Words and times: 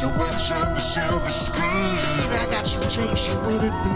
So 0.00 0.08
watch 0.08 0.50
on 0.52 0.74
the 0.74 0.80
silver 0.80 1.28
screen. 1.28 1.68
I 1.68 2.46
got 2.50 2.66
some 2.66 2.80
drinks, 2.88 3.20
so 3.20 3.38
would 3.40 3.62
it 3.62 3.70
be? 3.84 3.90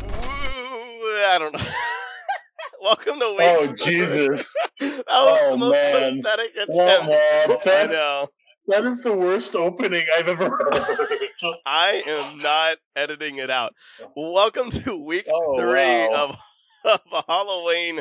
Woo, 0.00 1.22
I 1.26 1.36
don't 1.38 1.52
know. 1.52 1.60
Welcome 2.80 3.20
to 3.20 3.28
Week. 3.32 3.40
Oh 3.42 3.74
Jesus! 3.76 4.56
that 4.80 5.04
was 5.06 5.06
oh, 5.10 5.50
the 5.50 5.56
most 5.58 5.72
man. 5.72 6.22
pathetic 6.22 6.52
attempt. 6.52 7.12
Womp 7.12 7.62
womp. 7.62 7.66
I 7.66 7.92
know. 7.92 8.28
That 8.68 8.84
is 8.86 9.02
the 9.02 9.12
worst 9.14 9.54
opening 9.54 10.04
I've 10.16 10.28
ever 10.28 10.48
heard. 10.48 10.74
I 11.66 12.02
am 12.06 12.38
not 12.38 12.78
editing 12.96 13.36
it 13.36 13.50
out. 13.50 13.74
Welcome 14.16 14.70
to 14.70 14.96
week 14.96 15.26
Oh, 15.30 15.58
three 15.58 16.08
wow. 16.08 16.36
of, 16.84 17.00
of 17.12 17.24
Halloween 17.26 18.00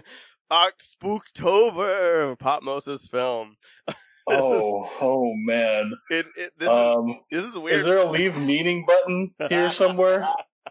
Oct 0.50 0.96
Spooktober 1.04 2.40
Pop 2.40 2.64
Moses 2.64 3.08
film. 3.08 3.58
this 3.88 3.96
oh, 4.30 4.90
oh 5.02 5.34
man. 5.36 5.92
is 6.10 6.26
it, 6.26 6.32
it, 6.38 6.52
this 6.58 6.70
Um, 6.70 7.20
is 7.30 7.44
this 7.44 7.52
is 7.54 7.58
weird. 7.60 7.80
is 7.80 7.86
there 7.86 7.98
a 7.98 8.10
leave 8.10 8.38
meeting 8.38 8.86
button 8.88 9.32
here 9.50 9.70
somewhere? 9.70 10.26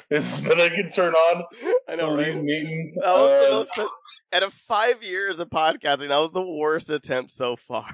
Is 0.08 0.40
that 0.44 0.58
I 0.58 0.70
can 0.70 0.90
turn 0.90 1.12
on? 1.14 1.44
I 1.86 1.96
know, 1.96 2.14
leave 2.14 2.34
right? 2.34 2.42
meeting. 2.42 2.94
That 2.96 3.12
was 3.12 3.30
the 3.30 3.48
Uh, 3.48 3.58
most, 3.58 3.72
pa- 3.74 3.88
out 4.36 4.42
of 4.42 4.54
five 4.54 5.02
years 5.02 5.38
of 5.38 5.50
podcasting, 5.50 6.08
that 6.08 6.16
was 6.18 6.32
the 6.32 6.40
worst 6.46 6.88
attempt 6.88 7.30
so 7.30 7.56
far. 7.56 7.84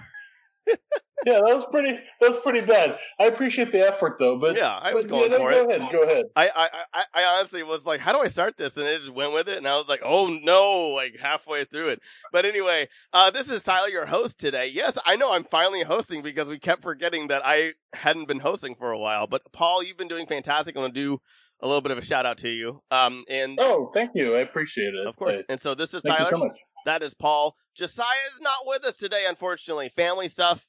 Yeah, 1.27 1.41
that 1.45 1.55
was 1.55 1.67
pretty. 1.67 1.93
That 2.21 2.29
was 2.29 2.37
pretty 2.39 2.61
bad. 2.61 2.97
I 3.19 3.27
appreciate 3.27 3.73
the 3.73 3.81
effort 3.87 4.19
though, 4.19 4.39
but 4.39 4.57
yeah, 4.57 4.79
I 4.81 4.95
was 4.95 5.07
but, 5.07 5.11
going 5.13 5.33
yeah, 5.33 5.39
for 5.39 5.51
go 5.51 5.69
it. 5.71 5.77
ahead. 5.81 5.93
Go 5.93 6.03
ahead. 6.05 6.25
I, 6.37 6.49
I, 6.55 6.69
I, 6.95 7.05
I 7.15 7.25
honestly 7.37 7.63
was 7.65 7.85
like, 7.87 8.01
how 8.01 8.13
do 8.13 8.21
I 8.21 8.29
start 8.29 8.57
this? 8.57 8.77
And 8.77 8.87
I 8.87 8.97
just 8.99 9.11
went 9.11 9.33
with 9.33 9.49
it, 9.49 9.59
and 9.59 9.67
I 9.67 9.77
was 9.77 9.89
like, 9.89 10.01
oh 10.05 10.27
no, 10.29 10.89
like 10.95 11.17
halfway 11.21 11.65
through 11.65 11.89
it. 11.89 12.01
But 12.33 12.45
anyway, 12.45 12.89
uh, 13.13 13.31
this 13.31 13.51
is 13.51 13.63
Tyler, 13.63 13.89
your 13.89 14.07
host 14.07 14.39
today. 14.39 14.69
Yes, 14.73 14.97
I 15.05 15.17
know 15.17 15.33
I'm 15.33 15.45
finally 15.45 15.83
hosting 15.83 16.23
because 16.23 16.49
we 16.49 16.59
kept 16.59 16.83
forgetting 16.83 17.29
that 17.29 17.43
I 17.45 17.73
hadn't 17.95 18.29
been 18.29 18.41
hosting 18.41 18.75
for 18.77 18.93
a 18.93 18.99
while. 18.99 19.27
But 19.27 19.43
Paul, 19.53 19.83
you've 19.83 19.99
been 19.99 20.09
doing 20.09 20.27
fantastic. 20.27 20.77
I'm 20.77 20.83
gonna 20.83 20.93
do 20.93 21.21
a 21.61 21.67
little 21.67 21.81
bit 21.83 21.91
of 21.91 21.99
a 21.99 22.05
shout 22.05 22.25
out 22.25 22.39
to 22.39 22.49
you. 22.49 22.81
Um, 22.93 23.25
and 23.29 23.59
Oh, 23.61 23.91
thank 23.93 24.13
you. 24.15 24.37
I 24.37 24.41
appreciate 24.43 24.95
it. 24.95 25.05
of 25.09 25.17
course, 25.17 25.39
I- 25.39 25.45
and 25.49 25.61
so 25.61 25.75
this 25.75 25.93
is 25.93 26.03
thank 26.03 26.19
Tyler. 26.19 26.31
you 26.31 26.31
so 26.31 26.39
much. 26.39 26.57
That 26.89 27.03
is 27.03 27.13
Paul. 27.13 27.55
Josiah 27.75 28.33
is 28.33 28.41
not 28.41 28.61
with 28.65 28.83
us 28.83 28.97
today, 28.97 29.27
unfortunately. 29.29 29.91
Family 29.91 30.27
stuff, 30.27 30.67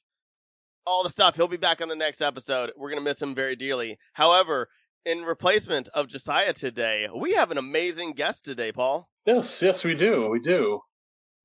all 0.84 1.02
the 1.02 1.08
stuff. 1.08 1.34
He'll 1.34 1.48
be 1.48 1.56
back 1.56 1.80
on 1.80 1.88
the 1.88 1.96
next 1.96 2.20
episode. 2.20 2.72
We're 2.76 2.90
going 2.90 3.02
to 3.02 3.08
miss 3.08 3.22
him 3.22 3.34
very 3.34 3.56
dearly. 3.56 3.96
However, 4.12 4.68
in 5.06 5.22
replacement 5.22 5.88
of 5.94 6.08
Josiah 6.08 6.52
today, 6.52 7.08
we 7.16 7.32
have 7.36 7.50
an 7.50 7.56
amazing 7.56 8.12
guest 8.12 8.44
today, 8.44 8.70
Paul. 8.70 9.08
Yes, 9.24 9.62
yes, 9.62 9.82
we 9.82 9.94
do. 9.94 10.28
We 10.28 10.40
do. 10.40 10.80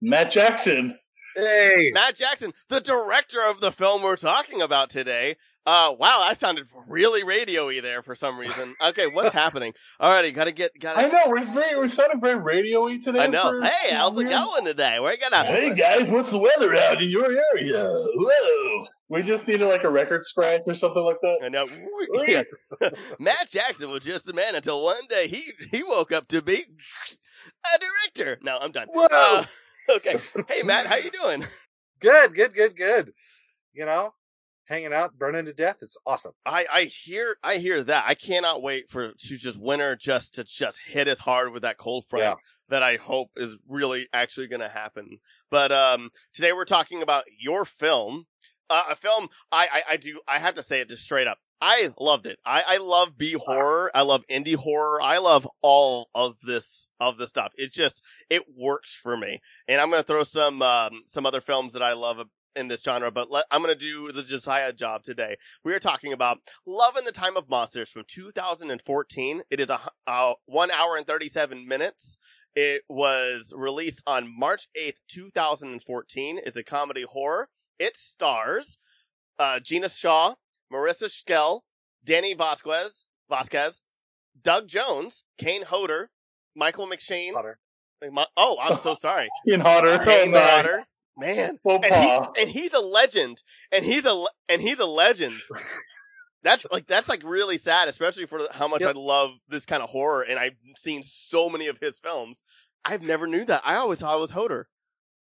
Matt 0.01 0.31
Jackson. 0.31 0.99
Hey, 1.37 1.91
Matt 1.93 2.17
Jackson, 2.17 2.51
the 2.67 2.81
director 2.81 3.41
of 3.45 3.61
the 3.61 3.71
film 3.71 4.03
we're 4.03 4.17
talking 4.17 4.61
about 4.61 4.89
today. 4.89 5.37
Uh, 5.65 5.95
wow, 5.99 6.19
I 6.21 6.33
sounded 6.35 6.67
really 6.87 7.23
radio-y 7.23 7.79
there 7.81 8.03
for 8.03 8.13
some 8.13 8.37
reason. 8.37 8.75
Okay, 8.81 9.07
what's 9.07 9.33
happening? 9.43 9.73
Alrighty, 9.99 10.33
gotta 10.33 10.51
get, 10.51 10.71
I 10.75 10.79
gotta, 10.79 10.99
I 10.99 11.09
know 11.09 11.23
we're 11.27 11.43
very 11.45 11.75
we're 11.75 11.87
sounding 11.87 12.21
very 12.21 12.37
radio-y 12.39 12.97
today. 12.97 13.21
I 13.21 13.27
know. 13.27 13.59
Hey, 13.61 13.93
how's 13.93 14.11
it 14.13 14.17
weird- 14.17 14.29
going 14.29 14.65
today? 14.65 14.99
We're 14.99 15.17
gonna, 15.17 15.43
Hey 15.45 15.73
guys, 15.73 16.07
what's 16.07 16.29
the 16.29 16.37
weather 16.39 16.75
out 16.75 17.01
in 17.01 17.09
your 17.09 17.25
area? 17.53 17.83
Whoa! 18.13 18.85
We 19.09 19.21
just 19.23 19.47
needed 19.47 19.65
like 19.65 19.83
a 19.83 19.89
record 19.89 20.23
scratch 20.23 20.61
or 20.67 20.73
something 20.75 21.01
like 21.03 21.17
that. 21.21 21.37
I 21.43 21.49
know. 21.49 21.67
Yeah. 22.27 22.43
Matt 23.19 23.49
Jackson 23.51 23.89
was 23.91 24.03
just 24.03 24.27
a 24.29 24.33
man 24.33 24.55
until 24.55 24.83
one 24.83 25.05
day 25.09 25.27
he 25.27 25.51
he 25.71 25.83
woke 25.83 26.11
up 26.11 26.27
to 26.29 26.41
be 26.41 26.63
a 27.75 27.79
director. 27.79 28.39
No, 28.43 28.57
I'm 28.59 28.71
done. 28.71 28.87
Whoa. 28.91 29.07
Uh, 29.11 29.45
okay. 29.95 30.17
Hey 30.47 30.61
Matt, 30.63 30.87
how 30.87 30.95
you 30.95 31.11
doing? 31.11 31.45
good, 32.01 32.33
good, 32.35 32.53
good, 32.53 32.75
good. 32.75 33.13
You 33.73 33.85
know, 33.85 34.11
hanging 34.65 34.93
out, 34.93 35.17
burning 35.17 35.45
to 35.45 35.53
death. 35.53 35.77
It's 35.81 35.97
awesome. 36.05 36.33
I 36.45 36.65
I 36.73 36.83
hear 36.83 37.37
I 37.43 37.57
hear 37.57 37.83
that. 37.83 38.05
I 38.07 38.15
cannot 38.15 38.61
wait 38.61 38.89
for 38.89 39.11
to 39.13 39.37
just 39.37 39.57
winter 39.57 39.95
just 39.95 40.33
to 40.35 40.43
just 40.43 40.79
hit 40.87 41.07
us 41.07 41.19
hard 41.19 41.51
with 41.53 41.61
that 41.63 41.77
cold 41.77 42.05
front 42.05 42.23
Yeah. 42.25 42.35
that 42.69 42.83
I 42.83 42.97
hope 42.97 43.29
is 43.35 43.57
really 43.67 44.07
actually 44.13 44.47
going 44.47 44.61
to 44.61 44.69
happen. 44.69 45.19
But 45.49 45.71
um 45.71 46.09
today 46.33 46.53
we're 46.53 46.65
talking 46.65 47.01
about 47.01 47.23
your 47.39 47.65
film. 47.65 48.25
Uh, 48.69 48.83
a 48.89 48.95
film 48.95 49.29
I, 49.51 49.67
I 49.71 49.93
I 49.93 49.97
do 49.97 50.19
I 50.27 50.39
have 50.39 50.55
to 50.55 50.63
say 50.63 50.81
it 50.81 50.89
just 50.89 51.03
straight 51.03 51.27
up. 51.27 51.37
I 51.61 51.93
loved 51.99 52.25
it. 52.25 52.37
I, 52.45 52.63
I 52.67 52.77
love 52.77 53.17
B 53.17 53.33
horror. 53.33 53.89
I 53.95 54.01
love 54.01 54.23
indie 54.29 54.55
horror. 54.57 55.01
I 55.01 55.19
love 55.19 55.47
all 55.63 56.09
of 56.13 56.35
this 56.41 56.91
of 56.99 57.17
the 57.17 57.27
stuff. 57.27 57.53
It 57.55 57.71
just 57.71 58.01
it 58.29 58.43
works 58.57 58.93
for 58.93 59.15
me. 59.15 59.39
And 59.67 59.79
I'm 59.79 59.89
gonna 59.89 60.03
throw 60.03 60.23
some 60.23 60.61
um, 60.61 61.03
some 61.05 61.25
other 61.25 61.39
films 61.41 61.71
that 61.73 61.81
I 61.81 61.93
love 61.93 62.19
in 62.55 62.67
this 62.67 62.81
genre, 62.81 63.11
but 63.11 63.29
let, 63.31 63.45
I'm 63.51 63.61
gonna 63.61 63.75
do 63.75 64.11
the 64.11 64.23
Josiah 64.23 64.73
job 64.73 65.03
today. 65.03 65.35
We 65.63 65.73
are 65.73 65.79
talking 65.79 66.13
about 66.13 66.39
Love 66.65 66.97
in 66.97 67.05
the 67.05 67.11
Time 67.11 67.37
of 67.37 67.49
Monsters 67.49 67.89
from 67.89 68.03
2014. 68.07 69.41
It 69.49 69.59
is 69.59 69.69
a 69.69 69.79
uh, 70.07 70.33
one 70.45 70.71
hour 70.71 70.95
and 70.95 71.05
37 71.05 71.67
minutes. 71.67 72.17
It 72.55 72.83
was 72.87 73.53
released 73.55 74.01
on 74.07 74.33
March 74.33 74.67
8th, 74.79 74.97
2014. 75.09 76.39
It's 76.45 76.55
a 76.55 76.63
comedy 76.63 77.03
horror. 77.03 77.49
It 77.79 77.97
stars 77.97 78.77
uh, 79.37 79.59
Gina 79.59 79.89
Shaw, 79.89 80.35
Marissa 80.71 81.11
Schell, 81.11 81.65
Danny 82.03 82.33
Vasquez, 82.33 83.05
Vasquez, 83.29 83.81
Doug 84.41 84.67
Jones, 84.67 85.23
Kane 85.37 85.63
Hodder, 85.63 86.09
Michael 86.55 86.87
McShane. 86.87 87.33
My- 88.11 88.27
oh, 88.37 88.57
I'm 88.61 88.77
so 88.77 88.95
sorry. 88.95 89.27
Ian 89.47 89.61
Hodder. 89.61 89.97
Kane 90.05 90.33
Oh. 90.33 90.39
Hodder. 90.39 90.85
Man, 91.17 91.59
Well, 91.63 91.79
and, 91.83 91.93
he, 91.95 92.41
and 92.41 92.49
he's 92.49 92.73
a 92.73 92.79
legend, 92.79 93.41
and 93.71 93.85
he's 93.85 94.05
a 94.05 94.25
and 94.49 94.61
he's 94.61 94.79
a 94.79 94.85
legend. 94.85 95.35
That's 96.43 96.65
like 96.71 96.87
that's 96.87 97.07
like 97.09 97.21
really 97.23 97.57
sad, 97.57 97.87
especially 97.87 98.25
for 98.25 98.39
how 98.51 98.67
much 98.67 98.81
Yep. 98.81 98.95
I 98.95 98.99
love 98.99 99.31
this 99.47 99.65
kind 99.65 99.81
of 99.81 99.89
horror, 99.89 100.23
and 100.23 100.37
I've 100.39 100.55
seen 100.77 101.03
so 101.03 101.49
many 101.49 101.67
of 101.67 101.79
his 101.79 101.99
films. 101.99 102.43
I've 102.83 103.01
never 103.01 103.27
knew 103.27 103.45
that. 103.45 103.61
I 103.65 103.75
always 103.75 103.99
thought 104.01 104.17
it 104.17 104.21
was 104.21 104.31
Hodder. 104.31 104.67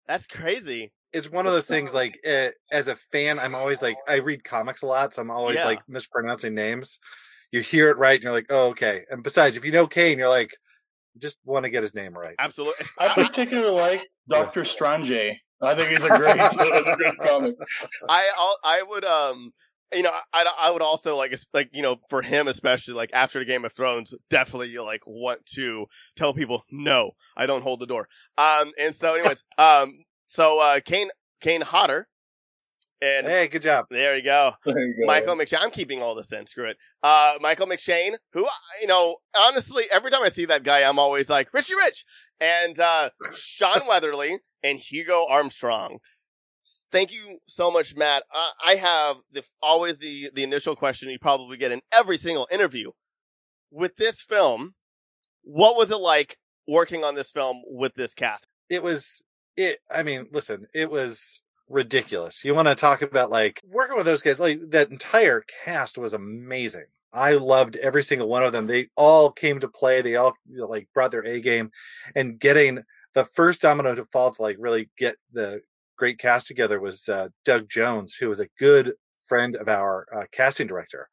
That's 0.06 0.26
crazy. 0.26 0.92
It's 1.12 1.30
one 1.30 1.46
of 1.46 1.52
those 1.52 1.66
things 1.68 1.94
like 1.94 2.18
uh, 2.28 2.48
as 2.72 2.88
a 2.88 2.96
fan, 2.96 3.38
I'm 3.38 3.54
always 3.54 3.80
like 3.80 3.96
I 4.08 4.16
read 4.16 4.42
comics 4.42 4.82
a 4.82 4.86
lot, 4.86 5.14
so 5.14 5.22
I'm 5.22 5.30
always 5.30 5.56
Yeah. 5.56 5.66
like 5.66 5.80
mispronouncing 5.88 6.54
names. 6.54 6.98
You 7.52 7.60
hear 7.60 7.88
it 7.90 7.98
right, 7.98 8.14
and 8.16 8.24
you're 8.24 8.32
like, 8.32 8.46
oh, 8.50 8.70
okay. 8.70 9.02
And 9.08 9.22
besides, 9.22 9.56
if 9.56 9.64
you 9.64 9.70
know 9.70 9.86
Kane, 9.86 10.18
you're 10.18 10.28
like, 10.28 10.50
you 11.14 11.20
just 11.20 11.38
want 11.44 11.62
to 11.64 11.70
get 11.70 11.84
his 11.84 11.94
name 11.94 12.14
right. 12.18 12.34
Absolutely. 12.40 12.84
I 12.98 13.10
particularly 13.10 13.70
like 13.70 14.02
Doctor 14.28 14.64
Strange. 14.64 15.08
I 15.64 15.74
think 15.74 15.90
he's 15.90 16.04
a 16.04 16.08
great, 16.08 16.40
he's 16.42 16.56
a 16.58 16.96
great 16.96 17.18
comic. 17.18 17.54
I 18.08 18.30
I'll- 18.38 18.58
I 18.64 18.82
would 18.88 19.04
um 19.04 19.52
you 19.94 20.02
know 20.02 20.12
I 20.32 20.50
I 20.60 20.70
would 20.70 20.82
also 20.82 21.16
like 21.16 21.32
es- 21.32 21.46
like 21.52 21.70
you 21.72 21.82
know 21.82 21.96
for 22.10 22.22
him 22.22 22.48
especially 22.48 22.94
like 22.94 23.10
after 23.12 23.38
the 23.38 23.44
Game 23.44 23.64
of 23.64 23.72
Thrones 23.72 24.14
definitely 24.30 24.68
you 24.70 24.82
like 24.82 25.02
want 25.06 25.44
to 25.54 25.86
tell 26.16 26.34
people 26.34 26.64
no 26.70 27.12
I 27.36 27.46
don't 27.46 27.62
hold 27.62 27.80
the 27.80 27.86
door 27.86 28.08
um 28.38 28.72
and 28.80 28.94
so 28.94 29.14
anyways 29.14 29.44
um 29.58 29.92
so 30.26 30.58
uh 30.60 30.80
Kane 30.84 31.10
Kane 31.40 31.60
Hodder 31.60 32.08
and 33.02 33.26
Hey, 33.26 33.48
good 33.48 33.62
job. 33.62 33.84
there 33.90 34.16
you 34.16 34.22
go 34.22 34.52
There 34.64 34.78
you 34.78 34.94
go. 35.00 35.06
Michael 35.06 35.36
McShane. 35.36 35.58
I'm 35.60 35.70
keeping 35.70 36.00
all 36.00 36.14
this 36.14 36.32
in. 36.32 36.46
Screw 36.46 36.64
it. 36.70 36.78
Uh, 37.02 37.34
Michael 37.40 37.66
McShane, 37.66 38.14
who, 38.32 38.46
you 38.80 38.86
know, 38.86 39.16
honestly, 39.36 39.84
every 39.92 40.10
time 40.10 40.22
I 40.22 40.30
see 40.30 40.46
that 40.46 40.62
guy, 40.62 40.82
I'm 40.88 40.98
always 40.98 41.28
like, 41.28 41.52
Richie 41.52 41.74
Rich. 41.74 42.04
And, 42.40 42.78
uh, 42.80 43.10
Shawn 43.34 43.82
Weatherly 43.86 44.38
and 44.64 44.80
Hugo 44.80 45.26
Armstrong. 45.28 45.98
Thank 46.90 47.12
you 47.12 47.38
so 47.46 47.70
much, 47.70 47.94
Matt. 47.94 48.24
Uh, 48.34 48.50
I 48.64 48.74
have 48.76 49.18
the, 49.30 49.44
always 49.62 49.98
the, 49.98 50.30
the 50.34 50.42
initial 50.42 50.74
question 50.74 51.10
you 51.10 51.18
probably 51.20 51.56
get 51.58 51.70
in 51.70 51.82
every 51.92 52.16
single 52.16 52.48
interview. 52.50 52.90
With 53.70 53.96
this 53.96 54.22
film, 54.22 54.74
what 55.42 55.76
was 55.76 55.90
it 55.90 55.98
like 55.98 56.38
working 56.66 57.04
on 57.04 57.14
this 57.14 57.30
film 57.30 57.62
with 57.66 57.94
this 57.94 58.14
cast? 58.14 58.48
it 58.68 58.82
was 58.82 59.22
it 59.56 59.78
i 59.90 60.02
mean 60.02 60.26
listen 60.32 60.66
it 60.74 60.90
was 60.90 61.42
ridiculous 61.68 62.44
you 62.44 62.54
want 62.54 62.68
to 62.68 62.74
talk 62.74 63.02
about 63.02 63.30
like 63.30 63.60
working 63.66 63.96
with 63.96 64.06
those 64.06 64.22
guys 64.22 64.38
like 64.38 64.58
that 64.68 64.90
entire 64.90 65.44
cast 65.64 65.96
was 65.96 66.12
amazing 66.12 66.84
i 67.12 67.32
loved 67.32 67.76
every 67.76 68.02
single 68.02 68.28
one 68.28 68.42
of 68.42 68.52
them 68.52 68.66
they 68.66 68.88
all 68.96 69.30
came 69.30 69.60
to 69.60 69.68
play 69.68 70.02
they 70.02 70.16
all 70.16 70.34
you 70.50 70.58
know, 70.58 70.66
like 70.66 70.88
brought 70.92 71.10
their 71.10 71.24
a 71.24 71.40
game 71.40 71.70
and 72.14 72.38
getting 72.38 72.82
the 73.14 73.24
first 73.24 73.62
domino 73.62 73.94
to 73.94 74.04
fall 74.06 74.32
to 74.32 74.42
like 74.42 74.56
really 74.58 74.90
get 74.98 75.16
the 75.32 75.60
great 75.96 76.18
cast 76.18 76.46
together 76.46 76.80
was 76.80 77.08
uh, 77.08 77.28
doug 77.44 77.68
jones 77.68 78.14
who 78.14 78.28
was 78.28 78.40
a 78.40 78.48
good 78.58 78.94
friend 79.26 79.56
of 79.56 79.68
our 79.68 80.06
uh, 80.14 80.24
casting 80.32 80.66
director 80.66 81.08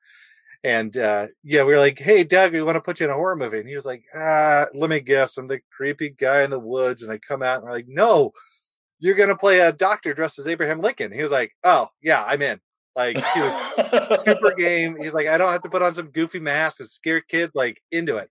and 0.64 0.96
uh 0.98 1.28
yeah, 1.44 1.64
we 1.64 1.74
were 1.74 1.80
like, 1.80 1.98
"Hey, 2.00 2.24
Doug, 2.24 2.54
we 2.54 2.62
want 2.62 2.76
to 2.76 2.82
put 2.82 3.00
you 3.00 3.06
in 3.06 3.12
a 3.12 3.16
horror 3.16 3.36
movie." 3.36 3.60
And 3.60 3.68
he 3.68 3.76
was 3.76 3.86
like, 3.86 4.04
"Ah, 4.16 4.68
let 4.74 4.90
me 4.90 5.00
guess, 5.00 5.38
I'm 5.38 5.48
the 5.48 5.60
creepy 5.76 6.10
guy 6.10 6.44
in 6.44 6.52
the 6.52 6.60
woods." 6.60 7.04
And 7.04 7.12
I 7.12 7.18
come 7.18 7.42
out 7.42 7.58
and 7.58 7.66
we're 7.66 7.72
like, 7.72 7.88
"No, 7.88 8.32
you're 9.00 9.16
gonna 9.16 9.38
play 9.38 9.60
a 9.60 9.72
doctor 9.74 10.14
dressed 10.14 10.40
as 10.40 10.48
Abraham 10.48 10.82
Lincoln." 10.82 11.12
He 11.12 11.22
was 11.24 11.32
like, 11.32 11.54
"Oh 11.64 11.88
yeah, 12.02 12.24
I'm 12.26 12.42
in." 12.42 12.60
Like 12.96 13.18
he 13.18 13.42
was 13.42 14.22
super 14.24 14.54
game. 14.56 14.98
He's 15.00 15.14
like, 15.14 15.28
"I 15.28 15.38
don't 15.38 15.52
have 15.52 15.64
to 15.64 15.70
put 15.70 15.82
on 15.82 15.94
some 15.96 16.12
goofy 16.12 16.40
mask 16.40 16.80
and 16.80 16.90
scare 16.90 17.22
kids." 17.22 17.54
Like 17.56 17.82
into 17.92 18.18
it. 18.18 18.30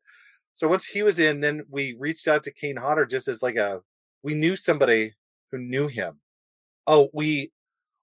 So 0.60 0.68
once 0.68 0.84
he 0.84 1.02
was 1.02 1.18
in, 1.18 1.40
then 1.40 1.62
we 1.70 1.96
reached 1.98 2.28
out 2.28 2.42
to 2.44 2.52
Kane 2.52 2.76
Hodder 2.76 3.06
just 3.06 3.28
as 3.28 3.40
like 3.42 3.56
a 3.56 3.80
we 4.22 4.34
knew 4.34 4.54
somebody 4.54 5.14
who 5.50 5.56
knew 5.56 5.88
him. 5.88 6.20
Oh, 6.86 7.08
we 7.14 7.50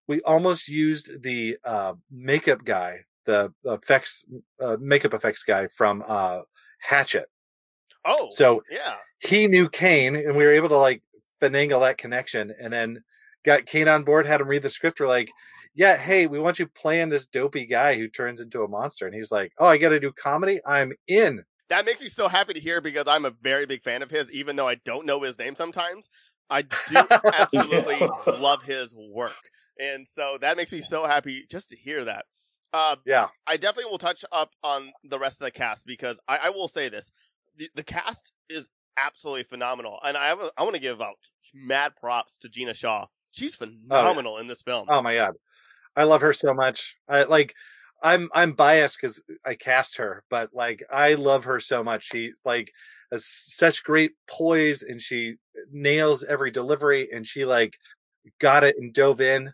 we 0.07 0.21
almost 0.23 0.67
used 0.67 1.21
the 1.21 1.57
uh, 1.63 1.93
makeup 2.09 2.65
guy, 2.65 3.01
the 3.27 3.53
effects 3.63 4.25
uh, 4.59 4.75
makeup 4.79 5.13
effects 5.13 5.43
guy 5.43 5.67
from 5.67 6.03
uh, 6.07 6.41
Hatchet. 6.79 7.27
Oh, 8.03 8.29
So 8.31 8.63
yeah. 8.71 8.95
he 9.19 9.45
knew 9.45 9.69
Kane, 9.69 10.15
and 10.15 10.35
we 10.35 10.43
were 10.43 10.53
able 10.53 10.69
to 10.69 10.79
like 10.79 11.03
finagle 11.39 11.81
that 11.81 11.99
connection, 11.99 12.51
and 12.59 12.73
then 12.73 13.03
got 13.45 13.67
Kane 13.67 13.87
on 13.87 14.03
board, 14.03 14.25
had 14.25 14.41
him 14.41 14.47
read 14.47 14.63
the 14.63 14.69
script. 14.71 14.99
We're 14.99 15.07
like, 15.07 15.29
"Yeah, 15.75 15.95
hey, 15.95 16.25
we 16.25 16.39
want 16.39 16.57
you 16.57 16.65
playing 16.65 17.09
this 17.09 17.27
dopey 17.27 17.67
guy 17.67 17.93
who 17.99 18.07
turns 18.07 18.41
into 18.41 18.63
a 18.63 18.67
monster," 18.67 19.05
and 19.05 19.13
he's 19.13 19.31
like, 19.31 19.51
"Oh, 19.59 19.67
I 19.67 19.77
got 19.77 19.89
to 19.89 19.99
do 19.99 20.11
comedy. 20.11 20.59
I'm 20.65 20.93
in." 21.07 21.43
That 21.69 21.85
makes 21.85 21.99
me 22.01 22.07
so 22.07 22.27
happy 22.27 22.53
to 22.53 22.59
hear 22.59 22.79
because 22.81 23.07
I'm 23.07 23.25
a 23.25 23.31
very 23.31 23.65
big 23.65 23.83
fan 23.83 24.01
of 24.01 24.09
his, 24.09 24.31
even 24.31 24.55
though 24.55 24.67
I 24.67 24.75
don't 24.75 25.05
know 25.05 25.21
his 25.21 25.37
name 25.37 25.55
sometimes. 25.55 26.09
I 26.49 26.61
do 26.61 26.69
absolutely 27.33 28.07
love 28.25 28.63
his 28.63 28.95
work. 28.95 29.35
And 29.79 30.07
so 30.07 30.37
that 30.39 30.57
makes 30.57 30.71
me 30.71 30.81
so 30.81 31.05
happy 31.05 31.45
just 31.49 31.69
to 31.71 31.75
hear 31.77 32.05
that. 32.05 32.25
Uh, 32.73 32.95
Yeah, 33.05 33.27
I 33.45 33.57
definitely 33.57 33.91
will 33.91 33.97
touch 33.97 34.23
up 34.31 34.51
on 34.63 34.91
the 35.03 35.19
rest 35.19 35.41
of 35.41 35.45
the 35.45 35.51
cast 35.51 35.85
because 35.85 36.19
I, 36.27 36.37
I 36.43 36.49
will 36.49 36.67
say 36.67 36.89
this: 36.89 37.11
the, 37.55 37.69
the 37.75 37.83
cast 37.83 38.33
is 38.49 38.69
absolutely 38.97 39.43
phenomenal, 39.43 39.99
and 40.03 40.17
I 40.17 40.27
have 40.27 40.39
a- 40.39 40.51
I 40.57 40.63
want 40.63 40.75
to 40.75 40.81
give 40.81 41.01
out 41.01 41.15
mad 41.53 41.93
props 41.95 42.37
to 42.37 42.49
Gina 42.49 42.73
Shaw. 42.73 43.07
She's 43.31 43.55
phenomenal 43.55 44.37
in 44.37 44.47
this 44.47 44.61
film. 44.61 44.87
Oh 44.89 45.01
my 45.01 45.13
god, 45.15 45.33
I 45.95 46.03
love 46.03 46.21
her 46.21 46.33
so 46.33 46.53
much. 46.53 46.95
I 47.07 47.23
like. 47.23 47.53
I'm 48.03 48.29
I'm 48.33 48.53
biased 48.53 48.97
because 49.01 49.21
I 49.45 49.55
cast 49.55 49.97
her, 49.97 50.23
but 50.29 50.53
like 50.53 50.83
I 50.91 51.15
love 51.15 51.45
her 51.45 51.59
so 51.59 51.83
much. 51.83 52.03
She 52.09 52.33
like 52.45 52.71
has 53.11 53.25
such 53.27 53.83
great 53.83 54.11
poise, 54.29 54.83
and 54.83 55.01
she 55.01 55.35
nails 55.71 56.23
every 56.23 56.51
delivery, 56.51 57.09
and 57.11 57.25
she 57.25 57.45
like 57.45 57.77
got 58.39 58.63
it 58.63 58.77
and 58.77 58.93
dove 58.93 59.21
in. 59.21 59.53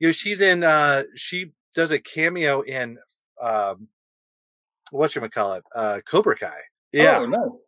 You 0.00 0.08
know, 0.08 0.12
she's 0.12 0.40
in. 0.42 0.64
uh 0.64 1.04
She 1.16 1.52
does 1.74 1.92
a 1.92 2.00
cameo 2.00 2.62
in 2.62 2.98
um 3.42 3.88
what 4.90 5.14
you 5.14 5.28
call 5.28 5.54
it, 5.54 5.64
uh 5.74 6.00
Cobra 6.06 6.36
Kai. 6.36 6.60
Yeah, 6.92 7.20
Oh, 7.20 7.26
no. 7.26 7.60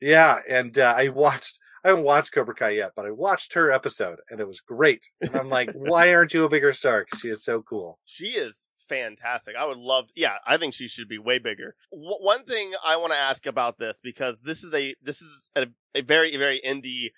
yeah, 0.00 0.40
and 0.48 0.78
uh, 0.78 0.94
I 0.96 1.08
watched. 1.08 1.58
I 1.84 1.88
haven't 1.88 2.04
watched 2.04 2.32
Cobra 2.32 2.54
Kai 2.54 2.70
yet, 2.70 2.92
but 2.96 3.06
I 3.06 3.10
watched 3.12 3.54
her 3.54 3.72
episode, 3.72 4.20
and 4.30 4.40
it 4.40 4.48
was 4.48 4.60
great. 4.60 5.10
And 5.28 5.36
I'm 5.36 5.50
like, 5.50 5.70
why 5.74 6.14
aren't 6.14 6.34
you 6.34 6.44
a 6.44 6.48
bigger 6.48 6.72
star? 6.72 7.04
'Cause 7.04 7.20
she 7.20 7.28
is 7.30 7.44
so 7.44 7.62
cool. 7.62 7.98
She 8.06 8.26
is 8.28 8.67
fantastic. 8.88 9.56
I 9.56 9.66
would 9.66 9.78
love. 9.78 10.10
Yeah, 10.14 10.34
I 10.46 10.56
think 10.56 10.74
she 10.74 10.88
should 10.88 11.08
be 11.08 11.18
way 11.18 11.38
bigger. 11.38 11.74
W- 11.92 12.18
one 12.20 12.44
thing 12.44 12.72
I 12.84 12.96
want 12.96 13.12
to 13.12 13.18
ask 13.18 13.46
about 13.46 13.78
this 13.78 14.00
because 14.00 14.42
this 14.42 14.62
is 14.62 14.74
a 14.74 14.94
this 15.02 15.20
is 15.20 15.50
a, 15.56 15.66
a 15.94 16.02
very 16.02 16.36
very 16.36 16.60
indie 16.64 17.10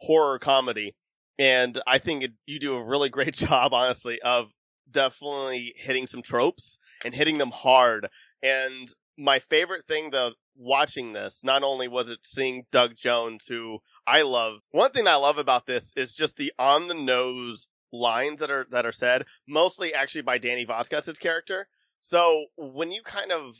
horror 0.00 0.38
comedy, 0.38 0.94
and 1.38 1.80
I 1.86 1.98
think 1.98 2.22
it, 2.22 2.32
you 2.46 2.58
do 2.58 2.76
a 2.76 2.84
really 2.84 3.08
great 3.10 3.34
job, 3.34 3.72
honestly, 3.74 4.20
of 4.22 4.52
definitely 4.90 5.74
hitting 5.76 6.06
some 6.06 6.22
tropes 6.22 6.78
and 7.04 7.14
hitting 7.14 7.38
them 7.38 7.50
hard. 7.52 8.08
And 8.42 8.88
my 9.16 9.38
favorite 9.38 9.84
thing 9.86 10.10
though 10.10 10.32
watching 10.56 11.12
this 11.12 11.42
not 11.44 11.62
only 11.62 11.88
was 11.88 12.08
it 12.08 12.20
seeing 12.22 12.64
Doug 12.70 12.94
Jones 12.96 13.46
who 13.48 13.78
I 14.06 14.22
love. 14.22 14.60
One 14.70 14.90
thing 14.90 15.06
I 15.06 15.16
love 15.16 15.38
about 15.38 15.66
this 15.66 15.92
is 15.96 16.14
just 16.14 16.36
the 16.36 16.52
on 16.58 16.88
the 16.88 16.94
nose 16.94 17.66
lines 17.94 18.40
that 18.40 18.50
are 18.50 18.66
that 18.70 18.86
are 18.86 18.92
said, 18.92 19.26
mostly 19.48 19.94
actually 19.94 20.22
by 20.22 20.38
Danny 20.38 20.64
Vasquez's 20.64 21.18
character. 21.18 21.68
So 22.00 22.46
when 22.56 22.92
you 22.92 23.02
kind 23.02 23.32
of 23.32 23.56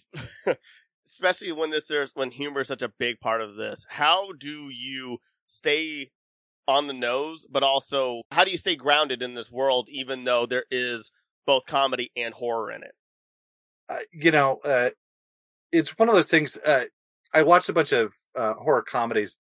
especially 1.07 1.53
when 1.53 1.71
this 1.71 1.87
there's 1.87 2.13
when 2.15 2.31
humor 2.31 2.61
is 2.61 2.69
such 2.69 2.83
a 2.83 2.93
big 2.99 3.21
part 3.21 3.41
of 3.41 3.57
this, 3.57 3.87
how 3.89 4.33
do 4.33 4.69
you 4.71 5.19
stay 5.47 6.11
on 6.67 6.87
the 6.87 6.95
nose, 6.95 7.47
but 7.51 7.63
also 7.63 8.23
how 8.31 8.45
do 8.45 8.51
you 8.51 8.59
stay 8.59 8.77
grounded 8.77 9.23
in 9.23 9.35
this 9.35 9.51
world 9.51 9.89
even 9.91 10.25
though 10.25 10.47
there 10.47 10.65
is 10.71 11.11
both 11.47 11.67
comedy 11.67 12.11
and 12.17 12.35
horror 12.35 12.71
in 12.71 12.83
it? 12.83 12.95
Uh, 13.89 13.99
you 14.13 14.31
know, 14.31 14.59
uh, 14.65 14.91
it's 15.73 15.99
one 15.99 16.09
of 16.09 16.15
those 16.15 16.29
things. 16.29 16.57
Uh, 16.57 16.85
I 17.35 17.43
watched 17.43 17.69
a 17.69 17.75
bunch 17.75 17.93
of 17.93 18.15
uh, 18.35 18.55
horror 18.55 18.83
comedies 18.83 19.37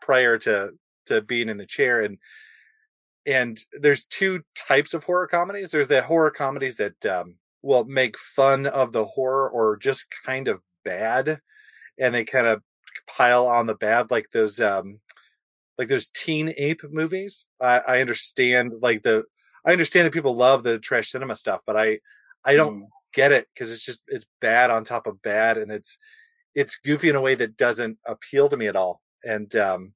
prior 0.00 0.38
to 0.38 0.70
to 1.06 1.20
being 1.22 1.48
in 1.48 1.56
the 1.56 1.66
chair, 1.66 2.02
and 2.02 2.18
and 3.26 3.60
there's 3.72 4.04
two 4.06 4.42
types 4.54 4.94
of 4.94 5.04
horror 5.04 5.26
comedies. 5.26 5.70
There's 5.70 5.88
the 5.88 6.02
horror 6.02 6.30
comedies 6.30 6.76
that 6.76 7.06
um, 7.06 7.36
will 7.62 7.84
make 7.84 8.18
fun 8.18 8.66
of 8.66 8.92
the 8.92 9.04
horror 9.04 9.48
or 9.50 9.76
just 9.76 10.06
kind 10.24 10.48
of 10.48 10.60
bad, 10.84 11.40
and 11.98 12.14
they 12.14 12.24
kind 12.24 12.46
of 12.46 12.62
pile 13.06 13.46
on 13.46 13.66
the 13.66 13.74
bad, 13.74 14.10
like 14.10 14.30
those 14.32 14.60
um, 14.60 15.00
like 15.78 15.88
those 15.88 16.08
teen 16.08 16.52
ape 16.56 16.82
movies. 16.90 17.46
I, 17.60 17.78
I 17.80 18.00
understand, 18.00 18.72
like 18.80 19.02
the 19.02 19.24
I 19.64 19.72
understand 19.72 20.06
that 20.06 20.12
people 20.12 20.34
love 20.34 20.62
the 20.64 20.78
trash 20.78 21.10
cinema 21.10 21.36
stuff, 21.36 21.60
but 21.66 21.76
I 21.76 22.00
I 22.44 22.54
don't 22.54 22.82
Mm. 22.82 22.86
get 23.14 23.32
it 23.32 23.46
because 23.54 23.70
it's 23.70 23.84
just 23.84 24.02
it's 24.08 24.26
bad 24.40 24.70
on 24.70 24.84
top 24.84 25.06
of 25.06 25.22
bad, 25.22 25.58
and 25.58 25.70
it's 25.70 25.98
it's 26.54 26.76
goofy 26.84 27.08
in 27.08 27.16
a 27.16 27.20
way 27.20 27.34
that 27.36 27.56
doesn't 27.56 27.98
appeal 28.06 28.48
to 28.48 28.56
me 28.56 28.66
at 28.66 28.76
all. 28.76 29.02
And 29.24 29.54
um, 29.56 29.92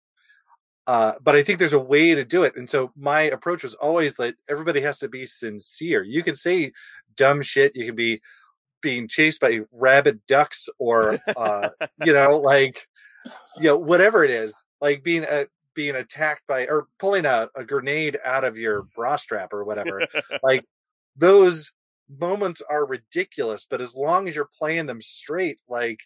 uh, 0.86 1.14
but 1.22 1.34
I 1.34 1.42
think 1.42 1.58
there's 1.58 1.72
a 1.72 1.78
way 1.78 2.14
to 2.14 2.24
do 2.24 2.44
it. 2.44 2.56
And 2.56 2.68
so 2.70 2.92
my 2.96 3.22
approach 3.22 3.64
was 3.64 3.74
always 3.74 4.14
that 4.16 4.36
everybody 4.48 4.80
has 4.82 4.98
to 4.98 5.08
be 5.08 5.24
sincere. 5.24 6.02
You 6.02 6.22
can 6.22 6.34
say 6.34 6.72
dumb 7.16 7.42
shit. 7.42 7.74
You 7.74 7.86
can 7.86 7.96
be 7.96 8.22
being 8.80 9.08
chased 9.08 9.40
by 9.40 9.60
rabid 9.72 10.24
ducks 10.26 10.68
or, 10.78 11.18
uh, 11.36 11.70
you 12.04 12.12
know, 12.12 12.36
like, 12.44 12.86
you 13.56 13.64
know, 13.64 13.78
whatever 13.78 14.24
it 14.24 14.30
is, 14.30 14.62
like 14.80 15.02
being 15.02 15.24
a, 15.24 15.46
being 15.74 15.96
attacked 15.96 16.46
by 16.46 16.66
or 16.66 16.86
pulling 16.98 17.26
a, 17.26 17.48
a 17.56 17.64
grenade 17.64 18.18
out 18.24 18.44
of 18.44 18.56
your 18.56 18.82
bra 18.94 19.16
strap 19.16 19.52
or 19.52 19.64
whatever. 19.64 20.06
like 20.42 20.64
those 21.16 21.72
moments 22.08 22.62
are 22.70 22.86
ridiculous, 22.86 23.66
but 23.68 23.80
as 23.80 23.96
long 23.96 24.28
as 24.28 24.36
you're 24.36 24.48
playing 24.58 24.86
them 24.86 25.02
straight, 25.02 25.60
like 25.68 26.00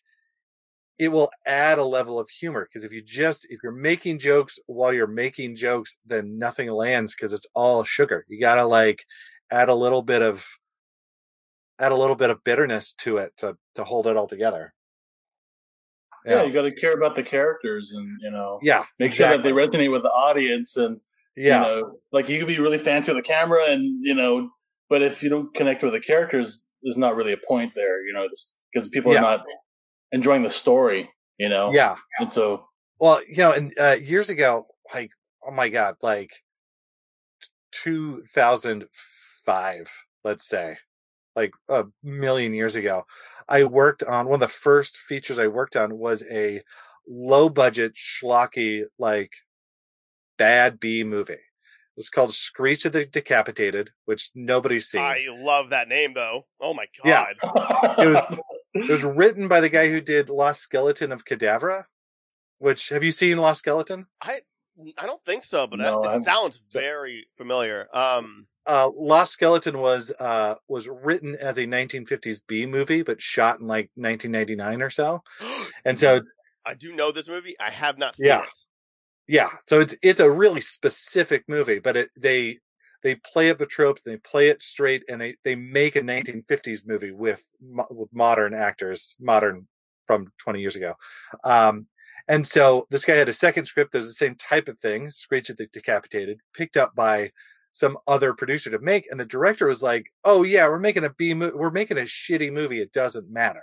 it 1.01 1.09
will 1.09 1.31
add 1.47 1.79
a 1.79 1.85
level 1.85 2.21
of 2.21 2.29
humor. 2.29 2.69
Because 2.69 2.85
if 2.85 2.93
you 2.93 3.03
just 3.03 3.47
if 3.49 3.61
you're 3.63 3.73
making 3.73 4.19
jokes 4.19 4.59
while 4.67 4.93
you're 4.93 5.07
making 5.07 5.57
jokes, 5.57 5.97
then 6.05 6.37
nothing 6.39 6.69
lands 6.71 7.15
because 7.15 7.33
it's 7.33 7.47
all 7.55 7.83
sugar. 7.85 8.27
You 8.29 8.39
gotta 8.39 8.67
like 8.67 9.05
add 9.51 9.71
a 9.71 9.75
little 9.75 10.03
bit 10.03 10.21
of 10.21 10.45
add 11.79 11.91
a 11.93 11.97
little 11.97 12.17
bit 12.17 12.29
of 12.29 12.45
bitterness 12.45 12.93
to 12.99 13.17
it 13.17 13.33
to 13.39 13.57
to 13.77 13.83
hold 13.85 14.07
it 14.07 14.17
all 14.19 14.29
together. 14.29 14.75
Yeah, 16.27 16.43
you 16.43 16.53
got 16.53 16.63
to 16.63 16.75
care 16.75 16.93
about 16.93 17.15
the 17.15 17.23
characters 17.23 17.93
and 17.95 18.19
you 18.21 18.31
know 18.31 18.59
yeah, 18.63 18.85
make 18.99 19.15
sure 19.15 19.27
that 19.29 19.43
they 19.43 19.53
resonate 19.53 19.91
with 19.91 20.03
the 20.03 20.11
audience 20.11 20.77
and 20.77 21.01
yeah, 21.35 21.65
you 21.67 21.75
know, 21.75 21.99
like 22.13 22.29
you 22.29 22.39
could 22.39 22.49
be 22.49 22.59
really 22.59 22.77
fancy 22.77 23.11
with 23.11 23.25
the 23.25 23.27
camera 23.27 23.65
and 23.69 24.03
you 24.03 24.15
know, 24.15 24.51
but 24.91 25.01
if 25.01 25.23
you 25.23 25.31
don't 25.31 25.55
connect 25.55 25.83
with 25.83 25.95
the 25.95 26.01
characters, 26.01 26.67
there's 26.83 26.99
not 26.99 27.17
really 27.17 27.33
a 27.33 27.39
point 27.49 27.73
there, 27.75 28.05
you 28.07 28.13
know, 28.13 28.27
because 28.71 28.87
people 28.89 29.13
Yeah. 29.13 29.21
are 29.21 29.23
not 29.23 29.45
enjoying 30.13 30.43
the 30.43 30.51
story, 30.51 31.11
you 31.39 31.49
know. 31.49 31.73
yeah. 31.73 31.97
And 32.19 32.33
so, 32.33 32.67
Well, 32.99 33.23
you 33.27 33.37
know, 33.39 33.53
and 33.53 33.73
uh, 33.79 33.97
years 34.01 34.29
ago, 34.29 34.67
like, 34.93 35.11
oh 35.47 35.53
my 35.53 35.69
god, 35.69 35.95
like 36.03 36.33
2005, 37.73 39.91
let's 40.25 40.49
say, 40.49 40.77
like 41.37 41.53
a 41.69 41.85
million 42.03 42.55
years 42.55 42.77
ago, 42.77 43.05
I 43.49 43.65
worked 43.65 44.03
on 44.03 44.27
one 44.27 44.35
of 44.35 44.41
the 44.41 44.49
first 44.49 44.97
features 44.97 45.39
I 45.39 45.47
worked 45.47 45.77
on 45.77 45.99
was 45.99 46.23
a 46.31 46.63
low 47.09 47.49
budget 47.49 47.95
schlocky 47.95 48.85
like 48.99 49.33
bad 50.39 50.79
B 50.81 51.05
movie. 51.05 51.35
It 51.35 51.97
was 51.97 52.09
called 52.09 52.33
Screech 52.33 52.85
of 52.85 52.93
the 52.93 53.05
Decapitated, 53.05 53.91
which 54.05 54.31
nobody's 54.35 54.89
seen. 54.89 55.03
I 55.03 55.27
love 55.29 55.71
that 55.71 55.89
name 55.89 56.15
though. 56.15 56.47
Oh 56.61 56.75
my 56.75 56.87
god. 57.03 57.09
Yeah. 57.09 57.27
god. 57.43 57.99
It 57.99 58.07
was 58.07 58.25
it 58.75 58.89
was 58.91 59.05
written 59.05 59.49
by 59.49 59.61
the 59.61 59.69
guy 59.69 59.89
who 59.89 60.01
did 60.01 60.29
Lost 60.29 60.61
Skeleton 60.63 61.13
of 61.13 61.25
Cadavra. 61.25 61.85
Which 62.59 62.91
have 62.91 63.03
you 63.03 63.11
seen 63.11 63.39
Lost 63.39 63.61
Skeleton? 63.61 64.07
I 64.23 64.41
I 64.99 65.07
don't 65.07 65.25
think 65.25 65.45
so, 65.45 65.67
but 65.67 65.79
No, 65.79 66.03
that, 66.03 66.09
it 66.09 66.11
I'm- 66.13 66.23
sounds 66.23 66.63
very 66.73 67.27
familiar. 67.37 67.89
Um 67.93 68.47
uh, 68.67 68.91
Lost 68.95 69.33
Skeleton 69.33 69.79
was 69.79 70.13
uh, 70.21 70.55
was 70.69 70.87
written 70.87 71.35
as 71.35 71.57
a 71.59 71.63
1950s 71.63 72.43
B 72.47 72.67
movie, 72.67 73.03
but 73.03 73.21
shot 73.21 73.59
in 73.59 73.67
like 73.67 73.91
1999 73.97 74.83
or 74.83 74.91
so. 74.91 75.23
And 75.87 75.99
so, 75.99 76.21
I 76.67 76.75
do 76.75 76.95
know 76.95 77.11
this 77.11 77.27
movie. 77.27 77.57
I 77.59 77.71
have 77.71 77.97
not 77.99 78.17
seen 78.17 78.27
Yeah. 78.27 78.43
it. 78.43 78.59
yeah, 79.27 79.49
so 79.67 79.81
it's 79.81 79.95
it's 80.03 80.21
a 80.21 80.31
really 80.31 80.61
specific 80.61 81.45
movie, 81.49 81.79
but 81.79 81.97
it 81.97 82.11
they 82.19 82.59
they 83.03 83.15
play 83.17 83.51
up 83.51 83.59
the 83.59 83.67
tropes, 83.67 84.03
they 84.03 84.17
play 84.19 84.49
it 84.49 84.63
straight, 84.63 85.05
and 85.09 85.21
they 85.21 85.37
they 85.45 85.55
make 85.55 85.97
a 85.97 86.01
1950s 86.01 86.87
movie 86.87 87.13
with 87.13 87.43
with 87.91 88.09
modern 88.13 88.55
actors, 88.55 89.17
modern 89.21 89.67
from 90.05 90.33
20 90.39 90.61
years 90.61 90.77
ago. 90.77 90.95
Um, 91.45 91.87
and 92.29 92.47
so 92.47 92.87
this 92.91 93.05
guy 93.05 93.15
had 93.15 93.29
a 93.29 93.33
second 93.33 93.67
script 93.67 93.95
was 93.95 94.07
the 94.07 94.13
same 94.13 94.35
type 94.35 94.69
of 94.69 94.79
thing, 94.79 95.11
Screech 95.11 95.51
at 95.51 95.57
the 95.57 95.67
Decapitated, 95.67 96.41
picked 96.55 96.77
up 96.77 96.95
by 96.95 97.31
some 97.73 97.97
other 98.07 98.35
producer 98.35 98.71
to 98.71 98.79
make, 98.81 99.07
and 99.11 99.19
the 99.19 99.25
director 99.25 99.67
was 99.67 99.83
like, 99.83 100.13
"Oh 100.25 100.43
yeah, 100.43 100.67
we're 100.67 100.79
making 100.79 101.05
a 101.05 101.11
B, 101.11 101.35
mo- 101.35 101.53
we're 101.55 101.71
making 101.71 101.99
a 101.99 102.03
shitty 102.03 102.53
movie. 102.53 102.81
It 102.81 102.93
doesn't 102.93 103.31
matter." 103.31 103.63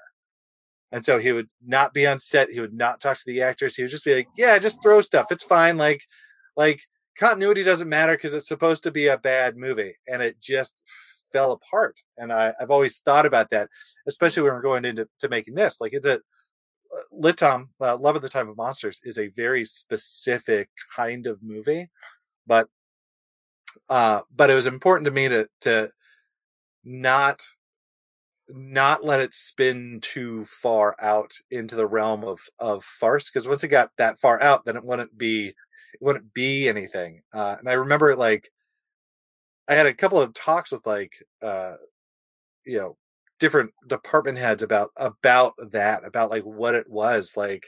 And 0.92 1.06
so 1.06 1.20
he 1.20 1.32
would 1.34 1.50
not 1.66 1.94
be 1.94 2.08
on 2.08 2.20
set. 2.20 2.50
He 2.50 2.62
would 2.62 2.74
not 2.74 3.02
talk 3.02 3.18
to 3.18 3.24
the 3.26 3.42
actors. 3.42 3.76
He 3.76 3.84
would 3.84 3.92
just 3.92 4.06
be 4.06 4.16
like, 4.16 4.28
"Yeah, 4.38 4.58
just 4.60 4.82
throw 4.82 5.02
stuff. 5.02 5.32
It's 5.32 5.44
fine. 5.44 5.78
Like, 5.78 6.02
like 6.56 6.82
continuity 7.18 7.64
doesn't 7.64 7.90
matter 7.90 8.16
because 8.16 8.34
it's 8.34 8.48
supposed 8.48 8.84
to 8.84 8.92
be 8.92 9.08
a 9.08 9.18
bad 9.18 9.58
movie." 9.58 9.96
And 10.08 10.22
it 10.22 10.40
just 10.42 10.74
fell 11.32 11.52
apart. 11.52 12.02
And 12.18 12.32
I, 12.32 12.54
I've 12.60 12.72
always 12.72 12.98
thought 13.00 13.26
about 13.26 13.50
that, 13.52 13.70
especially 14.08 14.44
when 14.44 14.54
we're 14.54 14.62
going 14.62 14.86
into 14.86 15.08
to 15.20 15.30
making 15.30 15.56
this. 15.56 15.82
Like, 15.82 15.94
it's 15.94 16.06
a 16.06 16.22
Lit 17.12 17.38
Tom, 17.38 17.70
uh, 17.82 17.98
Love 17.98 18.16
at 18.16 18.22
the 18.22 18.30
Time 18.30 18.50
of 18.50 18.58
Monsters 18.58 19.02
is 19.04 19.18
a 19.18 19.28
very 19.30 19.64
specific 19.64 20.70
kind 20.96 21.28
of 21.28 21.42
movie, 21.44 21.90
but 22.46 22.68
uh, 23.90 24.22
but 24.36 24.50
it 24.50 24.56
was 24.56 24.66
important 24.66 25.06
to 25.06 25.12
me 25.12 25.28
to 25.28 25.48
to 25.62 25.92
not 26.84 27.42
not 28.50 29.04
let 29.04 29.20
it 29.20 29.36
spin 29.36 30.00
too 30.02 30.46
far 30.46 30.96
out 31.02 31.34
into 31.52 31.76
the 31.76 31.88
realm 31.88 32.24
of 32.24 32.40
of 32.60 32.84
farce 32.84 33.30
because 33.30 33.48
once 33.48 33.64
it 33.64 33.68
got 33.68 33.92
that 33.98 34.20
far 34.20 34.42
out 34.42 34.64
then 34.64 34.78
it 34.78 34.86
wouldn't 34.86 35.18
be 35.18 35.54
wouldn't 36.00 36.34
be 36.34 36.68
anything 36.68 37.22
uh 37.34 37.56
and 37.60 37.70
i 37.70 37.74
remember 37.74 38.16
like 38.16 38.50
i 39.68 39.74
had 39.74 39.86
a 39.86 39.94
couple 39.94 40.22
of 40.22 40.34
talks 40.34 40.72
with 40.72 40.86
like 40.86 41.12
uh 41.42 41.76
you 42.66 42.78
know 42.78 42.98
different 43.40 43.72
department 43.88 44.38
heads 44.38 44.64
about 44.64 44.92
about 44.98 45.54
that 45.72 46.04
about 46.06 46.30
like 46.30 46.44
what 46.44 46.76
it 46.76 46.90
was 46.90 47.38
like 47.38 47.68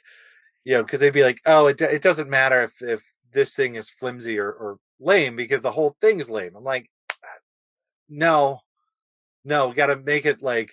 you 0.65 0.73
know 0.73 0.83
because 0.83 0.99
they'd 0.99 1.13
be 1.13 1.23
like 1.23 1.39
oh 1.45 1.67
it, 1.67 1.79
it 1.81 2.01
doesn't 2.01 2.29
matter 2.29 2.63
if 2.63 2.81
if 2.81 3.03
this 3.31 3.53
thing 3.53 3.75
is 3.75 3.89
flimsy 3.89 4.39
or, 4.39 4.51
or 4.51 4.77
lame 4.99 5.35
because 5.35 5.61
the 5.61 5.71
whole 5.71 5.95
thing 6.01 6.19
is 6.19 6.29
lame. 6.29 6.55
I'm 6.55 6.63
like 6.63 6.89
no 8.09 8.59
no 9.45 9.67
we 9.67 9.75
got 9.75 9.87
to 9.87 9.95
make 9.95 10.25
it 10.25 10.41
like 10.41 10.71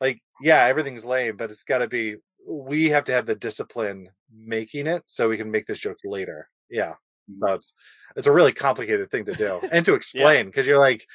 like 0.00 0.20
yeah 0.40 0.64
everything's 0.64 1.04
lame 1.04 1.36
but 1.36 1.50
it's 1.50 1.64
got 1.64 1.78
to 1.78 1.86
be 1.86 2.16
we 2.48 2.88
have 2.88 3.04
to 3.04 3.12
have 3.12 3.26
the 3.26 3.34
discipline 3.34 4.08
making 4.34 4.86
it 4.86 5.02
so 5.06 5.28
we 5.28 5.36
can 5.36 5.50
make 5.50 5.66
this 5.66 5.78
joke 5.78 5.98
later 6.04 6.48
yeah 6.70 6.94
so 7.40 7.54
it's 7.54 7.74
it's 8.16 8.26
a 8.26 8.32
really 8.32 8.52
complicated 8.52 9.10
thing 9.10 9.24
to 9.24 9.32
do 9.32 9.60
and 9.72 9.84
to 9.84 9.94
explain 9.94 10.46
because 10.46 10.66
you're 10.66 10.78
like 10.78 11.06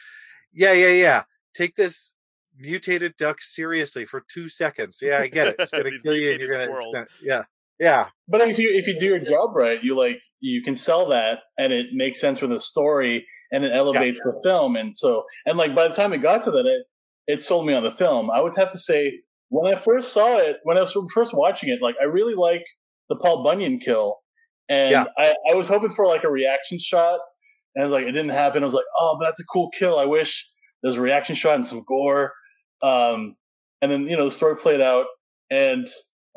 yeah 0.54 0.74
yeah 0.74 0.88
yeah 0.88 1.24
take 1.56 1.76
this 1.76 2.14
mutated 2.58 3.16
duck 3.18 3.42
seriously 3.42 4.06
for 4.06 4.24
two 4.32 4.48
seconds. 4.48 5.00
Yeah 5.02 5.20
i 5.20 5.28
get 5.28 5.48
it 5.48 5.56
it's 5.60 5.72
gonna 5.72 5.90
kill 6.04 6.16
you 6.16 6.32
and 6.32 6.40
you're 6.40 6.58
gonna, 6.58 6.78
it's 6.78 6.94
gonna 6.94 7.08
yeah 7.22 7.44
yeah. 7.82 8.10
But 8.28 8.42
if 8.48 8.60
you 8.60 8.70
if 8.72 8.86
you 8.86 8.98
do 8.98 9.08
your 9.08 9.20
job 9.20 9.56
right, 9.56 9.84
you 9.84 9.96
like 9.98 10.22
you 10.40 10.62
can 10.62 10.76
sell 10.76 11.10
that, 11.10 11.40
and 11.58 11.74
it 11.74 11.88
makes 11.94 12.22
sense 12.22 12.40
for 12.40 12.46
the 12.46 12.60
story, 12.60 13.26
and 13.52 13.66
it 13.66 13.72
elevates 13.74 14.20
the 14.20 14.40
film. 14.44 14.76
And 14.76 14.96
so, 14.96 15.24
and 15.48 15.58
like 15.58 15.74
by 15.74 15.88
the 15.88 15.94
time 15.96 16.14
it 16.14 16.20
got 16.20 16.44
to 16.44 16.52
that, 16.52 16.68
it 16.68 16.86
it 17.26 17.42
sold 17.42 17.66
me 17.66 17.74
on 17.74 17.84
the 17.84 17.92
film. 17.92 18.30
I 18.30 18.40
would 18.40 18.56
have 18.56 18.72
to 18.74 18.78
say 18.78 19.22
when 19.50 19.74
I 19.74 19.80
first 19.80 20.14
saw 20.14 20.38
it, 20.38 20.60
when 20.64 20.78
I 20.78 20.82
was 20.82 20.96
first 21.12 21.34
watching 21.34 21.70
it, 21.70 21.82
like 21.82 21.96
I 22.00 22.06
really 22.06 22.36
like 22.36 22.64
the 23.10 23.16
Paul 23.16 23.44
Bunyan 23.44 23.80
kill, 23.80 24.20
and 24.72 24.92
Yeah. 24.92 25.06
I 25.18 25.36
I 25.52 25.54
was 25.56 25.68
hoping 25.68 25.92
for 25.92 26.08
like 26.08 26.24
a 26.24 26.30
reaction 26.32 26.80
shot, 26.80 27.20
and 27.76 27.84
I 27.84 27.86
was 27.86 27.92
like 27.94 28.06
it 28.06 28.14
didn't 28.14 28.30
happen. 28.30 28.64
I 28.64 28.66
was 28.66 28.74
like, 28.74 28.86
oh, 29.00 29.18
but 29.20 29.26
that's 29.26 29.40
a 29.42 29.46
cool 29.46 29.70
kill. 29.72 30.00
I 30.00 30.06
wish 30.06 30.48
there's 30.82 30.96
a 30.96 31.02
reaction 31.02 31.36
shot 31.36 31.56
and 31.56 31.68
some 31.68 31.84
gore. 31.88 32.34
Um, 32.82 33.36
and 33.82 33.92
then 33.92 34.08
you 34.08 34.18
know 34.18 34.26
the 34.26 34.32
story 34.32 34.56
played 34.56 34.82
out, 34.82 35.08
and 35.50 35.88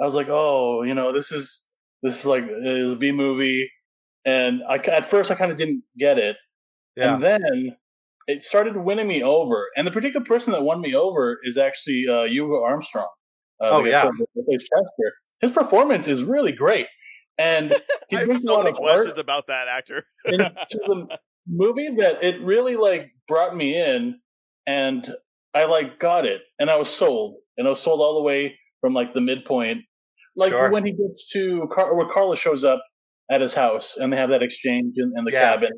I 0.00 0.04
was 0.04 0.14
like, 0.14 0.28
oh, 0.28 0.82
you 0.82 0.94
know, 0.94 1.12
this 1.12 1.32
is 1.32 1.62
this 2.02 2.20
is 2.20 2.26
like 2.26 2.44
is 2.48 2.92
a 2.92 2.96
B 2.96 3.12
movie, 3.12 3.70
and 4.24 4.62
I 4.68 4.76
at 4.76 5.06
first 5.06 5.30
I 5.30 5.36
kind 5.36 5.52
of 5.52 5.58
didn't 5.58 5.84
get 5.98 6.18
it, 6.18 6.36
yeah 6.96 7.14
and 7.14 7.22
then 7.22 7.76
it 8.26 8.42
started 8.42 8.76
winning 8.76 9.06
me 9.06 9.22
over. 9.22 9.68
And 9.76 9.86
the 9.86 9.90
particular 9.90 10.24
person 10.24 10.52
that 10.52 10.62
won 10.62 10.80
me 10.80 10.94
over 10.94 11.38
is 11.42 11.58
actually 11.58 12.06
uh, 12.08 12.24
Hugo 12.24 12.62
Armstrong. 12.64 13.08
Uh, 13.60 13.68
Oh, 13.70 13.84
yeah. 13.84 14.08
Chester. 14.48 15.14
His 15.40 15.52
performance 15.52 16.08
is 16.08 16.22
really 16.22 16.52
great, 16.52 16.86
and 17.38 17.72
I 18.12 18.20
have 18.20 18.40
so 18.40 18.62
many 18.62 18.74
questions 18.76 19.18
about 19.18 19.46
that 19.48 19.68
actor. 19.68 20.04
into 20.26 20.54
the 20.70 21.18
movie 21.46 21.88
that 21.96 22.22
it 22.22 22.40
really 22.42 22.76
like 22.76 23.10
brought 23.28 23.54
me 23.56 23.76
in 23.80 24.18
and 24.66 25.14
I 25.54 25.64
like 25.66 25.98
got 25.98 26.26
it 26.26 26.42
and 26.58 26.70
I 26.70 26.76
was 26.76 26.88
sold 26.88 27.36
and 27.58 27.66
I 27.66 27.70
was 27.70 27.80
sold 27.80 28.00
all 28.00 28.14
the 28.14 28.22
way 28.22 28.58
from 28.80 28.94
like 28.94 29.14
the 29.14 29.20
midpoint. 29.20 29.82
Like 30.36 30.50
Sure. 30.50 30.70
when 30.70 30.84
he 30.84 30.92
gets 30.92 31.30
to 31.32 31.68
Car- 31.68 31.94
where 31.94 32.08
Carla 32.08 32.36
shows 32.36 32.64
up 32.64 32.82
at 33.30 33.40
his 33.40 33.54
house 33.54 33.96
and 33.96 34.12
they 34.12 34.16
have 34.16 34.30
that 34.30 34.42
exchange 34.42 34.94
in, 34.96 35.12
in 35.16 35.24
the 35.24 35.32
Yeah. 35.32 35.52
cabin. 35.54 35.70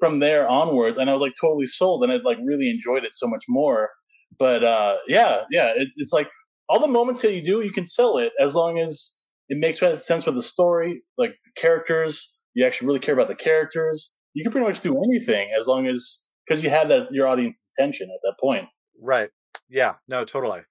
From 0.00 0.18
there 0.18 0.48
onwards, 0.48 0.98
and 0.98 1.08
I 1.08 1.12
was 1.12 1.20
like 1.22 1.34
totally 1.40 1.68
sold, 1.68 2.02
and 2.02 2.12
I 2.12 2.16
like 2.24 2.38
really 2.44 2.68
enjoyed 2.68 3.04
it 3.04 3.14
so 3.14 3.28
much 3.28 3.44
more. 3.48 3.88
But 4.36 4.64
uh, 4.64 4.96
yeah, 5.06 5.42
yeah, 5.48 5.72
it's 5.76 5.94
it's 5.96 6.12
like 6.12 6.28
all 6.68 6.80
the 6.80 6.88
moments 6.88 7.22
that 7.22 7.32
you 7.34 7.40
do, 7.44 7.60
you 7.60 7.70
can 7.70 7.86
sell 7.86 8.18
it 8.18 8.32
as 8.40 8.56
long 8.56 8.80
as 8.80 9.14
it 9.52 9.58
makes 9.58 9.80
sense 10.02 10.24
for 10.24 10.30
the 10.30 10.42
story, 10.42 11.02
like 11.18 11.34
the 11.44 11.60
characters. 11.60 12.32
You 12.54 12.64
actually 12.64 12.86
really 12.86 13.00
care 13.00 13.12
about 13.12 13.28
the 13.28 13.34
characters. 13.34 14.12
You 14.32 14.42
can 14.42 14.50
pretty 14.50 14.66
much 14.66 14.80
do 14.80 14.96
anything 15.04 15.50
as 15.58 15.66
long 15.66 15.86
as 15.86 16.20
because 16.46 16.62
you 16.62 16.70
have 16.70 16.88
that 16.88 17.12
your 17.12 17.28
audience's 17.28 17.70
attention 17.76 18.08
at 18.10 18.20
that 18.22 18.34
point. 18.40 18.66
right 19.00 19.28
yeah 19.68 19.94
no 20.08 20.24
totally 20.24 20.62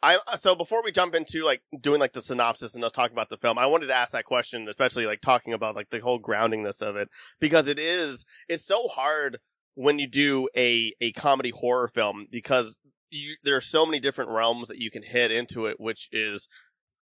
I 0.00 0.18
so 0.36 0.54
before 0.54 0.84
we 0.84 0.92
jump 0.92 1.16
into 1.16 1.44
like 1.44 1.62
doing 1.80 1.98
like 1.98 2.12
the 2.12 2.22
synopsis 2.22 2.76
and 2.76 2.84
us 2.84 2.92
talking 2.92 3.14
about 3.14 3.28
the 3.28 3.36
film, 3.36 3.58
I 3.58 3.66
wanted 3.66 3.86
to 3.88 3.94
ask 3.94 4.12
that 4.12 4.24
question, 4.24 4.68
especially 4.68 5.04
like 5.04 5.20
talking 5.20 5.52
about 5.52 5.74
like 5.74 5.90
the 5.90 5.98
whole 5.98 6.22
groundingness 6.22 6.80
of 6.80 6.94
it, 6.94 7.08
because 7.40 7.66
it 7.66 7.80
is 7.80 8.24
it's 8.48 8.64
so 8.64 8.86
hard 8.86 9.40
when 9.74 9.98
you 9.98 10.06
do 10.06 10.48
a 10.56 10.92
a 11.00 11.10
comedy 11.12 11.50
horror 11.50 11.88
film 11.88 12.28
because 12.30 12.78
you 13.10 13.34
there 13.42 13.56
are 13.56 13.60
so 13.60 13.84
many 13.84 13.98
different 13.98 14.30
realms 14.30 14.68
that 14.68 14.78
you 14.78 14.92
can 14.92 15.02
hit 15.02 15.32
into 15.32 15.66
it, 15.66 15.80
which 15.80 16.08
is 16.12 16.46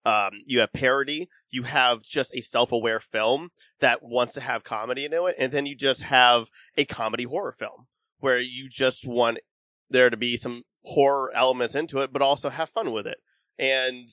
um 0.06 0.32
you 0.46 0.60
have 0.60 0.74
parody, 0.74 1.30
you 1.50 1.64
have 1.64 2.04
just 2.04 2.34
a 2.34 2.42
self 2.42 2.72
aware 2.72 3.00
film 3.00 3.50
that 3.80 4.04
wants 4.04 4.34
to 4.36 4.42
have 4.42 4.64
comedy 4.64 5.06
into 5.06 5.26
it, 5.26 5.36
and 5.38 5.52
then 5.52 5.66
you 5.66 5.76
just 5.76 6.04
have 6.04 6.50
a 6.78 6.86
comedy 6.86 7.24
horror 7.24 7.52
film 7.52 7.88
where 8.20 8.40
you 8.40 8.70
just 8.70 9.08
want 9.08 9.40
there 9.90 10.10
to 10.10 10.18
be 10.18 10.38
some 10.38 10.64
horror 10.84 11.32
elements 11.36 11.76
into 11.76 12.00
it, 12.00 12.14
but 12.14 12.22
also 12.22 12.50
have 12.50 12.70
fun 12.70 12.92
with 12.92 13.08
it. 13.08 13.18
And 13.58 14.08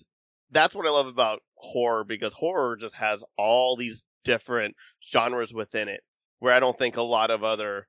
that's 0.51 0.75
what 0.75 0.87
I 0.87 0.91
love 0.91 1.07
about 1.07 1.41
horror 1.57 2.05
because 2.05 2.35
horror 2.35 2.77
just 2.77 2.97
has 2.97 3.25
all 3.37 3.77
these 3.77 4.03
different 4.25 4.75
genres 5.03 5.53
within 5.53 5.89
it 5.89 6.01
where 6.39 6.53
I 6.53 6.61
don't 6.61 6.79
think 6.79 6.97
a 6.97 7.03
lot 7.03 7.31
of 7.31 7.43
other 7.45 7.89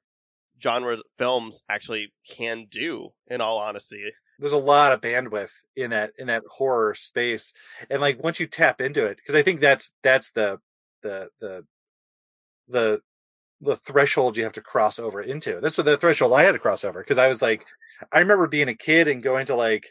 genre 0.61 0.97
films 1.17 1.63
actually 1.69 2.13
can 2.29 2.65
do, 2.69 3.09
in 3.27 3.41
all 3.41 3.57
honesty. 3.57 4.11
There's 4.39 4.53
a 4.53 4.57
lot 4.57 4.91
of 4.91 5.01
bandwidth 5.01 5.51
in 5.75 5.89
that 5.91 6.11
in 6.17 6.27
that 6.27 6.43
horror 6.49 6.93
space 6.95 7.53
and 7.89 8.01
like 8.01 8.21
once 8.23 8.39
you 8.39 8.47
tap 8.47 8.81
into 8.81 9.03
it 9.05 9.17
because 9.17 9.35
i 9.35 9.41
think 9.41 9.59
that's 9.59 9.93
that's 10.03 10.31
the 10.31 10.59
the 11.03 11.29
the 11.39 11.65
the 12.69 13.01
the 13.61 13.75
threshold 13.77 14.37
you 14.37 14.43
have 14.43 14.53
to 14.53 14.61
cross 14.61 14.99
over 14.99 15.21
into 15.21 15.59
that's 15.61 15.77
what 15.77 15.85
the 15.85 15.97
threshold 15.97 16.33
i 16.33 16.43
had 16.43 16.51
to 16.53 16.59
cross 16.59 16.83
over 16.83 16.99
because 17.01 17.17
i 17.17 17.27
was 17.27 17.41
like 17.41 17.65
i 18.11 18.19
remember 18.19 18.47
being 18.47 18.69
a 18.69 18.75
kid 18.75 19.07
and 19.07 19.23
going 19.23 19.45
to 19.45 19.55
like 19.55 19.85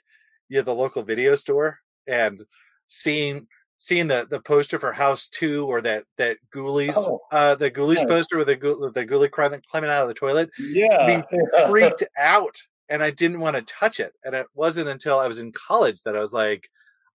yeah 0.49 0.63
the 0.63 0.73
local 0.75 1.03
video 1.03 1.35
store 1.35 1.79
and 2.07 2.41
seeing 2.87 3.47
seeing 3.79 4.07
the 4.07 4.27
the 4.31 4.41
poster 4.41 4.79
for 4.79 4.93
house 4.93 5.29
two 5.29 5.67
or 5.67 5.81
that 5.81 6.05
that 6.17 6.37
ghoulies 6.55 6.95
Oh. 6.97 7.21
uh 7.33 7.57
the 7.57 7.71
ghoulies 7.71 8.07
poster 8.09 8.37
with 8.39 8.47
the 8.47 8.57
Ghoul- 8.57 8.91
the 8.93 9.05
ghoulie 9.05 9.31
climbing, 9.31 9.61
climbing 9.71 9.91
out 9.91 10.03
of 10.03 10.09
the 10.09 10.15
toilet 10.15 10.49
Yeah, 10.59 11.05
being 11.07 11.25
freaked 11.69 12.05
out 12.17 12.57
and 12.89 13.03
I 13.03 13.11
didn't 13.11 13.41
want 13.41 13.57
to 13.57 13.63
touch 13.63 14.01
it. 14.01 14.13
And 14.25 14.35
it 14.35 14.47
wasn't 14.55 14.89
until 14.89 15.19
I 15.19 15.29
was 15.29 15.39
in 15.39 15.53
college 15.53 16.03
that 16.03 16.17
I 16.17 16.21
was 16.21 16.33
like, 16.33 16.69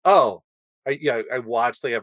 oh, 0.04 0.42
I, 0.86 0.98
yeah, 1.00 1.22
I 1.32 1.38
watched 1.40 1.84
like 1.84 1.94
a 1.94 1.98
uh, 1.98 2.02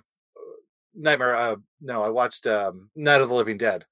Nightmare. 0.93 1.35
Uh, 1.35 1.55
no, 1.81 2.03
I 2.03 2.09
watched 2.09 2.47
um, 2.47 2.89
Night 2.95 3.21
of 3.21 3.29
the 3.29 3.35
Living 3.35 3.57
Dead. 3.57 3.85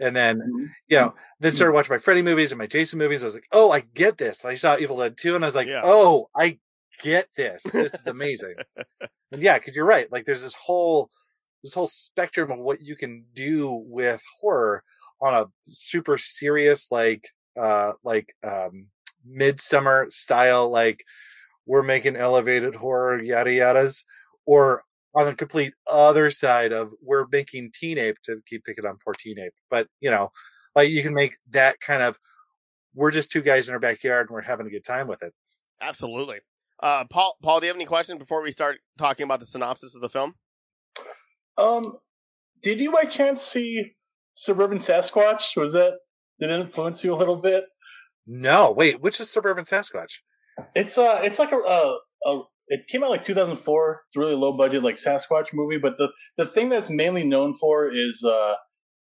And 0.00 0.14
then, 0.14 0.72
you 0.88 0.98
know, 0.98 1.14
then 1.38 1.52
started 1.52 1.72
watching 1.72 1.94
my 1.94 1.98
Freddy 1.98 2.20
movies 2.20 2.50
and 2.50 2.58
my 2.58 2.66
Jason 2.66 2.98
movies. 2.98 3.22
I 3.22 3.26
was 3.26 3.34
like, 3.34 3.46
oh, 3.52 3.70
I 3.70 3.80
get 3.80 4.18
this. 4.18 4.42
And 4.42 4.50
I 4.50 4.56
saw 4.56 4.76
Evil 4.76 4.98
Dead 4.98 5.16
2 5.16 5.36
and 5.36 5.44
I 5.44 5.46
was 5.46 5.54
like, 5.54 5.68
Yeah. 5.68 5.82
oh, 5.84 6.28
I 6.36 6.58
get 7.02 7.28
this. 7.36 7.62
This 7.72 7.94
is 7.94 8.06
amazing. 8.06 8.54
and 9.32 9.42
yeah, 9.42 9.58
because 9.58 9.76
you're 9.76 9.84
right. 9.84 10.10
Like 10.10 10.24
there's 10.26 10.42
this 10.42 10.54
whole 10.54 11.10
this 11.62 11.74
whole 11.74 11.86
spectrum 11.86 12.50
of 12.50 12.58
what 12.58 12.82
you 12.82 12.96
can 12.96 13.24
do 13.34 13.82
with 13.86 14.22
horror 14.40 14.82
on 15.20 15.34
a 15.34 15.46
super 15.62 16.18
serious, 16.18 16.88
like 16.90 17.28
uh 17.56 17.92
like 18.02 18.34
um 18.42 18.88
Midsommar 19.28 20.12
style, 20.12 20.70
like 20.70 21.04
we're 21.66 21.82
making 21.82 22.16
elevated 22.16 22.74
horror 22.74 23.22
yada 23.22 23.50
yadas, 23.50 24.02
or 24.46 24.84
on 25.14 25.26
the 25.26 25.34
complete 25.34 25.74
other 25.86 26.30
side 26.30 26.72
of 26.72 26.92
we're 27.00 27.26
making 27.30 27.70
teen 27.72 27.98
ape 27.98 28.16
to 28.24 28.40
keep 28.48 28.64
picking 28.64 28.84
on 28.84 28.98
poor 29.02 29.14
teen 29.14 29.38
ape. 29.38 29.54
But 29.70 29.88
you 30.00 30.10
know, 30.10 30.30
like 30.74 30.90
you 30.90 31.02
can 31.02 31.14
make 31.14 31.36
that 31.50 31.80
kind 31.80 32.02
of 32.02 32.18
we're 32.94 33.10
just 33.10 33.30
two 33.30 33.42
guys 33.42 33.68
in 33.68 33.74
our 33.74 33.80
backyard 33.80 34.28
and 34.28 34.34
we're 34.34 34.42
having 34.42 34.66
a 34.66 34.70
good 34.70 34.84
time 34.84 35.08
with 35.08 35.22
it. 35.22 35.32
Absolutely. 35.80 36.38
Uh, 36.80 37.04
Paul, 37.10 37.36
Paul, 37.42 37.60
do 37.60 37.66
you 37.66 37.70
have 37.70 37.76
any 37.76 37.86
questions 37.86 38.18
before 38.18 38.42
we 38.42 38.52
start 38.52 38.78
talking 38.98 39.24
about 39.24 39.40
the 39.40 39.46
synopsis 39.46 39.94
of 39.94 40.00
the 40.00 40.08
film? 40.08 40.34
Um, 41.56 41.98
did 42.62 42.80
you 42.80 42.92
by 42.92 43.04
chance 43.04 43.42
see 43.42 43.92
Suburban 44.34 44.78
Sasquatch? 44.78 45.56
Was 45.56 45.72
that 45.74 45.94
did 46.40 46.50
it 46.50 46.60
influence 46.60 47.04
you 47.04 47.12
a 47.12 47.16
little 47.16 47.36
bit? 47.36 47.64
No, 48.26 48.70
wait, 48.70 49.00
which 49.00 49.20
is 49.20 49.30
suburban 49.30 49.64
Sasquatch? 49.64 50.20
It's 50.74 50.96
uh, 50.98 51.20
it's 51.22 51.38
like 51.38 51.52
a 51.52 51.56
a, 51.56 51.98
a 52.26 52.40
it 52.68 52.86
came 52.86 53.04
out 53.04 53.10
like 53.10 53.22
2004. 53.22 54.02
It's 54.06 54.16
a 54.16 54.18
really 54.20 54.34
low 54.34 54.56
budget 54.56 54.82
like 54.82 54.96
Sasquatch 54.96 55.48
movie, 55.52 55.78
but 55.78 55.98
the 55.98 56.08
the 56.38 56.46
thing 56.46 56.68
that's 56.68 56.88
mainly 56.90 57.24
known 57.24 57.54
for 57.60 57.90
is 57.90 58.24
uh 58.26 58.54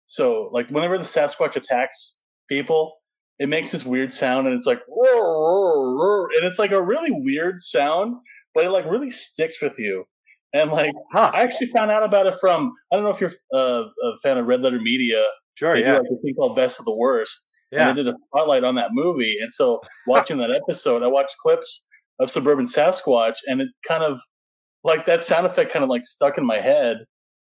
so 0.06 0.48
like 0.52 0.68
whenever 0.68 0.98
the 0.98 1.04
Sasquatch 1.04 1.56
attacks 1.56 2.18
people, 2.48 2.94
it 3.38 3.48
makes 3.48 3.70
this 3.72 3.84
weird 3.84 4.12
sound 4.12 4.46
and 4.46 4.56
it's 4.56 4.66
like 4.66 4.80
roar, 4.88 5.22
roar, 5.24 5.96
roar, 5.96 6.28
and 6.36 6.44
it's 6.44 6.58
like 6.58 6.72
a 6.72 6.82
really 6.82 7.10
weird 7.12 7.60
sound, 7.60 8.16
but 8.54 8.64
it 8.64 8.70
like 8.70 8.84
really 8.86 9.10
sticks 9.10 9.60
with 9.62 9.78
you. 9.78 10.04
And 10.52 10.70
like 10.72 10.92
Huh. 11.12 11.30
I 11.32 11.42
actually 11.42 11.68
found 11.68 11.90
out 11.90 12.02
about 12.02 12.26
it 12.26 12.34
from 12.40 12.72
I 12.92 12.96
don't 12.96 13.04
know 13.04 13.10
if 13.10 13.20
you're 13.20 13.32
uh, 13.54 13.84
a 13.84 14.18
fan 14.22 14.38
of 14.38 14.46
Red 14.46 14.62
Letter 14.62 14.80
Media. 14.80 15.24
Sure. 15.54 15.74
They 15.74 15.82
do 15.82 15.86
Yeah. 15.86 15.98
like 15.98 16.06
a 16.10 16.22
thing 16.22 16.34
called 16.36 16.56
Best 16.56 16.78
of 16.80 16.86
the 16.86 16.94
Worst, 16.96 17.48
Yeah. 17.72 17.88
and 17.88 17.98
they 17.98 18.02
did 18.04 18.14
a 18.14 18.18
spotlight 18.28 18.64
on 18.64 18.74
that 18.76 18.90
movie. 18.92 19.38
And 19.40 19.50
so 19.52 19.80
watching 20.06 20.38
that 20.38 20.50
episode, 20.50 21.02
I 21.02 21.06
watched 21.08 21.36
clips 21.38 21.88
of 22.20 22.30
Suburban 22.30 22.66
Sasquatch, 22.66 23.36
and 23.46 23.60
it 23.60 23.68
kind 23.88 24.04
of 24.04 24.20
like 24.84 25.06
that 25.06 25.24
sound 25.24 25.46
effect 25.46 25.72
kind 25.72 25.82
of 25.82 25.88
like 25.88 26.04
stuck 26.06 26.38
in 26.38 26.44
my 26.46 26.58
head. 26.58 26.98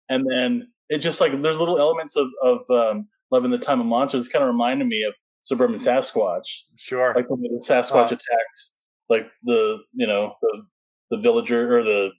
And 0.08 0.26
then 0.30 0.68
it 0.88 0.98
just 0.98 1.20
like 1.20 1.40
there's 1.42 1.58
little 1.58 1.78
elements 1.78 2.16
of 2.16 2.28
of 2.42 2.68
um, 2.70 3.08
Love 3.30 3.44
in 3.44 3.50
the 3.50 3.58
Time 3.58 3.80
of 3.80 3.86
Monsters 3.86 4.26
kind 4.28 4.42
of 4.42 4.48
reminded 4.50 4.86
me 4.88 5.02
of 5.04 5.14
Suburban 5.42 5.76
Sasquatch, 5.76 6.46
Sure. 6.76 7.12
like 7.14 7.28
when 7.30 7.40
the 7.42 7.62
Sasquatch 7.66 8.10
Uh. 8.10 8.16
attacked 8.16 8.60
like 9.08 9.26
the 9.44 9.78
you 9.94 10.06
know 10.06 10.34
the 10.42 10.62
the 11.10 11.16
villager 11.18 11.78
or 11.78 11.82
the 11.82 12.10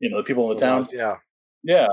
you 0.00 0.10
know 0.10 0.18
the 0.18 0.22
people 0.24 0.50
in 0.50 0.56
the 0.58 0.64
town. 0.64 0.88
Yeah. 0.92 1.16
Yeah, 1.64 1.88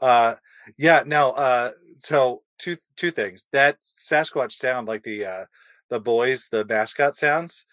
Uh, 0.00 0.34
yeah. 0.76 1.02
now 1.06 1.30
Uh, 1.30 1.70
so 1.98 2.41
two 2.62 2.76
two 2.96 3.10
things. 3.10 3.46
That 3.52 3.78
Sasquatch 3.98 4.52
sound, 4.52 4.88
like 4.88 5.02
the 5.02 5.24
uh, 5.26 5.44
the 5.90 6.00
boys, 6.00 6.48
the 6.50 6.64
mascot 6.64 7.16
sounds, 7.16 7.66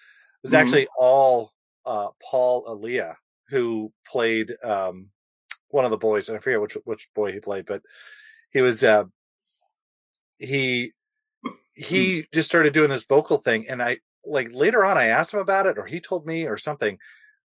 was 0.43 0.51
Mhm. 0.51 0.55
actually 0.55 0.87
all 0.97 1.53
uh, 1.85 2.09
Paul 2.21 2.65
Elia, 2.67 3.15
who 3.49 3.91
played 4.05 4.55
um, 4.63 5.09
one 5.69 5.85
of 5.85 5.91
the 5.91 5.97
boys, 5.97 6.27
and 6.27 6.37
I 6.37 6.41
forget 6.41 6.61
which 6.61 6.77
which 6.85 7.07
boy 7.13 7.31
he 7.31 7.39
played, 7.39 7.65
but 7.65 7.81
he 8.51 8.61
was 8.61 8.83
uh, 8.83 9.05
he 10.39 10.91
he 11.73 12.25
just 12.33 12.49
started 12.49 12.73
doing 12.73 12.89
this 12.89 13.05
vocal 13.05 13.37
thing, 13.37 13.69
and 13.69 13.81
I 13.81 13.99
like 14.25 14.49
later 14.51 14.83
on 14.83 14.97
I 14.97 15.05
asked 15.07 15.33
him 15.33 15.39
about 15.39 15.65
it, 15.67 15.77
or 15.77 15.85
he 15.85 15.99
told 15.99 16.25
me, 16.25 16.45
or 16.45 16.57
something. 16.57 16.97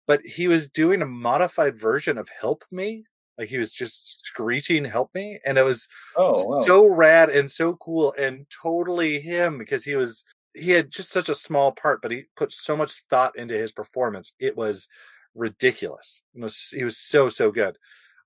But 0.07 0.21
he 0.25 0.47
was 0.47 0.69
doing 0.69 1.01
a 1.01 1.05
modified 1.05 1.77
version 1.77 2.17
of 2.17 2.29
"Help 2.29 2.63
Me," 2.71 3.05
like 3.37 3.49
he 3.49 3.57
was 3.57 3.73
just 3.73 4.25
screeching 4.25 4.85
"Help 4.85 5.13
Me," 5.13 5.39
and 5.45 5.57
it 5.57 5.63
was 5.63 5.87
oh 6.15 6.43
wow. 6.45 6.61
so 6.61 6.87
rad 6.87 7.29
and 7.29 7.49
so 7.49 7.75
cool 7.75 8.13
and 8.17 8.45
totally 8.49 9.19
him 9.19 9.57
because 9.57 9.83
he 9.83 9.95
was 9.95 10.23
he 10.53 10.71
had 10.71 10.91
just 10.91 11.11
such 11.11 11.29
a 11.29 11.35
small 11.35 11.71
part 11.71 12.01
but 12.01 12.11
he 12.11 12.25
put 12.35 12.51
so 12.51 12.77
much 12.77 13.03
thought 13.09 13.35
into 13.37 13.55
his 13.55 13.71
performance 13.71 14.33
it 14.39 14.55
was 14.55 14.87
ridiculous. 15.35 16.21
It 16.35 16.41
was, 16.41 16.69
he 16.69 16.83
was 16.83 16.97
so 16.97 17.29
so 17.29 17.51
good. 17.51 17.77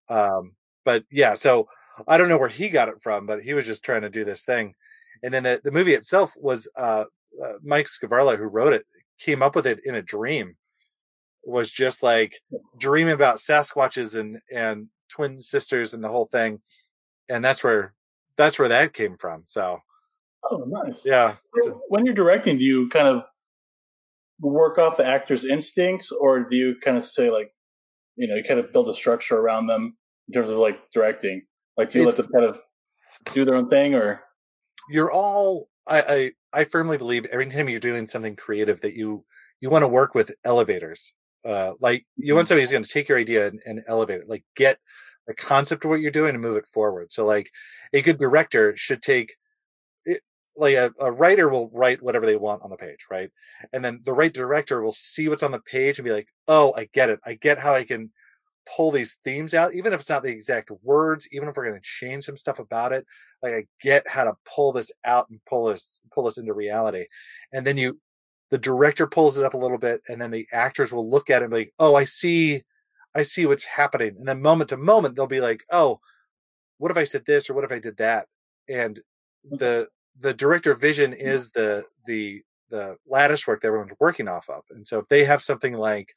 Um 0.09 0.53
but 0.87 1.03
yeah 1.11 1.33
so 1.35 1.67
i 2.07 2.17
don't 2.17 2.29
know 2.29 2.37
where 2.37 2.47
he 2.47 2.69
got 2.69 2.87
it 2.87 3.01
from 3.01 3.25
but 3.25 3.41
he 3.41 3.53
was 3.53 3.65
just 3.65 3.83
trying 3.83 4.03
to 4.03 4.09
do 4.09 4.23
this 4.23 4.43
thing. 4.43 4.73
And 5.21 5.33
then 5.33 5.43
the, 5.43 5.59
the 5.63 5.71
movie 5.71 5.95
itself 5.95 6.33
was 6.37 6.69
uh, 6.77 7.05
uh 7.43 7.53
mike 7.63 7.87
scavarla 7.87 8.37
who 8.37 8.45
wrote 8.45 8.73
it 8.73 8.85
came 9.19 9.41
up 9.41 9.55
with 9.55 9.67
it 9.67 9.81
in 9.83 9.95
a 9.95 10.01
dream 10.01 10.55
was 11.43 11.71
just 11.71 12.03
like 12.03 12.39
dreaming 12.77 13.13
about 13.13 13.37
sasquatches 13.37 14.17
and 14.17 14.39
and 14.53 14.87
twin 15.09 15.39
sisters 15.39 15.93
and 15.93 16.03
the 16.03 16.09
whole 16.09 16.25
thing 16.25 16.59
and 17.29 17.43
that's 17.43 17.63
where 17.63 17.93
that's 18.37 18.59
where 18.59 18.69
that 18.69 18.93
came 18.93 19.17
from. 19.17 19.43
So 19.45 19.79
oh 20.49 20.63
nice. 20.67 21.01
yeah, 21.03 21.35
when 21.89 22.05
you're 22.05 22.15
directing, 22.15 22.57
do 22.57 22.63
you 22.63 22.89
kind 22.89 23.07
of 23.07 23.23
work 24.39 24.77
off 24.77 24.97
the 24.97 25.05
actor's 25.05 25.43
instincts, 25.43 26.11
or 26.11 26.47
do 26.49 26.55
you 26.55 26.75
kind 26.83 26.97
of 26.97 27.03
say 27.03 27.29
like, 27.29 27.51
you 28.15 28.27
know, 28.27 28.35
you 28.35 28.43
kind 28.43 28.59
of 28.59 28.71
build 28.71 28.89
a 28.89 28.93
structure 28.93 29.37
around 29.37 29.67
them 29.67 29.97
in 30.27 30.33
terms 30.33 30.49
of 30.49 30.57
like 30.57 30.77
directing? 30.93 31.43
Like, 31.75 31.91
do 31.91 31.99
you 31.99 32.07
It's- 32.07 32.19
let 32.19 32.27
them 32.27 32.33
kind 32.41 32.45
of 32.55 32.61
do 33.33 33.45
their 33.45 33.55
own 33.55 33.69
thing, 33.69 33.95
or 33.95 34.21
you're 34.89 35.11
all. 35.11 35.69
I, 35.89 36.01
I 36.01 36.31
I 36.61 36.63
firmly 36.65 36.97
believe 36.97 37.25
every 37.25 37.49
time 37.49 37.69
you're 37.69 37.79
doing 37.79 38.07
something 38.07 38.35
creative 38.35 38.81
that 38.81 38.93
you 38.93 39.25
you 39.61 39.69
want 39.69 39.83
to 39.83 39.87
work 39.87 40.13
with 40.13 40.31
elevators. 40.43 41.13
Uh, 41.45 41.73
like 41.79 42.05
you 42.15 42.35
want 42.35 42.47
somebody 42.47 42.63
who's 42.63 42.71
going 42.71 42.83
to 42.83 42.89
take 42.89 43.09
your 43.09 43.17
idea 43.17 43.47
and, 43.47 43.61
and 43.65 43.83
elevate 43.87 44.21
it. 44.21 44.29
Like 44.29 44.43
get 44.55 44.79
the 45.27 45.33
concept 45.33 45.83
of 45.83 45.89
what 45.89 45.99
you're 45.99 46.11
doing 46.11 46.33
and 46.33 46.41
move 46.41 46.57
it 46.57 46.67
forward. 46.67 47.11
So 47.11 47.25
like 47.25 47.51
a 47.93 48.01
good 48.01 48.19
director 48.19 48.75
should 48.75 49.01
take 49.01 49.35
it, 50.05 50.21
like 50.55 50.75
a, 50.75 50.93
a 50.99 51.11
writer 51.11 51.49
will 51.49 51.69
write 51.73 52.01
whatever 52.01 52.25
they 52.25 52.35
want 52.35 52.63
on 52.63 52.69
the 52.69 52.77
page, 52.77 53.05
right? 53.11 53.29
And 53.73 53.83
then 53.83 54.01
the 54.03 54.13
right 54.13 54.33
director 54.33 54.81
will 54.81 54.93
see 54.93 55.27
what's 55.27 55.43
on 55.43 55.51
the 55.51 55.59
page 55.59 55.99
and 55.99 56.05
be 56.05 56.11
like, 56.11 56.27
"Oh, 56.47 56.73
I 56.75 56.89
get 56.93 57.09
it. 57.09 57.19
I 57.25 57.35
get 57.35 57.59
how 57.59 57.75
I 57.75 57.83
can 57.83 58.11
pull 58.75 58.91
these 58.91 59.17
themes 59.23 59.53
out, 59.53 59.73
even 59.73 59.93
if 59.93 59.99
it's 59.99 60.09
not 60.09 60.23
the 60.23 60.29
exact 60.29 60.71
words, 60.83 61.27
even 61.31 61.47
if 61.47 61.55
we're 61.55 61.69
going 61.69 61.79
to 61.79 61.81
change 61.81 62.25
some 62.25 62.37
stuff 62.37 62.59
about 62.59 62.91
it. 62.91 63.05
Like 63.41 63.53
I 63.53 63.65
get 63.81 64.07
how 64.07 64.25
to 64.25 64.33
pull 64.45 64.71
this 64.71 64.91
out 65.05 65.29
and 65.29 65.39
pull 65.47 65.65
this 65.65 65.99
pull 66.11 66.23
this 66.23 66.37
into 66.37 66.53
reality. 66.53 67.05
And 67.53 67.65
then 67.65 67.77
you, 67.77 67.99
the 68.51 68.57
director 68.57 69.07
pulls 69.07 69.37
it 69.37 69.45
up 69.45 69.53
a 69.53 69.57
little 69.57 69.77
bit, 69.77 70.01
and 70.07 70.21
then 70.21 70.31
the 70.31 70.47
actors 70.53 70.91
will 70.93 71.09
look 71.09 71.29
at 71.29 71.41
it 71.41 71.45
and 71.45 71.51
be 71.51 71.57
like, 71.59 71.73
"Oh, 71.79 71.95
I 71.95 72.03
see, 72.05 72.63
I 73.15 73.23
see 73.23 73.45
what's 73.45 73.65
happening." 73.65 74.15
And 74.17 74.27
then 74.27 74.41
moment 74.41 74.69
to 74.71 74.77
moment, 74.77 75.15
they'll 75.15 75.27
be 75.27 75.41
like, 75.41 75.63
"Oh, 75.71 75.99
what 76.77 76.91
if 76.91 76.97
I 76.97 77.03
said 77.05 77.25
this 77.25 77.49
or 77.49 77.53
what 77.53 77.63
if 77.63 77.71
I 77.71 77.79
did 77.79 77.97
that?" 77.97 78.27
And 78.69 78.99
the 79.43 79.89
the 80.19 80.33
director 80.33 80.73
vision 80.75 81.13
is 81.13 81.51
the 81.51 81.85
the 82.07 82.41
the 82.69 82.97
lattice 83.07 83.47
work 83.47 83.61
that 83.61 83.67
everyone's 83.69 83.93
working 83.99 84.27
off 84.27 84.49
of. 84.49 84.63
And 84.71 84.87
so 84.87 84.99
if 84.99 85.07
they 85.09 85.23
have 85.25 85.41
something 85.41 85.73
like 85.73 86.13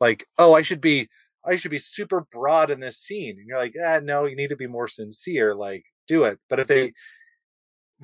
like, 0.00 0.26
oh, 0.38 0.54
I 0.54 0.62
should 0.62 0.80
be 0.80 1.08
I 1.46 1.56
should 1.56 1.70
be 1.70 1.78
super 1.78 2.26
broad 2.32 2.70
in 2.70 2.80
this 2.80 2.98
scene. 2.98 3.38
And 3.38 3.46
you're 3.48 3.58
like, 3.58 3.74
ah, 3.84 4.00
no, 4.02 4.24
you 4.26 4.36
need 4.36 4.48
to 4.50 4.56
be 4.56 4.66
more 4.66 4.88
sincere. 4.88 5.54
Like, 5.54 5.84
do 6.08 6.24
it. 6.24 6.38
But 6.48 6.60
if 6.60 6.68
they 6.68 6.92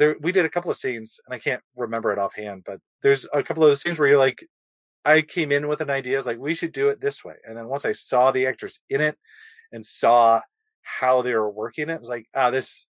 there 0.01 0.17
we 0.21 0.33
did 0.33 0.47
a 0.47 0.51
couple 0.51 0.71
of 0.71 0.79
scenes 0.79 1.21
and 1.27 1.35
I 1.35 1.39
can't 1.39 1.63
remember 1.77 2.11
it 2.11 2.19
offhand, 2.19 2.65
but 2.65 2.81
there's 3.03 3.27
a 3.35 3.43
couple 3.43 3.65
of 3.65 3.79
scenes 3.79 3.99
where 3.99 4.09
you're 4.09 4.19
like, 4.19 4.43
I 5.05 5.21
came 5.21 5.53
in 5.53 5.69
with 5.69 5.83
an 5.83 5.91
idea, 5.91 6.17
it's 6.17 6.27
like, 6.27 6.39
we 6.39 6.55
should 6.55 6.73
do 6.73 6.89
it 6.89 7.01
this 7.01 7.23
way. 7.23 7.35
And 7.47 7.57
then 7.57 7.69
once 7.69 7.85
I 7.85 7.93
saw 7.93 8.31
the 8.31 8.47
actors 8.47 8.81
in 8.89 9.03
it 9.03 9.17
and 9.73 9.85
saw 9.85 10.41
how 10.83 11.21
they 11.23 11.35
were 11.35 11.51
working 11.51 11.91
it, 11.91 11.95
it 11.95 12.01
was 12.01 12.09
like, 12.09 12.27
ah, 12.35 12.51
this 12.51 12.87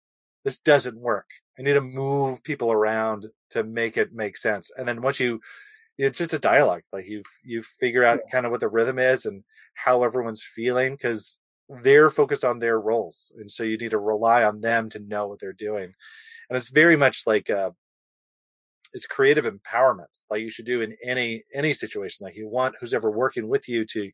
this 0.43 0.59
doesn't 0.59 0.99
work. 0.99 1.27
I 1.57 1.63
need 1.63 1.73
to 1.73 1.81
move 1.81 2.43
people 2.43 2.71
around 2.71 3.27
to 3.51 3.63
make 3.63 3.97
it 3.97 4.13
make 4.13 4.37
sense. 4.37 4.69
And 4.77 4.87
then 4.87 5.01
once 5.01 5.19
you 5.19 5.39
it's 5.97 6.19
just 6.19 6.33
a 6.33 6.39
dialogue. 6.39 6.83
Like 6.91 7.07
you 7.07 7.23
you 7.43 7.63
figure 7.63 8.03
out 8.03 8.19
kind 8.31 8.45
of 8.45 8.51
what 8.51 8.59
the 8.59 8.67
rhythm 8.67 8.99
is 8.99 9.25
and 9.25 9.43
how 9.75 10.03
everyone's 10.03 10.43
feeling 10.43 10.93
because 10.93 11.37
they're 11.83 12.09
focused 12.09 12.45
on 12.45 12.59
their 12.59 12.79
roles. 12.79 13.31
And 13.39 13.49
so 13.51 13.63
you 13.63 13.77
need 13.77 13.91
to 13.91 13.99
rely 13.99 14.43
on 14.43 14.61
them 14.61 14.89
to 14.91 14.99
know 14.99 15.27
what 15.27 15.39
they're 15.39 15.53
doing. 15.53 15.93
And 16.49 16.57
it's 16.57 16.69
very 16.69 16.95
much 16.97 17.23
like 17.27 17.49
uh 17.49 17.71
it's 18.93 19.05
creative 19.05 19.45
empowerment 19.45 20.21
like 20.29 20.41
you 20.41 20.49
should 20.49 20.65
do 20.65 20.81
in 20.81 20.95
any 21.03 21.43
any 21.53 21.73
situation 21.73 22.23
like 22.23 22.35
you 22.35 22.47
want 22.47 22.75
who's 22.79 22.93
ever 22.93 23.11
working 23.11 23.47
with 23.47 23.67
you 23.67 23.85
to 23.85 24.09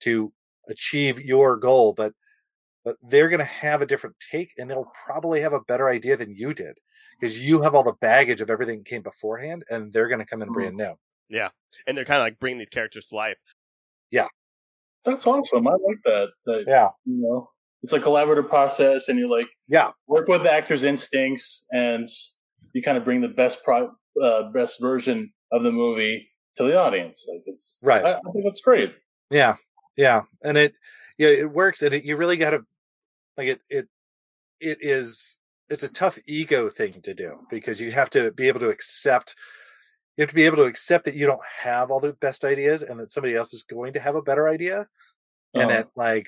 to 0.00 0.32
achieve 0.68 1.20
your 1.20 1.56
goal 1.56 1.92
but 1.94 2.12
but 2.84 2.96
they're 3.02 3.28
going 3.28 3.38
to 3.40 3.44
have 3.44 3.82
a 3.82 3.86
different 3.86 4.16
take 4.32 4.52
and 4.58 4.70
they'll 4.70 4.90
probably 5.06 5.40
have 5.40 5.52
a 5.54 5.60
better 5.62 5.88
idea 5.90 6.16
than 6.16 6.34
you 6.34 6.54
did 6.54 6.76
because 7.20 7.38
you 7.40 7.62
have 7.62 7.74
all 7.74 7.84
the 7.84 7.94
baggage 8.00 8.40
of 8.40 8.50
everything 8.50 8.78
that 8.78 8.86
came 8.86 9.02
beforehand 9.02 9.64
and 9.70 9.92
they're 9.92 10.08
going 10.08 10.20
to 10.20 10.26
come 10.26 10.42
in 10.42 10.50
Mhm. 10.50 10.52
brand 10.52 10.76
new 10.76 10.94
Yeah, 11.28 11.50
and 11.86 11.96
they're 11.96 12.04
kind 12.06 12.20
of 12.20 12.24
like 12.24 12.38
bringing 12.38 12.58
these 12.58 12.68
characters 12.70 13.06
to 13.06 13.16
life. 13.16 13.38
Yeah, 14.10 14.28
that's 15.04 15.26
awesome. 15.26 15.66
I 15.68 15.72
like 15.72 15.98
that. 16.04 16.28
That 16.46 16.66
yeah 16.66 16.90
you 17.04 17.16
know, 17.22 17.50
it's 17.82 17.92
a 17.92 18.00
collaborative 18.00 18.48
process, 18.48 19.08
and 19.08 19.18
you 19.18 19.28
like 19.28 19.46
yeah 19.68 19.90
work 20.06 20.28
with 20.28 20.42
the 20.42 20.52
actor's 20.52 20.84
instincts, 20.84 21.66
and 21.72 22.08
you 22.72 22.82
kind 22.82 22.98
of 22.98 23.04
bring 23.04 23.20
the 23.20 23.28
best 23.28 23.62
pro, 23.64 23.90
uh, 24.22 24.50
best 24.52 24.80
version 24.80 25.32
of 25.52 25.62
the 25.62 25.72
movie 25.72 26.28
to 26.56 26.64
the 26.64 26.78
audience. 26.78 27.26
Like 27.32 27.42
it's 27.46 27.78
Right. 27.82 28.04
I, 28.04 28.12
I 28.14 28.20
think 28.32 28.44
that's 28.44 28.60
great. 28.60 28.94
yeah 29.30 29.56
yeah 29.96 30.22
and 30.42 30.56
it 30.56 30.74
yeah 31.18 31.28
it 31.28 31.50
works 31.52 31.82
and 31.82 31.92
it, 31.94 32.04
you 32.04 32.16
really 32.16 32.36
got 32.36 32.50
to 32.50 32.60
like 33.36 33.48
it 33.48 33.60
it 33.68 33.88
it 34.60 34.78
is 34.80 35.38
it's 35.68 35.82
a 35.82 35.88
tough 35.88 36.18
ego 36.26 36.68
thing 36.68 36.92
to 37.02 37.14
do 37.14 37.38
because 37.50 37.80
you 37.80 37.90
have 37.92 38.10
to 38.10 38.30
be 38.32 38.48
able 38.48 38.60
to 38.60 38.70
accept 38.70 39.34
you 40.16 40.22
have 40.22 40.28
to 40.30 40.34
be 40.34 40.44
able 40.46 40.56
to 40.56 40.64
accept 40.64 41.04
that 41.04 41.14
you 41.14 41.26
don't 41.26 41.44
have 41.62 41.90
all 41.90 42.00
the 42.00 42.12
best 42.14 42.44
ideas 42.44 42.82
and 42.82 42.98
that 42.98 43.12
somebody 43.12 43.34
else 43.34 43.52
is 43.54 43.64
going 43.64 43.92
to 43.92 44.00
have 44.00 44.14
a 44.16 44.22
better 44.22 44.48
idea 44.48 44.86
and 45.54 45.64
Uh-huh. 45.64 45.68
that 45.68 45.88
like 45.96 46.26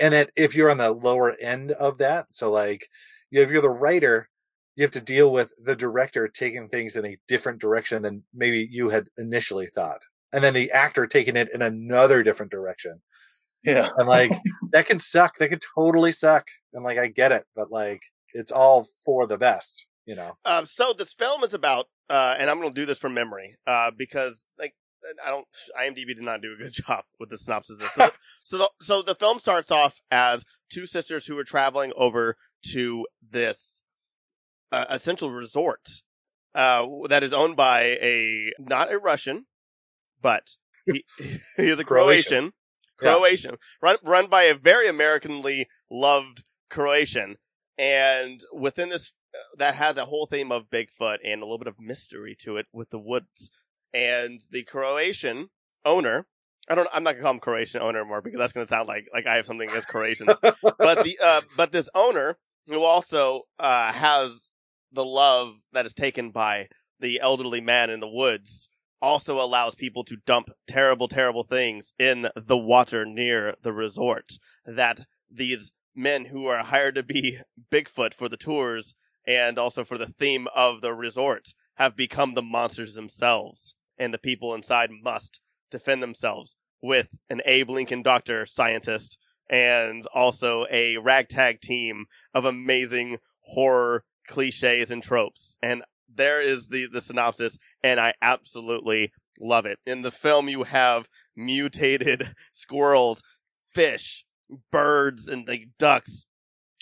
and 0.00 0.14
that 0.14 0.30
if 0.34 0.54
you're 0.54 0.70
on 0.70 0.78
the 0.78 0.90
lower 0.90 1.36
end 1.40 1.72
of 1.72 1.98
that 1.98 2.26
so 2.32 2.50
like 2.50 2.88
you- 3.30 3.42
if 3.42 3.50
you're 3.50 3.62
the 3.62 3.68
writer 3.68 4.28
you 4.76 4.82
have 4.82 4.90
to 4.92 5.00
deal 5.00 5.30
with 5.30 5.52
the 5.62 5.76
director 5.76 6.26
taking 6.26 6.68
things 6.68 6.96
in 6.96 7.04
a 7.04 7.18
different 7.28 7.60
direction 7.60 8.02
than 8.02 8.24
maybe 8.34 8.66
you 8.70 8.88
had 8.88 9.08
initially 9.18 9.66
thought 9.66 10.02
and 10.32 10.42
then 10.42 10.54
the 10.54 10.70
actor 10.72 11.06
taking 11.06 11.36
it 11.36 11.48
in 11.52 11.60
another 11.60 12.22
different 12.22 12.52
direction. 12.52 13.00
Yeah, 13.64 13.90
and 13.98 14.08
like 14.08 14.32
that 14.72 14.86
can 14.86 14.98
suck 14.98 15.36
that 15.38 15.48
can 15.50 15.60
totally 15.76 16.12
suck 16.12 16.46
and 16.72 16.82
like 16.82 16.96
i 16.98 17.08
get 17.08 17.30
it 17.30 17.44
but 17.54 17.70
like 17.70 18.00
it's 18.32 18.50
all 18.52 18.86
for 19.04 19.26
the 19.26 19.36
best 19.36 19.86
you 20.06 20.16
know? 20.16 20.32
Uh, 20.44 20.64
so 20.64 20.92
this 20.92 21.12
film 21.12 21.44
is 21.44 21.54
about, 21.54 21.86
uh, 22.08 22.34
and 22.36 22.50
I'm 22.50 22.58
going 22.60 22.74
to 22.74 22.80
do 22.80 22.84
this 22.86 22.98
from 22.98 23.14
memory, 23.14 23.56
uh, 23.66 23.92
because 23.96 24.50
like 24.58 24.74
I 25.24 25.30
don't. 25.30 25.46
IMDb 25.78 26.08
did 26.08 26.22
not 26.22 26.42
do 26.42 26.52
a 26.52 26.62
good 26.62 26.72
job 26.86 27.04
with 27.18 27.30
the 27.30 27.38
synopsis. 27.38 27.78
So, 27.78 28.06
the, 28.06 28.12
so 28.42 28.58
the 28.58 28.70
so 28.80 29.02
the 29.02 29.14
film 29.14 29.38
starts 29.38 29.70
off 29.70 30.00
as 30.10 30.44
two 30.70 30.86
sisters 30.86 31.26
who 31.26 31.38
are 31.38 31.44
traveling 31.44 31.92
over 31.96 32.36
to 32.72 33.06
this 33.30 33.82
uh, 34.72 34.86
essential 34.88 35.30
resort 35.30 35.88
uh, 36.54 36.86
that 37.08 37.22
is 37.22 37.32
owned 37.32 37.56
by 37.56 37.82
a 37.82 38.52
not 38.58 38.92
a 38.92 38.98
Russian, 38.98 39.46
but 40.20 40.56
he, 40.86 41.04
he 41.56 41.68
is 41.68 41.78
a 41.78 41.84
Croatian. 41.84 41.84
Croatian. 41.84 42.52
Yeah. 43.02 43.14
Croatian, 43.14 43.56
run 43.80 43.96
run 44.04 44.26
by 44.26 44.44
a 44.44 44.54
very 44.54 44.86
Americanly 44.86 45.68
loved 45.90 46.44
Croatian, 46.68 47.36
and 47.78 48.40
within 48.52 48.90
this, 48.90 49.14
that 49.56 49.74
has 49.76 49.96
a 49.96 50.04
whole 50.04 50.26
theme 50.26 50.52
of 50.52 50.68
Bigfoot 50.68 51.18
and 51.24 51.40
a 51.40 51.46
little 51.46 51.58
bit 51.58 51.68
of 51.68 51.80
mystery 51.80 52.36
to 52.40 52.58
it 52.58 52.66
with 52.72 52.90
the 52.90 52.98
woods. 52.98 53.50
And 53.92 54.40
the 54.50 54.62
Croatian 54.62 55.50
owner, 55.84 56.26
I 56.68 56.74
don't, 56.74 56.88
I'm 56.92 57.02
not 57.02 57.12
gonna 57.12 57.22
call 57.22 57.32
him 57.32 57.40
Croatian 57.40 57.82
owner 57.82 58.04
more 58.04 58.20
because 58.22 58.38
that's 58.38 58.52
gonna 58.52 58.66
sound 58.66 58.88
like 58.88 59.06
like 59.12 59.26
I 59.26 59.36
have 59.36 59.46
something 59.46 59.68
against 59.68 59.88
Croatians. 59.88 60.38
but 60.40 61.04
the 61.04 61.18
uh, 61.22 61.40
but 61.56 61.72
this 61.72 61.90
owner 61.94 62.36
who 62.66 62.82
also 62.82 63.42
uh, 63.58 63.92
has 63.92 64.44
the 64.92 65.04
love 65.04 65.54
that 65.72 65.86
is 65.86 65.94
taken 65.94 66.30
by 66.30 66.68
the 67.00 67.20
elderly 67.20 67.60
man 67.60 67.90
in 67.90 68.00
the 68.00 68.08
woods 68.08 68.68
also 69.02 69.40
allows 69.40 69.74
people 69.74 70.04
to 70.04 70.16
dump 70.26 70.50
terrible, 70.66 71.08
terrible 71.08 71.42
things 71.42 71.92
in 71.98 72.28
the 72.36 72.58
water 72.58 73.04
near 73.06 73.54
the 73.62 73.72
resort 73.72 74.32
that 74.66 75.06
these 75.30 75.72
men 75.94 76.26
who 76.26 76.46
are 76.46 76.62
hired 76.62 76.94
to 76.94 77.02
be 77.02 77.38
Bigfoot 77.70 78.14
for 78.14 78.28
the 78.28 78.36
tours 78.36 78.94
and 79.26 79.58
also 79.58 79.84
for 79.84 79.98
the 79.98 80.06
theme 80.06 80.48
of 80.54 80.80
the 80.80 80.94
resort 80.94 81.54
have 81.76 81.96
become 81.96 82.34
the 82.34 82.42
monsters 82.42 82.94
themselves. 82.94 83.74
And 84.00 84.12
the 84.12 84.18
people 84.18 84.54
inside 84.54 84.90
must 84.90 85.40
defend 85.70 86.02
themselves 86.02 86.56
with 86.82 87.18
an 87.28 87.42
Abe 87.44 87.70
Lincoln 87.70 88.02
doctor 88.02 88.46
scientist 88.46 89.18
and 89.48 90.04
also 90.14 90.64
a 90.70 90.96
ragtag 90.96 91.60
team 91.60 92.06
of 92.32 92.44
amazing 92.44 93.18
horror 93.40 94.04
cliches 94.26 94.90
and 94.90 95.02
tropes. 95.02 95.56
And 95.62 95.82
there 96.12 96.40
is 96.40 96.68
the, 96.68 96.86
the 96.86 97.00
synopsis, 97.00 97.58
and 97.82 98.00
I 98.00 98.14
absolutely 98.22 99.12
love 99.38 99.66
it. 99.66 99.78
In 99.86 100.02
the 100.02 100.10
film, 100.10 100.48
you 100.48 100.62
have 100.62 101.08
mutated 101.36 102.34
squirrels, 102.52 103.22
fish, 103.72 104.24
birds, 104.70 105.28
and 105.28 105.46
like 105.46 105.68
ducks, 105.78 106.26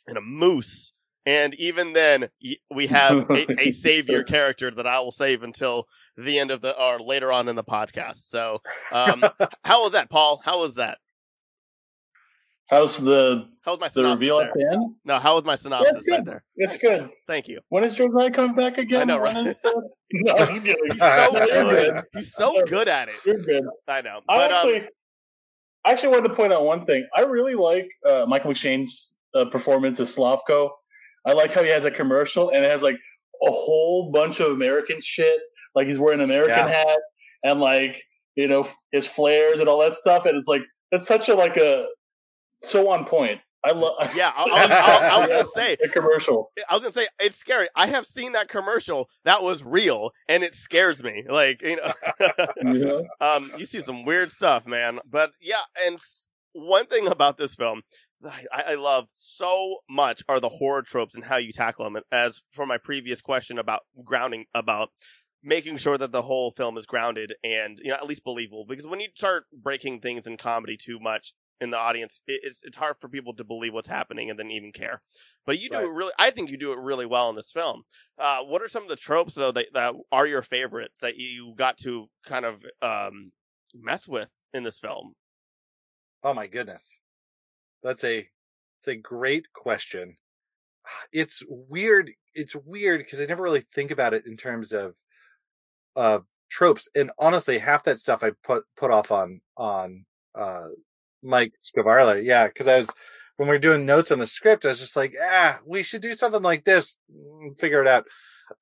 and 0.06 0.16
a 0.16 0.22
moose. 0.22 0.92
And 1.26 1.54
even 1.56 1.92
then, 1.92 2.28
we 2.70 2.86
have 2.86 3.30
a, 3.30 3.60
a 3.60 3.70
savior 3.72 4.22
character 4.22 4.70
that 4.70 4.86
I 4.86 5.00
will 5.00 5.12
save 5.12 5.42
until 5.42 5.86
the 6.18 6.38
end 6.38 6.50
of 6.50 6.60
the, 6.60 6.78
or 6.78 6.98
later 7.00 7.32
on 7.32 7.48
in 7.48 7.56
the 7.56 7.64
podcast. 7.64 8.16
So, 8.28 8.60
um, 8.92 9.24
how 9.64 9.84
was 9.84 9.92
that, 9.92 10.10
Paul? 10.10 10.42
How 10.44 10.58
was 10.58 10.74
that? 10.74 10.98
How's 12.70 12.98
the 12.98 13.48
How 13.62 13.72
was 13.72 13.80
my 13.80 13.86
the 13.86 13.92
synopsis 13.92 14.20
reveal 14.20 14.38
there? 14.38 14.48
at 14.48 14.54
the 14.54 14.68
end? 14.70 14.94
No, 15.06 15.18
how 15.18 15.36
was 15.36 15.44
my 15.44 15.56
synopsis 15.56 16.04
good. 16.04 16.12
right 16.12 16.24
there? 16.26 16.44
It's 16.56 16.76
good. 16.76 17.08
Thank 17.26 17.48
you. 17.48 17.60
When 17.70 17.82
is 17.82 17.94
George 17.94 18.12
Knight 18.12 18.34
coming 18.34 18.54
back 18.54 18.76
again? 18.76 19.00
I 19.00 19.04
know, 19.04 19.22
When 19.22 19.36
right? 19.36 19.46
is 19.46 19.58
the... 19.62 19.88
No, 20.12 20.34
I'm 20.36 20.48
just 20.48 20.64
kidding. 20.64 20.84
He's 20.90 20.98
so 20.98 21.30
No, 21.32 21.46
good. 21.46 22.02
He's 22.14 22.34
so 22.34 22.62
good 22.66 22.88
at 22.88 23.08
it. 23.08 23.14
You're 23.24 23.38
good. 23.38 23.64
I 23.86 24.02
know. 24.02 24.20
I 24.28 24.36
But, 24.36 24.52
um, 24.52 24.56
actually, 24.56 24.88
I 25.84 25.92
actually 25.92 26.08
wanted 26.10 26.28
to 26.28 26.34
point 26.34 26.52
out 26.52 26.64
one 26.64 26.84
thing. 26.84 27.06
I 27.14 27.22
really 27.22 27.54
like 27.54 27.88
uh, 28.06 28.26
Michael 28.28 28.50
McShane's 28.52 29.14
uh, 29.34 29.46
performance 29.46 29.98
as 30.00 30.14
Slavko. 30.14 30.68
I 31.26 31.32
like 31.32 31.52
how 31.52 31.62
he 31.62 31.70
has 31.70 31.86
a 31.86 31.90
commercial 31.90 32.50
and 32.50 32.64
it 32.64 32.70
has 32.70 32.82
like 32.82 32.96
a 33.42 33.50
whole 33.50 34.10
bunch 34.12 34.40
of 34.40 34.52
American 34.52 35.00
shit. 35.00 35.40
Like 35.74 35.86
he's 35.88 35.98
wearing 35.98 36.20
an 36.20 36.24
American 36.24 36.56
Yeah. 36.56 36.68
hat 36.68 36.98
and 37.44 37.60
like 37.60 38.02
you 38.36 38.48
know 38.48 38.68
his 38.92 39.06
flares 39.06 39.60
and 39.60 39.68
all 39.68 39.80
that 39.80 39.94
stuff. 39.94 40.26
And 40.26 40.36
it's 40.36 40.48
like 40.48 40.62
it's 40.92 41.06
such 41.06 41.28
a 41.28 41.34
like 41.34 41.56
a 41.56 41.86
so 42.58 42.90
on 42.90 43.04
point. 43.04 43.40
I 43.64 43.72
love. 43.72 43.94
yeah, 44.14 44.30
I, 44.36 44.42
I 44.44 44.62
was, 44.62 44.70
I, 44.70 45.08
I 45.08 45.20
was 45.20 45.30
gonna 45.30 45.44
say, 45.44 45.76
a 45.82 45.88
commercial. 45.88 46.52
I 46.70 46.74
was 46.74 46.82
gonna 46.82 46.92
say 46.92 47.08
it's 47.20 47.36
scary. 47.36 47.68
I 47.74 47.88
have 47.88 48.06
seen 48.06 48.32
that 48.32 48.48
commercial. 48.48 49.08
That 49.24 49.42
was 49.42 49.64
real, 49.64 50.12
and 50.28 50.42
it 50.44 50.54
scares 50.54 51.02
me. 51.02 51.24
Like 51.28 51.62
you 51.62 51.76
know, 51.76 51.92
You 52.62 53.08
um, 53.20 53.50
you 53.58 53.64
see 53.64 53.80
some 53.80 54.04
weird 54.04 54.30
stuff, 54.32 54.66
man. 54.66 55.00
But 55.08 55.32
yeah, 55.40 55.62
and 55.84 55.98
one 56.52 56.86
thing 56.86 57.08
about 57.08 57.36
this 57.38 57.54
film. 57.54 57.82
I, 58.52 58.72
I 58.72 58.74
love 58.74 59.08
so 59.14 59.76
much 59.88 60.24
are 60.28 60.40
the 60.40 60.48
horror 60.48 60.82
tropes 60.82 61.14
and 61.14 61.22
how 61.22 61.36
you 61.36 61.52
tackle 61.52 61.84
them. 61.84 62.02
As 62.10 62.42
for 62.50 62.66
my 62.66 62.76
previous 62.76 63.20
question 63.20 63.58
about 63.60 63.82
grounding, 64.04 64.46
about 64.52 64.90
making 65.42 65.76
sure 65.78 65.98
that 65.98 66.12
the 66.12 66.22
whole 66.22 66.50
film 66.50 66.76
is 66.76 66.86
grounded 66.86 67.34
and 67.44 67.78
you 67.78 67.90
know 67.90 67.96
at 67.96 68.06
least 68.06 68.24
believable. 68.24 68.64
Because 68.66 68.86
when 68.86 69.00
you 69.00 69.08
start 69.14 69.44
breaking 69.52 70.00
things 70.00 70.26
in 70.26 70.36
comedy 70.36 70.76
too 70.76 70.98
much 71.00 71.32
in 71.60 71.70
the 71.70 71.78
audience, 71.78 72.20
it, 72.26 72.40
it's 72.44 72.62
it's 72.64 72.76
hard 72.76 72.96
for 73.00 73.08
people 73.08 73.34
to 73.34 73.44
believe 73.44 73.72
what's 73.74 73.88
happening 73.88 74.30
and 74.30 74.38
then 74.38 74.50
even 74.50 74.72
care. 74.72 75.00
But 75.46 75.60
you 75.60 75.70
do 75.70 75.76
Right. 75.76 75.84
it 75.84 75.90
really. 75.90 76.12
I 76.18 76.30
think 76.30 76.50
you 76.50 76.56
do 76.58 76.72
it 76.72 76.78
really 76.78 77.06
well 77.06 77.30
in 77.30 77.36
this 77.36 77.50
film. 77.52 77.82
Uh, 78.18 78.42
what 78.44 78.62
are 78.62 78.68
some 78.68 78.82
of 78.82 78.88
the 78.88 78.96
tropes 78.96 79.34
though 79.34 79.52
that, 79.52 79.66
that 79.74 79.94
are 80.12 80.26
your 80.26 80.42
favorites 80.42 81.00
that 81.00 81.16
you 81.16 81.54
got 81.56 81.76
to 81.78 82.06
kind 82.24 82.44
of 82.44 82.64
um, 82.82 83.32
mess 83.74 84.08
with 84.08 84.32
in 84.52 84.62
this 84.64 84.78
film? 84.78 85.14
Oh 86.22 86.34
my 86.34 86.46
goodness. 86.46 86.98
That's 87.82 88.04
a 88.04 88.28
it's 88.78 88.88
a 88.88 88.96
great 88.96 89.52
question. 89.52 90.16
It's 91.12 91.42
weird. 91.48 92.12
It's 92.34 92.54
weird 92.54 93.00
because 93.00 93.20
I 93.20 93.26
never 93.26 93.42
really 93.42 93.66
think 93.74 93.90
about 93.90 94.14
it 94.14 94.26
in 94.26 94.36
terms 94.36 94.72
of 94.72 94.96
of 95.98 96.26
tropes. 96.50 96.88
And 96.94 97.10
honestly, 97.18 97.58
half 97.58 97.84
that 97.84 97.98
stuff 97.98 98.22
I 98.22 98.30
put 98.44 98.64
put 98.76 98.90
off 98.90 99.10
on 99.10 99.40
on 99.56 100.06
uh 100.34 100.68
Mike 101.22 101.54
Scavarla. 101.60 102.24
Yeah, 102.24 102.46
because 102.46 102.68
I 102.68 102.78
was 102.78 102.88
when 103.36 103.48
we 103.48 103.54
were 103.54 103.58
doing 103.58 103.84
notes 103.86 104.10
on 104.10 104.18
the 104.18 104.26
script, 104.26 104.64
I 104.64 104.68
was 104.68 104.80
just 104.80 104.96
like, 104.96 105.14
ah, 105.20 105.58
we 105.66 105.82
should 105.82 106.02
do 106.02 106.14
something 106.14 106.42
like 106.42 106.64
this. 106.64 106.96
mm, 107.12 107.58
Figure 107.58 107.82
it 107.82 107.88
out. 107.88 108.04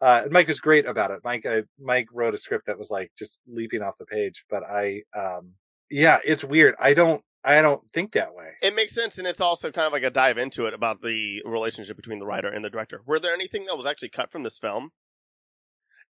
Uh, 0.00 0.22
and 0.24 0.32
Mike 0.32 0.48
was 0.48 0.60
great 0.60 0.84
about 0.84 1.10
it. 1.12 1.20
Mike, 1.24 1.46
I, 1.46 1.62
Mike 1.80 2.08
wrote 2.12 2.34
a 2.34 2.38
script 2.38 2.66
that 2.66 2.76
was 2.78 2.90
like 2.90 3.10
just 3.16 3.38
leaping 3.46 3.82
off 3.82 3.98
the 3.98 4.04
page. 4.04 4.44
But 4.50 4.64
I, 4.68 5.02
um, 5.16 5.52
yeah, 5.90 6.18
it's 6.24 6.44
weird. 6.44 6.74
I 6.78 6.92
don't, 6.92 7.22
I 7.44 7.62
don't 7.62 7.80
think 7.94 8.12
that 8.12 8.34
way. 8.34 8.48
It 8.60 8.74
makes 8.74 8.94
sense, 8.94 9.16
and 9.16 9.26
it's 9.26 9.40
also 9.40 9.70
kind 9.70 9.86
of 9.86 9.92
like 9.92 10.02
a 10.02 10.10
dive 10.10 10.36
into 10.36 10.66
it 10.66 10.74
about 10.74 11.00
the 11.00 11.42
relationship 11.46 11.96
between 11.96 12.18
the 12.18 12.26
writer 12.26 12.48
and 12.48 12.64
the 12.64 12.70
director. 12.70 13.00
Were 13.06 13.20
there 13.20 13.32
anything 13.32 13.64
that 13.66 13.78
was 13.78 13.86
actually 13.86 14.08
cut 14.10 14.32
from 14.32 14.42
this 14.42 14.58
film? 14.58 14.90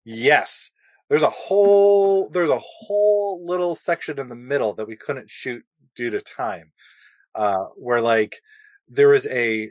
Yes. 0.05 0.71
There's 1.09 1.23
a 1.23 1.31
whole 1.31 2.29
there's 2.31 2.51
a 2.51 2.59
whole 2.59 3.45
little 3.47 3.75
section 3.75 4.19
in 4.19 4.29
the 4.29 4.35
middle 4.35 4.75
that 4.75 4.89
we 4.89 4.97
couldn't 4.97 5.31
shoot 5.31 5.65
due 5.95 6.11
to 6.11 6.21
time. 6.21 6.73
Uh 7.35 7.67
where 7.77 8.01
like 8.01 8.41
there 8.89 9.09
was 9.09 9.27
a 9.29 9.71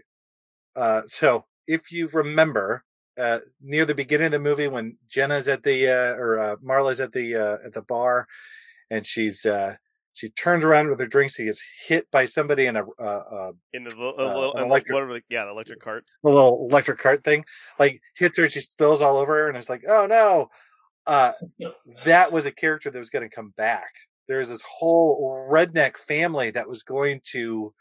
uh 0.76 1.02
so 1.06 1.46
if 1.68 1.92
you 1.92 2.08
remember 2.14 2.84
uh 3.20 3.40
near 3.62 3.86
the 3.86 3.96
beginning 3.96 4.28
of 4.28 4.32
the 4.32 4.40
movie 4.40 4.68
when 4.68 4.98
Jenna's 5.10 5.48
at 5.48 5.64
the 5.64 5.88
uh 5.90 6.16
or 6.16 6.40
uh 6.40 6.56
Marla's 6.64 7.02
at 7.02 7.12
the 7.12 7.36
uh 7.36 7.58
at 7.66 7.74
the 7.74 7.82
bar 7.82 8.28
and 8.90 9.06
she's 9.06 9.46
uh 9.46 9.76
she 10.14 10.30
turns 10.30 10.64
around 10.64 10.90
with 10.90 11.00
her 11.00 11.06
drink 11.08 11.32
she 11.34 11.44
gets 11.46 11.62
hit 11.88 12.10
by 12.12 12.24
somebody 12.26 12.68
in 12.68 12.78
a 12.78 12.84
uh, 13.00 13.04
uh 13.04 13.52
In 13.74 13.84
the, 13.84 13.90
little 13.90 14.16
Uh, 14.18 14.34
little- 14.36 14.54
electric- 14.58 14.94
whatever, 14.94 15.14
the, 15.14 15.24
yeah, 15.30 15.44
the 15.44 15.52
electric 15.52 15.82
carts. 15.82 16.18
the 16.24 16.30
little 16.30 16.68
electric 16.70 17.00
cart 17.00 17.24
thing, 17.26 17.44
like 17.80 18.02
hits 18.16 18.38
her, 18.38 18.50
she 18.50 18.62
spills 18.62 19.02
all 19.02 19.18
over 19.18 19.34
her, 19.36 19.50
and 19.50 19.58
it's 19.58 19.70
like, 19.70 19.84
oh 19.90 20.06
no. 20.08 20.50
Uh, 21.08 21.34
that 22.04 22.32
was 22.32 22.46
a 22.46 22.52
character 22.52 22.90
that 22.90 23.00
was 23.00 23.10
going 23.10 23.28
to 23.28 23.36
come 23.36 23.54
back. 23.58 23.92
There 24.28 24.40
was 24.40 24.50
this 24.50 24.64
whole 24.64 25.48
redneck 25.52 25.98
family 25.98 26.50
that 26.52 26.68
was 26.68 26.82
going 26.82 27.22
to 27.32 27.74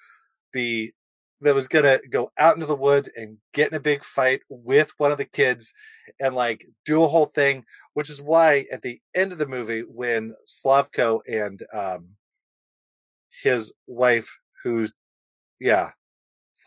be, 0.52 0.92
that 1.40 1.54
was 1.54 1.68
going 1.68 1.84
to 1.84 2.00
go 2.08 2.30
out 2.38 2.54
into 2.54 2.66
the 2.66 2.76
woods 2.76 3.08
and 3.16 3.38
get 3.54 3.70
in 3.70 3.76
a 3.76 3.80
big 3.80 4.04
fight 4.04 4.40
with 4.48 4.92
one 4.98 5.10
of 5.10 5.18
the 5.18 5.24
kids 5.24 5.72
and 6.20 6.34
like 6.34 6.66
do 6.84 7.02
a 7.02 7.08
whole 7.08 7.26
thing, 7.26 7.64
which 7.94 8.10
is 8.10 8.20
why 8.20 8.66
at 8.70 8.82
the 8.82 9.00
end 9.14 9.32
of 9.32 9.38
the 9.38 9.46
movie, 9.46 9.80
when 9.80 10.34
Slavko 10.46 11.20
and, 11.26 11.62
um, 11.72 12.08
his 13.42 13.72
wife, 13.86 14.38
who's, 14.62 14.92
yeah, 15.60 15.90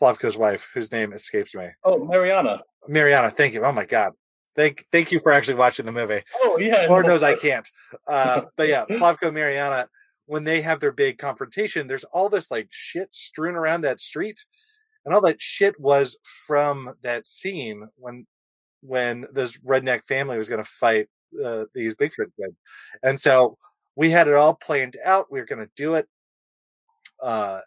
Slavko's 0.00 0.36
wife, 0.36 0.68
whose 0.74 0.92
name 0.92 1.12
escapes 1.12 1.54
me. 1.54 1.68
Oh, 1.84 2.04
Mariana. 2.04 2.62
Mariana, 2.88 3.30
thank 3.30 3.54
you. 3.54 3.64
Oh 3.64 3.72
my 3.72 3.84
God. 3.84 4.12
Thank 4.58 4.84
thank 4.90 5.12
you 5.12 5.20
for 5.20 5.30
actually 5.30 5.54
watching 5.54 5.86
the 5.86 5.92
movie. 5.92 6.20
Oh 6.42 6.58
yeah. 6.58 6.86
Lord 6.88 7.06
no, 7.06 7.12
knows 7.12 7.22
I 7.22 7.36
can't. 7.36 7.70
Uh, 8.08 8.42
but 8.56 8.66
yeah, 8.66 8.86
Slavko 8.90 9.32
Mariana, 9.32 9.88
when 10.26 10.42
they 10.42 10.60
have 10.62 10.80
their 10.80 10.90
big 10.90 11.16
confrontation, 11.16 11.86
there's 11.86 12.02
all 12.02 12.28
this 12.28 12.50
like 12.50 12.66
shit 12.70 13.14
strewn 13.14 13.54
around 13.54 13.82
that 13.82 14.00
street. 14.00 14.44
And 15.04 15.14
all 15.14 15.20
that 15.20 15.40
shit 15.40 15.78
was 15.78 16.18
from 16.44 16.92
that 17.02 17.28
scene 17.28 17.86
when 17.94 18.26
when 18.80 19.26
this 19.32 19.56
redneck 19.58 20.04
family 20.08 20.36
was 20.36 20.48
going 20.48 20.62
to 20.62 20.68
fight 20.68 21.06
uh, 21.44 21.66
these 21.72 21.94
Bigfoot 21.94 22.32
kids. 22.36 22.56
And 23.04 23.20
so 23.20 23.58
we 23.94 24.10
had 24.10 24.26
it 24.26 24.34
all 24.34 24.54
planned 24.54 24.96
out. 25.04 25.30
We 25.30 25.38
were 25.38 25.46
going 25.46 25.64
to 25.64 25.70
do 25.76 25.94
it. 25.94 26.08
Uh, 27.22 27.60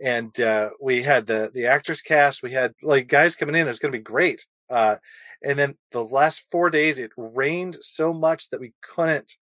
and 0.00 0.38
uh, 0.40 0.70
we 0.80 1.02
had 1.02 1.26
the 1.26 1.50
the 1.52 1.66
actors 1.66 2.00
cast. 2.00 2.42
We 2.42 2.52
had 2.52 2.74
like 2.82 3.08
guys 3.08 3.36
coming 3.36 3.54
in. 3.54 3.62
It 3.62 3.70
was 3.70 3.78
going 3.78 3.92
to 3.92 3.98
be 3.98 4.02
great. 4.02 4.46
Uh, 4.70 4.96
and 5.42 5.58
then 5.58 5.76
the 5.92 6.04
last 6.04 6.44
four 6.50 6.70
days, 6.70 6.98
it 6.98 7.10
rained 7.16 7.76
so 7.80 8.12
much 8.12 8.48
that 8.50 8.60
we 8.60 8.72
couldn't 8.82 9.36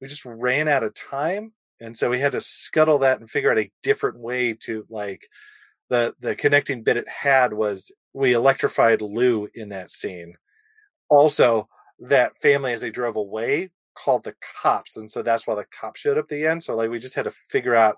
we 0.00 0.08
just 0.08 0.24
ran 0.24 0.68
out 0.68 0.84
of 0.84 0.94
time, 0.94 1.52
and 1.80 1.96
so 1.96 2.10
we 2.10 2.20
had 2.20 2.32
to 2.32 2.40
scuttle 2.40 3.00
that 3.00 3.20
and 3.20 3.30
figure 3.30 3.50
out 3.50 3.58
a 3.58 3.70
different 3.82 4.18
way 4.18 4.54
to 4.64 4.86
like 4.88 5.26
the 5.90 6.14
the 6.20 6.36
connecting 6.36 6.82
bit 6.82 6.96
it 6.96 7.08
had 7.08 7.52
was 7.52 7.90
we 8.12 8.32
electrified 8.32 9.02
Lou 9.02 9.48
in 9.54 9.70
that 9.70 9.90
scene. 9.90 10.34
Also, 11.08 11.68
that 12.00 12.32
family 12.42 12.72
as 12.72 12.80
they 12.80 12.90
drove 12.90 13.16
away 13.16 13.70
called 13.96 14.24
the 14.24 14.34
cops, 14.62 14.96
and 14.96 15.10
so 15.10 15.22
that's 15.22 15.46
why 15.46 15.54
the 15.54 15.66
cops 15.78 16.00
showed 16.00 16.18
up 16.18 16.24
at 16.24 16.28
the 16.28 16.46
end. 16.46 16.62
So 16.62 16.76
like 16.76 16.90
we 16.90 16.98
just 16.98 17.14
had 17.16 17.24
to 17.24 17.32
figure 17.50 17.74
out 17.74 17.96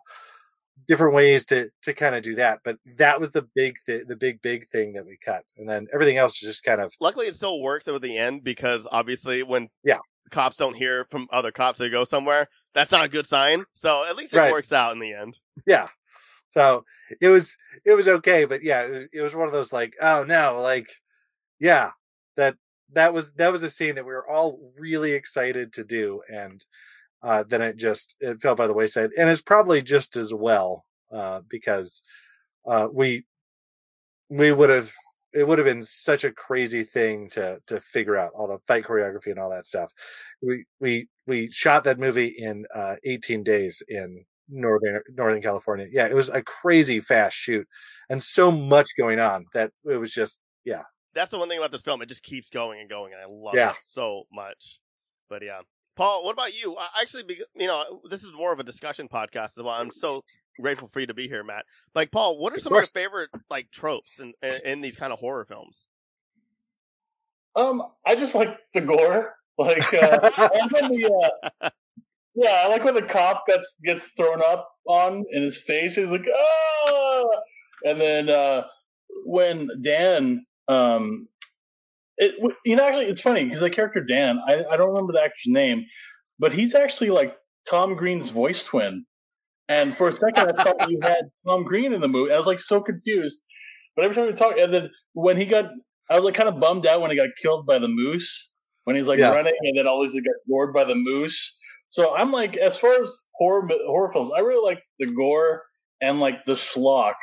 different 0.88 1.14
ways 1.14 1.44
to 1.46 1.70
to 1.82 1.94
kind 1.94 2.14
of 2.14 2.22
do 2.22 2.34
that. 2.36 2.60
But 2.64 2.76
that 2.96 3.20
was 3.20 3.32
the 3.32 3.46
big 3.54 3.76
th- 3.86 4.06
the 4.06 4.16
big 4.16 4.40
big 4.42 4.68
thing 4.70 4.92
that 4.94 5.06
we 5.06 5.18
cut, 5.24 5.42
and 5.56 5.68
then 5.68 5.86
everything 5.92 6.16
else 6.16 6.34
just 6.38 6.64
kind 6.64 6.80
of 6.80 6.92
Luckily, 7.00 7.26
it 7.26 7.34
still 7.34 7.60
works 7.60 7.88
at 7.88 8.00
the 8.02 8.16
end 8.18 8.44
because 8.44 8.86
obviously, 8.90 9.42
when 9.42 9.68
Yeah. 9.84 9.98
cops 10.30 10.56
don't 10.56 10.76
hear 10.76 11.06
from 11.10 11.28
other 11.32 11.50
cops, 11.52 11.78
they 11.78 11.88
go 11.88 12.04
somewhere. 12.04 12.48
That's 12.74 12.92
not 12.92 13.04
a 13.04 13.08
good 13.08 13.26
sign. 13.26 13.64
So 13.74 14.04
at 14.08 14.16
least 14.16 14.32
it 14.34 14.38
Right. 14.38 14.52
works 14.52 14.72
out 14.72 14.92
in 14.92 15.00
the 15.00 15.12
end. 15.12 15.38
yeah. 15.66 15.88
So 16.50 16.84
it 17.20 17.28
was 17.28 17.56
it 17.84 17.92
was 17.94 18.08
okay, 18.08 18.44
but 18.44 18.62
yeah, 18.62 18.82
it 18.82 18.90
was, 18.90 19.02
it 19.12 19.20
was 19.20 19.34
one 19.34 19.46
of 19.46 19.52
those 19.52 19.72
like 19.72 19.94
oh 20.00 20.24
no, 20.24 20.60
like 20.60 20.88
yeah 21.60 21.90
that 22.36 22.56
that 22.92 23.12
was 23.14 23.32
that 23.34 23.52
was 23.52 23.62
a 23.62 23.70
scene 23.70 23.94
that 23.94 24.04
we 24.04 24.12
were 24.12 24.28
all 24.28 24.72
really 24.76 25.12
excited 25.12 25.72
to 25.74 25.84
do, 25.84 26.22
and 26.28 26.64
uh, 27.22 27.44
then 27.46 27.62
it 27.62 27.76
just 27.76 28.16
it 28.20 28.40
fell 28.40 28.54
by 28.54 28.66
the 28.66 28.72
wayside, 28.74 29.10
and 29.18 29.28
it's 29.28 29.42
probably 29.42 29.82
just 29.82 30.16
as 30.16 30.32
well 30.32 30.84
uh, 31.12 31.40
because 31.48 32.02
uh, 32.66 32.88
we 32.92 33.24
we 34.28 34.52
would 34.52 34.70
have 34.70 34.90
it 35.32 35.46
would 35.46 35.58
have 35.58 35.64
been 35.64 35.82
such 35.82 36.24
a 36.24 36.32
crazy 36.32 36.82
thing 36.84 37.28
to 37.30 37.60
to 37.66 37.80
figure 37.80 38.16
out 38.16 38.32
all 38.34 38.48
the 38.48 38.58
fight 38.66 38.84
choreography 38.84 39.26
and 39.30 39.38
all 39.38 39.50
that 39.50 39.66
stuff. 39.66 39.92
We 40.42 40.64
we 40.80 41.08
we 41.26 41.50
shot 41.50 41.84
that 41.84 41.98
movie 41.98 42.34
in 42.36 42.66
uh, 42.74 42.96
18 43.04 43.44
days 43.44 43.82
in 43.88 44.24
northern 44.48 45.00
Northern 45.14 45.42
California. 45.42 45.86
Yeah, 45.90 46.06
it 46.08 46.14
was 46.14 46.28
a 46.28 46.42
crazy 46.42 47.00
fast 47.00 47.36
shoot 47.36 47.66
and 48.08 48.22
so 48.22 48.50
much 48.50 48.88
going 48.98 49.20
on 49.20 49.46
that 49.54 49.70
it 49.84 49.96
was 49.96 50.12
just 50.12 50.40
yeah. 50.64 50.82
That's 51.12 51.32
the 51.32 51.38
one 51.38 51.48
thing 51.48 51.58
about 51.58 51.72
this 51.72 51.82
film. 51.82 52.02
It 52.02 52.08
just 52.08 52.22
keeps 52.22 52.50
going 52.50 52.78
and 52.80 52.88
going, 52.88 53.12
and 53.12 53.20
I 53.20 53.26
love 53.28 53.54
Yeah. 53.54 53.70
it 53.70 53.78
so 53.82 54.24
much. 54.32 54.78
But 55.28 55.42
yeah, 55.42 55.60
Paul, 55.96 56.24
what 56.24 56.32
about 56.32 56.54
you? 56.60 56.76
I, 56.76 57.02
actually, 57.02 57.38
you 57.54 57.66
know, 57.66 58.00
this 58.08 58.22
is 58.22 58.30
more 58.36 58.52
of 58.52 58.60
a 58.60 58.64
discussion 58.64 59.08
podcast. 59.08 59.58
As 59.58 59.62
well, 59.62 59.74
I'm 59.74 59.90
so 59.90 60.24
grateful 60.60 60.88
for 60.88 61.00
you 61.00 61.06
to 61.06 61.14
be 61.14 61.28
here, 61.28 61.44
Matt. 61.44 61.64
Like, 61.94 62.10
Paul, 62.10 62.38
what 62.38 62.52
are 62.54 62.58
some 62.58 62.72
of 62.72 62.78
your 62.78 62.86
favorite 62.86 63.30
like 63.50 63.70
tropes 63.70 64.20
in, 64.20 64.34
in 64.42 64.60
in 64.64 64.80
these 64.80 64.96
kind 64.96 65.12
of 65.12 65.18
horror 65.18 65.44
films? 65.44 65.88
Um, 67.56 67.82
I 68.06 68.14
just 68.16 68.34
like 68.34 68.56
the 68.74 68.80
gore. 68.80 69.34
Like, 69.58 69.92
uh, 69.92 70.30
the, 70.30 71.38
uh, 71.60 71.70
yeah, 72.34 72.62
I 72.64 72.68
like 72.68 72.82
when 72.82 72.94
the 72.94 73.02
cop 73.02 73.46
gets 73.46 73.76
gets 73.84 74.06
thrown 74.14 74.40
up 74.42 74.70
on 74.86 75.26
in 75.30 75.42
his 75.42 75.58
face. 75.58 75.96
He's 75.96 76.10
like, 76.10 76.26
ah, 76.34 77.24
and 77.84 78.00
then 78.00 78.30
uh, 78.30 78.62
when 79.26 79.68
Dan, 79.82 80.46
um, 80.66 81.28
it 82.20 82.54
you 82.66 82.76
know 82.76 82.86
actually 82.86 83.06
it's 83.06 83.22
funny 83.22 83.44
because 83.44 83.60
the 83.60 83.70
character 83.70 84.00
Dan, 84.02 84.38
I, 84.46 84.64
I 84.64 84.76
don't 84.76 84.90
remember 84.90 85.14
the 85.14 85.22
actor's 85.22 85.46
name, 85.48 85.84
but 86.38 86.52
he's 86.52 86.74
actually 86.74 87.10
like 87.10 87.36
Tom 87.68 87.96
Green's 87.96 88.30
voice 88.30 88.64
twin. 88.64 89.04
And 89.68 89.96
for 89.96 90.08
a 90.08 90.12
second, 90.12 90.48
I 90.48 90.62
thought 90.62 90.76
you 90.88 91.00
had 91.02 91.30
Tom 91.46 91.64
Green 91.64 91.92
in 91.92 92.00
the 92.00 92.08
movie. 92.08 92.32
I 92.32 92.38
was 92.38 92.46
like 92.46 92.60
so 92.60 92.80
confused. 92.80 93.42
But 93.96 94.04
every 94.04 94.16
time 94.16 94.26
we 94.26 94.32
talk, 94.32 94.56
and 94.58 94.72
then 94.72 94.90
when 95.14 95.36
he 95.36 95.46
got, 95.46 95.66
I 96.10 96.16
was 96.16 96.24
like 96.24 96.34
kind 96.34 96.48
of 96.48 96.60
bummed 96.60 96.86
out 96.86 97.00
when 97.00 97.10
he 97.10 97.16
got 97.16 97.30
killed 97.42 97.66
by 97.66 97.78
the 97.78 97.88
moose. 97.88 98.52
When 98.84 98.96
he's 98.96 99.08
like 99.08 99.20
Yeah. 99.20 99.32
running, 99.32 99.54
and 99.62 99.78
then 99.78 99.86
all 99.86 100.02
these 100.02 100.14
got 100.14 100.34
gored 100.48 100.72
by 100.74 100.84
the 100.84 100.94
moose. 100.96 101.56
So 101.88 102.14
I'm 102.16 102.32
like, 102.32 102.56
as 102.56 102.76
far 102.76 102.94
as 103.00 103.16
horror 103.34 103.68
horror 103.86 104.12
films, 104.12 104.30
I 104.36 104.40
really 104.40 104.64
like 104.64 104.82
the 104.98 105.06
gore 105.06 105.64
and 106.00 106.20
like 106.20 106.44
the 106.46 106.54
schlock. 106.54 107.14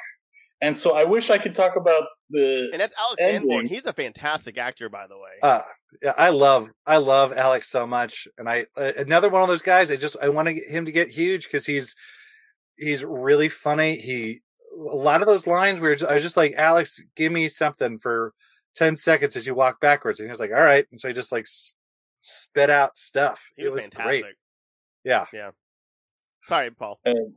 And 0.61 0.77
so 0.77 0.93
I 0.93 1.03
wish 1.05 1.29
I 1.29 1.37
could 1.37 1.55
talk 1.55 1.75
about 1.75 2.03
the 2.29 2.69
And 2.71 2.81
that's 2.81 2.93
Alex 2.97 3.21
Ending. 3.21 3.41
Sanborn. 3.41 3.65
He's 3.67 3.85
a 3.85 3.93
fantastic 3.93 4.57
actor, 4.57 4.89
by 4.89 5.07
the 5.07 5.17
way. 5.17 5.31
uh 5.41 5.61
yeah, 6.01 6.13
I 6.17 6.29
love 6.29 6.69
I 6.85 6.97
love 6.97 7.31
Alex 7.33 7.69
so 7.69 7.87
much, 7.87 8.27
and 8.37 8.49
I 8.49 8.65
uh, 8.75 8.91
another 8.97 9.29
one 9.29 9.41
of 9.41 9.47
those 9.47 9.61
guys. 9.61 9.89
I 9.89 9.95
just 9.95 10.17
I 10.21 10.29
want 10.29 10.47
to 10.49 10.53
him 10.53 10.85
to 10.85 10.91
get 10.91 11.09
huge 11.09 11.45
because 11.45 11.65
he's 11.65 11.95
he's 12.77 13.03
really 13.03 13.49
funny. 13.49 13.97
He 13.97 14.41
a 14.77 14.95
lot 14.95 15.21
of 15.21 15.27
those 15.27 15.47
lines 15.47 15.79
where 15.79 15.95
I 16.07 16.13
was 16.13 16.23
just 16.23 16.37
like 16.37 16.53
Alex, 16.55 17.01
give 17.15 17.31
me 17.31 17.47
something 17.47 17.99
for 17.99 18.33
ten 18.75 18.95
seconds 18.95 19.35
as 19.35 19.47
you 19.47 19.55
walk 19.55 19.79
backwards, 19.79 20.19
and 20.19 20.27
he 20.27 20.29
was 20.29 20.39
like, 20.39 20.51
all 20.51 20.61
right, 20.61 20.85
and 20.91 20.99
so 20.99 21.07
he 21.07 21.13
just 21.13 21.31
like 21.31 21.43
s- 21.43 21.73
spit 22.21 22.69
out 22.69 22.97
stuff. 22.97 23.49
he 23.55 23.63
it 23.63 23.65
was, 23.65 23.75
was 23.75 23.83
fantastic. 23.83 24.21
great. 24.23 24.35
Yeah, 25.05 25.25
Sorry, 26.43 26.69
Paul. 26.71 26.99
And, 27.05 27.33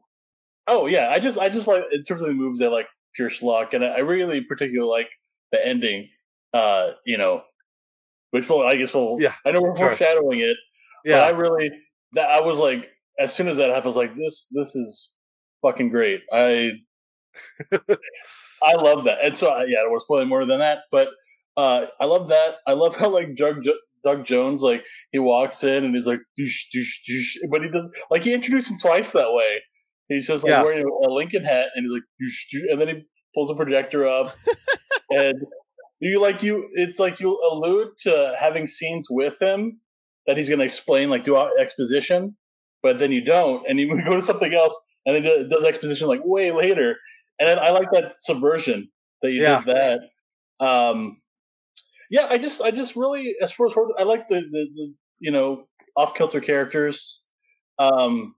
oh 0.66 0.86
yeah, 0.86 1.08
I 1.08 1.18
just 1.20 1.38
I 1.38 1.48
just 1.48 1.66
like 1.66 1.84
in 1.92 2.02
terms 2.02 2.22
of 2.22 2.28
the 2.28 2.34
moves, 2.34 2.60
I 2.60 2.66
like 2.66 2.88
pure 3.14 3.30
schlock, 3.30 3.74
and 3.74 3.84
I, 3.84 3.88
I 3.88 3.98
really 3.98 4.40
particularly 4.42 4.90
like 4.90 5.08
the 5.52 5.64
ending. 5.64 6.08
Uh, 6.52 6.92
you 7.06 7.16
know, 7.16 7.42
which 8.30 8.48
will 8.48 8.62
I 8.62 8.76
guess 8.76 8.92
will 8.92 9.18
Yeah, 9.20 9.34
I 9.46 9.52
know 9.52 9.62
we're 9.62 9.76
sure. 9.76 9.88
foreshadowing 9.88 10.40
it, 10.40 10.56
but 11.04 11.22
I 11.22 11.30
really 11.30 11.70
that 12.12 12.28
I 12.30 12.40
was 12.40 12.58
like 12.58 12.88
as 13.18 13.32
soon 13.34 13.48
as 13.48 13.56
that 13.58 13.68
happened, 13.68 13.84
I 13.84 13.88
was 13.88 13.96
like 13.96 14.16
this 14.16 14.48
this 14.50 14.74
is 14.74 15.10
fucking 15.62 15.90
great. 15.90 16.22
I 16.32 16.72
I 18.62 18.74
love 18.74 19.04
that, 19.04 19.18
and 19.22 19.36
so 19.36 19.48
yeah, 19.62 19.78
I 19.78 19.82
don't 19.82 19.90
want 19.90 20.00
to 20.00 20.04
spoil 20.04 20.24
more 20.26 20.44
than 20.44 20.58
that, 20.60 20.80
but 20.90 21.08
uh, 21.56 21.86
I 22.00 22.04
love 22.06 22.28
that. 22.28 22.56
I 22.66 22.72
love 22.72 22.96
how 22.96 23.08
like 23.10 23.36
Doug 23.36 23.64
Doug 24.02 24.24
Jones 24.24 24.62
like 24.62 24.84
he 25.12 25.18
walks 25.18 25.62
in 25.62 25.84
and 25.84 25.94
he's 25.94 26.06
like 26.06 26.20
doosh, 26.38 26.64
doosh, 26.74 26.94
doosh, 27.08 27.36
but 27.50 27.62
he 27.62 27.70
does 27.70 27.88
like 28.10 28.24
he 28.24 28.32
introduced 28.32 28.70
him 28.70 28.78
twice 28.78 29.12
that 29.12 29.32
way. 29.32 29.60
He's 30.10 30.26
just 30.26 30.44
like 30.44 30.50
Yeah. 30.50 30.62
wearing 30.62 30.84
a 30.84 31.08
Lincoln 31.08 31.44
hat 31.44 31.68
and 31.74 31.84
he's 31.84 31.92
like 31.92 32.02
doosh, 32.20 32.70
and 32.70 32.80
then 32.80 32.88
he 32.88 33.02
pulls 33.34 33.50
a 33.50 33.54
projector 33.54 34.06
up 34.06 34.34
and 35.10 35.40
you 36.00 36.20
like 36.20 36.42
you 36.42 36.68
it's 36.72 36.98
like 36.98 37.20
you 37.20 37.40
allude 37.50 37.88
to 38.00 38.34
having 38.38 38.66
scenes 38.66 39.06
with 39.08 39.40
him 39.40 39.80
that 40.26 40.36
he's 40.36 40.48
going 40.48 40.58
to 40.58 40.64
explain 40.64 41.10
like 41.10 41.24
do 41.24 41.36
exposition, 41.36 42.36
but 42.82 42.98
then 42.98 43.12
you 43.12 43.24
don't, 43.24 43.64
and 43.68 43.78
you 43.80 43.88
go 44.04 44.16
to 44.16 44.22
something 44.22 44.52
else 44.52 44.76
and 45.06 45.16
then 45.16 45.24
it 45.24 45.48
does 45.48 45.64
exposition 45.64 46.08
like 46.08 46.20
way 46.24 46.50
later. 46.50 46.96
And 47.38 47.48
then 47.48 47.58
I 47.58 47.70
like 47.70 47.90
that 47.92 48.14
subversion 48.18 48.90
that 49.22 49.30
you 49.32 49.42
Yeah. 49.42 49.62
did 49.64 49.74
that. 49.76 50.00
Um, 50.64 51.22
yeah, 52.10 52.26
I 52.28 52.36
just, 52.38 52.60
I 52.60 52.70
just 52.72 52.96
really, 52.96 53.36
as 53.40 53.52
far 53.52 53.68
as 53.68 53.72
horror, 53.72 53.92
I 53.98 54.02
like 54.02 54.26
the, 54.28 54.40
the, 54.40 54.68
the 54.74 54.94
you 55.20 55.30
know, 55.30 55.68
off 55.96 56.14
kilter 56.14 56.40
characters. 56.40 57.22
Um, 57.78 58.34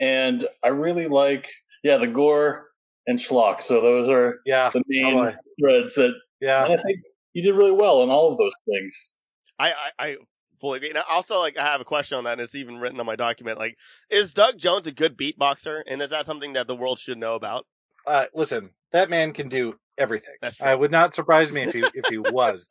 and 0.00 0.48
I 0.64 0.68
really 0.68 1.06
like, 1.06 1.48
yeah, 1.84 1.98
the 1.98 2.06
gore 2.06 2.68
and 3.06 3.18
schlock. 3.18 3.62
So 3.62 3.80
those 3.80 4.08
are 4.08 4.40
yeah, 4.46 4.70
the 4.70 4.82
main 4.88 5.14
totally. 5.14 5.36
threads 5.60 5.94
that, 5.94 6.14
yeah. 6.40 6.64
and 6.64 6.80
I 6.80 6.82
think 6.82 6.98
you 7.32 7.42
did 7.42 7.54
really 7.54 7.72
well 7.72 8.02
in 8.02 8.10
all 8.10 8.32
of 8.32 8.38
those 8.38 8.52
things. 8.68 9.26
I, 9.58 9.72
I, 9.72 9.90
I 9.98 10.16
fully 10.60 10.78
agree. 10.78 10.90
And 10.90 10.98
also, 11.08 11.38
like, 11.38 11.58
I 11.58 11.64
have 11.64 11.80
a 11.80 11.84
question 11.84 12.18
on 12.18 12.24
that, 12.24 12.32
and 12.32 12.40
it's 12.40 12.54
even 12.54 12.78
written 12.78 12.98
on 12.98 13.06
my 13.06 13.16
document. 13.16 13.58
Like, 13.58 13.76
is 14.10 14.32
Doug 14.32 14.58
Jones 14.58 14.86
a 14.86 14.92
good 14.92 15.16
beatboxer? 15.16 15.82
And 15.86 16.00
is 16.00 16.10
that 16.10 16.26
something 16.26 16.54
that 16.54 16.66
the 16.66 16.76
world 16.76 16.98
should 16.98 17.18
know 17.18 17.34
about? 17.34 17.66
Uh, 18.06 18.26
listen, 18.34 18.70
that 18.92 19.10
man 19.10 19.32
can 19.32 19.48
do 19.48 19.74
everything. 19.98 20.34
That's 20.40 20.56
true. 20.56 20.66
I 20.66 20.74
would 20.74 20.90
not 20.90 21.14
surprise 21.14 21.52
me 21.52 21.62
if 21.62 21.72
he 21.72 21.84
if 21.94 22.06
he 22.08 22.18
was. 22.18 22.68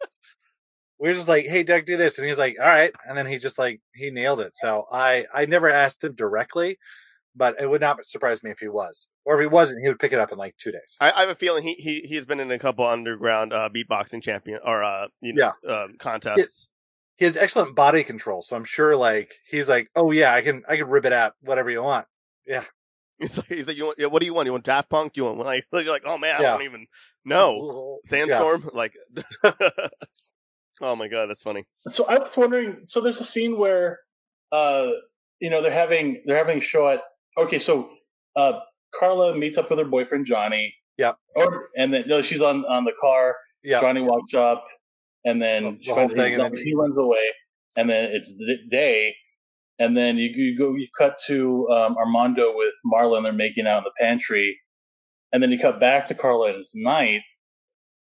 We 0.99 1.09
are 1.09 1.13
just 1.13 1.27
like, 1.29 1.45
"Hey, 1.45 1.63
Doug, 1.63 1.85
do 1.85 1.95
this," 1.95 2.17
and 2.17 2.27
he's 2.27 2.39
like, 2.39 2.57
"All 2.59 2.67
right," 2.67 2.91
and 3.07 3.17
then 3.17 3.25
he 3.25 3.37
just 3.37 3.57
like 3.57 3.79
he 3.93 4.09
nailed 4.09 4.41
it. 4.41 4.53
So 4.55 4.85
I 4.91 5.25
I 5.33 5.45
never 5.45 5.69
asked 5.69 6.03
him 6.03 6.13
directly, 6.15 6.77
but 7.39 7.59
it 7.59 7.67
would 7.67 7.81
not 7.81 8.05
surprise 8.05 8.43
me 8.43 8.51
if 8.51 8.59
he 8.59 8.67
was, 8.67 9.07
or 9.25 9.35
if 9.35 9.41
he 9.41 9.47
wasn't, 9.47 9.79
he 9.81 9.87
would 9.87 9.97
pick 9.97 10.11
it 10.11 10.19
up 10.19 10.31
in 10.31 10.37
like 10.37 10.55
two 10.57 10.71
days. 10.71 10.97
I, 10.99 11.11
I 11.11 11.21
have 11.21 11.29
a 11.29 11.35
feeling 11.35 11.63
he, 11.63 11.73
he, 11.75 12.01
he's 12.01 12.25
been 12.25 12.39
in 12.39 12.51
a 12.51 12.59
couple 12.59 12.85
underground, 12.85 13.53
uh, 13.53 13.69
beatboxing 13.73 14.21
champion, 14.21 14.59
or, 14.63 14.83
uh, 14.83 15.07
you 15.21 15.33
know, 15.33 15.53
um, 15.67 15.95
contests. 15.97 16.67
he 17.17 17.25
has 17.25 17.37
excellent 17.37 17.75
body 17.75 18.03
control, 18.03 18.43
so 18.43 18.55
I'm 18.55 18.65
sure 18.65 18.95
like 18.95 19.33
he's 19.49 19.69
like, 19.69 19.89
"Oh 19.95 20.11
yeah, 20.11 20.33
I 20.33 20.41
can 20.41 20.63
I 20.67 20.75
can 20.75 20.87
rip 20.87 21.05
it 21.05 21.13
out, 21.13 21.33
whatever 21.41 21.71
you 21.71 21.81
want." 21.81 22.05
Yeah. 22.45 22.63
He's 23.19 23.35
like, 23.35 23.47
he's 23.47 23.67
like, 23.67 23.75
you 23.75 23.87
want, 23.87 23.99
yeah, 23.99 24.05
what 24.05 24.21
do 24.21 24.25
you 24.25 24.33
want? 24.33 24.45
You 24.45 24.53
want 24.53 24.63
Daft 24.63 24.89
Punk? 24.89 25.17
You 25.17 25.25
want, 25.25 25.39
like, 25.39 25.65
you're 25.73 25.83
like, 25.83 26.03
oh 26.05 26.17
man, 26.17 26.35
I 26.37 26.41
don't 26.41 26.61
even 26.61 26.87
know. 27.25 27.99
Sandstorm? 28.05 28.69
Like, 28.73 28.93
oh 30.79 30.95
my 30.95 31.09
god, 31.09 31.29
that's 31.29 31.41
funny. 31.41 31.65
So 31.87 32.05
I 32.05 32.19
was 32.19 32.37
wondering. 32.37 32.83
So 32.85 33.01
there's 33.01 33.19
a 33.19 33.25
scene 33.25 33.57
where, 33.57 33.99
uh, 34.53 34.91
you 35.41 35.49
know, 35.49 35.61
they're 35.61 35.71
having 35.71 36.23
they're 36.25 36.37
having 36.37 36.59
a 36.59 36.61
show 36.61 36.87
at. 36.87 37.01
Okay, 37.37 37.59
so 37.59 37.89
uh, 38.35 38.59
Carla 38.93 39.35
meets 39.35 39.57
up 39.57 39.69
with 39.69 39.79
her 39.79 39.85
boyfriend 39.85 40.25
Johnny. 40.25 40.73
Yeah. 40.97 41.13
Or 41.35 41.69
and 41.77 41.93
then 41.93 42.05
no, 42.07 42.21
she's 42.21 42.41
on 42.41 42.65
on 42.65 42.83
the 42.83 42.93
car. 42.99 43.35
Yeah, 43.63 43.81
Johnny 43.81 44.01
walks 44.01 44.33
up, 44.33 44.65
and 45.25 45.41
then 45.41 45.79
the 45.85 45.93
whole 45.93 46.09
thing, 46.09 46.33
and 46.33 46.43
then- 46.43 46.57
he 46.57 46.73
runs 46.75 46.97
away, 46.97 47.23
and 47.75 47.89
then 47.89 48.11
it's 48.13 48.29
the 48.29 48.57
day, 48.69 49.15
and 49.77 49.95
then 49.95 50.17
you 50.17 50.29
you 50.29 50.57
go 50.57 50.75
you 50.75 50.87
cut 50.97 51.17
to 51.27 51.67
um, 51.69 51.97
Armando 51.97 52.53
with 52.55 52.73
Marla, 52.85 53.17
and 53.17 53.25
they're 53.25 53.33
making 53.33 53.67
out 53.67 53.79
in 53.79 53.83
the 53.85 53.91
pantry, 53.97 54.59
and 55.31 55.41
then 55.41 55.51
you 55.51 55.59
cut 55.59 55.79
back 55.79 56.05
to 56.07 56.15
Carla, 56.15 56.49
and 56.49 56.57
it's 56.57 56.75
night, 56.75 57.21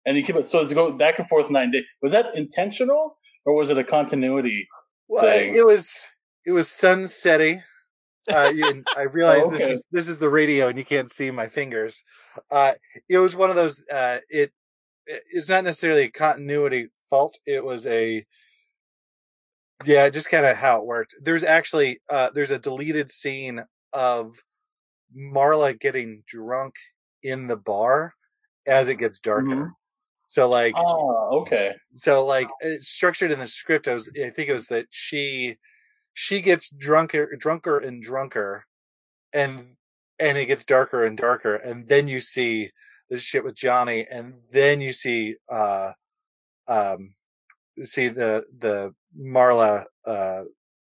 and 0.07 0.17
you 0.17 0.23
keep 0.25 0.37
it 0.37 0.49
so 0.49 0.61
it's 0.61 0.73
go 0.73 0.93
back 0.93 1.19
and 1.19 1.29
forth 1.29 1.51
nine 1.51 1.71
days. 1.71 1.85
Was 2.03 2.13
that 2.13 2.35
intentional, 2.35 3.19
or 3.45 3.55
was 3.55 3.69
it 3.71 3.79
a 3.79 3.85
continuity? 3.85 4.67
Well, 5.09 5.23
thing. 5.23 5.55
it 5.55 5.67
was 5.67 5.93
it 6.47 6.53
was 6.53 6.69
sunsetty. 6.69 7.61
Uh, 8.29 8.51
you, 8.55 8.67
and 8.69 8.87
I 8.97 9.03
realize 9.03 9.43
Oh, 9.47 9.53
okay. 9.55 9.67
this, 9.67 9.77
is, 9.79 9.83
this 9.93 10.09
is 10.09 10.19
the 10.19 10.29
radio 10.31 10.69
and 10.69 10.79
you 10.79 10.85
can't 10.85 11.13
see 11.13 11.31
my 11.31 11.47
fingers. 11.49 12.03
Uh, 12.51 12.75
it 13.09 13.19
was 13.19 13.37
one 13.37 13.51
of 13.51 13.57
those. 13.57 13.83
Uh, 13.91 14.19
it 14.29 14.53
it's 15.07 15.49
not 15.49 15.65
necessarily 15.65 16.03
a 16.05 16.11
continuity 16.11 16.89
fault. 17.11 17.39
It 17.47 17.65
was 17.65 17.87
a 17.87 18.25
yeah, 19.85 20.09
just 20.09 20.31
kind 20.31 20.47
of 20.47 20.57
how 20.57 20.79
it 20.81 20.87
worked. 20.87 21.15
There's 21.23 21.45
actually 21.45 22.01
uh, 22.09 22.31
there's 22.35 22.51
a 22.51 22.59
deleted 22.59 23.11
scene 23.11 23.63
of 23.93 24.37
Marla 25.17 25.79
getting 25.79 26.23
drunk 26.27 26.75
in 27.23 27.47
the 27.47 27.57
bar 27.57 28.15
as 28.67 28.89
it 28.89 28.97
gets 28.97 29.21
darker. 29.21 29.47
Mhm. 29.47 29.71
So 30.29 30.49
like 30.49 30.75
Ah, 30.77 31.29
okay. 31.43 31.75
so 31.97 32.25
like 32.27 32.49
it's 32.61 32.89
structured 32.89 33.31
in 33.31 33.39
the 33.39 33.49
script. 33.49 33.89
I 33.89 33.95
was 33.95 34.09
I 34.17 34.31
think 34.31 34.49
it 34.49 34.53
was 34.55 34.69
that 34.69 34.87
she 34.91 35.59
she 36.19 36.41
gets 36.41 36.71
drunker 36.71 37.37
drunker 37.37 37.77
and 37.77 38.03
drunker 38.03 38.65
and 39.35 39.77
and 40.19 40.39
it 40.39 40.47
gets 40.47 40.65
darker 40.65 41.05
and 41.05 41.19
darker 41.19 41.57
and 41.57 41.87
then 41.89 42.09
you 42.09 42.21
see 42.21 42.71
the 43.11 43.19
shit 43.19 43.45
with 43.45 43.55
Johnny 43.55 44.07
and 44.11 44.33
then 44.51 44.81
you 44.81 44.93
see 44.93 45.37
uh 45.53 45.93
um 46.69 47.15
see 47.83 48.09
the 48.09 48.47
the 48.59 48.95
Marla 49.15 49.85
uh 50.07 50.45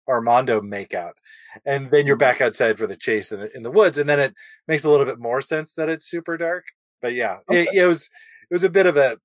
Armando 0.07 0.61
makeout 0.61 1.11
and 1.65 1.91
then 1.91 2.07
you're 2.07 2.15
back 2.15 2.39
outside 2.39 2.77
for 2.77 2.87
the 2.87 2.95
chase 2.95 3.33
in 3.33 3.41
the 3.41 3.53
in 3.53 3.63
the 3.63 3.71
woods 3.71 3.97
and 3.97 4.09
then 4.09 4.21
it 4.21 4.33
makes 4.65 4.85
a 4.85 4.89
little 4.89 5.05
bit 5.05 5.19
more 5.19 5.41
sense 5.41 5.73
that 5.73 5.89
it's 5.89 6.09
super 6.09 6.37
dark 6.37 6.63
but 7.01 7.13
yeah 7.13 7.39
it, 7.49 7.67
it 7.73 7.85
was 7.85 8.09
it 8.49 8.53
was 8.53 8.63
a 8.63 8.69
bit 8.69 8.85
of 8.85 8.95
a, 8.95 9.17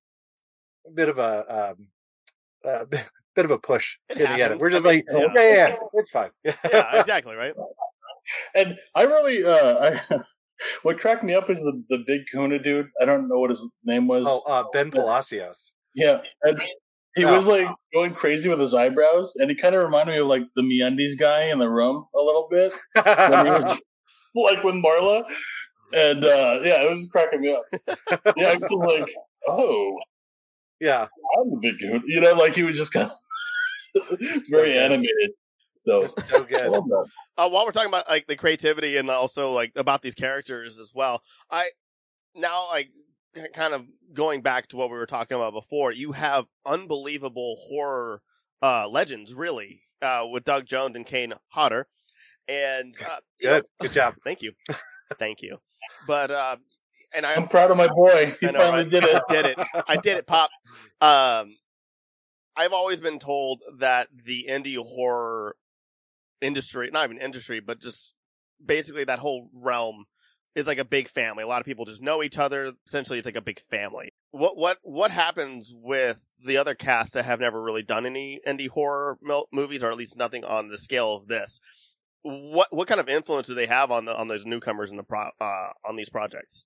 a 0.85 0.91
bit 0.91 1.07
of 1.07 1.17
a 1.17 1.71
um 1.71 1.87
a 2.65 2.85
bit 3.35 3.43
bit 3.43 3.45
of 3.45 3.51
a 3.51 3.57
push 3.59 3.97
It 4.09 4.17
in 4.17 4.23
the 4.23 4.29
edit 4.29 4.39
happens. 4.41 4.61
we're 4.61 4.69
just 4.69 4.85
I 4.85 4.89
mean, 4.89 5.03
like 5.05 5.05
yeah. 5.11 5.33
yeah 5.35 5.41
yeah, 5.53 5.67
yeah 5.69 5.75
it's 5.93 6.09
fine 6.11 6.29
yeah, 6.43 6.99
exactly, 6.99 7.35
right? 7.35 7.53
And 8.55 8.77
I 8.95 9.03
really, 9.03 9.43
uh, 9.43 9.99
I, 10.09 10.19
what 10.83 10.97
cracked 10.99 11.23
me 11.25 11.33
up 11.33 11.49
is 11.49 11.59
the 11.59 11.83
the 11.89 12.03
big 12.07 12.21
Kahuna 12.31 12.59
dude. 12.59 12.87
I 13.01 13.05
don't 13.05 13.27
know 13.27 13.39
what 13.39 13.49
his 13.49 13.61
name 13.83 14.07
was. 14.07 14.25
oh 14.27 14.41
uh 14.47 14.63
Ben 14.71 14.91
Palacios 14.91 15.73
Yeah, 15.93 16.21
and 16.43 16.61
he 17.15 17.25
Oh. 17.25 17.35
was 17.35 17.45
like 17.47 17.67
going 17.93 18.13
crazy 18.15 18.49
with 18.49 18.59
his 18.59 18.73
eyebrows, 18.73 19.35
and 19.35 19.49
he 19.49 19.55
kind 19.55 19.75
of 19.75 19.83
reminded 19.83 20.13
me 20.13 20.19
of 20.19 20.27
like 20.27 20.43
the 20.55 20.61
MeUndies 20.63 21.17
guy 21.19 21.43
in 21.51 21.59
the 21.59 21.69
room 21.69 22.05
a 22.15 22.21
little 22.21 22.47
bit, 22.49 22.71
when 22.95 23.45
he 23.45 23.51
was 23.51 23.81
like 24.35 24.63
with 24.63 24.75
Marla, 24.75 25.23
and 25.93 26.23
uh 26.23 26.61
yeah, 26.63 26.81
it 26.83 26.89
was 26.89 27.07
cracking 27.11 27.41
me 27.41 27.53
up. 27.53 27.65
Yeah, 28.37 28.51
I 28.51 28.55
was 28.55 28.71
like, 28.71 29.13
oh, 29.47 29.97
yeah 30.79 31.07
I'm 31.37 31.49
the 31.51 31.57
big 31.61 31.77
dude, 31.77 32.03
you 32.07 32.21
know, 32.21 32.33
like 32.35 32.55
he 32.55 32.63
was 32.63 32.77
just 32.77 32.93
kind 32.93 33.05
of 33.05 33.11
very 34.49 34.73
good. 34.73 34.77
animated. 34.77 35.31
So 35.81 36.01
just 36.01 36.27
so 36.27 36.43
good 36.43 36.67
uh, 36.67 37.49
while 37.49 37.65
we're 37.65 37.71
talking 37.71 37.89
about 37.89 38.07
like 38.07 38.25
the 38.27 38.37
creativity 38.37 38.95
and 38.95 39.09
also 39.09 39.51
like 39.51 39.73
about 39.75 40.01
these 40.01 40.15
characters 40.15 40.79
as 40.79 40.91
well, 40.95 41.21
I 41.51 41.65
now 42.35 42.69
like 42.69 42.89
kind 43.53 43.73
of 43.73 43.85
going 44.13 44.41
back 44.41 44.67
to 44.69 44.77
what 44.77 44.89
we 44.89 44.95
were 44.97 45.05
talking 45.05 45.35
about 45.35 45.51
before. 45.53 45.91
You 45.91 46.13
have 46.13 46.45
unbelievable 46.65 47.57
horror 47.67 48.21
uh, 48.61 48.87
legends, 48.87 49.33
really, 49.33 49.81
uh, 50.01 50.25
with 50.31 50.45
Doug 50.45 50.65
Jones 50.65 50.95
and 50.95 51.05
Kane 51.05 51.33
Hodder, 51.49 51.87
and 52.47 52.93
uh, 53.05 53.17
you 53.41 53.47
know- 53.49 53.55
good 53.59 53.65
good 53.81 53.91
job 53.91 54.15
thank 54.23 54.41
you, 54.41 54.53
thank 55.19 55.41
you. 55.41 55.57
But 56.07 56.31
uh, 56.31 56.55
and 57.13 57.25
I 57.25 57.35
I'm 57.35 57.49
proud 57.49 57.71
of 57.71 57.77
my 57.77 57.87
boy. 57.87 58.37
He 58.39 58.47
I 58.47 58.51
know, 58.51 58.59
finally 58.59 58.83
right? 58.83 58.89
did 58.91 59.03
it. 59.03 59.15
I 59.15 59.21
did 59.33 59.45
it. 59.47 59.59
I 59.87 59.95
did 59.97 60.17
it, 60.17 60.27
Pop. 60.27 60.49
Um, 61.01 61.55
I've 62.55 62.73
always 62.73 62.99
been 62.99 63.19
told 63.19 63.61
that 63.79 64.09
the 64.25 64.47
indie 64.49 64.77
horror 64.77 65.55
industry, 66.41 66.89
not 66.91 67.05
even 67.05 67.17
industry, 67.17 67.59
but 67.59 67.81
just 67.81 68.13
basically 68.63 69.03
that 69.05 69.19
whole 69.19 69.49
realm 69.53 70.05
is 70.55 70.67
like 70.67 70.77
a 70.77 70.85
big 70.85 71.07
family. 71.07 71.43
A 71.43 71.47
lot 71.47 71.61
of 71.61 71.65
people 71.65 71.85
just 71.85 72.01
know 72.01 72.21
each 72.21 72.37
other. 72.37 72.73
Essentially, 72.85 73.17
it's 73.17 73.25
like 73.25 73.35
a 73.35 73.41
big 73.41 73.61
family. 73.69 74.13
What 74.31 74.57
what 74.57 74.77
what 74.83 75.11
happens 75.11 75.73
with 75.73 76.27
the 76.43 76.57
other 76.57 76.75
cast 76.75 77.13
that 77.13 77.25
have 77.25 77.39
never 77.39 77.61
really 77.61 77.83
done 77.83 78.05
any 78.05 78.39
indie 78.47 78.69
horror 78.69 79.17
mil- 79.21 79.47
movies, 79.51 79.83
or 79.83 79.89
at 79.89 79.97
least 79.97 80.17
nothing 80.17 80.43
on 80.43 80.69
the 80.69 80.77
scale 80.77 81.15
of 81.15 81.27
this? 81.27 81.59
What 82.21 82.67
what 82.71 82.87
kind 82.87 82.99
of 82.99 83.09
influence 83.09 83.47
do 83.47 83.55
they 83.55 83.65
have 83.65 83.91
on 83.91 84.05
the 84.05 84.15
on 84.15 84.27
those 84.27 84.45
newcomers 84.45 84.91
in 84.91 84.97
the 84.97 85.03
pro 85.03 85.29
uh, 85.41 85.69
on 85.87 85.95
these 85.95 86.09
projects? 86.09 86.65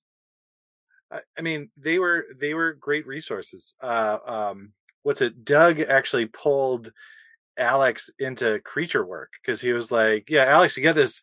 I, 1.09 1.41
mean, 1.41 1.69
they 1.77 1.99
were 1.99 2.25
they 2.37 2.53
were 2.53 2.73
great 2.73 3.07
resources. 3.07 3.75
Uh, 3.81 4.19
um, 4.25 4.73
what's 5.07 5.21
it? 5.21 5.45
Doug 5.45 5.79
actually 5.79 6.25
pulled 6.25 6.91
Alex 7.57 8.09
into 8.19 8.59
creature 8.65 9.05
work 9.05 9.31
because 9.41 9.61
he 9.61 9.71
was 9.71 9.89
like, 9.89 10.29
"Yeah, 10.29 10.43
Alex, 10.43 10.75
you 10.75 10.83
got 10.83 10.95
this." 10.95 11.21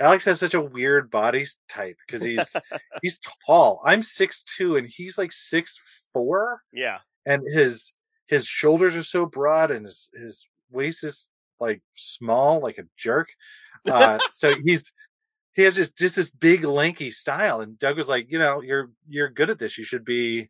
Alex 0.00 0.24
has 0.24 0.40
such 0.40 0.54
a 0.54 0.60
weird 0.60 1.10
body 1.10 1.44
type 1.68 1.98
because 2.06 2.22
he's 2.24 2.56
he's 3.02 3.20
tall. 3.46 3.82
I'm 3.84 4.02
six 4.02 4.42
two 4.42 4.76
and 4.76 4.88
he's 4.88 5.18
like 5.18 5.30
six 5.30 5.78
four, 6.10 6.62
Yeah, 6.72 7.00
and 7.26 7.42
his 7.46 7.92
his 8.26 8.46
shoulders 8.46 8.96
are 8.96 9.02
so 9.02 9.26
broad 9.26 9.70
and 9.70 9.84
his 9.84 10.10
his 10.18 10.46
waist 10.70 11.04
is 11.04 11.28
like 11.60 11.82
small, 11.92 12.60
like 12.60 12.78
a 12.78 12.88
jerk. 12.96 13.28
Uh, 13.86 14.18
so 14.32 14.54
he's 14.64 14.90
he 15.52 15.64
has 15.64 15.76
just 15.76 15.98
just 15.98 16.16
this 16.16 16.30
big 16.30 16.64
lanky 16.64 17.10
style 17.10 17.60
and 17.60 17.78
doug 17.78 17.96
was 17.96 18.08
like 18.08 18.30
you 18.30 18.38
know 18.38 18.62
you're 18.62 18.90
you're 19.08 19.28
good 19.28 19.50
at 19.50 19.58
this 19.58 19.76
you 19.76 19.82
should 19.82 20.04
be 20.04 20.48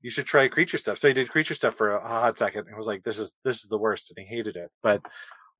you 0.00 0.10
should 0.10 0.26
try 0.26 0.48
creature 0.48 0.78
stuff. 0.78 0.98
So 0.98 1.08
he 1.08 1.14
did 1.14 1.30
creature 1.30 1.54
stuff 1.54 1.74
for 1.74 1.92
a 1.92 2.00
hot 2.00 2.38
second 2.38 2.66
and 2.66 2.76
was 2.76 2.86
like 2.86 3.02
this 3.04 3.18
is 3.18 3.32
this 3.44 3.56
is 3.56 3.68
the 3.68 3.78
worst 3.78 4.10
and 4.10 4.26
he 4.26 4.36
hated 4.36 4.56
it. 4.56 4.70
But 4.82 5.02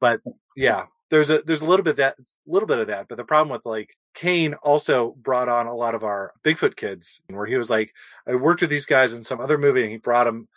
but 0.00 0.20
yeah 0.56 0.86
there's 1.10 1.30
a 1.30 1.42
there's 1.42 1.60
a 1.60 1.64
little 1.64 1.84
bit 1.84 1.96
that 1.96 2.16
little 2.46 2.66
bit 2.66 2.78
of 2.78 2.86
that. 2.88 3.08
But 3.08 3.16
the 3.16 3.24
problem 3.24 3.52
with 3.52 3.66
like 3.66 3.96
kane 4.14 4.54
also 4.54 5.14
brought 5.22 5.48
on 5.48 5.66
a 5.66 5.74
lot 5.74 5.94
of 5.94 6.04
our 6.04 6.32
bigfoot 6.44 6.76
kids 6.76 7.20
where 7.28 7.46
he 7.46 7.56
was 7.56 7.70
like 7.70 7.92
i 8.26 8.34
worked 8.34 8.60
with 8.60 8.70
these 8.70 8.86
guys 8.86 9.12
in 9.12 9.22
some 9.24 9.40
other 9.40 9.58
movie 9.58 9.82
and 9.82 9.90
he 9.90 9.96
brought 9.96 10.24
them 10.24 10.48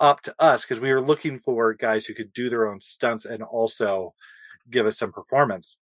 up 0.00 0.20
to 0.22 0.34
us 0.38 0.64
because 0.64 0.80
we 0.80 0.92
were 0.92 1.00
looking 1.00 1.38
for 1.38 1.74
guys 1.74 2.06
who 2.06 2.14
could 2.14 2.32
do 2.32 2.48
their 2.48 2.68
own 2.68 2.80
stunts 2.80 3.24
and 3.24 3.42
also 3.42 4.14
give 4.70 4.86
us 4.86 4.98
some 4.98 5.12
performance. 5.12 5.78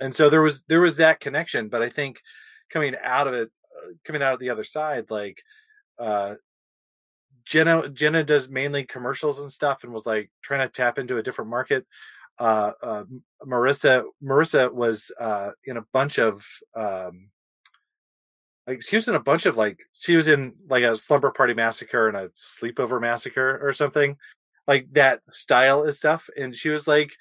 And 0.00 0.14
so 0.14 0.30
there 0.30 0.42
was 0.42 0.62
there 0.68 0.80
was 0.80 0.96
that 0.96 1.20
connection 1.20 1.68
but 1.68 1.82
i 1.82 1.88
think 1.88 2.20
coming 2.70 2.94
out 3.02 3.26
of 3.26 3.34
it 3.34 3.50
uh, 3.76 3.92
coming 4.04 4.22
out 4.22 4.34
of 4.34 4.40
the 4.40 4.50
other 4.50 4.64
side 4.64 5.10
like 5.10 5.42
uh 5.98 6.34
jenna 7.48 7.88
jenna 7.88 8.22
does 8.22 8.50
mainly 8.50 8.84
commercials 8.84 9.38
and 9.38 9.50
stuff 9.50 9.82
and 9.82 9.92
was 9.92 10.04
like 10.04 10.30
trying 10.42 10.60
to 10.60 10.68
tap 10.68 10.98
into 10.98 11.16
a 11.16 11.22
different 11.22 11.50
market. 11.50 11.86
Uh, 12.38 12.72
uh 12.82 13.04
marissa 13.44 14.04
marissa 14.22 14.72
was 14.72 15.10
uh 15.18 15.50
in 15.64 15.76
a 15.76 15.84
bunch 15.92 16.18
of 16.18 16.46
um 16.76 17.30
like 18.66 18.82
she 18.82 18.96
was 18.96 19.08
in 19.08 19.14
a 19.14 19.20
bunch 19.20 19.46
of 19.46 19.56
like 19.56 19.80
she 19.94 20.14
was 20.14 20.28
in 20.28 20.54
like 20.68 20.84
a 20.84 20.94
slumber 20.94 21.32
party 21.32 21.54
massacre 21.54 22.06
and 22.06 22.16
a 22.16 22.28
sleepover 22.36 23.00
massacre 23.00 23.58
or 23.66 23.72
something 23.72 24.16
like 24.66 24.86
that 24.92 25.22
style 25.30 25.82
of 25.82 25.96
stuff. 25.96 26.28
And 26.36 26.54
she 26.54 26.68
was 26.68 26.86
like 26.86 27.12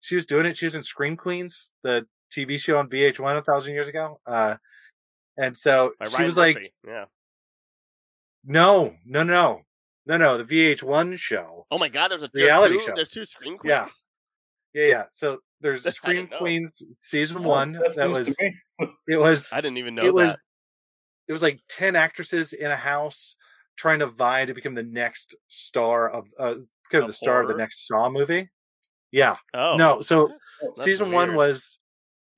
she 0.00 0.14
was 0.14 0.24
doing 0.24 0.46
it. 0.46 0.56
She 0.56 0.66
was 0.66 0.76
in 0.76 0.82
scream 0.84 1.16
queens 1.16 1.72
the 1.82 2.06
tv 2.34 2.58
show 2.58 2.78
on 2.78 2.88
vh1 2.88 3.36
a 3.36 3.42
thousand 3.42 3.74
years 3.74 3.88
ago 3.88 4.18
uh 4.24 4.56
and 5.36 5.56
so 5.58 5.92
by 5.98 6.08
she 6.08 6.14
Ryan 6.14 6.26
was 6.26 6.36
like 6.38 6.74
yeah. 6.86 7.04
no 8.42 8.94
no 9.04 9.22
no 9.22 9.60
no 10.06 10.16
no 10.16 10.36
the 10.42 10.44
vh1 10.74 11.16
show 11.18 11.66
Oh 11.70 11.78
my 11.78 11.88
God, 11.88 12.10
there's 12.10 12.22
a 12.22 12.30
there's 12.32 12.46
Reality 12.46 12.74
two, 12.78 12.80
show. 12.84 12.92
There's 12.94 13.08
two 13.08 13.24
Scream 13.24 13.56
Queens. 13.58 14.02
Yeah. 14.74 14.82
yeah 14.82 14.88
yeah 14.88 15.04
so 15.10 15.38
there's 15.60 15.86
I 15.86 15.90
scream 15.90 16.28
queens 16.38 16.82
season 17.00 17.44
Oh, 17.44 17.48
one 17.48 17.72
that 17.96 18.10
was 18.10 18.36
it 19.08 19.16
was 19.16 19.52
I 19.52 19.60
didn't 19.60 19.78
even 19.78 19.94
know 19.94 20.04
it 20.04 20.14
was 20.14 20.30
that. 20.32 20.38
it 21.28 21.32
was 21.32 21.42
like 21.42 21.60
10 21.68 21.94
actresses 21.96 22.52
in 22.52 22.70
a 22.70 22.76
house 22.76 23.36
trying 23.76 24.00
to 24.00 24.06
vie 24.06 24.44
to 24.44 24.54
become 24.54 24.74
the 24.74 24.82
next 24.82 25.34
star 25.48 26.10
of 26.10 26.26
uh 26.38 26.54
become 26.90 27.02
Of 27.04 27.08
the 27.08 27.12
star 27.14 27.42
of 27.42 27.48
the 27.48 27.56
next 27.56 27.86
saw 27.86 28.10
movie 28.10 28.50
yeah 29.12 29.36
Oh 29.54 29.76
no 29.76 30.00
so 30.02 30.26
That's- 30.28 30.40
that's 30.60 30.84
season 30.84 31.12
one 31.12 31.34
was 31.34 31.78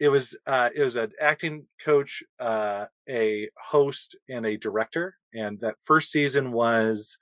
it 0.01 0.09
was 0.09 0.37
uh 0.47 0.71
it 0.75 0.83
was 0.83 0.97
an 0.97 1.13
acting 1.21 1.67
coach 1.85 2.23
uh 2.41 2.87
a 3.09 3.49
host 3.59 4.17
and 4.29 4.45
a 4.45 4.57
director 4.59 5.17
and 5.33 5.59
that 5.61 5.77
first 5.83 6.11
season 6.11 6.53
was 6.53 7.17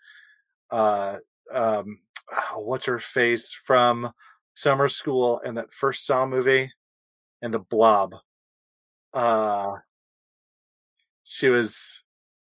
uh 0.72 1.18
um 1.52 1.98
oh, 2.32 2.60
what's 2.60 2.86
her 2.86 2.98
face 2.98 3.52
from 3.52 4.10
summer 4.54 4.88
school 4.88 5.40
and 5.44 5.56
that 5.56 5.72
first 5.72 6.04
saw 6.06 6.26
movie 6.26 6.70
and 7.42 7.54
the 7.54 7.58
blob 7.58 8.14
uh 9.14 9.68
she 11.24 11.48
was 11.48 12.02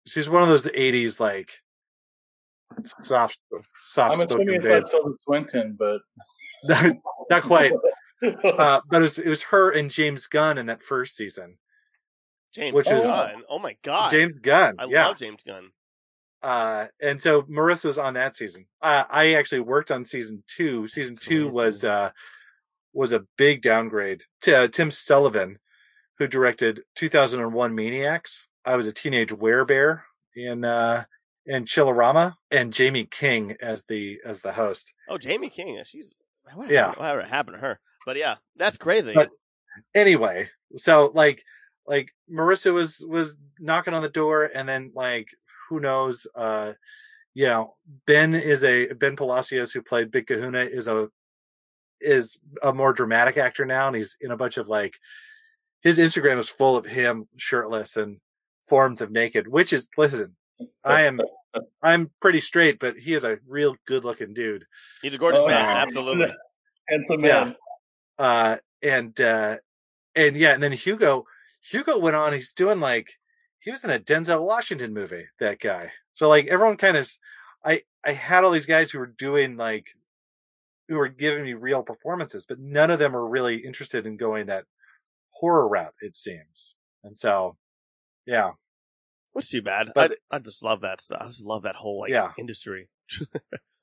she's 0.07 0.29
one 0.29 0.43
of 0.43 0.49
those 0.49 0.66
80s 0.66 1.18
like 1.18 1.51
soft 3.03 3.39
soft 3.83 4.16
I'm 4.18 4.27
assuming 4.27 4.61
spoken 4.61 4.83
it's 4.83 4.93
not 4.93 5.03
Tilda 5.03 5.16
Swinton, 5.24 5.77
but 5.79 5.99
babes. 6.68 6.99
not 7.31 7.43
quite 7.45 7.72
uh, 8.22 8.81
but 8.89 8.99
it 8.99 9.03
was 9.03 9.18
it 9.18 9.29
was 9.29 9.43
her 9.43 9.70
and 9.70 9.91
James 9.91 10.27
Gunn 10.27 10.59
in 10.59 10.66
that 10.66 10.83
first 10.83 11.16
season. 11.16 11.59
James 12.55 12.74
which 12.74 12.91
is- 12.91 13.05
Gunn. 13.05 13.43
Oh 13.49 13.59
my 13.59 13.77
God, 13.83 14.11
James 14.11 14.39
Gunn, 14.41 14.77
I 14.79 14.87
yeah. 14.87 15.09
love 15.09 15.18
James 15.18 15.43
Gunn. 15.47 15.70
Uh, 16.43 16.87
and 17.01 17.20
so 17.20 17.43
Marissa 17.43 17.87
was 17.87 17.99
on 17.99 18.14
that 18.14 18.37
season. 18.37 18.66
Uh, 18.80 19.05
I 19.11 19.34
actually 19.34 19.61
worked 19.61 19.91
on 19.91 20.05
season 20.05 20.43
two. 20.47 20.87
Season 20.87 21.16
two 21.16 21.49
was 21.49 21.84
uh, 21.84 22.11
was 22.93 23.12
a 23.12 23.26
big 23.37 23.62
downgrade. 23.62 24.22
T- 24.43 24.55
uh, 24.55 24.68
Tim 24.68 24.91
Sullivan, 24.91 25.59
who 26.18 26.26
directed 26.26 26.82
2001 26.95 27.74
Maniacs. 27.74 28.49
I 28.64 28.76
was 28.76 28.87
a 28.87 28.93
teenage 28.93 29.30
werebear 29.30 30.03
in 30.34 30.64
uh, 30.64 31.05
in 31.47 31.64
Chillerama, 31.64 32.34
and 32.51 32.76
Jaime 32.76 33.05
King 33.07 33.57
as 33.61 33.84
the 33.89 34.18
as 34.24 34.41
the 34.41 34.53
host. 34.53 34.93
Oh, 35.09 35.18
Jaime 35.22 35.49
King. 35.51 35.80
She's 35.84 36.14
what 36.55 36.70
Yeah. 36.70 36.87
happened, 36.89 37.01
whatever 37.01 37.22
happened 37.22 37.55
to 37.57 37.61
her? 37.61 37.80
But 38.05 38.16
yeah, 38.18 38.37
that's 38.57 38.76
crazy. 38.76 39.12
But- 39.14 39.30
Anyway, 39.95 40.49
so 40.78 41.11
like 41.14 41.43
like 41.87 42.09
Marissa 42.32 42.72
was 42.72 43.05
was 43.07 43.37
knocking 43.61 43.93
on 43.93 44.03
the 44.03 44.09
door, 44.09 44.45
and 44.55 44.66
then 44.66 44.91
like 44.95 45.28
who 45.69 45.81
knows, 45.81 46.27
uh, 46.35 46.73
you 47.35 47.47
know, 47.47 47.75
Ben 48.07 48.35
is 48.35 48.64
a 48.64 48.93
Ben 48.95 49.17
Palacios 49.17 49.73
who 49.73 49.83
played 49.83 50.11
Big 50.11 50.27
Kahuna 50.27 50.61
is 50.61 50.89
a 50.89 51.09
is 52.01 52.39
a 52.62 52.73
more 52.73 52.93
dramatic 52.93 53.37
actor 53.37 53.64
now, 53.64 53.87
and 53.89 53.97
he's 53.97 54.17
in 54.21 54.31
a 54.31 54.37
bunch 54.37 54.57
of 54.59 54.69
like 54.69 54.95
his 55.83 55.99
Instagram 55.99 56.39
is 56.39 56.49
full 56.49 56.77
of 56.77 56.85
him 56.87 57.29
shirtless 57.37 57.97
and 57.97 58.19
forms 58.69 59.01
of 59.01 59.11
naked, 59.11 59.47
which 59.49 59.73
is 59.73 59.89
listen, 59.97 60.37
I 60.85 61.03
am 61.03 61.21
I'm 61.83 62.11
pretty 62.21 62.41
straight, 62.41 62.79
but 62.79 62.97
he 62.97 63.14
is 63.14 63.25
a 63.25 63.39
real 63.47 63.77
good 63.87 64.05
looking 64.05 64.35
dude. 64.35 64.64
He's 65.03 65.14
a 65.14 65.19
gorgeous 65.19 65.41
Oh, 65.43 65.47
man. 65.47 65.64
yeah. 65.64 65.83
Absolutely. 65.83 66.35
handsome 66.89 67.25
Yeah. 67.25 67.53
Uh 68.19 68.57
and 68.83 69.19
uh 69.21 69.57
and 70.14 70.37
yeah, 70.37 70.53
and 70.55 70.62
then 70.62 70.73
Hugo 70.73 71.25
Hugo 71.62 71.99
went 71.99 72.17
on, 72.17 72.33
he's 72.33 72.53
doing 72.53 72.81
like 72.81 73.12
he 73.67 73.73
was 73.73 73.83
in 73.85 73.91
a 73.91 73.99
Denzel 73.99 74.43
Washington 74.45 74.95
movie, 74.95 75.27
that 75.41 75.59
guy. 75.61 75.91
So 76.14 76.29
like 76.29 76.47
everyone 76.47 76.77
kind 76.77 76.97
of 76.97 77.11
I 77.64 77.83
I 78.05 78.12
had 78.12 78.45
all 78.45 78.53
these 78.53 78.64
guys 78.64 78.91
who 78.91 79.01
were 79.01 79.07
doing 79.19 79.57
like 79.57 79.89
who 80.89 80.95
were 80.97 81.09
giving 81.09 81.43
me 81.45 81.53
real 81.55 81.83
performances, 81.83 82.47
but 82.49 82.61
none 82.61 82.93
of 82.93 83.01
them 83.01 83.12
were 83.12 83.29
really 83.29 83.57
interested 83.57 84.07
in 84.07 84.17
going 84.17 84.47
that 84.47 84.67
horror 85.31 85.69
route, 85.69 85.95
it 86.01 86.14
seems. 86.14 86.77
And 87.03 87.19
so 87.19 87.57
yeah. 88.25 88.53
Which 89.33 89.51
too 89.51 89.62
bad. 89.62 89.91
But- 89.95 90.12
I, 90.31 90.37
I 90.37 90.39
just 90.39 90.62
love 90.62 90.81
that 90.83 91.01
stuff. 91.01 91.21
I 91.23 91.27
just 91.27 91.45
love 91.45 91.64
that 91.64 91.75
whole 91.77 92.01
like 92.01 92.11
Yeah. 92.11 92.33
industry. 92.39 92.89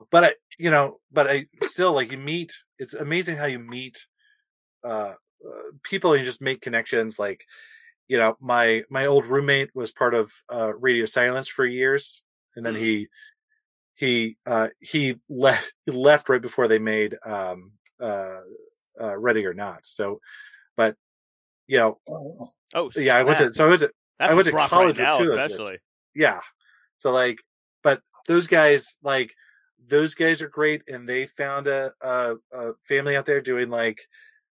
but 0.09 0.23
I, 0.23 0.33
you 0.57 0.71
know, 0.71 0.99
but 1.11 1.29
I 1.29 1.47
still 1.63 1.91
like 1.91 2.11
you 2.11 2.17
meet. 2.17 2.53
It's 2.79 2.93
amazing 2.93 3.35
how 3.35 3.45
you 3.47 3.59
meet 3.59 4.07
uh, 4.85 5.13
uh, 5.45 5.61
people 5.83 6.13
and 6.13 6.21
you 6.21 6.25
just 6.25 6.41
make 6.41 6.61
connections. 6.61 7.19
Like, 7.19 7.41
you 8.07 8.17
know, 8.17 8.37
my 8.39 8.83
my 8.89 9.05
old 9.05 9.25
roommate 9.25 9.69
was 9.73 9.91
part 9.91 10.13
of 10.13 10.31
uh, 10.51 10.73
Radio 10.75 11.05
Silence 11.05 11.47
for 11.47 11.65
years, 11.65 12.23
and 12.55 12.65
then 12.65 12.75
Mm. 12.75 12.79
he 12.79 13.07
he 13.95 14.37
uh, 14.45 14.69
he 14.79 15.15
left 15.29 15.73
he 15.85 15.91
left 15.91 16.29
right 16.29 16.41
before 16.41 16.67
they 16.67 16.79
made 16.79 17.17
um, 17.25 17.71
uh, 17.99 18.39
uh, 18.99 19.17
Ready 19.17 19.45
or 19.45 19.53
Not. 19.53 19.85
So, 19.85 20.19
but 20.75 20.95
you 21.67 21.77
know, 21.77 21.99
Oh, 22.07 22.47
Oh, 22.73 22.89
yeah, 22.97 23.15
I 23.15 23.23
went 23.23 23.37
to 23.39 23.53
so 23.53 23.65
I 23.65 23.69
went 23.69 23.81
to 23.81 23.91
That's 24.19 24.31
I 24.31 24.35
went 24.35 24.45
to 24.45 24.51
college 24.51 24.97
right 24.97 25.05
now, 25.05 25.19
with 25.19 25.27
two 25.27 25.33
of 25.33 25.39
those 25.39 25.51
especially. 25.51 25.77
yeah 26.15 26.41
so 26.97 27.11
like 27.11 27.39
but 27.83 28.01
those 28.27 28.47
guys 28.47 28.97
like 29.03 29.33
those 29.87 30.15
guys 30.15 30.41
are 30.41 30.47
great 30.49 30.81
and 30.87 31.07
they 31.07 31.25
found 31.25 31.67
a, 31.67 31.91
a, 32.01 32.35
a 32.51 32.71
family 32.87 33.15
out 33.15 33.25
there 33.25 33.41
doing 33.41 33.69
like 33.69 33.99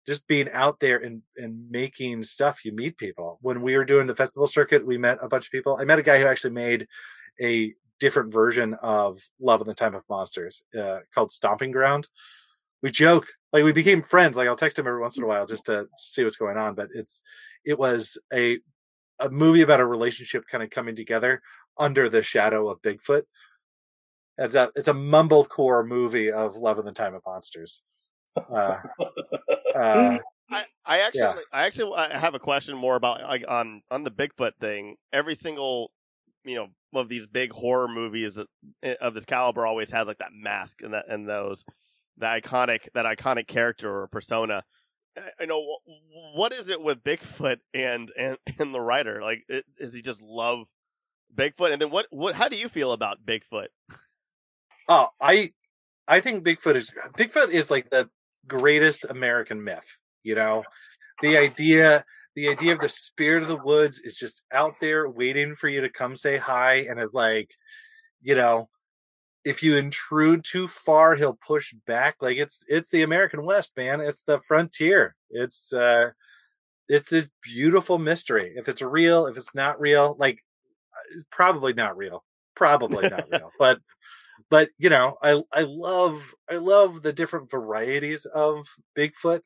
just 0.07 0.25
being 0.27 0.49
out 0.51 0.79
there 0.79 0.97
and 0.97 1.21
and 1.37 1.69
making 1.69 2.23
stuff 2.23 2.63
you 2.63 2.71
meet 2.71 2.97
people 2.97 3.37
when 3.41 3.61
we 3.61 3.75
were 3.75 3.85
doing 3.85 4.07
the 4.07 4.15
festival 4.15 4.47
circuit 4.47 4.85
we 4.85 4.97
met 4.97 5.17
a 5.21 5.27
bunch 5.27 5.45
of 5.45 5.51
people 5.51 5.77
i 5.79 5.85
met 5.85 5.99
a 5.99 6.03
guy 6.03 6.19
who 6.19 6.27
actually 6.27 6.53
made 6.53 6.87
a 7.41 7.73
different 7.99 8.31
version 8.31 8.75
of 8.81 9.19
love 9.39 9.59
in 9.61 9.67
the 9.67 9.73
time 9.73 9.95
of 9.95 10.03
monsters 10.09 10.63
uh, 10.79 10.99
called 11.13 11.31
stomping 11.31 11.71
ground 11.71 12.07
we 12.81 12.91
joke 12.91 13.25
like 13.53 13.63
we 13.63 13.71
became 13.71 14.01
friends 14.01 14.37
like 14.37 14.47
i'll 14.47 14.55
text 14.55 14.79
him 14.79 14.87
every 14.87 15.01
once 15.01 15.17
in 15.17 15.23
a 15.23 15.27
while 15.27 15.45
just 15.45 15.65
to 15.65 15.87
see 15.97 16.23
what's 16.23 16.37
going 16.37 16.57
on 16.57 16.75
but 16.75 16.89
it's 16.93 17.21
it 17.65 17.77
was 17.77 18.17
a 18.33 18.59
a 19.19 19.29
movie 19.29 19.61
about 19.61 19.79
a 19.79 19.85
relationship 19.85 20.43
kind 20.49 20.63
of 20.63 20.69
coming 20.69 20.95
together 20.95 21.41
under 21.77 22.09
the 22.09 22.23
shadow 22.23 22.69
of 22.69 22.81
Bigfoot. 22.81 23.23
It's 24.37 24.55
a 24.55 24.69
it's 24.75 24.87
a 24.87 24.93
mumblecore 24.93 25.87
movie 25.87 26.31
of 26.31 26.55
Love 26.55 26.77
in 26.79 26.85
the 26.85 26.91
Time 26.91 27.15
of 27.15 27.23
Monsters. 27.25 27.81
Uh, 28.35 28.77
uh, 29.81 30.17
I, 30.49 30.65
I 30.85 30.99
actually, 31.01 31.21
Yeah. 31.21 31.35
I 31.51 31.65
actually, 31.65 31.95
I 31.95 32.17
have 32.17 32.35
a 32.35 32.39
question 32.39 32.77
more 32.77 32.95
about 32.95 33.21
like 33.21 33.45
on 33.47 33.81
on 33.91 34.03
the 34.03 34.11
Bigfoot 34.11 34.53
thing. 34.59 34.95
Every 35.11 35.35
single, 35.35 35.91
you 36.45 36.55
know, 36.55 36.67
of 36.93 37.09
these 37.09 37.27
big 37.27 37.51
horror 37.51 37.87
movies 37.87 38.39
eh, 38.83 38.95
of 39.01 39.13
this 39.13 39.25
caliber 39.25 39.65
always 39.65 39.91
has 39.91 40.07
like 40.07 40.19
that 40.19 40.31
mask 40.33 40.81
and 40.81 40.93
that 40.93 41.05
and 41.09 41.27
those 41.27 41.63
the 42.17 42.25
iconic 42.25 42.87
that 42.93 43.05
iconic 43.05 43.47
character 43.47 44.03
or 44.03 44.07
persona. 44.07 44.63
I- 45.17 45.31
I 45.41 45.45
know 45.45 45.77
what 46.35 46.53
is 46.53 46.69
it 46.69 46.81
with 46.81 47.03
Bigfoot 47.03 47.57
and 47.73 48.11
and 48.17 48.37
and 48.59 48.73
the 48.73 48.81
writer? 48.81 49.21
Like, 49.21 49.43
it, 49.49 49.65
is 49.79 49.93
he 49.93 50.01
just 50.01 50.21
love 50.21 50.67
Bigfoot? 51.35 51.71
And 51.73 51.81
then 51.81 51.89
what 51.89 52.07
what? 52.11 52.35
How 52.35 52.47
do 52.47 52.57
you 52.57 52.69
feel 52.69 52.91
about 52.93 53.25
Bigfoot? 53.25 53.67
oh, 54.87 55.09
I 55.19 55.51
I 56.07 56.19
think 56.21 56.45
Bigfoot 56.45 56.75
is 56.75 56.91
Bigfoot 57.17 57.49
is 57.49 57.69
like 57.69 57.89
the 57.89 58.09
greatest 58.47 59.05
American 59.09 59.63
myth. 59.63 59.97
You 60.23 60.35
know, 60.35 60.63
the 61.21 61.37
idea 61.37 62.05
the 62.35 62.49
idea 62.49 62.73
of 62.73 62.79
the 62.79 62.89
spirit 62.89 63.41
of 63.41 63.49
the 63.49 63.57
woods 63.57 63.99
is 63.99 64.15
just 64.15 64.43
out 64.53 64.75
there 64.79 65.09
waiting 65.09 65.55
for 65.55 65.69
you 65.69 65.81
to 65.81 65.89
come 65.89 66.15
say 66.15 66.37
hi, 66.37 66.85
and 66.87 66.99
it's 66.99 67.15
like, 67.15 67.49
you 68.21 68.35
know, 68.35 68.69
if 69.43 69.63
you 69.63 69.75
intrude 69.75 70.43
too 70.43 70.67
far, 70.67 71.15
he'll 71.15 71.39
push 71.47 71.73
back. 71.87 72.17
Like 72.21 72.37
it's 72.37 72.63
it's 72.67 72.89
the 72.89 73.03
American 73.03 73.45
West, 73.45 73.71
man. 73.77 74.01
It's 74.01 74.23
the 74.23 74.39
frontier. 74.41 75.15
It's 75.29 75.73
uh 75.73 76.11
it's 76.89 77.09
this 77.09 77.31
beautiful 77.41 77.97
mystery. 77.97 78.53
If 78.55 78.67
it's 78.69 78.81
real, 78.81 79.25
if 79.27 79.37
it's 79.37 79.55
not 79.55 79.79
real, 79.79 80.15
like 80.19 80.43
it's 81.15 81.25
probably 81.31 81.73
not 81.73 81.97
real. 81.97 82.23
Probably 82.55 83.09
not 83.09 83.27
real. 83.31 83.51
But 83.59 83.79
but 84.49 84.69
you 84.77 84.89
know, 84.89 85.17
I 85.21 85.41
I 85.53 85.61
love 85.63 86.33
I 86.49 86.55
love 86.55 87.01
the 87.03 87.13
different 87.13 87.51
varieties 87.51 88.25
of 88.25 88.67
Bigfoot. 88.97 89.41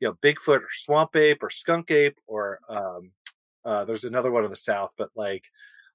You 0.00 0.08
know, 0.08 0.14
Bigfoot 0.22 0.60
or 0.62 0.68
swamp 0.70 1.16
ape 1.16 1.42
or 1.42 1.50
skunk 1.50 1.90
ape 1.90 2.18
or 2.26 2.60
um 2.68 3.12
uh 3.64 3.84
there's 3.84 4.04
another 4.04 4.30
one 4.30 4.44
in 4.44 4.50
the 4.50 4.56
south, 4.56 4.92
but 4.98 5.10
like 5.16 5.44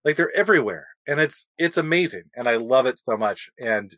like 0.05 0.15
they're 0.17 0.35
everywhere. 0.35 0.87
And 1.07 1.19
it's 1.19 1.47
it's 1.57 1.77
amazing. 1.77 2.25
And 2.35 2.47
I 2.47 2.57
love 2.57 2.85
it 2.85 3.01
so 3.07 3.17
much. 3.17 3.49
And 3.59 3.93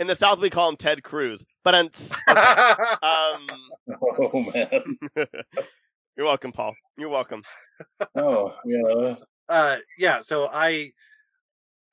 In 0.00 0.08
the 0.08 0.16
South, 0.16 0.40
we 0.40 0.50
call 0.50 0.68
him 0.68 0.76
Ted 0.76 1.02
Cruz, 1.04 1.44
but 1.62 1.74
on, 1.76 1.86
um, 2.26 3.48
oh 4.02 4.50
man. 4.54 4.98
you're 6.16 6.26
welcome, 6.26 6.52
Paul. 6.52 6.74
You're 6.98 7.08
welcome. 7.08 7.42
Oh 8.16 8.54
yeah. 8.66 9.14
uh 9.48 9.76
yeah 9.98 10.20
so 10.20 10.48
i 10.52 10.92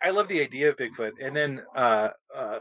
i 0.01 0.09
love 0.09 0.27
the 0.27 0.41
idea 0.41 0.69
of 0.69 0.77
bigfoot 0.77 1.13
and 1.21 1.35
then 1.35 1.61
uh 1.75 2.09
uh 2.35 2.59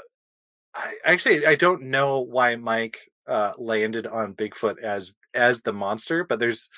i 0.74 0.95
actually 1.05 1.47
i 1.47 1.55
don't 1.55 1.82
know 1.82 2.20
why 2.20 2.57
mike 2.57 2.99
uh 3.26 3.53
landed 3.59 4.07
on 4.07 4.34
bigfoot 4.34 4.78
as 4.78 5.14
as 5.34 5.62
the 5.62 5.72
monster 5.72 6.24
but 6.24 6.39
there's 6.39 6.70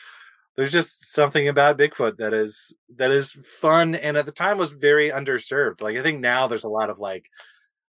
there's 0.56 0.72
just 0.72 1.12
something 1.12 1.48
about 1.48 1.78
bigfoot 1.78 2.16
that 2.18 2.34
is 2.34 2.74
that 2.96 3.10
is 3.10 3.32
fun 3.32 3.94
and 3.94 4.16
at 4.16 4.26
the 4.26 4.32
time 4.32 4.58
was 4.58 4.72
very 4.72 5.10
underserved. 5.10 5.80
Like 5.80 5.96
i 5.96 6.02
think 6.02 6.20
now 6.20 6.46
there's 6.46 6.64
a 6.64 6.68
lot 6.68 6.90
of 6.90 6.98
like 6.98 7.26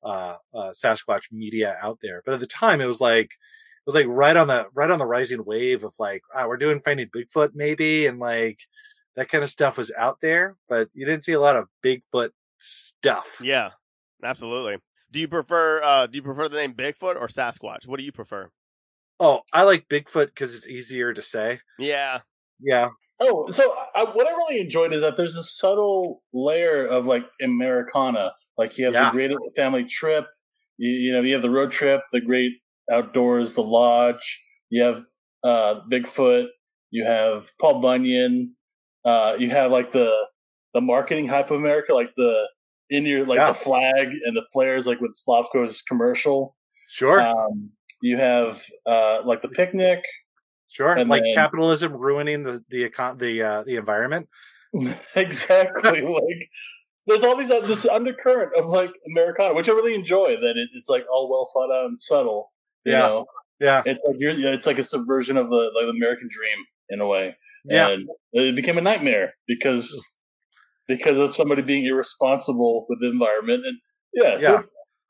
uh, 0.03 0.37
uh 0.55 0.71
sasquatch 0.71 1.33
media 1.33 1.79
out 1.83 1.99
there 2.03 2.23
but 2.27 2.35
at 2.35 2.41
the 2.41 2.47
time 2.47 2.81
it 2.83 2.87
was 2.87 3.01
like 3.01 3.25
it 3.25 3.87
was 3.87 3.95
like 3.95 4.07
right 4.07 4.37
on 4.37 4.49
the 4.49 4.67
right 4.75 4.91
on 4.91 4.99
the 4.99 5.07
rising 5.07 5.45
wave 5.45 5.83
of 5.83 5.95
like 5.99 6.23
ah, 6.35 6.47
we're 6.47 6.59
doing 6.59 6.81
finding 6.85 7.09
bigfoot 7.09 7.51
maybe 7.55 8.07
and 8.07 8.19
like 8.19 8.59
that 9.17 9.29
kind 9.29 9.45
of 9.45 9.51
stuff 9.51 9.79
was 9.79 9.93
out 9.97 10.21
there, 10.21 10.57
but 10.69 10.89
you 10.93 11.07
didn't 11.07 11.25
see 11.25 11.33
a 11.33 11.41
lot 11.41 11.57
of 11.57 11.69
Bigfoot 11.85 12.31
stuff. 12.65 13.41
Yeah, 13.43 13.71
absolutely. 14.23 14.79
Do 15.11 15.21
you 15.21 15.29
prefer 15.29 15.83
uh 15.83 16.07
do 16.07 16.17
you 16.17 16.23
prefer 16.23 16.49
the 16.49 16.57
name 16.57 16.75
Bigfoot 16.75 17.17
or 17.17 17.29
Sasquatch? 17.29 17.87
What 17.87 17.99
do 17.99 18.05
you 18.05 18.13
prefer? 18.13 18.51
Oh, 19.21 19.43
I 19.53 19.63
like 19.63 19.89
Bigfoot 19.89 20.27
because 20.27 20.55
it's 20.55 20.67
easier 20.69 21.13
to 21.13 21.23
say. 21.23 21.61
Yeah. 21.79 22.21
Yeah. 22.61 22.89
Oh, 23.21 23.49
so 23.51 23.73
I, 23.95 24.05
what 24.05 24.27
I 24.27 24.31
really 24.31 24.61
enjoyed 24.61 24.93
is 24.93 25.03
that 25.03 25.17
there's 25.17 25.37
a 25.37 25.45
subtle 25.45 26.23
layer 26.33 26.85
of 26.87 27.07
like 27.07 27.25
Americana. 27.41 28.33
Like 28.59 28.77
you 28.77 28.87
have 28.87 28.95
Yeah. 28.95 29.11
the 29.11 29.13
great 29.13 29.33
family 29.57 29.85
trip, 29.85 30.27
you, 30.79 30.91
you 30.91 31.13
know, 31.13 31.21
you 31.21 31.35
have 31.35 31.43
the 31.43 31.51
road 31.51 31.71
trip, 31.71 32.03
the 32.11 32.21
great 32.21 32.53
outdoors, 32.91 33.55
the 33.55 33.63
lodge. 33.63 34.41
You 34.71 34.83
have 34.83 35.03
uh, 35.45 35.81
Bigfoot. 35.91 36.49
You 36.91 37.05
have 37.05 37.51
Paul 37.61 37.81
Bunyan. 37.81 38.57
Uh, 39.05 39.37
you 39.39 39.51
have 39.51 39.71
like 39.71 39.93
the 39.93 40.27
the 40.73 40.81
marketing 40.81 41.29
hype 41.29 41.51
of 41.53 41.59
America, 41.59 41.95
like 41.95 42.11
the 42.17 42.49
in 42.95 43.05
your 43.07 43.27
like 43.27 43.39
Yeah. 43.39 43.49
the 43.53 43.55
flag 43.59 44.09
and 44.25 44.37
the 44.37 44.45
flares, 44.53 44.87
like 44.87 45.01
with 45.01 45.15
Slavko's 45.17 45.83
commercial. 45.83 46.57
Sure. 46.89 47.21
Um, 47.21 47.71
you 48.03 48.17
have 48.19 48.63
uh, 48.87 49.21
like 49.25 49.43
the 49.43 49.49
picnic. 49.49 50.01
sure. 50.69 50.93
and 50.93 51.09
Like 51.11 51.23
then- 51.25 51.35
capitalism 51.35 51.93
ruining 51.95 52.43
the 52.43 52.63
the 52.69 52.89
econ- 52.89 53.19
the 53.19 53.43
uh, 53.43 53.63
the 53.65 53.77
environment. 53.77 54.29
exactly. 55.17 56.01
like 56.03 56.49
there's 57.07 57.23
all 57.23 57.37
these 57.37 57.51
uh, 57.51 57.61
this 57.61 57.85
undercurrent 57.87 58.53
of 58.57 58.67
like 58.67 58.91
Americana, 59.11 59.55
which 59.55 59.69
I 59.69 59.73
really 59.73 59.95
enjoy. 59.95 60.37
That 60.41 60.57
it, 60.57 60.69
it's 60.75 60.89
like 60.89 61.05
all 61.13 61.31
well 61.31 61.49
thought 61.53 61.75
out 61.75 61.87
and 61.87 62.01
subtle. 62.01 62.53
You 62.85 62.93
Yeah. 62.93 62.99
know, 63.01 63.27
Yeah. 63.61 63.83
It's 63.87 64.03
like 64.07 64.17
you're, 64.19 64.33
it's 64.55 64.67
like 64.67 64.79
a 64.79 64.85
subversion 64.85 65.37
of 65.37 65.49
the 65.49 65.71
like 65.75 65.85
the 65.85 65.91
American 65.97 66.29
dream 66.31 66.59
in 66.91 67.01
a 67.01 67.07
way. 67.07 67.37
Yeah. 67.65 67.89
And 67.91 68.09
it 68.33 68.55
became 68.57 68.77
a 68.79 68.83
nightmare 68.83 69.35
because 69.47 69.89
because 70.89 71.19
of 71.19 71.35
somebody 71.35 71.63
being 71.63 71.85
irresponsible 71.85 72.87
with 72.89 73.01
the 73.01 73.09
environment. 73.11 73.65
And 73.67 73.79
yeah, 74.13 74.39
so 74.39 74.53
Yeah. 74.55 74.63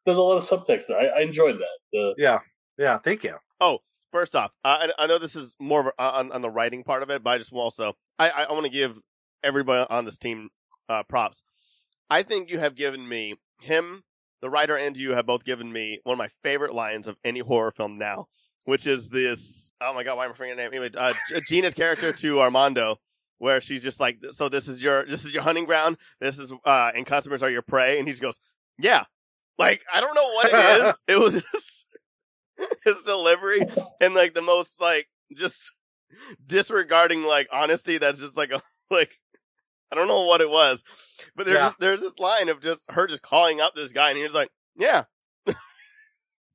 there's 0.06 0.18
a 0.18 0.22
lot 0.22 0.36
of 0.36 0.44
subtext 0.44 0.86
there. 0.88 0.98
I, 0.98 1.20
I 1.20 1.22
enjoyed 1.22 1.56
that. 1.56 1.78
The, 1.92 2.14
Yeah. 2.18 2.40
Yeah. 2.78 2.98
Thank 2.98 3.24
you. 3.24 3.36
Oh, 3.60 3.80
First 4.12 4.36
off, 4.36 4.52
uh, 4.64 4.86
I, 4.96 5.04
I 5.04 5.06
know 5.08 5.18
this 5.18 5.34
is 5.34 5.56
more 5.58 5.80
of 5.80 5.86
a, 5.88 5.92
on, 6.00 6.30
on 6.30 6.40
the 6.40 6.48
writing 6.48 6.84
part 6.84 7.02
of 7.02 7.10
it, 7.10 7.24
but 7.24 7.30
I 7.30 7.38
just 7.38 7.50
will 7.50 7.62
also 7.62 7.94
I, 8.16 8.30
I, 8.30 8.42
I 8.44 8.52
want 8.52 8.64
to 8.64 8.70
give 8.70 8.96
everybody 9.42 9.84
on 9.90 10.04
this 10.04 10.16
team 10.16 10.50
uh, 10.88 11.02
props. 11.02 11.42
I 12.08 12.22
think 12.22 12.48
you 12.48 12.60
have 12.60 12.76
given 12.76 13.08
me 13.08 13.34
him, 13.60 14.04
the 14.40 14.48
writer, 14.48 14.76
and 14.76 14.96
you 14.96 15.14
have 15.14 15.26
both 15.26 15.42
given 15.44 15.72
me 15.72 15.98
one 16.04 16.14
of 16.14 16.18
my 16.18 16.28
favorite 16.44 16.72
lines 16.72 17.08
of 17.08 17.16
any 17.24 17.40
horror 17.40 17.72
film 17.72 17.98
now, 17.98 18.28
which 18.66 18.86
is 18.86 19.08
this. 19.10 19.72
Oh 19.80 19.92
my 19.92 20.04
god, 20.04 20.16
why 20.16 20.26
am 20.26 20.30
I 20.30 20.34
forgetting 20.34 20.58
her 20.58 20.62
name? 20.70 20.80
Anyway, 20.80 20.90
uh, 20.96 21.14
G- 21.28 21.40
Gina's 21.48 21.74
character 21.74 22.12
to 22.12 22.40
Armando, 22.40 23.00
where 23.38 23.60
she's 23.60 23.82
just 23.82 24.00
like, 24.00 24.18
"So 24.32 24.48
this 24.48 24.68
is 24.68 24.82
your 24.82 25.04
this 25.04 25.24
is 25.24 25.32
your 25.32 25.42
hunting 25.42 25.64
ground. 25.64 25.96
This 26.20 26.38
is 26.38 26.52
uh, 26.64 26.92
and 26.94 27.04
customers 27.06 27.42
are 27.42 27.50
your 27.50 27.62
prey." 27.62 27.98
And 27.98 28.06
he 28.08 28.12
just 28.12 28.22
goes, 28.22 28.40
"Yeah." 28.78 29.04
Like 29.58 29.82
I 29.92 30.00
don't 30.00 30.14
know 30.14 30.28
what 30.32 30.46
it 30.52 30.84
is. 30.86 30.98
It 31.08 31.18
was 31.20 31.34
just 31.52 31.86
his 32.84 33.02
delivery 33.02 33.60
and 34.00 34.14
like 34.14 34.34
the 34.34 34.42
most 34.42 34.80
like 34.80 35.08
just 35.36 35.72
disregarding 36.46 37.22
like 37.22 37.48
honesty. 37.52 37.98
That's 37.98 38.20
just 38.20 38.36
like 38.36 38.50
a 38.52 38.60
like 38.90 39.12
I 39.92 39.96
don't 39.96 40.08
know 40.08 40.24
what 40.24 40.40
it 40.40 40.50
was, 40.50 40.82
but 41.36 41.46
there's 41.46 41.56
Yeah. 41.58 41.66
just, 41.66 41.78
there's 41.80 42.00
this 42.00 42.18
line 42.18 42.48
of 42.48 42.60
just 42.60 42.90
her 42.90 43.06
just 43.06 43.22
calling 43.22 43.60
out 43.60 43.74
this 43.76 43.92
guy, 43.92 44.08
and 44.10 44.18
he 44.18 44.24
was 44.24 44.34
like, 44.34 44.50
"Yeah." 44.76 45.04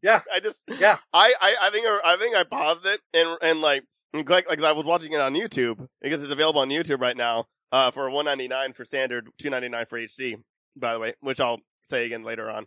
Yeah. 0.02 0.22
I 0.34 0.40
just 0.40 0.62
Yeah. 0.80 0.98
I, 1.14 1.34
I, 1.42 1.56
I 1.64 1.70
think 1.72 1.86
I 1.88 2.18
think 2.18 2.36
I 2.36 2.44
paused 2.44 2.86
it 2.86 3.02
and 3.14 3.38
and 3.42 3.62
like 3.62 3.84
like 4.14 4.50
like 4.50 4.62
I 4.64 4.72
was 4.72 4.86
watching 4.86 5.14
it 5.14 5.20
on 5.22 5.34
YouTube. 5.36 5.88
Because 6.02 6.24
it's 6.24 6.32
available 6.32 6.62
on 6.62 6.70
YouTube 6.70 7.02
right 7.02 7.18
now 7.18 7.46
uh 7.72 7.92
for 7.92 8.10
199 8.10 8.74
for 8.74 8.86
standard 8.86 9.30
299 9.38 9.86
for 9.86 10.00
HD 10.00 10.36
by 10.76 10.94
the 10.94 11.00
way 11.00 11.14
which 11.22 11.40
I'll 11.40 11.60
say 11.84 12.06
again 12.06 12.24
later 12.24 12.50
on. 12.50 12.66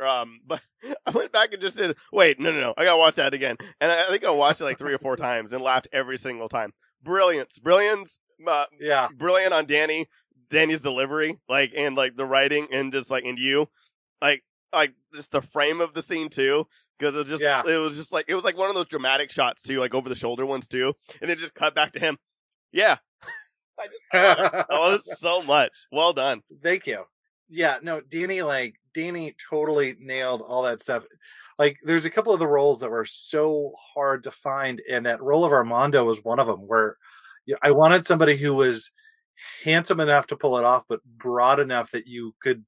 Um 0.00 0.40
but 0.46 0.60
I 1.06 1.10
went 1.10 1.32
back 1.32 1.52
and 1.52 1.62
just 1.62 1.76
said 1.76 1.94
wait 2.12 2.40
no 2.40 2.50
no 2.50 2.60
no 2.60 2.74
I 2.76 2.84
gotta 2.84 2.98
watch 2.98 3.16
that 3.16 3.34
again. 3.34 3.56
And 3.80 3.92
I, 3.92 4.06
I 4.06 4.08
think 4.08 4.24
I 4.24 4.30
watched 4.30 4.60
it 4.60 4.64
like 4.64 4.78
three 4.78 4.94
or 4.94 4.98
four 4.98 5.16
times 5.16 5.52
and 5.52 5.62
laughed 5.62 5.88
every 5.92 6.18
single 6.18 6.48
time. 6.48 6.72
Brilliance 7.02 7.58
brilliance 7.58 8.18
uh, 8.46 8.64
Yeah. 8.80 9.08
brilliant 9.14 9.52
on 9.52 9.66
Danny, 9.66 10.06
Danny's 10.48 10.80
delivery, 10.80 11.38
like 11.48 11.72
and 11.76 11.94
like 11.94 12.16
the 12.16 12.24
writing 12.24 12.66
and 12.72 12.92
just 12.92 13.10
like 13.10 13.24
and 13.24 13.38
you, 13.38 13.68
like 14.22 14.42
like 14.72 14.94
just 15.14 15.32
the 15.32 15.42
frame 15.42 15.80
of 15.80 15.92
the 15.94 16.02
scene 16.02 16.28
too, 16.30 16.66
because 17.00 17.14
it 17.14 17.18
was 17.18 17.28
just 17.28 17.42
Yeah. 17.42 17.62
it 17.66 17.78
was 17.78 17.96
just 17.96 18.12
like 18.12 18.26
it 18.28 18.34
was 18.34 18.44
like 18.44 18.56
one 18.56 18.68
of 18.68 18.74
those 18.76 18.86
dramatic 18.86 19.30
shots 19.30 19.62
too, 19.62 19.80
like 19.80 19.94
over 19.94 20.08
the 20.08 20.14
shoulder 20.14 20.44
ones 20.46 20.68
too, 20.68 20.94
and 21.20 21.30
then 21.30 21.38
just 21.38 21.54
cut 21.54 21.74
back 21.74 21.92
to 21.94 21.98
him. 22.00 22.18
Yeah, 22.72 22.98
I 23.78 23.86
just 23.86 24.00
I 24.12 24.18
love 24.34 24.54
it. 24.54 24.66
I 24.70 24.78
love 24.78 25.00
it 25.06 25.06
so 25.18 25.42
much. 25.42 25.70
Well 25.90 26.12
done. 26.12 26.42
Thank 26.62 26.86
you. 26.86 27.04
Yeah, 27.48 27.78
no, 27.82 28.00
Danny, 28.00 28.42
like 28.42 28.74
Danny 28.94 29.34
totally 29.48 29.96
nailed 29.98 30.42
all 30.42 30.62
that 30.64 30.82
stuff. 30.82 31.04
Like 31.58 31.78
there's 31.82 32.04
a 32.04 32.10
couple 32.10 32.32
of 32.32 32.38
the 32.38 32.46
roles 32.46 32.80
that 32.80 32.90
were 32.90 33.04
so 33.06 33.72
hard 33.94 34.22
to 34.24 34.30
find, 34.30 34.80
and 34.88 35.06
that 35.06 35.22
role 35.22 35.44
of 35.44 35.52
Armando 35.52 36.04
was 36.04 36.22
one 36.22 36.38
of 36.38 36.46
them 36.46 36.60
where 36.60 36.96
I 37.62 37.72
wanted 37.72 38.06
somebody 38.06 38.36
who 38.36 38.54
was 38.54 38.92
handsome 39.64 40.00
enough 40.00 40.26
to 40.28 40.36
pull 40.36 40.58
it 40.58 40.64
off, 40.64 40.84
but 40.88 41.00
broad 41.04 41.58
enough 41.60 41.90
that 41.92 42.06
you 42.06 42.34
could 42.42 42.64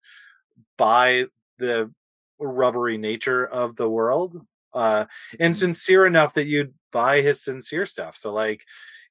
buy 0.77 1.27
the 1.59 1.93
rubbery 2.43 2.99
nature 2.99 3.47
of 3.47 3.77
the 3.77 3.89
world. 3.89 4.45
Uh 4.75 5.05
and 5.39 5.57
sincere 5.57 6.07
enough 6.07 6.35
that 6.35 6.47
you'd 6.47 6.75
buy 6.93 7.21
his 7.21 7.43
sincere 7.43 7.87
stuff. 7.87 8.17
So 8.17 8.33
like, 8.33 8.65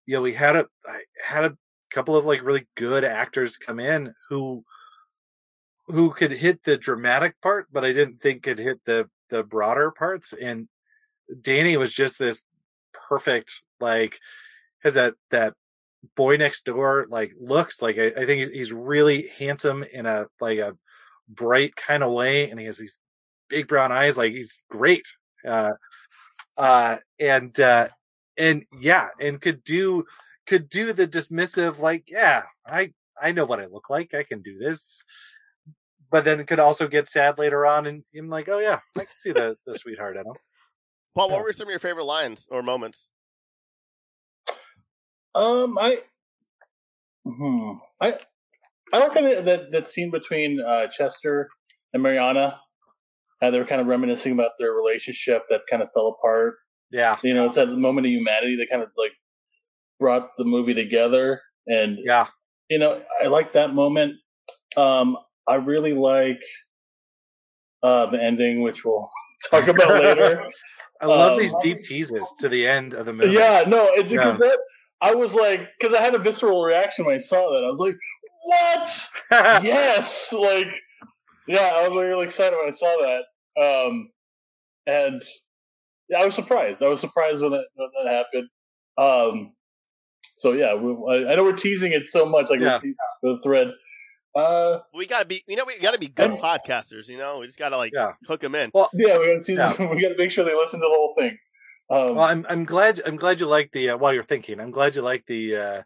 you 0.06 0.16
know, 0.16 0.22
we 0.22 0.34
had 0.34 0.56
a 0.56 0.68
I 0.88 1.02
had 1.24 1.46
a 1.46 1.58
couple 1.92 2.16
of 2.16 2.26
like 2.26 2.44
really 2.44 2.68
good 2.76 3.04
actors 3.04 3.58
come 3.58 3.80
in 3.80 4.14
who 4.30 4.64
who 5.88 6.12
could 6.12 6.32
hit 6.32 6.64
the 6.64 6.78
dramatic 6.78 7.40
part, 7.42 7.68
but 7.72 7.84
I 7.84 7.92
didn't 7.94 8.22
think 8.22 8.44
could 8.44 8.60
hit 8.60 8.80
the 8.86 9.10
the 9.30 9.44
broader 9.44 9.92
parts. 9.92 10.34
And 10.34 10.68
Danny 11.42 11.78
was 11.78 11.94
just 11.94 12.18
this 12.20 12.42
perfect, 12.94 13.64
like 13.80 14.20
has 14.84 14.96
that 14.96 15.14
that 15.30 15.54
boy 16.16 16.36
next 16.38 16.66
door 16.66 17.06
like 17.10 17.32
looks 17.40 17.82
like 17.82 18.00
I, 18.00 18.08
I 18.08 18.26
think 18.26 18.40
he's- 18.40 18.50
he's 18.52 18.74
really 18.74 19.28
handsome 19.38 19.84
in 19.84 20.06
a 20.08 20.28
like 20.40 20.58
a 20.60 20.76
bright 21.30 21.76
kind 21.76 22.04
of 22.04 22.12
way, 22.12 22.50
and 22.50 22.60
he 22.60 22.66
has 22.66 22.78
these 22.78 22.98
big 23.52 23.68
brown 23.68 23.92
eyes. 23.92 24.18
Like 24.18 24.34
he's 24.34 24.58
great. 24.72 25.06
Uh, 25.48 25.74
uh, 26.58 26.98
and 27.20 27.60
uh, 27.60 27.90
and 28.38 28.66
yeah, 28.80 29.10
and 29.20 29.40
could 29.40 29.64
do 29.64 30.06
could 30.48 30.70
do 30.70 30.94
the 30.94 31.08
dismissive 31.08 31.78
like 31.78 32.06
yeah, 32.10 32.44
I 32.66 32.94
I 33.22 33.32
know 33.34 33.46
what 33.46 33.60
I 33.60 33.68
look 33.68 33.92
like. 33.92 34.16
I 34.16 34.24
can 34.24 34.42
do 34.42 34.58
this 34.58 35.04
but 36.12 36.26
then 36.26 36.46
could 36.46 36.60
also 36.60 36.88
get 36.88 37.08
sad 37.08 37.40
later 37.40 37.66
on 37.66 37.88
and 37.88 38.04
I'm 38.16 38.30
like, 38.30 38.50
oh 38.50 38.60
yeah, 38.60 38.80
I 38.98 39.06
can 39.06 39.16
see 39.18 39.32
the 39.32 39.58
the 39.66 39.78
sweetheart 39.80 40.18
in 40.18 40.26
him. 40.28 40.34
Paul, 41.16 41.30
what 41.30 41.38
Yeah. 41.38 41.44
were 41.44 41.54
some 41.54 41.68
of 41.68 41.72
your 41.72 41.80
favorite 41.80 42.06
lines 42.06 42.48
or 42.52 42.62
moments? 42.62 43.12
Um, 45.34 45.78
I, 45.78 46.00
hmm, 47.26 47.72
I, 48.02 48.18
I 48.92 49.00
like 49.00 49.14
that 49.14 49.46
that, 49.46 49.72
that 49.72 49.88
scene 49.88 50.12
between 50.12 50.60
uh, 50.60 50.88
Chester 50.88 51.50
and 51.94 52.04
Mariana. 52.04 52.60
How 53.42 53.52
they 53.52 53.60
were 53.60 53.66
kind 53.66 53.82
of 53.82 53.88
reminiscing 53.88 54.34
about 54.34 54.52
their 54.60 54.72
relationship 54.72 55.44
that 55.50 55.62
kind 55.70 55.82
of 55.82 55.90
fell 55.94 56.08
apart. 56.10 56.56
Yeah, 56.92 57.18
You 57.24 57.34
know, 57.34 57.46
it's 57.46 57.56
that 57.56 57.68
moment 57.68 58.06
of 58.08 58.12
humanity 58.12 58.58
that 58.58 58.68
kind 58.70 58.84
of 58.84 58.90
like 58.98 59.14
brought 60.00 60.30
the 60.38 60.44
movie 60.44 60.74
together. 60.74 61.42
And 61.68 61.98
yeah, 62.04 62.28
you 62.70 62.78
know, 62.80 63.02
I 63.24 63.28
like 63.28 63.54
that 63.54 63.74
moment. 63.74 64.16
Um, 64.78 65.18
I 65.48 65.56
really 65.56 65.94
like 65.94 66.42
uh, 67.84 68.08
the 68.08 68.22
ending, 68.22 68.62
which 68.62 68.84
we'll 68.86 69.10
talk 69.50 69.68
about 69.68 70.00
later. 70.02 70.44
I 71.02 71.06
love 71.08 71.34
Um, 71.34 71.40
these 71.40 71.56
deep 71.62 71.82
teases 71.82 72.32
to 72.40 72.50
the 72.50 72.68
end 72.68 72.94
of 72.94 73.06
the 73.08 73.14
movie. 73.14 73.34
Yeah, 73.34 73.64
no, 73.68 73.88
it's 73.96 74.12
Yeah. 74.12 74.38
that 74.38 74.60
I 75.02 75.16
was 75.16 75.34
like, 75.34 75.68
because 75.80 75.96
I 75.98 76.02
had 76.02 76.14
a 76.14 76.20
visceral 76.20 76.64
reaction 76.64 77.06
when 77.06 77.16
I 77.16 77.18
saw 77.18 77.52
that. 77.54 77.64
I 77.66 77.70
was 77.70 77.80
like, 77.80 77.96
"What? 78.44 79.10
yes!" 79.64 80.32
Like, 80.32 80.68
yeah, 81.48 81.72
I 81.74 81.88
was 81.88 81.98
really 81.98 82.26
excited 82.26 82.56
when 82.56 82.68
I 82.68 82.72
saw 82.72 82.96
that. 83.02 83.24
Um, 83.62 84.10
and 84.88 85.22
yeah, 86.10 86.20
I 86.22 86.26
was 86.26 86.36
surprised. 86.36 86.82
I 86.82 86.88
was 86.88 87.00
surprised 87.00 87.42
when 87.42 87.52
that 87.52 87.66
when 87.76 87.90
that 88.06 88.12
happened. 88.12 88.50
Um, 88.98 89.54
so 90.36 90.54
yeah, 90.54 90.74
we, 90.76 90.92
I, 90.92 91.32
I 91.32 91.36
know 91.36 91.44
we're 91.44 91.54
teasing 91.54 91.92
it 91.92 92.10
so 92.10 92.26
much, 92.26 92.50
like 92.50 92.60
Yeah. 92.60 92.74
with, 92.76 92.82
the, 92.82 92.96
with 93.24 93.38
the 93.38 93.44
thread. 93.44 93.72
Uh, 94.34 94.80
We 94.94 95.06
gotta 95.08 95.26
be, 95.26 95.44
you 95.48 95.56
know, 95.56 95.66
we 95.66 95.78
gotta 95.80 96.00
be 96.00 96.08
good 96.08 96.32
podcasters. 96.32 97.10
You 97.10 97.18
know, 97.18 97.40
we 97.40 97.46
just 97.46 97.60
gotta 97.60 97.78
like 97.78 97.92
Yeah. 97.94 98.14
hook 98.28 98.42
them 98.42 98.56
in. 98.56 98.72
yeah, 98.94 99.18
we 99.18 99.34
got 99.34 99.44
to 99.44 99.54
Yeah. 99.54 99.90
we 99.94 100.02
got 100.02 100.10
to 100.10 100.18
make 100.18 100.32
sure 100.32 100.46
they 100.46 100.56
listen 100.56 100.80
to 100.80 100.86
the 100.86 100.94
whole 100.94 101.14
thing. 101.18 101.38
Um, 101.90 102.16
well, 102.16 102.26
I'm 102.26 102.46
I'm 102.50 102.64
glad 102.64 103.02
I'm 103.06 103.18
glad 103.18 103.40
you 103.40 103.48
like 103.48 103.72
the 103.74 103.90
uh, 103.90 103.98
while 103.98 104.14
you're 104.14 104.24
thinking. 104.24 104.60
I'm 104.62 104.72
glad 104.72 104.96
you 104.96 105.02
like 105.02 105.26
the 105.26 105.56
uh, 105.56 105.84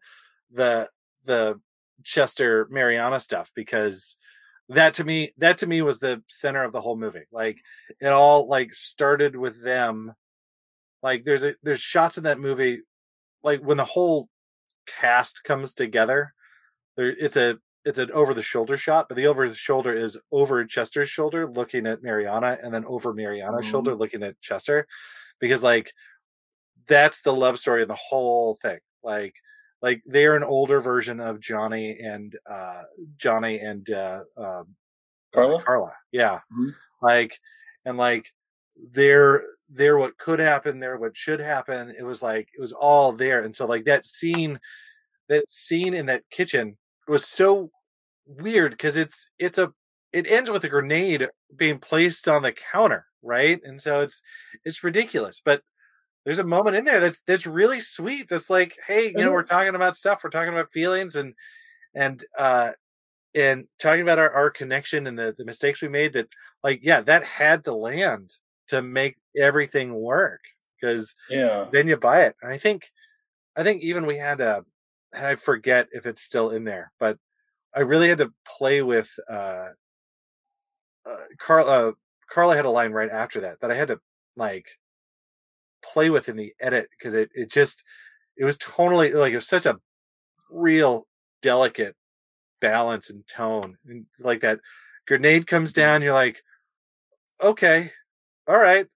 the 0.52 0.90
the 1.26 1.60
Chester 2.04 2.68
Mariana 2.70 3.20
stuff 3.20 3.52
because 3.56 4.16
that 4.70 4.96
to 4.96 5.04
me 5.04 5.34
that 5.38 5.60
to 5.60 5.68
me 5.68 5.82
was 5.82 6.00
the 6.00 6.24
center 6.28 6.64
of 6.64 6.72
the 6.74 6.82
whole 6.82 6.98
movie. 6.98 7.26
Like 7.32 7.58
it 8.02 8.08
all 8.08 8.48
like 8.48 8.74
started 8.74 9.36
with 9.36 9.64
them. 9.64 10.14
Like 11.04 11.24
there's 11.24 11.44
a 11.44 11.56
there's 11.64 11.82
shots 11.82 12.18
in 12.18 12.24
that 12.24 12.40
movie 12.40 12.82
like 13.44 13.62
when 13.62 13.78
the 13.78 13.86
whole 13.86 14.28
cast 14.88 15.44
comes 15.44 15.74
together. 15.74 16.34
There 16.98 17.10
it's 17.10 17.36
a 17.38 17.58
it's 17.84 18.00
an 18.00 18.10
over 18.12 18.34
the 18.34 18.42
shoulder 18.42 18.78
shot, 18.78 19.06
but 19.08 19.16
the 19.16 19.28
over 19.28 19.48
the 19.48 19.54
shoulder 19.56 19.94
is 19.94 20.18
over 20.32 20.66
Chester's 20.66 21.10
shoulder 21.10 21.46
looking 21.48 21.86
at 21.86 22.02
Mariana 22.02 22.58
and 22.64 22.74
then 22.74 22.86
over 22.86 23.14
Mariana's 23.14 23.66
Mhm. 23.66 23.70
shoulder 23.70 23.94
looking 23.96 24.24
at 24.24 24.42
Chester 24.42 24.88
because 25.40 25.62
like 25.62 25.94
that's 26.88 27.22
the 27.22 27.34
love 27.34 27.60
story 27.60 27.84
of 27.84 27.88
the 27.88 27.96
whole 27.96 28.56
thing. 28.56 28.80
Like 29.04 29.36
like 29.82 30.02
they're 30.06 30.36
an 30.36 30.44
older 30.44 30.80
version 30.80 31.20
of 31.20 31.40
Johnny 31.40 32.00
and 32.00 32.36
uh 32.50 32.84
Johnny 33.18 33.60
and 33.60 33.90
uh 33.92 34.22
um 34.38 34.76
Carla? 35.34 35.62
Carla. 35.64 35.94
Yeah. 36.12 36.40
Mhm. 36.58 36.74
Like 37.02 37.40
and 37.86 37.98
like 37.98 38.28
they're 38.92 39.44
they're 39.70 39.98
what 39.98 40.18
could 40.18 40.40
happen, 40.40 40.80
they're 40.80 40.98
what 40.98 41.18
should 41.18 41.40
happen. 41.40 41.94
It 41.98 42.04
was 42.04 42.22
like 42.24 42.50
it 42.58 42.62
was 42.62 42.74
all 42.74 43.14
there. 43.14 43.44
And 43.44 43.56
so 43.56 43.66
like 43.66 43.86
that 43.86 44.06
scene 44.08 44.60
that 45.30 45.50
scene 45.52 45.94
in 45.94 46.06
that 46.08 46.24
kitchen 46.30 46.78
was 47.08 47.26
so 47.28 47.72
weird 48.28 48.72
because 48.72 48.98
it's 48.98 49.30
it's 49.40 49.58
a 49.58 49.74
it 50.14 50.28
ends 50.28 50.50
with 50.50 50.64
a 50.64 50.70
grenade 50.70 51.30
being 51.56 51.80
placed 51.80 52.28
on 52.28 52.44
the 52.44 52.54
counter, 52.54 53.06
right? 53.24 53.60
And 53.64 53.82
so 53.82 54.02
it's 54.02 54.22
it's 54.66 54.84
ridiculous. 54.84 55.42
But 55.44 55.62
there's 56.26 56.40
a 56.40 56.44
moment 56.44 56.76
in 56.76 56.86
there 56.86 57.00
that's 57.00 57.22
that's 57.22 57.46
really 57.46 57.80
sweet. 57.80 58.28
That's 58.30 58.50
like, 58.50 58.76
hey, 58.86 59.08
you 59.08 59.14
know, 59.14 59.32
we're 59.32 59.44
talking 59.44 59.76
about 59.76 59.96
stuff, 59.96 60.24
we're 60.24 60.32
talking 60.32 60.54
about 60.54 60.72
feelings 60.72 61.16
and 61.16 61.34
and 61.94 62.24
uh 62.38 62.72
and 63.34 63.68
talking 63.80 64.02
about 64.02 64.20
our, 64.20 64.32
our 64.32 64.50
connection 64.50 65.08
and 65.08 65.20
the, 65.20 65.36
the 65.38 65.46
mistakes 65.46 65.82
we 65.82 65.90
made 65.90 66.14
that 66.14 66.28
like 66.64 66.80
yeah, 66.84 67.02
that 67.02 67.24
had 67.24 67.64
to 67.66 67.74
land 67.74 68.34
to 68.68 68.82
make 68.82 69.18
everything 69.38 69.94
work. 69.94 70.42
because 70.80 71.16
Yeah. 71.30 71.68
then 71.72 71.88
you 71.88 71.98
buy 71.98 72.24
it. 72.24 72.36
And 72.42 72.52
I 72.52 72.58
think, 72.58 72.92
I 73.56 73.64
think 73.64 73.82
even 73.84 74.06
we 74.06 74.18
had 74.18 74.42
a, 74.42 74.66
and 75.14 75.26
I 75.26 75.36
forget 75.36 75.88
if 75.92 76.06
it's 76.06 76.22
still 76.22 76.50
in 76.52 76.64
there, 76.64 76.92
but 77.00 77.18
I 77.76 77.82
really 77.82 78.10
had 78.10 78.18
to 78.20 78.34
play 78.46 78.82
with, 78.82 79.10
uh, 79.30 79.70
uh, 81.06 81.24
Carla, 81.40 81.94
Carla 82.30 82.56
had 82.56 82.66
a 82.66 82.70
line 82.70 82.92
right 82.92 83.10
after 83.10 83.42
that 83.42 83.60
that 83.62 83.72
I 83.72 83.76
had 83.76 83.90
to 83.90 84.00
like 84.36 84.66
play 85.94 86.10
with 86.10 86.30
in 86.30 86.36
the 86.36 86.54
edit 86.60 86.90
because 86.92 87.14
it, 87.14 87.30
it 87.34 87.52
just, 87.52 87.84
it 88.38 88.46
was 88.46 88.58
totally 88.58 89.14
like, 89.14 89.34
it 89.34 89.38
was 89.38 89.48
such 89.48 89.66
a 89.66 89.78
real 90.50 91.08
delicate 91.42 91.96
balance 92.62 93.10
and 93.10 93.28
tone 93.28 93.78
and 93.86 94.06
like 94.20 94.42
that 94.42 94.60
grenade 95.08 95.48
comes 95.48 95.72
mm-hmm. 95.72 95.82
down. 95.82 96.02
You're 96.02 96.14
like, 96.14 96.42
okay, 97.42 97.92
all 98.48 98.58
right, 98.58 98.88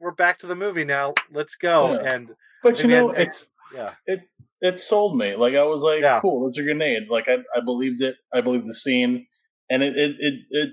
we're 0.00 0.12
back 0.12 0.38
to 0.40 0.46
the 0.46 0.56
movie 0.56 0.84
now. 0.84 1.14
Let's 1.30 1.56
go. 1.56 1.94
Yeah. 1.94 2.14
And 2.14 2.30
But 2.62 2.82
you 2.82 2.88
know, 2.88 3.12
I- 3.12 3.22
it's 3.22 3.46
yeah, 3.74 3.94
it 4.06 4.20
it 4.60 4.78
sold 4.78 5.16
me. 5.16 5.34
Like 5.34 5.54
I 5.54 5.64
was 5.64 5.82
like, 5.82 6.02
Yeah. 6.02 6.20
cool, 6.20 6.48
it's 6.48 6.58
a 6.58 6.62
grenade. 6.62 7.04
Like 7.08 7.28
I 7.28 7.36
I 7.56 7.60
believed 7.64 8.02
it. 8.02 8.16
I 8.32 8.40
believed 8.40 8.66
the 8.66 8.74
scene, 8.74 9.26
and 9.70 9.82
it 9.82 9.96
it 9.96 10.16
it. 10.18 10.34
it 10.50 10.70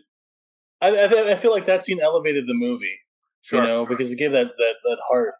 I, 0.81 0.89
I 0.89 1.31
I 1.31 1.35
feel 1.35 1.51
like 1.51 1.67
that 1.67 1.83
scene 1.83 1.99
elevated 2.01 2.45
the 2.47 2.55
movie, 2.55 2.97
sure. 3.41 3.61
you 3.61 3.67
know, 3.67 3.85
because 3.85 4.11
it 4.11 4.15
gave 4.15 4.31
that 4.31 4.47
that 4.47 4.73
that 4.83 4.97
heart, 5.07 5.33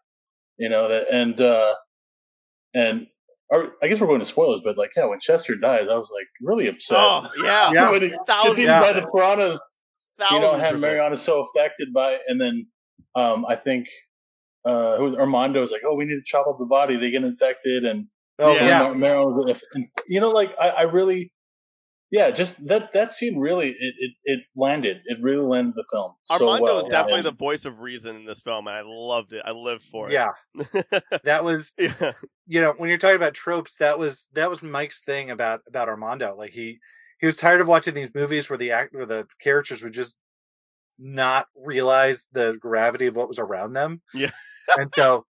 you 0.58 0.68
know, 0.68 0.88
that 0.88 1.08
and 1.10 1.40
uh 1.40 1.74
and 2.74 3.06
I 3.82 3.86
guess 3.88 4.00
we're 4.00 4.06
going 4.06 4.20
to 4.20 4.24
spoilers, 4.26 4.62
but 4.64 4.78
like 4.78 4.92
yeah, 4.96 5.04
when 5.06 5.20
Chester 5.20 5.54
dies, 5.56 5.88
I 5.88 5.94
was 5.96 6.10
like 6.14 6.26
really 6.40 6.68
upset. 6.68 6.96
Oh 6.98 7.30
yeah, 7.44 7.70
Yeah. 7.72 7.90
When 7.92 8.12
thousand 8.26 8.56
he 8.56 8.64
Yeah. 8.64 8.80
by 8.80 8.92
the 8.94 9.06
piranhas, 9.14 9.60
you 10.30 10.40
know, 10.40 10.52
thousand 10.52 10.60
had. 10.60 10.78
Mariana 10.78 11.16
so 11.16 11.40
affected 11.40 11.92
by, 11.92 12.18
and 12.26 12.40
then 12.40 12.66
um 13.14 13.44
I 13.46 13.56
think 13.56 13.88
uh 14.64 14.96
who 14.96 15.04
was 15.04 15.14
Armando 15.14 15.60
was 15.60 15.70
like, 15.70 15.82
oh, 15.84 15.94
we 15.96 16.04
need 16.06 16.14
to 16.14 16.22
chop 16.24 16.46
up 16.46 16.56
the 16.58 16.64
body. 16.66 16.96
They 16.96 17.10
get 17.10 17.24
infected, 17.24 17.84
and 17.84 18.06
Oh 18.38 18.54
Yeah. 18.54 18.64
yeah. 18.66 18.78
Mar- 18.84 18.94
Mariana 18.94 19.26
was, 19.26 19.62
and, 19.74 19.86
you 20.08 20.20
know, 20.20 20.30
like 20.30 20.54
I, 20.58 20.68
I 20.70 20.82
really, 20.84 21.30
yeah, 22.12 22.30
just 22.30 22.64
that 22.68 22.92
that 22.92 23.12
scene 23.12 23.38
really 23.38 23.70
it 23.70 23.94
it, 23.98 24.10
it 24.24 24.40
landed. 24.54 25.00
It 25.06 25.18
really 25.20 25.42
landed 25.44 25.74
the 25.74 25.84
film. 25.90 26.12
so 26.24 26.34
Armando 26.34 26.62
well. 26.64 26.80
is 26.80 26.88
definitely 26.88 27.20
And- 27.20 27.26
the 27.26 27.32
voice 27.32 27.64
of 27.64 27.80
reason 27.80 28.14
in 28.14 28.24
this 28.26 28.40
film, 28.42 28.68
and 28.68 28.76
I 28.76 28.82
loved 28.84 29.32
it. 29.32 29.42
I 29.44 29.50
lived 29.52 29.82
for 29.82 30.08
it. 30.08 30.12
Yeah, 30.12 30.28
that 31.24 31.42
was 31.42 31.72
yeah. 31.78 32.12
you 32.46 32.60
know 32.60 32.74
when 32.76 32.88
you're 32.88 32.98
talking 32.98 33.16
about 33.16 33.34
tropes, 33.34 33.76
that 33.78 33.98
was 33.98 34.28
that 34.34 34.48
was 34.50 34.62
Mike's 34.62 35.00
thing 35.02 35.30
about 35.30 35.62
about 35.66 35.88
Armando. 35.88 36.36
Like 36.36 36.52
he 36.52 36.78
he 37.18 37.26
was 37.26 37.36
tired 37.36 37.60
of 37.60 37.68
watching 37.68 37.94
these 37.94 38.14
movies 38.14 38.48
where 38.50 38.58
the 38.58 38.72
act 38.72 38.92
where 38.94 39.06
the 39.06 39.26
characters 39.40 39.82
would 39.82 39.92
just 39.94 40.14
not 40.98 41.46
realize 41.56 42.24
the 42.32 42.56
gravity 42.60 43.06
of 43.06 43.16
what 43.16 43.28
was 43.28 43.38
around 43.38 43.72
them. 43.72 44.02
Yeah. 44.14 44.30
and 44.76 44.92
so 44.94 45.24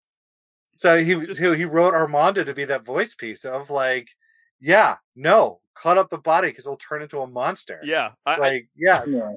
so 0.75 1.03
he 1.03 1.15
Just- 1.15 1.39
he 1.39 1.55
he 1.55 1.65
wrote 1.65 1.93
Armando 1.93 2.43
to 2.43 2.53
be 2.53 2.65
that 2.65 2.83
voice 2.85 3.15
piece 3.15 3.45
of 3.45 3.69
like, 3.69 4.07
yeah, 4.63 4.95
no, 5.15 5.59
cut 5.75 5.97
up 5.97 6.09
the 6.09 6.17
body 6.17 6.47
because 6.47 6.65
it'll 6.65 6.77
turn 6.77 7.01
into 7.01 7.19
a 7.19 7.27
monster. 7.27 7.79
Yeah. 7.83 8.11
I, 8.25 8.35
I 8.35 8.37
like 8.37 8.69
yeah, 8.77 9.03
Yeah. 9.05 9.33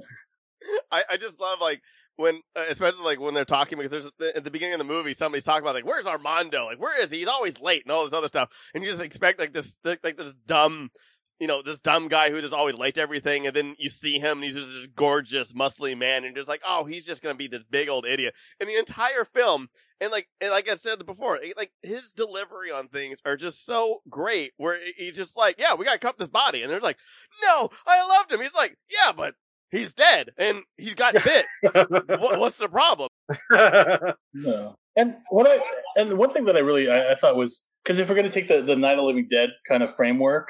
I, 0.93 1.03
I 1.13 1.17
just 1.17 1.41
love 1.41 1.61
like 1.61 1.83
when, 2.17 2.41
uh, 2.55 2.65
especially 2.71 3.05
like 3.05 3.21
when 3.21 3.35
they're 3.35 3.45
talking 3.45 3.77
because 3.77 3.91
there's 3.91 4.11
at 4.35 4.45
the 4.45 4.51
beginning 4.51 4.75
of 4.75 4.79
the 4.79 4.85
movie 4.85 5.15
somebody's 5.15 5.45
talking 5.45 5.63
about 5.63 5.75
like 5.75 5.87
where's 5.87 6.07
Armando 6.07 6.67
like 6.67 6.81
where 6.81 7.01
is 7.03 7.11
he 7.11 7.19
he's 7.19 7.29
always 7.29 7.61
late 7.61 7.83
and 7.83 7.93
all 7.93 8.05
this 8.05 8.13
other 8.13 8.29
stuff 8.29 8.51
and 8.75 8.83
you 8.83 8.91
just 8.91 9.03
expect 9.03 9.39
like 9.39 9.53
this 9.53 9.79
like 9.85 10.01
this 10.17 10.35
dumb 10.47 10.91
you 11.39 11.47
know 11.47 11.61
this 11.63 11.81
dumb 11.81 12.09
guy 12.09 12.31
who's 12.31 12.43
just 12.43 12.55
always 12.55 12.79
late 12.79 12.95
to 12.95 13.01
everything 13.01 13.47
and 13.47 13.55
then 13.55 13.77
you 13.79 13.91
see 13.91 14.19
him 14.19 14.39
and 14.39 14.45
he's 14.45 14.57
just 14.57 14.73
this 14.73 14.87
gorgeous 14.89 15.53
muscly 15.53 15.97
man 15.97 16.25
and 16.25 16.35
you're 16.35 16.43
just 16.43 16.49
like 16.49 16.63
oh 16.67 16.85
he's 16.85 17.05
just 17.05 17.23
gonna 17.23 17.35
be 17.35 17.49
this 17.49 17.65
big 17.71 17.89
old 17.89 18.07
idiot 18.07 18.35
and 18.61 18.69
the 18.69 18.77
entire 18.77 19.25
film 19.25 19.69
and 20.01 20.11
like 20.13 20.29
and 20.41 20.51
like 20.51 20.69
I 20.69 20.77
said 20.77 21.05
before 21.07 21.39
like 21.57 21.73
his 21.83 22.13
delivery 22.13 22.71
on 22.71 22.89
things 22.89 23.19
are 23.25 23.37
just 23.37 23.65
so 23.65 24.03
great 24.09 24.53
where 24.57 24.79
he- 24.83 25.07
he's 25.07 25.17
just 25.17 25.37
like 25.37 25.57
yeah 25.59 25.75
we 25.75 25.85
gotta 25.85 25.99
cut 25.99 26.19
this 26.19 26.29
body 26.29 26.63
and 26.63 26.71
they're 26.71 26.81
like 26.81 26.99
no 27.43 27.71
I 27.87 28.07
loved 28.07 28.33
him 28.33 28.41
he's 28.41 28.55
like 28.55 28.77
yeah 28.91 29.13
but 29.17 29.35
he's 29.71 29.93
dead 29.93 30.31
and 30.39 30.63
he's 30.77 30.95
got 30.95 31.15
bit 31.25 31.47
what, 31.73 32.39
what's 32.39 32.59
the 32.59 32.69
problem? 32.69 33.09
Yeah. 34.35 34.73
And 34.97 35.17
what 35.31 35.47
I 35.49 35.59
and 35.97 36.11
the 36.11 36.17
one 36.17 36.31
thing 36.33 36.45
that 36.47 36.57
I 36.57 36.61
really 36.61 36.91
I, 36.91 37.13
I 37.13 37.15
thought 37.15 37.37
was 37.37 37.63
because 37.83 37.99
if 37.99 38.09
we're 38.09 38.15
going 38.15 38.31
to 38.31 38.33
take 38.33 38.49
the 38.49 38.63
the 38.63 38.77
Night 38.77 38.99
of 38.99 39.05
Living 39.05 39.29
Dead 39.31 39.51
kind 39.69 39.83
of 39.83 39.95
framework, 39.95 40.49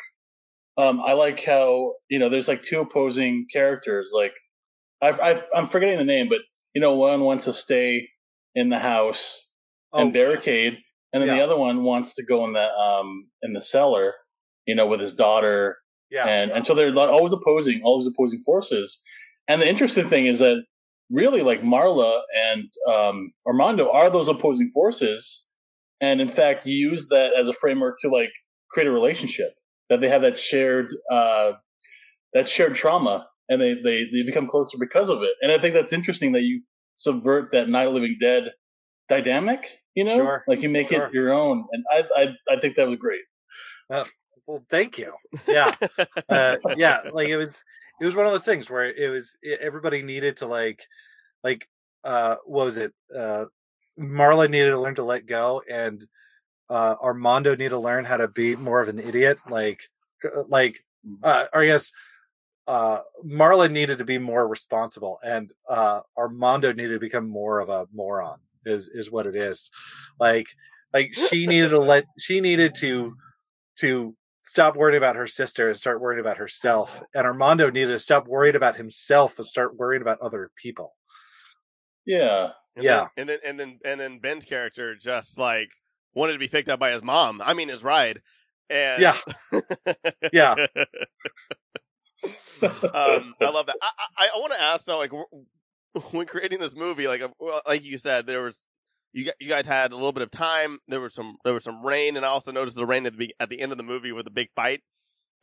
um, 0.77 1.01
I 1.01 1.15
like 1.15 1.43
how 1.43 1.95
you 2.09 2.19
know 2.19 2.29
there's 2.29 2.49
like 2.49 2.63
two 2.63 2.81
opposing 2.81 3.47
characters. 3.53 4.11
Like 4.15 4.33
I've, 5.03 5.21
I've 5.21 5.43
I'm 5.55 5.67
forgetting 5.69 5.99
the 5.99 6.05
name, 6.05 6.29
but 6.29 6.41
you 6.75 6.81
know 6.81 6.95
one 6.95 7.21
wants 7.23 7.45
to 7.47 7.53
stay 7.53 8.09
in 8.57 8.71
the 8.71 8.79
house 8.79 9.47
and 9.93 10.09
oh, 10.09 10.13
barricade, 10.13 10.79
and 11.13 11.23
then 11.23 11.37
the 11.37 11.45
other 11.45 11.57
one 11.57 11.85
wants 11.85 12.17
to 12.17 12.25
go 12.25 12.45
in 12.47 12.55
the 12.55 12.69
um 12.69 13.29
in 13.43 13.53
the 13.53 13.61
cellar, 13.61 14.15
you 14.67 14.75
know, 14.75 14.87
with 14.87 15.01
his 15.01 15.15
daughter. 15.15 15.77
Yeah, 16.11 16.27
and 16.27 16.51
and 16.51 16.67
so 16.67 16.75
they're 16.75 16.97
always 16.97 17.33
opposing, 17.33 17.83
always 17.85 18.07
opposing 18.07 18.43
forces. 18.45 19.01
And 19.47 19.63
the 19.63 19.69
interesting 19.69 20.09
thing 20.09 20.27
is 20.27 20.41
that 20.41 20.65
really, 21.11 21.43
like 21.43 21.63
Marla 21.63 22.23
and 22.35 22.65
um, 22.93 23.33
Armando 23.47 23.91
are 23.91 24.11
those 24.11 24.29
opposing 24.29 24.71
forces, 24.71 25.45
and 26.01 26.21
in 26.21 26.29
fact, 26.29 26.67
use 26.67 27.09
that 27.09 27.33
as 27.39 27.49
a 27.49 27.53
framework 27.53 27.99
to 28.01 28.09
like 28.09 28.31
create 28.71 28.89
a 28.89 28.93
relationship 28.93 29.53
that 29.91 30.01
they 30.01 30.09
have 30.09 30.23
that 30.23 30.39
shared 30.39 30.89
uh, 31.11 31.53
that 32.33 32.49
shared 32.49 32.75
trauma, 32.75 33.27
and 33.49 33.61
they 33.61 33.75
they 33.75 34.07
they 34.13 34.23
become 34.23 34.47
closer 34.47 34.79
because 34.79 35.11
of 35.11 35.23
it. 35.23 35.33
And 35.43 35.53
I 35.53 35.59
think 35.59 35.75
that's 35.75 35.93
interesting 35.93 36.33
that 36.33 36.43
you 36.43 36.63
subvert 36.97 37.53
that 37.53 37.69
Night 37.69 37.87
of 37.87 37.95
Living 37.95 38.17
Dead 38.21 38.53
dynamic. 39.09 39.79
You 39.95 40.05
know, 40.05 40.17
Sure, 40.17 40.45
like 40.47 40.61
you 40.61 40.69
make 40.69 40.91
sure. 40.91 41.07
it 41.07 41.15
your 41.15 41.33
own, 41.33 41.65
and 41.73 41.85
I 41.91 42.05
I 42.17 42.55
I 42.55 42.61
think 42.61 42.77
that 42.77 42.87
was 42.87 42.97
great. 42.97 43.23
well, 43.89 44.65
thank 44.69 44.99
you. 44.99 45.15
Yeah, 45.49 45.75
uh, 46.29 46.57
yeah, 46.77 47.03
like 47.13 47.29
it 47.29 47.37
was 47.37 47.65
it 48.01 48.05
was 48.05 48.15
one 48.15 48.27
of 48.27 48.33
those 48.33 48.45
things 48.45 48.69
where 48.69 48.93
it 48.93 49.09
was 49.11 49.37
it, 49.43 49.61
everybody 49.61 50.03
needed 50.03 50.37
to 50.39 50.47
like 50.47 50.83
like 51.43 51.69
uh 52.05 52.37
what 52.45 52.67
was 52.67 52.77
it 52.77 52.93
uh 53.17 53.47
Marla 53.99 54.51
needed 54.51 54.71
to 54.71 54.79
learn 54.81 54.95
to 54.97 55.03
let 55.03 55.27
go 55.27 55.63
and 55.69 56.07
uh 56.69 56.97
Armando 57.03 57.53
needed 57.53 57.71
to 57.71 57.79
learn 57.79 58.05
how 58.05 58.17
to 58.17 58.29
be 58.29 58.55
more 58.57 58.81
of 58.81 58.89
an 58.89 58.99
idiot 58.99 59.39
like 59.49 59.81
uh, 60.25 60.43
like 60.49 60.85
uh 61.23 61.47
or 61.55 61.63
I 61.63 61.67
guess 61.67 61.91
uh 62.67 63.01
Marla 63.25 63.71
needed 63.71 63.99
to 63.99 64.05
be 64.05 64.19
more 64.19 64.49
responsible 64.49 65.19
and 65.25 65.53
uh 65.69 66.01
Armando 66.19 66.73
needed 66.73 66.95
to 66.95 67.01
become 67.01 67.29
more 67.29 67.61
of 67.61 67.69
a 67.69 67.87
moron 67.93 68.39
is 68.65 68.89
is 68.89 69.11
what 69.11 69.27
it 69.27 69.37
is 69.37 69.71
like 70.19 70.47
like 70.93 71.15
she 71.31 71.47
needed 71.47 71.71
to 71.71 71.79
let 71.79 72.05
she 72.19 72.41
needed 72.41 72.75
to 72.77 73.15
to 73.79 74.17
stop 74.47 74.77
worrying 74.77 74.97
about 74.97 75.17
her 75.17 75.27
sister 75.27 75.69
and 75.69 75.79
start 75.79 76.01
worrying 76.01 76.21
about 76.21 76.37
herself. 76.39 77.03
And 77.15 77.27
Armando 77.27 77.69
needed 77.69 77.89
to 77.89 77.99
stop 77.99 78.29
worrying 78.29 78.55
about 78.55 78.77
himself 78.77 79.39
and 79.39 79.47
start 79.47 79.77
worrying 79.77 80.03
about 80.03 80.21
other 80.21 80.51
people. 80.57 80.95
Yeah, 82.07 82.51
And 82.77 82.85
Yeah. 82.85 83.09
Then, 83.17 83.29
and 83.29 83.29
then 83.29 83.39
and 83.45 83.61
then 83.61 83.79
and 83.85 84.01
then 84.01 84.19
Ben's 84.21 84.45
character 84.45 84.95
just 84.95 85.37
like 85.37 85.71
wanted 86.15 86.35
to 86.35 86.39
be 86.39 86.49
picked 86.49 86.69
up 86.69 86.79
by 86.79 86.93
his 86.93 87.03
mom. 87.03 87.43
I 87.45 87.55
mean 87.55 87.69
his 87.69 87.83
ride. 87.83 88.23
And 88.71 89.03
Yeah. 89.03 89.17
Yeah. 90.33 90.67
um, 92.63 93.35
I 93.41 93.51
love 93.51 93.67
that. 93.67 93.77
I 93.83 93.91
I, 94.19 94.29
I 94.35 94.39
want 94.39 94.53
to 94.53 94.61
ask 94.61 94.85
though, 94.85 94.99
like 94.99 95.13
when 96.13 96.27
creating 96.27 96.61
this 96.61 96.77
movie, 96.77 97.09
like 97.09 97.23
uh, 97.23 97.61
like 97.67 97.85
you 97.85 97.99
said, 97.99 98.27
there 98.27 98.43
was 98.43 98.67
you 99.13 99.31
you 99.41 99.49
guys 99.49 99.67
had 99.67 99.93
a 99.93 99.97
little 99.97 100.13
bit 100.13 100.23
of 100.23 100.31
time. 100.31 100.79
There 100.89 101.01
was 101.01 101.15
some 101.15 101.37
there 101.45 101.55
was 101.55 101.65
some 101.65 101.85
rain, 101.85 102.17
and 102.17 102.25
I 102.25 102.29
also 102.29 102.53
noticed 102.53 102.77
the 102.77 102.87
rain 102.87 103.07
at 103.07 103.17
the 103.17 103.35
at 103.41 103.49
the 103.49 103.61
end 103.61 103.73
of 103.73 103.79
the 103.79 103.85
movie 103.85 104.13
with 104.13 104.25
the 104.25 104.31
big 104.31 104.49
fight. 104.55 104.83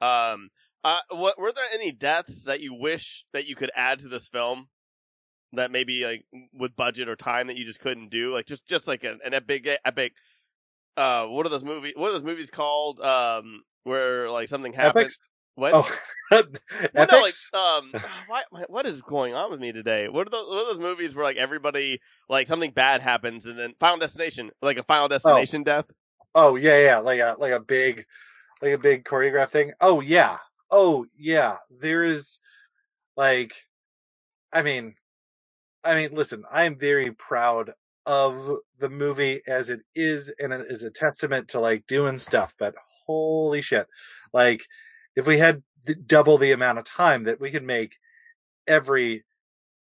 Um, 0.01 0.49
uh, 0.83 0.99
what 1.09 1.39
were 1.39 1.51
there 1.51 1.65
any 1.73 1.91
deaths 1.91 2.45
that 2.45 2.61
you 2.61 2.73
wish 2.73 3.25
that 3.33 3.47
you 3.47 3.55
could 3.55 3.71
add 3.75 3.99
to 3.99 4.07
this 4.07 4.27
film? 4.27 4.67
That 5.53 5.71
maybe 5.71 6.03
like 6.03 6.25
with 6.51 6.75
budget 6.75 7.07
or 7.07 7.15
time 7.15 7.47
that 7.47 7.57
you 7.57 7.65
just 7.65 7.79
couldn't 7.79 8.09
do, 8.09 8.33
like 8.33 8.47
just 8.47 8.65
just 8.67 8.87
like 8.87 9.03
an, 9.03 9.19
an 9.23 9.33
epic 9.33 9.67
epic. 9.85 10.13
Uh, 10.95 11.25
what 11.25 11.45
are 11.45 11.49
those 11.49 11.63
movies? 11.63 11.93
What 11.95 12.09
are 12.09 12.13
those 12.13 12.23
movies 12.23 12.49
called? 12.49 12.99
Um, 12.99 13.63
where 13.83 14.29
like 14.29 14.49
something 14.49 14.73
happens. 14.73 15.03
Epics? 15.03 15.17
What? 15.55 15.73
Oh, 15.75 15.97
Well, 16.95 17.07
no, 17.11 17.21
like, 17.21 17.33
um, 17.53 17.91
why, 18.27 18.43
what 18.67 18.85
is 18.85 19.01
going 19.01 19.33
on 19.33 19.51
with 19.51 19.59
me 19.59 19.71
today? 19.71 20.07
What 20.09 20.27
are, 20.27 20.31
those, 20.31 20.47
what 20.47 20.57
are 20.63 20.65
those 20.65 20.79
movies 20.79 21.15
where 21.15 21.25
like 21.25 21.37
everybody 21.37 22.01
like 22.29 22.47
something 22.47 22.71
bad 22.71 23.01
happens 23.01 23.45
and 23.45 23.57
then 23.57 23.73
Final 23.79 23.99
Destination, 23.99 24.51
like 24.61 24.77
a 24.77 24.83
Final 24.83 25.07
Destination 25.07 25.63
death? 25.63 25.85
Oh 26.35 26.55
yeah, 26.55 26.79
yeah, 26.79 26.97
like 26.99 27.19
a 27.19 27.35
like 27.39 27.53
a 27.53 27.59
big 27.59 28.05
like 28.61 28.73
a 28.73 28.77
big 28.77 29.05
choreographed 29.05 29.49
thing. 29.49 29.73
Oh 29.79 30.01
yeah. 30.01 30.37
Oh 30.71 31.05
yeah. 31.15 31.57
There 31.69 32.03
is 32.03 32.39
like 33.15 33.53
I 34.51 34.63
mean 34.63 34.95
I 35.83 35.95
mean 35.95 36.09
listen, 36.13 36.43
I 36.51 36.63
am 36.63 36.77
very 36.79 37.11
proud 37.11 37.73
of 38.05 38.57
the 38.79 38.89
movie 38.89 39.41
as 39.47 39.69
it 39.69 39.81
is 39.95 40.31
and 40.39 40.51
it 40.51 40.67
is 40.69 40.83
a 40.83 40.89
testament 40.91 41.49
to 41.49 41.59
like 41.59 41.85
doing 41.87 42.17
stuff, 42.17 42.55
but 42.57 42.75
holy 43.05 43.61
shit. 43.61 43.87
Like 44.33 44.65
if 45.15 45.25
we 45.25 45.37
had 45.37 45.63
double 46.05 46.37
the 46.37 46.51
amount 46.51 46.79
of 46.79 46.85
time 46.85 47.25
that 47.25 47.39
we 47.39 47.51
could 47.51 47.63
make 47.63 47.95
every 48.67 49.23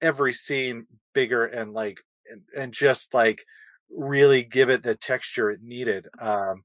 every 0.01 0.33
scene 0.33 0.87
bigger 1.15 1.45
and 1.45 1.73
like 1.73 1.99
and, 2.29 2.43
and 2.57 2.73
just 2.73 3.15
like 3.15 3.45
really 3.91 4.43
give 4.43 4.71
it 4.71 4.83
the 4.83 4.95
texture 4.95 5.51
it 5.51 5.63
needed. 5.63 6.09
Um, 6.19 6.65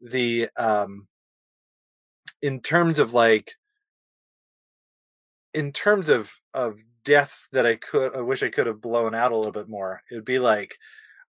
the 0.00 0.48
um, 0.56 1.06
in 2.40 2.60
terms 2.60 2.98
of 2.98 3.12
like 3.12 3.52
in 5.54 5.72
terms 5.72 6.08
of 6.08 6.32
of 6.54 6.80
deaths 7.04 7.48
that 7.52 7.66
I 7.66 7.76
could 7.76 8.16
I 8.16 8.20
wish 8.20 8.42
I 8.42 8.48
could 8.48 8.66
have 8.66 8.80
blown 8.80 9.14
out 9.14 9.32
a 9.32 9.36
little 9.36 9.52
bit 9.52 9.68
more. 9.68 10.02
It 10.10 10.14
would 10.14 10.24
be 10.24 10.38
like 10.38 10.76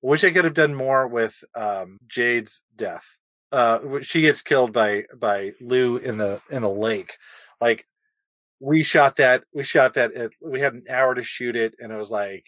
I 0.04 0.08
wish 0.08 0.24
I 0.24 0.32
could 0.32 0.46
have 0.46 0.54
done 0.54 0.76
more 0.76 1.08
with 1.08 1.44
um, 1.56 2.00
Jade's 2.08 2.62
death. 2.76 3.18
Uh, 3.54 4.02
she 4.02 4.22
gets 4.22 4.42
killed 4.42 4.74
by 4.74 5.06
by 5.16 5.52
Lou 5.62 5.98
in 5.98 6.18
the 6.18 6.42
in 6.50 6.64
the 6.64 6.70
lake. 6.70 7.14
Like 7.62 7.86
we 8.60 8.82
shot 8.84 9.18
that 9.18 9.44
we 9.54 9.64
shot 9.64 9.94
that 9.94 10.14
at, 10.14 10.32
we 10.42 10.60
had 10.60 10.74
an 10.74 10.84
hour 10.90 11.14
to 11.14 11.22
shoot 11.24 11.56
it 11.56 11.76
and 11.80 11.92
it 11.92 11.96
was 11.98 12.10
like 12.10 12.46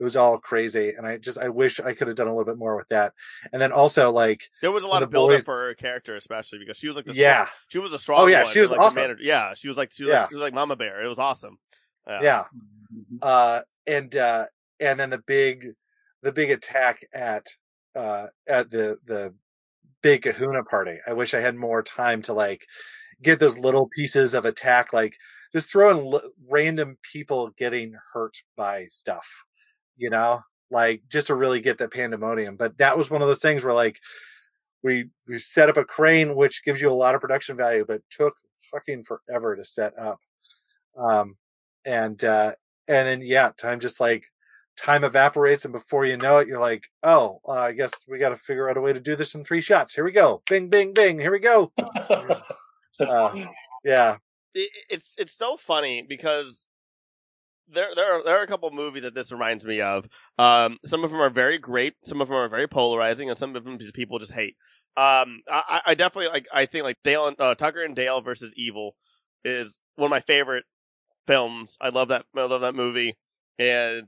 it 0.00 0.04
was 0.04 0.16
all 0.16 0.36
crazy 0.38 0.92
and 0.96 1.06
i 1.06 1.16
just 1.16 1.38
i 1.38 1.48
wish 1.48 1.78
i 1.78 1.92
could 1.94 2.08
have 2.08 2.16
done 2.16 2.26
a 2.26 2.30
little 2.30 2.44
bit 2.52 2.58
more 2.58 2.74
with 2.76 2.88
that 2.88 3.12
and 3.52 3.62
then 3.62 3.70
also 3.70 4.10
like 4.10 4.42
There 4.60 4.72
was 4.72 4.82
a 4.82 4.88
lot 4.88 5.04
of 5.04 5.10
build 5.10 5.30
boys- 5.30 5.40
up 5.40 5.44
for 5.46 5.58
her 5.68 5.74
character, 5.74 6.16
especially 6.16 6.58
because 6.58 6.76
she 6.76 6.88
was 6.88 6.96
like 6.96 7.04
the 7.06 7.14
yeah 7.14 7.44
strong, 7.44 7.56
she 7.68 7.78
was 7.78 7.92
a 7.92 7.98
strong. 7.98 8.20
Oh, 8.22 8.26
yeah, 8.26 8.42
one, 8.42 8.52
she 8.52 8.60
was 8.60 8.70
like, 8.70 8.80
awesome. 8.80 8.94
the 8.96 9.00
manager. 9.02 9.22
Yeah, 9.22 9.54
she 9.54 9.68
was 9.68 9.76
like 9.76 9.92
she 9.92 10.04
was, 10.04 10.12
Yeah. 10.12 10.20
like, 10.22 10.28
she 10.30 10.34
was 10.34 10.42
like 10.42 10.54
Mama 10.54 10.74
Bear. 10.76 11.02
It 11.04 11.08
was 11.08 11.18
awesome. 11.20 11.58
yeah 12.08 12.44
uh 13.22 13.60
and 13.86 14.14
uh 14.16 14.46
and 14.80 14.98
then 14.98 15.10
the 15.10 15.18
big 15.18 15.64
the 16.22 16.32
big 16.32 16.50
attack 16.50 17.06
at 17.14 17.46
uh 17.94 18.26
at 18.48 18.68
the 18.70 18.98
the 19.06 19.32
big 20.02 20.22
kahuna 20.22 20.64
party. 20.64 20.98
I 21.06 21.12
wish 21.12 21.34
i 21.34 21.40
had 21.40 21.56
more 21.56 21.82
time 21.82 22.22
to 22.22 22.32
like 22.32 22.66
get 23.22 23.38
those 23.40 23.58
little 23.58 23.88
pieces 23.88 24.34
of 24.34 24.44
attack 24.44 24.92
like 24.92 25.16
just 25.52 25.68
throwing 25.68 26.12
l- 26.12 26.22
random 26.50 26.98
people 27.02 27.50
getting 27.58 27.94
hurt 28.12 28.36
by 28.56 28.86
stuff 28.86 29.44
you 29.96 30.10
know? 30.10 30.40
Like 30.70 31.02
just 31.08 31.26
to 31.28 31.34
really 31.34 31.60
get 31.60 31.78
that 31.78 31.92
pandemonium. 31.92 32.56
But 32.56 32.78
that 32.78 32.96
was 32.96 33.10
one 33.10 33.22
of 33.22 33.28
those 33.28 33.42
things 33.42 33.62
where 33.62 33.74
like 33.74 33.98
we 34.82 35.10
we 35.28 35.38
set 35.38 35.68
up 35.68 35.76
a 35.76 35.84
crane 35.84 36.34
which 36.34 36.64
gives 36.64 36.80
you 36.80 36.90
a 36.90 36.94
lot 36.94 37.14
of 37.14 37.20
production 37.20 37.56
value 37.56 37.84
but 37.86 38.00
took 38.10 38.34
fucking 38.70 39.04
forever 39.04 39.54
to 39.54 39.64
set 39.64 39.92
up. 39.98 40.18
Um 40.98 41.36
and 41.84 42.22
uh 42.24 42.54
and 42.88 43.06
then 43.06 43.22
yeah 43.22 43.50
time 43.56 43.80
just 43.80 44.00
like 44.00 44.24
time 44.84 45.04
evaporates 45.04 45.64
and 45.64 45.72
before 45.72 46.04
you 46.04 46.16
know 46.16 46.38
it 46.38 46.48
you're 46.48 46.60
like 46.60 46.84
oh 47.02 47.40
uh, 47.48 47.52
i 47.52 47.72
guess 47.72 47.92
we 48.08 48.18
got 48.18 48.30
to 48.30 48.36
figure 48.36 48.68
out 48.68 48.76
a 48.76 48.80
way 48.80 48.92
to 48.92 49.00
do 49.00 49.14
this 49.16 49.34
in 49.34 49.44
three 49.44 49.60
shots 49.60 49.94
here 49.94 50.04
we 50.04 50.12
go 50.12 50.42
bing 50.50 50.68
bing 50.68 50.92
bing 50.92 51.18
here 51.20 51.30
we 51.32 51.38
go 51.38 51.70
uh, 53.00 53.44
yeah 53.84 54.16
it, 54.54 54.70
it's 54.90 55.14
it's 55.18 55.32
so 55.36 55.56
funny 55.56 56.02
because 56.02 56.66
there 57.68 57.88
there 57.94 58.12
are 58.12 58.22
there 58.24 58.38
are 58.38 58.42
a 58.42 58.46
couple 58.46 58.70
movies 58.70 59.02
that 59.02 59.14
this 59.14 59.32
reminds 59.32 59.64
me 59.64 59.80
of. 59.80 60.06
Um, 60.38 60.78
some 60.84 61.04
of 61.04 61.10
them 61.10 61.20
are 61.20 61.30
very 61.30 61.56
great, 61.58 61.94
some 62.04 62.20
of 62.20 62.28
them 62.28 62.36
are 62.36 62.48
very 62.48 62.68
polarizing, 62.68 63.30
and 63.30 63.38
some 63.38 63.56
of 63.56 63.64
them 63.64 63.78
just 63.78 63.94
people 63.94 64.18
just 64.18 64.32
hate. 64.32 64.56
Um, 64.96 65.40
I, 65.50 65.62
I- 65.68 65.82
I 65.86 65.94
definitely 65.94 66.28
like. 66.28 66.46
I 66.52 66.66
think 66.66 66.84
like 66.84 66.98
Dale 67.02 67.28
and 67.28 67.40
uh, 67.40 67.54
Tucker 67.54 67.82
and 67.82 67.96
Dale 67.96 68.20
versus 68.20 68.52
Evil 68.56 68.94
is 69.42 69.80
one 69.96 70.06
of 70.06 70.10
my 70.10 70.20
favorite 70.20 70.64
films. 71.26 71.78
I 71.80 71.88
love 71.88 72.08
that. 72.08 72.26
I 72.36 72.42
love 72.44 72.60
that 72.60 72.74
movie, 72.74 73.16
and 73.58 74.06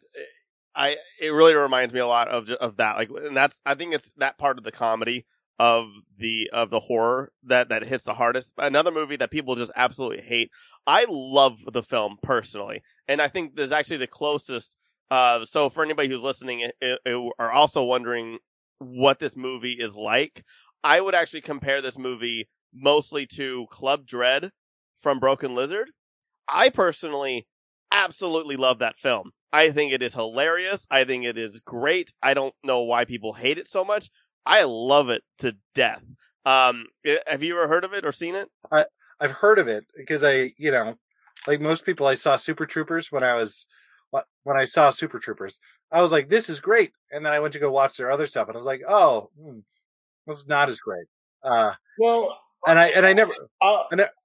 I 0.76 0.96
it 1.20 1.30
really 1.30 1.54
reminds 1.54 1.94
me 1.94 2.00
a 2.00 2.06
lot 2.06 2.28
of 2.28 2.50
of 2.50 2.76
that. 2.76 2.96
Like, 2.96 3.10
and 3.10 3.36
that's 3.36 3.60
I 3.64 3.74
think 3.74 3.94
it's 3.94 4.12
that 4.16 4.38
part 4.38 4.58
of 4.58 4.64
the 4.64 4.72
comedy 4.72 5.26
of 5.58 5.90
the 6.18 6.50
of 6.52 6.70
the 6.70 6.80
horror 6.80 7.32
that 7.44 7.68
that 7.68 7.84
hits 7.84 8.04
the 8.04 8.14
hardest. 8.14 8.54
Another 8.58 8.90
movie 8.90 9.16
that 9.16 9.30
people 9.30 9.54
just 9.54 9.72
absolutely 9.76 10.22
hate. 10.22 10.50
I 10.86 11.06
love 11.08 11.60
the 11.72 11.82
film 11.82 12.18
personally, 12.22 12.82
and 13.08 13.22
I 13.22 13.28
think 13.28 13.56
there's 13.56 13.72
actually 13.72 13.98
the 13.98 14.06
closest. 14.06 14.78
Uh, 15.10 15.44
so 15.44 15.68
for 15.68 15.84
anybody 15.84 16.08
who's 16.08 16.22
listening 16.22 16.70
uh, 16.82 16.96
uh, 17.06 17.28
are 17.38 17.52
also 17.52 17.84
wondering 17.84 18.38
what 18.78 19.18
this 19.20 19.36
movie 19.36 19.74
is 19.74 19.94
like, 19.94 20.44
I 20.82 21.00
would 21.00 21.14
actually 21.14 21.42
compare 21.42 21.80
this 21.80 21.98
movie 21.98 22.48
mostly 22.72 23.26
to 23.34 23.66
Club 23.70 24.06
Dread 24.06 24.50
from 24.98 25.20
Broken 25.20 25.54
Lizard. 25.54 25.90
I 26.48 26.70
personally 26.70 27.46
absolutely 27.92 28.56
love 28.56 28.78
that 28.80 28.98
film. 28.98 29.32
I 29.54 29.70
think 29.70 29.92
it 29.92 30.02
is 30.02 30.14
hilarious. 30.14 30.84
I 30.90 31.04
think 31.04 31.24
it 31.24 31.38
is 31.38 31.60
great. 31.60 32.12
I 32.20 32.34
don't 32.34 32.56
know 32.64 32.80
why 32.80 33.04
people 33.04 33.34
hate 33.34 33.56
it 33.56 33.68
so 33.68 33.84
much. 33.84 34.10
I 34.44 34.64
love 34.64 35.10
it 35.10 35.22
to 35.38 35.54
death. 35.76 36.02
Um, 36.44 36.86
have 37.28 37.44
you 37.44 37.56
ever 37.56 37.68
heard 37.68 37.84
of 37.84 37.92
it 37.92 38.04
or 38.04 38.10
seen 38.10 38.34
it? 38.34 38.48
I 38.72 38.86
I've 39.20 39.30
heard 39.30 39.60
of 39.60 39.68
it 39.68 39.84
because 39.96 40.24
I, 40.24 40.52
you 40.58 40.72
know, 40.72 40.96
like 41.46 41.60
most 41.60 41.86
people, 41.86 42.04
I 42.04 42.16
saw 42.16 42.34
Super 42.34 42.66
Troopers 42.66 43.12
when 43.12 43.22
I 43.22 43.34
was 43.34 43.66
when 44.42 44.56
I 44.56 44.64
saw 44.64 44.90
Super 44.90 45.20
Troopers. 45.20 45.60
I 45.92 46.02
was 46.02 46.10
like, 46.10 46.28
"This 46.28 46.50
is 46.50 46.58
great," 46.58 46.90
and 47.12 47.24
then 47.24 47.32
I 47.32 47.38
went 47.38 47.52
to 47.52 47.60
go 47.60 47.70
watch 47.70 47.96
their 47.96 48.10
other 48.10 48.26
stuff, 48.26 48.48
and 48.48 48.56
I 48.56 48.58
was 48.58 48.66
like, 48.66 48.82
"Oh, 48.88 49.30
hmm, 49.40 49.60
it's 50.26 50.48
not 50.48 50.68
as 50.68 50.80
great." 50.80 51.06
Uh, 51.44 51.74
well, 52.00 52.36
and 52.66 52.76
I 52.76 52.88
and 52.88 53.06
I 53.06 53.12
never 53.12 53.32
uh, 53.62 53.84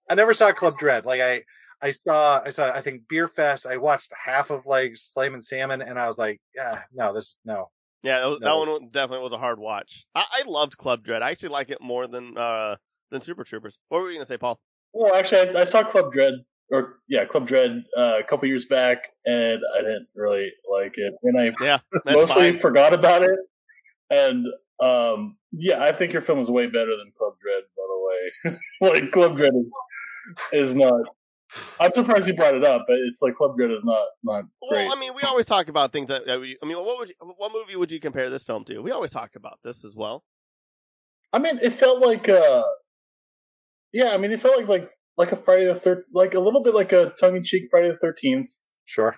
I 0.10 0.16
never 0.16 0.34
saw 0.34 0.52
Club 0.54 0.74
Dread. 0.80 1.06
Like 1.06 1.22
I 1.22 1.44
I 1.82 1.92
saw 1.92 2.42
I 2.46 2.50
saw 2.50 2.72
I 2.72 2.82
think 2.82 3.04
Beerfest. 3.12 3.66
I 3.70 3.78
watched 3.78 4.12
half 4.26 4.50
of 4.50 4.66
like 4.66 4.98
Slammin' 4.98 5.42
Salmon, 5.42 5.82
and 5.82 5.98
I 6.00 6.08
was 6.08 6.18
like, 6.18 6.40
"Yeah, 6.56 6.82
no, 6.94 7.14
this 7.14 7.38
no." 7.46 7.70
Yeah, 8.04 8.20
that, 8.20 8.26
was- 8.28 8.40
that 8.40 8.54
one 8.56 8.90
definitely 8.92 9.24
was 9.24 9.34
a 9.34 9.38
hard 9.38 9.60
watch. 9.60 10.06
I, 10.16 10.24
I 10.32 10.44
loved 10.50 10.78
Club 10.78 11.04
Dread. 11.04 11.22
I 11.22 11.32
actually 11.32 11.50
like 11.50 11.70
it 11.70 11.82
more 11.82 12.08
than 12.08 12.38
uh 12.38 12.76
than 13.12 13.22
Super 13.22 13.44
Troopers. 13.44 13.78
What 13.90 14.02
were 14.02 14.10
you 14.10 14.16
gonna 14.16 14.26
say, 14.26 14.38
Paul? 14.38 14.60
well, 14.94 15.14
actually, 15.16 15.56
I, 15.56 15.62
I 15.62 15.64
saw 15.66 15.84
Club 15.84 16.12
Dread, 16.12 16.34
or 16.72 17.00
yeah, 17.08 17.26
Club 17.26 17.48
Dread 17.48 17.84
uh, 17.96 18.16
a 18.20 18.24
couple 18.24 18.48
years 18.48 18.66
back, 18.66 19.10
and 19.26 19.62
I 19.78 19.82
didn't 19.82 20.08
really 20.16 20.52
like 20.70 20.94
it, 20.98 21.14
and 21.24 21.40
I 21.40 21.52
Yeah, 21.64 21.80
mostly 22.06 22.52
fine. 22.52 22.60
forgot 22.60 22.94
about 22.94 23.24
it. 23.24 23.38
And 24.10 24.46
um, 24.80 25.38
yeah, 25.52 25.84
I 25.84 25.92
think 25.92 26.14
your 26.14 26.22
film 26.22 26.40
is 26.40 26.50
way 26.50 26.66
better 26.68 26.96
than 26.98 27.12
Club 27.18 27.34
Dread. 27.40 27.64
By 27.78 27.84
the 27.88 28.58
way, 28.90 29.02
like 29.02 29.12
Club 29.12 29.38
Dread 29.38 29.54
is 29.56 29.74
is 30.70 30.76
not. 30.76 31.02
I'm 31.80 31.92
surprised 31.94 32.28
you 32.28 32.36
brought 32.36 32.56
it 32.56 32.64
up, 32.64 32.86
but 32.88 32.98
it's 32.98 33.22
like 33.22 33.36
Club 33.36 33.58
Dread 33.58 33.72
is 33.72 33.84
not 33.84 34.06
not 34.24 34.46
great. 34.70 34.86
Well, 34.86 34.96
I 34.96 35.00
mean, 35.00 35.14
we 35.16 35.24
always 35.24 35.46
talk 35.46 35.68
about 35.68 35.92
things 35.92 36.10
that, 36.10 36.26
that 36.28 36.40
we. 36.40 36.58
I 36.62 36.66
mean, 36.66 36.78
what 36.78 37.00
would 37.00 37.10
you, 37.10 37.16
what 37.38 37.52
movie 37.54 37.76
would 37.76 37.92
you 37.92 38.00
compare 38.00 38.30
this 38.30 38.44
film 38.44 38.64
to? 38.66 38.80
We 38.80 38.92
always 38.92 39.12
talk 39.12 39.36
about 39.36 39.60
this 39.64 39.84
as 39.84 39.96
well. 39.96 40.24
I 41.34 41.40
mean, 41.40 41.60
it 41.62 41.74
felt 41.74 42.02
like 42.02 42.30
uh 42.30 42.64
yeah, 43.92 44.12
I 44.12 44.18
mean, 44.18 44.32
it 44.32 44.42
felt 44.42 44.58
like 44.58 44.68
like 44.68 44.90
like 45.18 45.32
a 45.32 45.36
Friday 45.36 45.66
the 45.66 45.76
third, 45.76 46.04
like 46.14 46.34
a 46.34 46.40
little 46.40 46.64
bit 46.64 46.74
like 46.74 46.92
a 46.92 47.14
tongue 47.20 47.36
in 47.36 47.44
cheek 47.44 47.64
Friday 47.70 47.90
the 47.90 47.96
Thirteenth. 47.96 48.50
Sure. 48.86 49.16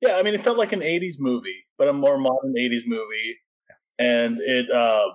Yeah, 0.00 0.16
I 0.16 0.22
mean, 0.22 0.34
it 0.34 0.42
felt 0.42 0.58
like 0.58 0.72
an 0.72 0.80
'80s 0.80 1.14
movie, 1.18 1.64
but 1.78 1.88
a 1.88 1.92
more 1.92 2.18
modern 2.18 2.54
'80s 2.58 2.82
movie, 2.86 3.38
and 3.98 4.38
it. 4.40 4.70
Uh, 4.70 5.08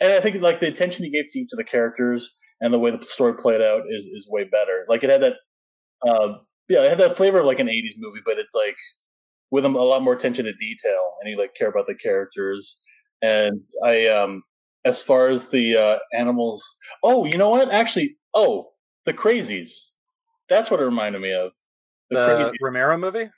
and 0.00 0.12
I 0.12 0.20
think 0.20 0.40
like 0.42 0.60
the 0.60 0.68
attention 0.68 1.04
he 1.04 1.10
gave 1.10 1.30
to 1.30 1.38
each 1.38 1.52
of 1.52 1.58
the 1.58 1.64
characters 1.64 2.34
and 2.62 2.72
the 2.72 2.78
way 2.78 2.90
the 2.90 3.04
story 3.04 3.34
played 3.34 3.60
out 3.60 3.82
is 3.90 4.06
is 4.06 4.28
way 4.30 4.44
better. 4.44 4.86
Like 4.88 5.04
it 5.04 5.10
had 5.10 5.22
that, 5.22 5.34
uh, 6.08 6.38
yeah, 6.68 6.84
it 6.84 6.88
had 6.88 6.98
that 6.98 7.16
flavor 7.16 7.40
of 7.40 7.46
like 7.46 7.58
an 7.58 7.66
'80s 7.66 7.96
movie, 7.98 8.20
but 8.24 8.38
it's 8.38 8.54
like 8.54 8.76
with 9.50 9.66
a 9.66 9.68
lot 9.68 10.02
more 10.02 10.14
attention 10.14 10.46
to 10.46 10.52
detail, 10.54 11.02
and 11.20 11.30
you 11.30 11.36
like 11.36 11.54
care 11.54 11.68
about 11.68 11.86
the 11.86 11.94
characters. 11.94 12.78
And 13.20 13.60
I, 13.84 14.06
um, 14.06 14.42
as 14.84 15.02
far 15.02 15.28
as 15.28 15.48
the 15.48 15.76
uh, 15.76 15.98
animals, 16.14 16.64
oh, 17.02 17.24
you 17.24 17.36
know 17.36 17.50
what? 17.50 17.70
Actually, 17.70 18.16
oh, 18.32 18.70
the 19.04 19.12
Crazies. 19.12 19.70
That's 20.48 20.70
what 20.70 20.80
it 20.80 20.84
reminded 20.84 21.20
me 21.20 21.32
of. 21.32 21.52
The, 22.10 22.18
The 22.18 22.26
Crazies. 22.26 22.52
Romero 22.60 22.96
movie. 22.96 23.28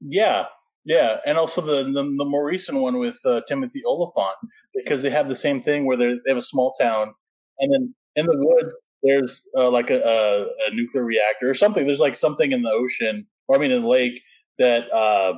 Yeah, 0.00 0.46
yeah, 0.84 1.16
and 1.24 1.38
also 1.38 1.62
the 1.62 1.84
the, 1.84 2.02
the 2.02 2.24
more 2.24 2.46
recent 2.46 2.78
one 2.78 2.98
with 2.98 3.18
uh, 3.24 3.40
Timothy 3.48 3.82
Olyphant 3.86 4.36
because 4.74 5.00
they 5.00 5.10
have 5.10 5.28
the 5.28 5.34
same 5.34 5.62
thing 5.62 5.86
where 5.86 5.96
they 5.96 6.12
they 6.24 6.30
have 6.30 6.36
a 6.36 6.42
small 6.42 6.74
town, 6.78 7.14
and 7.58 7.72
then 7.72 7.94
in 8.16 8.26
the 8.26 8.36
woods 8.36 8.74
there's 9.02 9.48
uh, 9.56 9.70
like 9.70 9.90
a, 9.90 10.00
a, 10.00 10.42
a 10.42 10.74
nuclear 10.74 11.04
reactor 11.04 11.48
or 11.48 11.54
something. 11.54 11.86
There's 11.86 12.00
like 12.00 12.16
something 12.16 12.52
in 12.52 12.62
the 12.62 12.70
ocean, 12.70 13.26
or 13.48 13.56
I 13.56 13.60
mean 13.60 13.70
in 13.70 13.82
the 13.82 13.88
lake 13.88 14.20
that 14.58 14.90
uh, 14.92 15.34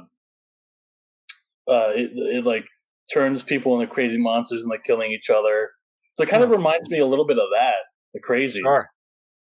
uh, 1.71 1.93
it, 1.95 2.11
it 2.15 2.45
like 2.45 2.67
turns 3.13 3.43
people 3.43 3.81
into 3.81 3.93
crazy 3.93 4.19
monsters 4.19 4.63
and 4.63 4.71
like 4.71 4.85
killing 4.85 5.13
each 5.13 5.31
other. 5.31 5.71
So 6.13 6.23
it 6.23 6.29
kind 6.29 6.43
of 6.43 6.51
reminds 6.51 6.89
me 6.91 6.99
a 6.99 7.07
little 7.07 7.27
bit 7.27 7.39
of 7.39 7.49
that, 7.53 7.75
the 8.15 8.21
crazy, 8.21 8.61
Sure. 8.61 8.89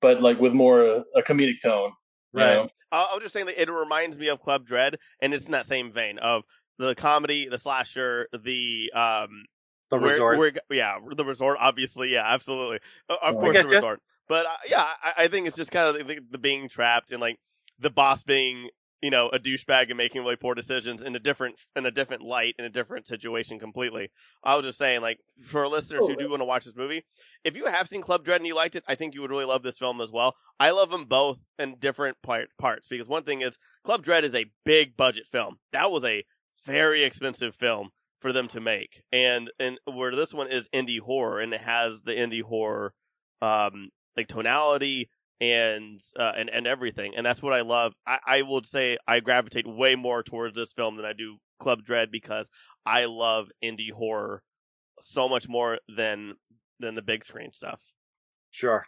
but 0.00 0.20
like 0.22 0.40
with 0.40 0.52
more 0.52 0.86
uh, 0.86 1.02
a 1.14 1.22
comedic 1.22 1.60
tone. 1.62 1.92
Right. 2.32 2.54
know? 2.54 2.68
I, 2.92 3.08
I 3.10 3.14
was 3.14 3.22
just 3.22 3.32
saying 3.32 3.46
that 3.46 3.60
it 3.60 3.70
reminds 3.70 4.18
me 4.18 4.28
of 4.28 4.40
Club 4.40 4.66
Dread, 4.66 4.98
and 5.20 5.32
it's 5.32 5.46
in 5.46 5.52
that 5.52 5.66
same 5.66 5.92
vein 5.92 6.18
of 6.18 6.42
the 6.78 6.94
comedy, 6.94 7.48
the 7.48 7.58
slasher, 7.58 8.28
the 8.32 8.92
um, 8.94 9.44
The 9.90 9.98
where- 9.98 10.10
resort. 10.10 10.38
where- 10.38 10.52
yeah, 10.70 10.98
the 11.14 11.24
resort. 11.24 11.58
Obviously, 11.60 12.12
yeah, 12.12 12.24
absolutely, 12.26 12.80
Uh, 13.08 13.16
of 13.22 13.36
I 13.36 13.40
course, 13.40 13.56
the 13.56 13.68
resort. 13.68 14.00
But 14.28 14.46
uh, 14.46 14.56
yeah, 14.68 14.86
I, 15.02 15.12
I 15.24 15.28
think 15.28 15.46
it's 15.46 15.56
just 15.56 15.70
kind 15.70 15.88
of 15.96 16.06
the, 16.06 16.18
the 16.30 16.38
being 16.38 16.68
trapped 16.68 17.10
and 17.12 17.20
like 17.20 17.38
the 17.78 17.90
boss 17.90 18.24
being, 18.24 18.70
you 19.00 19.10
know, 19.10 19.28
a 19.28 19.38
douchebag 19.38 19.88
and 19.88 19.96
making 19.96 20.22
really 20.22 20.34
poor 20.34 20.54
decisions 20.56 21.00
in 21.02 21.14
a 21.14 21.20
different 21.20 21.60
in 21.76 21.86
a 21.86 21.92
different 21.92 22.22
light 22.22 22.56
in 22.58 22.64
a 22.64 22.68
different 22.68 23.06
situation 23.06 23.60
completely. 23.60 24.10
I 24.42 24.56
was 24.56 24.64
just 24.64 24.78
saying, 24.78 25.02
like, 25.02 25.20
for 25.44 25.68
listeners 25.68 26.08
who 26.08 26.16
do 26.16 26.28
want 26.30 26.40
to 26.40 26.44
watch 26.46 26.64
this 26.64 26.74
movie, 26.74 27.04
if 27.44 27.56
you 27.56 27.66
have 27.66 27.86
seen 27.86 28.00
Club 28.02 28.24
Dread 28.24 28.40
and 28.40 28.46
you 28.48 28.56
liked 28.56 28.74
it, 28.74 28.82
I 28.88 28.96
think 28.96 29.14
you 29.14 29.20
would 29.20 29.30
really 29.30 29.44
love 29.44 29.62
this 29.62 29.78
film 29.78 30.00
as 30.00 30.10
well. 30.10 30.34
I 30.58 30.70
love 30.70 30.90
them 30.90 31.04
both 31.04 31.38
in 31.58 31.76
different 31.78 32.16
part, 32.22 32.48
parts 32.58 32.88
because 32.88 33.06
one 33.06 33.22
thing 33.22 33.42
is 33.42 33.58
Club 33.84 34.02
Dread 34.02 34.24
is 34.24 34.34
a 34.34 34.46
big 34.64 34.96
budget 34.96 35.28
film. 35.30 35.58
That 35.70 35.92
was 35.92 36.02
a 36.04 36.24
very 36.64 37.04
expensive 37.04 37.54
film 37.54 37.90
for 38.20 38.32
them 38.32 38.48
to 38.48 38.60
make, 38.60 39.02
and 39.12 39.50
and 39.58 39.78
where 39.84 40.14
this 40.14 40.32
one 40.32 40.48
is 40.48 40.68
indie 40.74 41.00
horror, 41.00 41.40
and 41.40 41.52
it 41.52 41.60
has 41.60 42.02
the 42.02 42.12
indie 42.12 42.42
horror, 42.42 42.94
um, 43.42 43.90
like 44.16 44.28
tonality 44.28 45.10
and 45.40 46.00
uh, 46.18 46.32
and 46.36 46.48
and 46.50 46.66
everything, 46.66 47.14
and 47.16 47.24
that's 47.24 47.42
what 47.42 47.52
I 47.52 47.60
love. 47.60 47.94
I, 48.06 48.18
I 48.26 48.42
would 48.42 48.66
say 48.66 48.96
I 49.06 49.20
gravitate 49.20 49.66
way 49.66 49.94
more 49.94 50.22
towards 50.22 50.56
this 50.56 50.72
film 50.72 50.96
than 50.96 51.04
I 51.04 51.12
do 51.12 51.38
Club 51.58 51.82
Dread 51.82 52.10
because 52.10 52.50
I 52.84 53.04
love 53.04 53.48
indie 53.62 53.92
horror 53.92 54.42
so 55.00 55.28
much 55.28 55.48
more 55.48 55.78
than 55.88 56.36
than 56.80 56.94
the 56.94 57.02
big 57.02 57.24
screen 57.24 57.52
stuff. 57.52 57.82
Sure. 58.50 58.86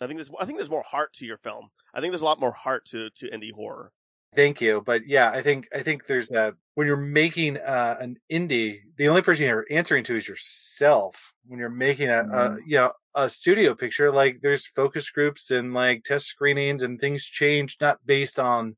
I 0.00 0.06
think 0.06 0.18
there's 0.18 0.30
I 0.40 0.44
think 0.44 0.58
there's 0.58 0.70
more 0.70 0.82
heart 0.82 1.12
to 1.14 1.26
your 1.26 1.38
film. 1.38 1.68
I 1.94 2.00
think 2.00 2.12
there's 2.12 2.22
a 2.22 2.26
lot 2.26 2.40
more 2.40 2.52
heart 2.52 2.84
to 2.86 3.10
to 3.10 3.30
indie 3.30 3.52
horror. 3.52 3.92
Thank 4.34 4.60
you, 4.60 4.82
but 4.84 5.06
yeah, 5.06 5.30
I 5.30 5.40
think 5.42 5.68
I 5.74 5.82
think 5.82 6.06
there's 6.06 6.30
a 6.30 6.54
when 6.74 6.86
you're 6.86 6.96
making 6.96 7.56
uh, 7.58 7.96
an 7.98 8.16
indie, 8.30 8.80
the 8.96 9.08
only 9.08 9.22
person 9.22 9.46
you're 9.46 9.66
answering 9.70 10.04
to 10.04 10.16
is 10.16 10.28
yourself. 10.28 11.32
When 11.46 11.58
you're 11.58 11.70
making 11.70 12.10
a, 12.10 12.20
a 12.30 12.50
Mhm. 12.50 12.58
you 12.66 12.76
know 12.76 12.92
a 13.14 13.30
studio 13.30 13.74
picture, 13.74 14.12
like 14.12 14.40
there's 14.42 14.66
focus 14.66 15.10
groups 15.10 15.50
and 15.50 15.72
like 15.72 16.04
test 16.04 16.26
screenings 16.26 16.82
and 16.82 17.00
things 17.00 17.24
change 17.24 17.78
not 17.80 18.04
based 18.06 18.38
on 18.38 18.76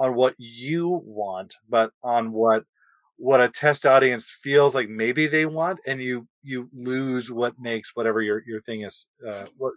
on 0.00 0.14
what 0.14 0.34
you 0.38 1.02
want, 1.04 1.56
but 1.68 1.92
on 2.02 2.32
what 2.32 2.64
what 3.18 3.40
a 3.40 3.48
test 3.48 3.86
audience 3.86 4.30
feels 4.42 4.74
like 4.74 4.88
maybe 4.88 5.26
they 5.26 5.46
want, 5.46 5.80
and 5.86 6.02
you 6.02 6.28
you 6.42 6.70
lose 6.74 7.30
what 7.32 7.54
makes 7.58 7.96
whatever 7.96 8.22
your 8.22 8.42
your 8.46 8.60
thing 8.60 8.82
is. 8.82 9.06
Uh, 9.26 9.46
what 9.56 9.74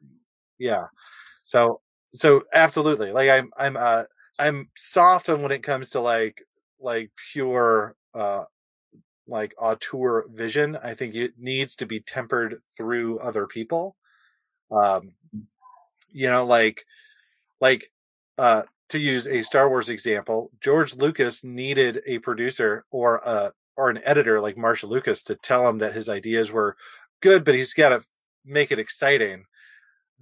yeah, 0.60 0.86
so 1.44 1.82
so 2.14 2.44
absolutely, 2.54 3.12
like 3.12 3.30
I'm 3.30 3.50
I'm 3.58 3.78
uh 3.78 4.04
I'm 4.40 4.70
soft 4.76 5.30
on 5.30 5.42
when 5.42 5.52
it 5.52 5.64
comes 5.64 5.90
to 5.92 6.00
like 6.00 6.44
like 6.80 7.12
pure 7.32 7.96
uh 8.14 8.46
like 9.28 9.54
auteur 9.58 10.26
vision. 10.34 10.78
I 10.82 10.94
think 10.94 11.16
it 11.16 11.34
needs 11.38 11.76
to 11.78 11.86
be 11.86 12.00
tempered 12.00 12.62
through 12.78 13.20
other 13.20 13.48
people. 13.48 13.96
Um 14.72 15.14
you 16.12 16.30
know 16.30 16.46
like 16.46 16.86
like 17.62 17.92
uh 18.38 18.64
to 18.90 19.00
use 19.00 19.28
a 19.28 19.42
Star 19.42 19.70
Wars 19.70 19.90
example, 19.90 20.52
George 20.62 20.96
Lucas 20.96 21.44
needed 21.44 22.02
a 22.06 22.20
producer 22.20 22.86
or 22.92 23.18
a 23.18 23.54
or 23.78 23.90
an 23.90 24.00
editor 24.04 24.40
like 24.40 24.58
Marcia 24.58 24.88
Lucas 24.88 25.24
to 25.24 25.36
tell 25.36 25.68
him 25.68 25.80
that 25.80 25.94
his 25.94 26.08
ideas 26.10 26.52
were 26.52 26.78
good, 27.22 27.44
but 27.44 27.56
he's 27.56 27.74
got 27.74 27.90
to 27.90 28.04
make 28.46 28.72
it 28.72 28.80
exciting. 28.80 29.46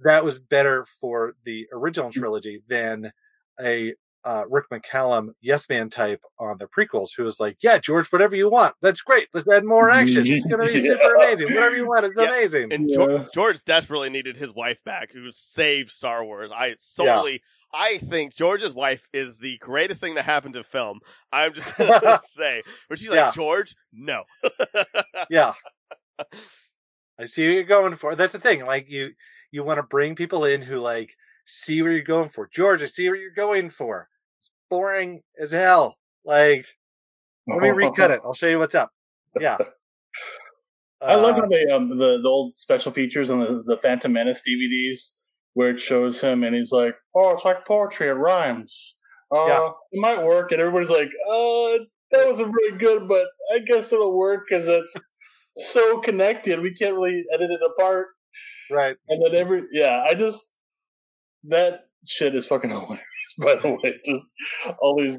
That 0.02 0.24
was 0.24 0.38
better 0.38 0.84
for 0.84 1.34
the 1.44 1.66
original 1.72 2.10
trilogy 2.10 2.62
than 2.68 3.12
a 3.60 3.94
uh, 4.24 4.44
Rick 4.48 4.66
McCallum 4.72 5.28
yes 5.40 5.68
man 5.68 5.90
type 5.90 6.20
on 6.38 6.56
the 6.58 6.66
prequels 6.66 7.10
who 7.16 7.22
was 7.24 7.40
like, 7.40 7.56
yeah, 7.60 7.78
George, 7.78 8.08
whatever 8.08 8.34
you 8.36 8.48
want. 8.50 8.74
That's 8.80 9.02
great. 9.02 9.28
Let's 9.34 9.46
add 9.48 9.64
more 9.64 9.90
action. 9.90 10.22
It's 10.26 10.46
going 10.46 10.66
to 10.66 10.72
be 10.72 10.80
super 10.86 11.14
amazing. 11.16 11.48
Whatever 11.54 11.76
you 11.76 11.86
want. 11.86 12.06
It's 12.06 12.14
Yeah. 12.18 12.28
amazing. 12.28 12.72
And 12.72 12.88
Yeah. 12.88 12.94
George, 12.96 13.26
George 13.34 13.64
desperately 13.64 14.10
needed 14.10 14.36
his 14.36 14.52
wife 14.52 14.82
back, 14.84 15.12
who 15.12 15.30
saved 15.30 15.90
Star 15.90 16.24
Wars. 16.24 16.50
I 16.54 16.76
solely, 16.78 17.42
I 17.72 17.98
think 17.98 18.34
George's 18.34 18.72
wife 18.72 19.08
is 19.12 19.38
the 19.40 19.58
greatest 19.58 20.00
thing 20.00 20.14
that 20.14 20.24
happened 20.24 20.54
to 20.54 20.64
film. 20.64 21.00
I'm 21.32 21.52
just 21.52 21.76
gonna 21.76 22.20
say, 22.24 22.62
but 22.88 22.98
she's 22.98 23.08
like, 23.10 23.34
George, 23.34 23.74
no. 23.92 24.22
yeah. 25.30 25.52
I 27.18 27.26
see 27.26 27.46
what 27.46 27.54
you're 27.54 27.64
going 27.64 27.96
for. 27.96 28.14
That's 28.14 28.32
the 28.32 28.38
thing. 28.38 28.64
Like 28.64 28.88
you, 28.90 29.10
you 29.50 29.62
want 29.64 29.78
to 29.78 29.82
bring 29.82 30.14
people 30.16 30.44
in 30.44 30.62
who 30.62 30.76
like 30.78 31.14
see 31.44 31.82
where 31.82 31.92
you're 31.92 32.02
going 32.02 32.28
for. 32.28 32.48
George, 32.52 32.82
I 32.82 32.86
see 32.86 33.08
what 33.08 33.18
you're 33.18 33.30
going 33.30 33.70
for. 33.70 34.08
Boring 34.74 35.22
as 35.40 35.52
hell. 35.52 35.96
Like, 36.24 36.66
let 37.46 37.60
me 37.60 37.68
recut 37.70 38.10
it. 38.10 38.20
I'll 38.24 38.34
show 38.34 38.48
you 38.48 38.58
what's 38.58 38.74
up. 38.74 38.90
Yeah. 39.38 39.56
I 41.00 41.14
love 41.14 41.36
how 41.36 41.46
they 41.46 41.66
um 41.66 41.90
the, 41.90 42.20
the 42.20 42.28
old 42.28 42.56
special 42.56 42.90
features 42.90 43.30
on 43.30 43.38
the, 43.38 43.62
the 43.64 43.76
Phantom 43.76 44.12
Menace 44.12 44.42
DVDs 44.48 45.10
where 45.52 45.70
it 45.70 45.78
shows 45.78 46.20
him 46.20 46.42
and 46.42 46.56
he's 46.56 46.72
like, 46.72 46.96
Oh, 47.14 47.30
it's 47.30 47.44
like 47.44 47.64
poetry, 47.64 48.08
it 48.08 48.12
rhymes. 48.14 48.96
Uh 49.32 49.46
Yeah. 49.46 49.70
it 49.92 50.00
might 50.00 50.24
work 50.24 50.50
and 50.50 50.60
everybody's 50.60 50.90
like, 50.90 51.10
uh 51.30 51.78
that 52.10 52.26
wasn't 52.26 52.52
really 52.52 52.76
good, 52.78 53.06
but 53.06 53.26
I 53.52 53.60
guess 53.60 53.92
it'll 53.92 54.16
work 54.18 54.46
because 54.48 54.66
it's 54.66 54.96
so 55.56 56.00
connected. 56.00 56.60
We 56.60 56.74
can't 56.74 56.94
really 56.94 57.24
edit 57.32 57.50
it 57.50 57.60
apart. 57.64 58.08
right. 58.72 58.96
And 59.08 59.24
then 59.24 59.34
every 59.40 59.62
yeah, 59.70 60.04
I 60.08 60.14
just 60.14 60.56
that 61.44 61.82
shit 62.08 62.34
is 62.34 62.46
fucking 62.46 62.70
hilarious, 62.76 63.04
by 63.38 63.56
the 63.56 63.70
way. 63.70 63.94
Just 64.04 64.26
all 64.78 64.96
these 64.96 65.18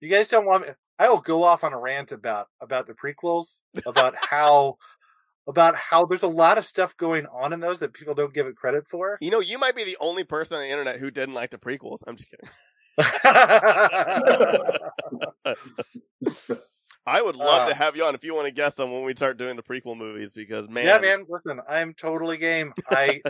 You 0.00 0.08
guys 0.08 0.28
don't 0.28 0.46
want 0.46 0.66
me. 0.66 0.72
I 0.98 1.08
will 1.08 1.20
go 1.20 1.44
off 1.44 1.64
on 1.64 1.72
a 1.72 1.78
rant 1.78 2.12
about 2.12 2.48
about 2.60 2.86
the 2.86 2.94
prequels, 2.94 3.60
about 3.86 4.14
how 4.30 4.76
about 5.46 5.76
how 5.76 6.04
there's 6.04 6.22
a 6.22 6.28
lot 6.28 6.58
of 6.58 6.64
stuff 6.64 6.96
going 6.96 7.26
on 7.26 7.52
in 7.52 7.60
those 7.60 7.78
that 7.78 7.94
people 7.94 8.14
don't 8.14 8.34
give 8.34 8.46
it 8.46 8.56
credit 8.56 8.86
for. 8.86 9.16
You 9.20 9.30
know, 9.30 9.40
you 9.40 9.58
might 9.58 9.76
be 9.76 9.84
the 9.84 9.96
only 10.00 10.24
person 10.24 10.56
on 10.56 10.62
the 10.62 10.70
internet 10.70 10.98
who 10.98 11.10
didn't 11.10 11.34
like 11.34 11.50
the 11.50 11.58
prequels. 11.58 12.00
I'm 12.06 12.16
just 12.16 12.28
kidding. 12.30 12.48
I 17.06 17.22
would 17.22 17.36
love 17.36 17.62
Uh, 17.62 17.68
to 17.70 17.74
have 17.74 17.96
you 17.96 18.04
on 18.04 18.14
if 18.14 18.22
you 18.22 18.34
want 18.34 18.46
to 18.46 18.52
guess 18.52 18.74
them 18.74 18.92
when 18.92 19.02
we 19.04 19.14
start 19.14 19.38
doing 19.38 19.56
the 19.56 19.62
prequel 19.62 19.96
movies 19.96 20.32
because 20.32 20.68
man, 20.68 20.84
yeah, 20.84 20.98
man. 20.98 21.24
Listen, 21.28 21.60
I'm 21.66 21.94
totally 21.94 22.36
game. 22.36 22.74
I 22.90 23.22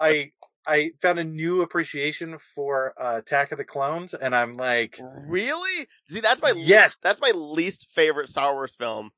I 0.00 0.32
I 0.66 0.90
found 1.00 1.18
a 1.18 1.24
new 1.24 1.62
appreciation 1.62 2.38
for 2.54 2.92
uh, 3.00 3.18
Attack 3.18 3.52
of 3.52 3.58
the 3.58 3.64
Clones, 3.64 4.14
and 4.14 4.34
I'm 4.34 4.56
like, 4.56 4.98
really? 5.26 5.86
See, 6.08 6.20
that's 6.20 6.42
my 6.42 6.52
Yes. 6.56 6.90
least, 6.90 7.02
that's 7.02 7.20
my 7.20 7.30
least 7.34 7.90
favorite 7.90 8.28
Star 8.28 8.52
Wars 8.54 8.74
film. 8.76 9.10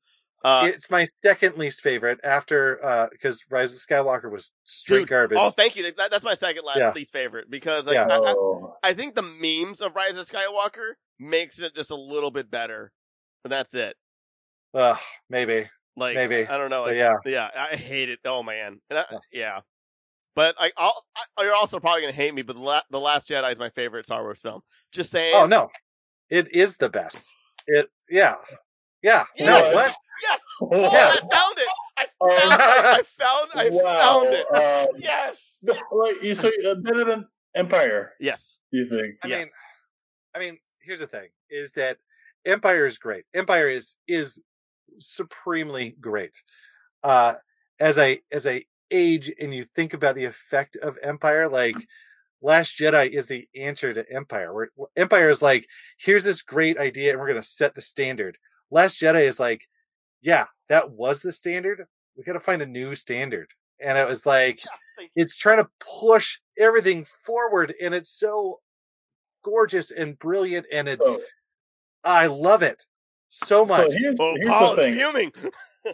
Uh, 0.43 0.71
it's 0.73 0.89
my 0.89 1.05
second 1.21 1.57
least 1.57 1.81
favorite 1.81 2.17
after 2.23 3.09
because 3.11 3.43
Rise 3.49 3.73
of 3.73 3.79
Skywalker 3.79 4.31
was 4.31 4.53
straight 4.63 4.99
Dude, 4.99 5.09
garbage. 5.09 5.37
oh, 5.39 5.49
thank 5.49 5.75
you. 5.75 5.83
That, 5.97 6.11
that's 6.11 6.23
my 6.23 6.35
second 6.35 6.63
last 6.63 6.77
Yeah. 6.77 6.93
least 6.95 7.11
favorite 7.11 7.49
because 7.49 7.85
like, 7.85 7.95
Yeah. 7.95 8.07
I, 8.07 8.15
I, 8.15 8.33
oh, 8.37 8.73
I 8.81 8.93
think 8.93 9.15
the 9.15 9.21
memes 9.21 9.81
of 9.81 9.95
Rise 9.97 10.17
of 10.17 10.27
Skywalker 10.29 10.93
makes 11.19 11.59
it 11.59 11.75
just 11.75 11.91
a 11.91 11.95
little 11.97 12.31
bit 12.31 12.49
better, 12.49 12.93
and 13.43 13.51
that's 13.51 13.73
it. 13.73 13.97
Ugh, 14.73 14.97
maybe, 15.29 15.67
Like, 15.97 16.15
Maybe. 16.15 16.47
I 16.47 16.57
don't 16.57 16.69
know. 16.69 16.83
Like, 16.83 16.95
yeah, 16.95 17.15
Yeah, 17.25 17.49
I 17.53 17.75
hate 17.75 18.07
it. 18.09 18.19
Oh 18.23 18.41
man, 18.41 18.79
and 18.89 18.99
I, 18.99 19.05
Yeah. 19.11 19.17
yeah. 19.33 19.59
But 20.35 20.55
I, 20.59 20.71
I'll, 20.77 21.03
I, 21.37 21.43
you're 21.43 21.55
also 21.55 21.79
probably 21.79 22.01
gonna 22.01 22.13
hate 22.13 22.33
me. 22.33 22.41
But 22.41 22.55
the, 22.55 22.61
La- 22.61 22.81
the 22.89 22.99
Last 22.99 23.29
Jedi 23.29 23.51
is 23.51 23.59
my 23.59 23.69
favorite 23.69 24.05
Star 24.05 24.21
Wars 24.21 24.39
film. 24.41 24.61
Just 24.91 25.11
saying. 25.11 25.33
Oh 25.35 25.45
no, 25.45 25.69
it 26.29 26.53
is 26.53 26.77
the 26.77 26.89
best. 26.89 27.29
It 27.67 27.89
yeah, 28.09 28.35
yeah. 29.01 29.25
Yes! 29.37 29.47
No, 29.47 29.75
what? 29.75 29.95
Yes. 30.21 30.39
Oh, 30.61 30.69
Yeah. 30.91 31.13
I 31.13 31.19
found 31.19 31.57
it. 31.57 31.67
I 31.97 32.05
Oh, 32.21 32.39
found. 32.39 32.51
I 32.53 33.01
found. 33.17 33.49
I 33.55 33.69
wow. 33.71 34.21
found 34.23 34.33
it. 34.33 34.55
Um, 34.55 34.95
Yes. 34.97 35.55
like 35.91 36.23
you 36.23 36.35
so 36.35 36.49
uh, 36.69 36.75
better 36.75 37.03
than 37.03 37.25
Empire, 37.55 38.13
Yes. 38.19 38.59
You 38.71 38.87
think? 38.87 39.15
I 39.23 39.27
yes. 39.27 39.39
mean, 39.39 39.49
I 40.35 40.39
mean, 40.39 40.57
here's 40.81 40.99
the 40.99 41.07
thing: 41.07 41.29
is 41.49 41.71
that 41.73 41.97
Empire 42.45 42.85
is 42.85 42.97
great. 42.97 43.25
Empire 43.33 43.69
is 43.69 43.95
is 44.07 44.39
supremely 44.99 45.95
great. 45.99 46.41
Uh, 47.03 47.35
as 47.79 47.97
I 47.97 48.19
as 48.31 48.45
I 48.47 48.65
age 48.91 49.31
and 49.39 49.53
you 49.53 49.63
think 49.63 49.93
about 49.93 50.15
the 50.15 50.25
effect 50.25 50.75
of 50.77 50.97
Empire, 51.03 51.47
like 51.47 51.75
Last 52.41 52.77
Jedi 52.77 53.09
is 53.09 53.27
the 53.27 53.47
answer 53.55 53.93
to 53.93 54.09
Empire. 54.11 54.53
Where 54.53 54.69
Empire 54.95 55.29
is 55.29 55.41
like, 55.41 55.67
here's 55.97 56.23
this 56.23 56.41
great 56.41 56.77
idea, 56.77 57.11
and 57.11 57.19
we're 57.19 57.27
going 57.27 57.41
to 57.41 57.47
set 57.47 57.75
the 57.75 57.81
standard. 57.81 58.37
Last 58.71 58.99
Jedi 58.99 59.23
is 59.23 59.39
like, 59.39 59.67
yeah, 60.21 60.45
that 60.69 60.91
was 60.91 61.21
the 61.21 61.31
standard. 61.31 61.85
We 62.15 62.23
got 62.23 62.33
to 62.33 62.39
find 62.39 62.61
a 62.61 62.65
new 62.65 62.95
standard, 62.95 63.49
and 63.79 63.97
it 63.97 64.07
was 64.07 64.25
like 64.25 64.59
it's 65.15 65.37
trying 65.37 65.63
to 65.63 65.69
push 66.01 66.39
everything 66.57 67.05
forward 67.05 67.73
and 67.81 67.93
it's 67.93 68.09
so 68.09 68.59
gorgeous 69.43 69.91
and 69.91 70.19
brilliant 70.19 70.65
and 70.71 70.87
it's 70.89 71.05
So, 71.05 71.21
i 72.03 72.27
love 72.27 72.63
it 72.63 72.83
so 73.29 73.65
so 73.65 73.77
much 73.77 73.93
here's, 73.93 74.17
Oh, 74.19 74.35
here's 74.35 74.49
Paul 74.49 74.75
the 74.75 74.87
is 74.87 74.95
fuming. 74.95 75.31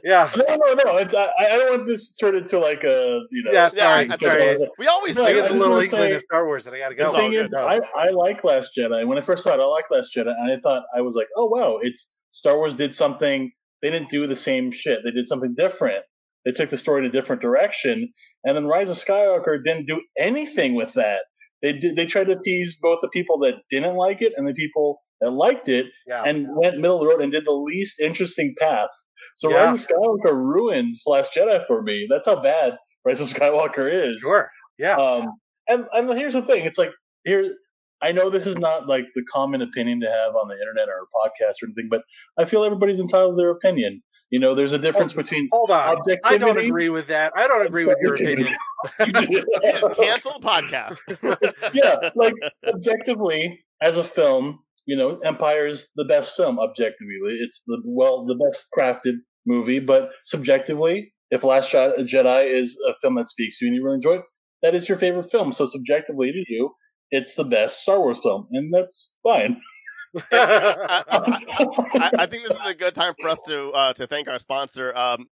Yeah 0.03 0.31
No, 0.35 0.55
no, 0.55 0.73
no. 0.73 0.97
It's 0.97 1.13
I, 1.13 1.29
I 1.39 1.49
don't 1.49 1.77
want 1.77 1.87
this 1.87 2.11
to 2.11 2.25
turn 2.25 2.35
into 2.35 2.59
like 2.59 2.83
a 2.83 3.21
you 3.31 3.43
know. 3.43 3.51
Yeah, 3.51 3.69
Yeah, 3.73 3.83
sorry, 3.83 4.11
I'm 4.11 4.19
sorry. 4.19 4.41
sorry. 4.41 4.69
We 4.77 4.87
always 4.87 5.15
No, 5.15 5.23
i 5.23 5.29
do 5.29 5.35
get 5.35 5.45
I 5.45 5.47
the 5.49 5.53
little 5.55 5.73
wanna 5.73 5.83
inkling 5.85 6.13
of 6.13 6.21
star 6.23 6.45
wars 6.45 6.65
and 6.65 6.75
i 6.75 6.79
gotta 6.79 6.95
go 6.95 7.05
all 7.07 7.13
thing 7.13 7.31
good. 7.31 7.45
is, 7.45 7.51
No. 7.51 7.65
I, 7.65 7.79
I 7.95 8.09
like 8.09 8.43
Last 8.43 8.71
Jedi. 8.77 9.05
When 9.07 9.17
I 9.17 9.21
first 9.21 9.43
saw 9.43 9.53
it, 9.53 9.59
I 9.59 9.65
liked 9.65 9.91
Last 9.91 10.15
Jedi, 10.15 10.27
and 10.37 10.51
I 10.51 10.57
thought 10.57 10.83
I 10.95 11.01
was 11.01 11.15
like, 11.15 11.27
oh 11.37 11.45
wow, 11.47 11.79
it's 11.81 12.13
Star 12.31 12.57
Wars 12.57 12.75
did 12.75 12.93
something. 12.93 13.51
They 13.81 13.89
didn't 13.91 14.09
do 14.09 14.25
the 14.27 14.35
same 14.35 14.71
shit. 14.71 14.99
They 15.05 15.11
did 15.11 15.27
something 15.27 15.53
different. 15.55 16.03
They 16.45 16.51
took 16.51 16.69
the 16.69 16.77
story 16.77 17.01
in 17.03 17.09
a 17.09 17.11
different 17.11 17.41
direction. 17.41 18.11
And 18.43 18.55
then 18.55 18.65
Rise 18.65 18.89
of 18.89 18.97
Skywalker 18.97 19.63
didn't 19.63 19.87
do 19.87 20.01
anything 20.17 20.75
with 20.75 20.93
that. 20.93 21.21
They 21.61 21.73
did. 21.73 21.95
They 21.95 22.05
tried 22.05 22.25
to 22.25 22.33
appease 22.33 22.77
both 22.81 22.99
the 23.01 23.09
people 23.09 23.39
that 23.39 23.53
didn't 23.71 23.95
like 23.95 24.21
it 24.21 24.33
and 24.35 24.47
the 24.47 24.53
people 24.53 25.01
that 25.21 25.31
liked 25.31 25.69
it, 25.69 25.87
yeah 26.07 26.23
and 26.25 26.47
went 26.49 26.77
middle 26.77 26.95
of 26.97 27.01
the 27.01 27.07
road 27.07 27.21
and 27.21 27.31
did 27.31 27.45
the 27.45 27.51
least 27.51 27.99
interesting 27.99 28.53
path. 28.59 28.89
So 29.35 29.51
Yeah. 29.51 29.65
Rise 29.65 29.83
of 29.85 29.89
Skywalker 29.91 30.33
ruins 30.33 31.03
Last 31.05 31.33
Jedi 31.35 31.65
for 31.67 31.81
me. 31.81 32.07
That's 32.09 32.25
how 32.25 32.41
bad 32.41 32.77
Rise 33.05 33.21
of 33.21 33.27
Skywalker 33.27 33.91
is. 33.91 34.17
sure 34.17 34.49
yeah 34.77 34.95
Um, 34.97 35.33
and 35.67 35.85
and 35.93 36.09
here's 36.17 36.33
the 36.33 36.41
thing: 36.41 36.65
it's 36.65 36.77
like 36.77 36.91
here 37.23 37.53
I 38.01 38.11
know 38.11 38.29
this 38.29 38.45
is 38.45 38.57
not 38.57 38.87
like 38.87 39.05
the 39.13 39.23
common 39.23 39.61
opinion 39.61 40.01
to 40.01 40.07
have 40.07 40.35
on 40.35 40.47
the 40.47 40.55
internet 40.55 40.89
or 40.89 41.03
a 41.03 41.29
podcast 41.29 41.55
or 41.63 41.67
anything, 41.67 41.87
but 41.89 42.01
I 42.37 42.45
feel 42.45 42.63
everybody's 42.63 42.99
entitled 42.99 43.35
to 43.35 43.37
their 43.37 43.51
opinion. 43.51 44.03
You 44.31 44.39
know, 44.39 44.53
there's 44.53 44.73
a 44.73 44.79
difference 44.79 45.13
between 45.13 45.49
Hold 45.51 45.71
on. 45.71 46.01
I 46.23 46.37
don't 46.37 46.57
agree 46.57 46.89
with 46.89 47.07
that. 47.07 47.33
I 47.35 47.47
don't 47.47 47.65
agree 47.65 47.85
with 47.85 47.97
your 48.01 48.13
opinion. 48.13 48.55
You 48.99 49.11
just, 49.13 49.31
you 49.31 49.45
just 49.63 49.93
cancel 49.95 50.39
the 50.39 50.47
podcast. 50.47 50.97
yeah, 51.73 52.11
like 52.15 52.35
objectively 52.67 53.65
as 53.81 53.97
a 53.97 54.03
film, 54.03 54.59
you 54.85 54.95
know, 54.95 55.17
Empire 55.23 55.67
is 55.67 55.89
the 55.95 56.05
best 56.05 56.35
film. 56.35 56.59
Objectively, 56.59 57.37
it's 57.39 57.63
the 57.67 57.81
well, 57.85 58.25
the 58.25 58.35
best 58.35 58.67
crafted 58.77 59.15
movie. 59.45 59.79
But 59.79 60.09
subjectively, 60.23 61.13
if 61.31 61.43
Last 61.43 61.71
Jedi 61.71 62.59
is 62.59 62.77
a 62.87 62.93
film 63.01 63.15
that 63.15 63.29
speaks 63.29 63.59
to 63.59 63.65
you 63.65 63.69
and 63.69 63.75
you 63.75 63.83
really 63.83 63.95
enjoy 63.95 64.15
it, 64.15 64.23
that 64.61 64.75
is 64.75 64.87
your 64.87 64.97
favorite 64.97 65.31
film. 65.31 65.51
So 65.51 65.65
subjectively 65.65 66.31
to 66.31 66.43
you, 66.47 66.71
it's 67.11 67.35
the 67.35 67.43
best 67.43 67.81
Star 67.81 67.99
Wars 67.99 68.19
film, 68.21 68.47
and 68.51 68.73
that's 68.73 69.11
fine. 69.23 69.57
I, 70.31 71.03
I, 71.09 72.11
I 72.19 72.25
think 72.27 72.47
this 72.47 72.57
is 72.57 72.65
a 72.65 72.73
good 72.73 72.95
time 72.95 73.13
for 73.19 73.29
us 73.29 73.41
to 73.47 73.71
uh, 73.71 73.93
to 73.93 74.07
thank 74.07 74.27
our 74.27 74.39
sponsor. 74.39 74.95
Um, 74.95 75.27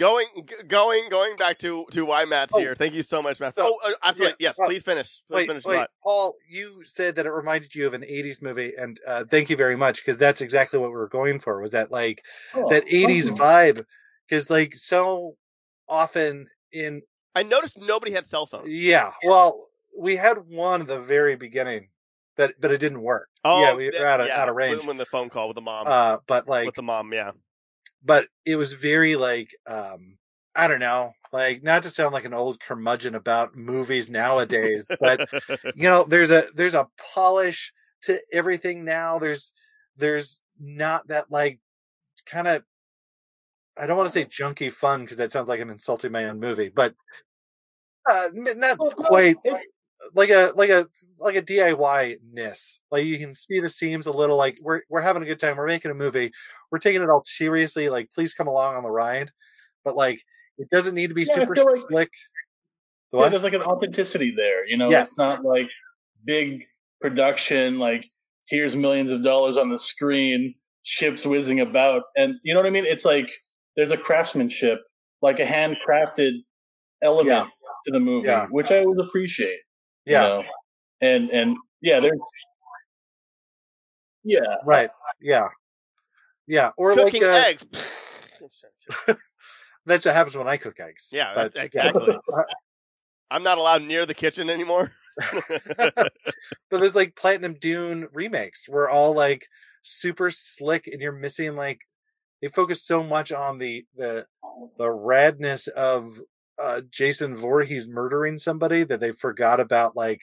going, 0.00 0.26
g- 0.36 0.54
going, 0.66 1.08
going 1.10 1.36
back 1.36 1.58
to 1.58 1.86
to 1.92 2.04
why 2.04 2.24
Matt's 2.24 2.52
Oh. 2.54 2.58
here. 2.58 2.74
Thank 2.74 2.94
you 2.94 3.02
so 3.04 3.22
much, 3.22 3.38
Matt. 3.38 3.54
So- 3.56 3.78
oh, 3.84 3.88
uh, 3.88 3.94
absolutely. 4.02 4.36
yeah, 4.40 4.48
yes, 4.48 4.58
uh, 4.58 4.64
please 4.64 4.82
finish. 4.82 5.20
Please 5.28 5.36
wait, 5.36 5.46
finish 5.48 5.64
wait. 5.64 5.86
Paul, 6.02 6.34
you 6.48 6.82
said 6.84 7.14
that 7.16 7.26
it 7.26 7.30
reminded 7.30 7.74
you 7.74 7.86
of 7.86 7.94
an 7.94 8.02
'80s 8.02 8.42
movie, 8.42 8.72
and 8.76 8.98
uh, 9.06 9.24
thank 9.30 9.48
you 9.50 9.56
very 9.56 9.76
much 9.76 9.98
because 10.00 10.16
that's 10.18 10.40
exactly 10.40 10.78
what 10.80 10.90
we 10.90 10.96
were 10.96 11.08
going 11.08 11.38
for. 11.38 11.60
Was 11.60 11.70
that 11.70 11.92
like 11.92 12.24
Oh, 12.54 12.68
that 12.70 12.84
'80s 12.86 13.28
vibe? 13.30 13.84
Because 14.28 14.50
like 14.50 14.74
so 14.74 15.36
often 15.88 16.48
in 16.72 17.02
I 17.34 17.42
noticed 17.44 17.78
nobody 17.78 18.10
had 18.12 18.26
cell 18.26 18.46
phones. 18.46 18.68
yeah, 18.68 19.12
well, 19.24 19.68
we 19.96 20.16
had 20.16 20.38
one 20.48 20.80
at 20.82 20.86
the 20.88 20.98
very 21.00 21.36
beginning, 21.36 21.90
but 22.36 22.54
but 22.60 22.70
it 22.72 22.78
didn't 22.78 23.02
work. 23.02 23.28
Oh, 23.44 23.60
yeah, 23.62 23.74
we 23.76 23.86
were 23.86 23.90
th- 23.92 24.02
out 24.02 24.20
of 24.20 24.26
yeah, 24.28 24.40
out 24.42 24.48
of 24.48 24.56
range. 24.56 24.84
When, 24.84 24.96
the 24.96 25.06
phone 25.06 25.30
call 25.30 25.48
with 25.48 25.54
the 25.54 25.60
mom, 25.60 25.84
Uh, 25.86 26.18
but 26.26 26.48
like, 26.48 26.66
with 26.66 26.74
the 26.74 26.82
mom, 26.82 27.12
yeah. 27.12 27.32
But 28.04 28.28
it 28.46 28.56
was 28.56 28.72
very 28.74 29.16
like 29.16 29.50
um 29.66 30.16
I 30.54 30.66
don't 30.68 30.80
know, 30.80 31.12
like 31.32 31.62
not 31.62 31.84
to 31.84 31.90
sound 31.90 32.12
like 32.12 32.24
an 32.24 32.34
old 32.34 32.60
curmudgeon 32.60 33.14
about 33.14 33.56
movies 33.56 34.10
nowadays, 34.10 34.84
but 35.00 35.28
you 35.74 35.84
know 35.88 36.04
there's 36.04 36.30
a 36.30 36.46
there's 36.54 36.74
a 36.74 36.88
polish 37.14 37.72
to 38.04 38.20
everything 38.32 38.84
now. 38.84 39.18
There's 39.18 39.52
there's 39.96 40.40
not 40.58 41.08
that 41.08 41.30
like 41.30 41.60
kind 42.26 42.48
of 42.48 42.62
i 43.76 43.86
don't 43.86 43.96
want 43.96 44.08
to 44.08 44.12
say 44.12 44.24
junky 44.24 44.72
fun 44.72 45.02
because 45.02 45.16
that 45.16 45.32
sounds 45.32 45.48
like 45.48 45.60
i'm 45.60 45.70
insulting 45.70 46.12
my 46.12 46.24
own 46.24 46.38
movie 46.40 46.68
but 46.68 46.94
uh 48.10 48.28
not 48.34 48.78
Well, 48.78 48.90
quite 48.92 49.36
it- 49.44 49.60
like 50.14 50.30
a 50.30 50.52
like 50.56 50.70
a 50.70 50.86
like 51.18 51.36
a 51.36 51.42
diy 51.42 52.16
ness 52.32 52.78
like 52.90 53.04
you 53.04 53.18
can 53.18 53.34
see 53.34 53.60
the 53.60 53.68
seams 53.68 54.06
a 54.06 54.10
little 54.10 54.36
like 54.36 54.58
we're 54.62 54.82
we're 54.88 55.00
having 55.02 55.22
a 55.22 55.26
good 55.26 55.38
time 55.40 55.56
we're 55.56 55.66
making 55.66 55.90
a 55.90 55.94
movie 55.94 56.32
we're 56.70 56.78
taking 56.78 57.02
it 57.02 57.10
all 57.10 57.22
seriously 57.24 57.88
like 57.88 58.10
please 58.12 58.32
come 58.34 58.46
along 58.48 58.76
on 58.76 58.82
the 58.82 58.90
ride 58.90 59.30
but 59.84 59.94
like 59.96 60.20
it 60.58 60.68
doesn't 60.70 60.94
need 60.94 61.08
to 61.08 61.14
be 61.14 61.22
Yeah, 61.24 61.34
super 61.34 61.54
like- 61.54 61.76
slick 61.88 62.10
The 63.12 63.18
Yeah, 63.18 63.28
there's 63.28 63.42
like 63.44 63.54
an 63.54 63.62
authenticity 63.62 64.30
there. 64.30 64.66
You 64.66 64.76
know, 64.76 64.90
Yes. 64.90 65.08
it's 65.10 65.18
not 65.18 65.44
like 65.44 65.68
big 66.24 66.64
production, 67.00 67.78
like 67.78 68.06
here's 68.48 68.76
millions 68.76 69.10
of 69.10 69.22
dollars 69.24 69.56
on 69.56 69.70
the 69.70 69.78
screen, 69.78 70.54
ships 70.82 71.24
whizzing 71.26 71.60
about, 71.60 72.02
and 72.16 72.34
you 72.44 72.52
know 72.54 72.60
what 72.60 72.66
I 72.66 72.70
mean. 72.70 72.84
It's 72.84 73.04
like 73.04 73.30
there's 73.76 73.90
a 73.90 73.96
craftsmanship, 73.96 74.80
like 75.22 75.40
a 75.40 75.44
handcrafted 75.46 76.32
element 77.02 77.28
Yeah. 77.28 77.46
to 77.86 77.90
the 77.92 78.00
movie, 78.00 78.28
Yeah. 78.28 78.46
which 78.50 78.70
I 78.70 78.80
always 78.80 79.00
appreciate. 79.00 79.60
You 80.06 80.12
yeah 80.12 80.20
know? 80.22 80.44
and 81.00 81.30
and 81.30 81.56
yeah, 81.80 82.00
there's 82.00 82.18
yeah, 84.22 84.40
right 84.66 84.90
yeah 85.20 85.48
yeah 86.46 86.70
or 86.76 86.94
Cooking 86.94 87.22
like 87.22 87.30
uh, 87.30 87.48
eggs. 87.48 87.64
that's 89.86 90.04
what 90.04 90.14
happens 90.14 90.36
when 90.36 90.48
i 90.48 90.56
cook 90.56 90.78
eggs 90.80 91.08
Yeah, 91.12 91.32
But- 91.34 91.52
that's 91.52 91.56
exactly. 91.56 92.16
I'm 93.32 93.44
not 93.44 93.58
allowed 93.58 93.82
near 93.82 94.06
the 94.06 94.14
kitchen 94.14 94.50
anymore. 94.50 94.90
but 95.86 96.10
there's 96.70 96.96
like 96.96 97.14
platinum 97.14 97.54
dune 97.60 98.08
remakes 98.12 98.68
where 98.68 98.88
all 98.90 99.12
like 99.14 99.46
super 99.82 100.30
slick 100.32 100.86
and 100.88 101.00
you're 101.00 101.12
missing 101.12 101.54
like 101.54 101.80
they 102.42 102.48
focus 102.48 102.82
so 102.84 103.02
much 103.04 103.30
on 103.30 103.58
the 103.58 103.84
the 103.96 104.26
the 104.78 104.84
radness 104.86 105.68
of 105.68 106.20
uh 106.60 106.80
jason 106.90 107.34
Voorhees 107.36 107.88
murdering 107.88 108.38
somebody 108.38 108.84
that 108.84 109.00
they 109.00 109.12
forgot 109.12 109.60
about 109.60 109.96
like 109.96 110.22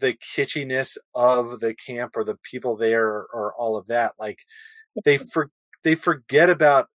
the 0.00 0.14
kitschiness 0.14 0.96
of 1.14 1.60
the 1.60 1.74
camp 1.74 2.16
or 2.16 2.24
the 2.24 2.36
people 2.36 2.76
there 2.76 3.06
or, 3.06 3.28
or 3.32 3.54
all 3.56 3.76
of 3.76 3.86
that 3.86 4.12
like 4.18 4.38
they 5.04 5.16
for 5.16 5.50
they 5.82 5.94
forget 5.94 6.50
about 6.50 6.88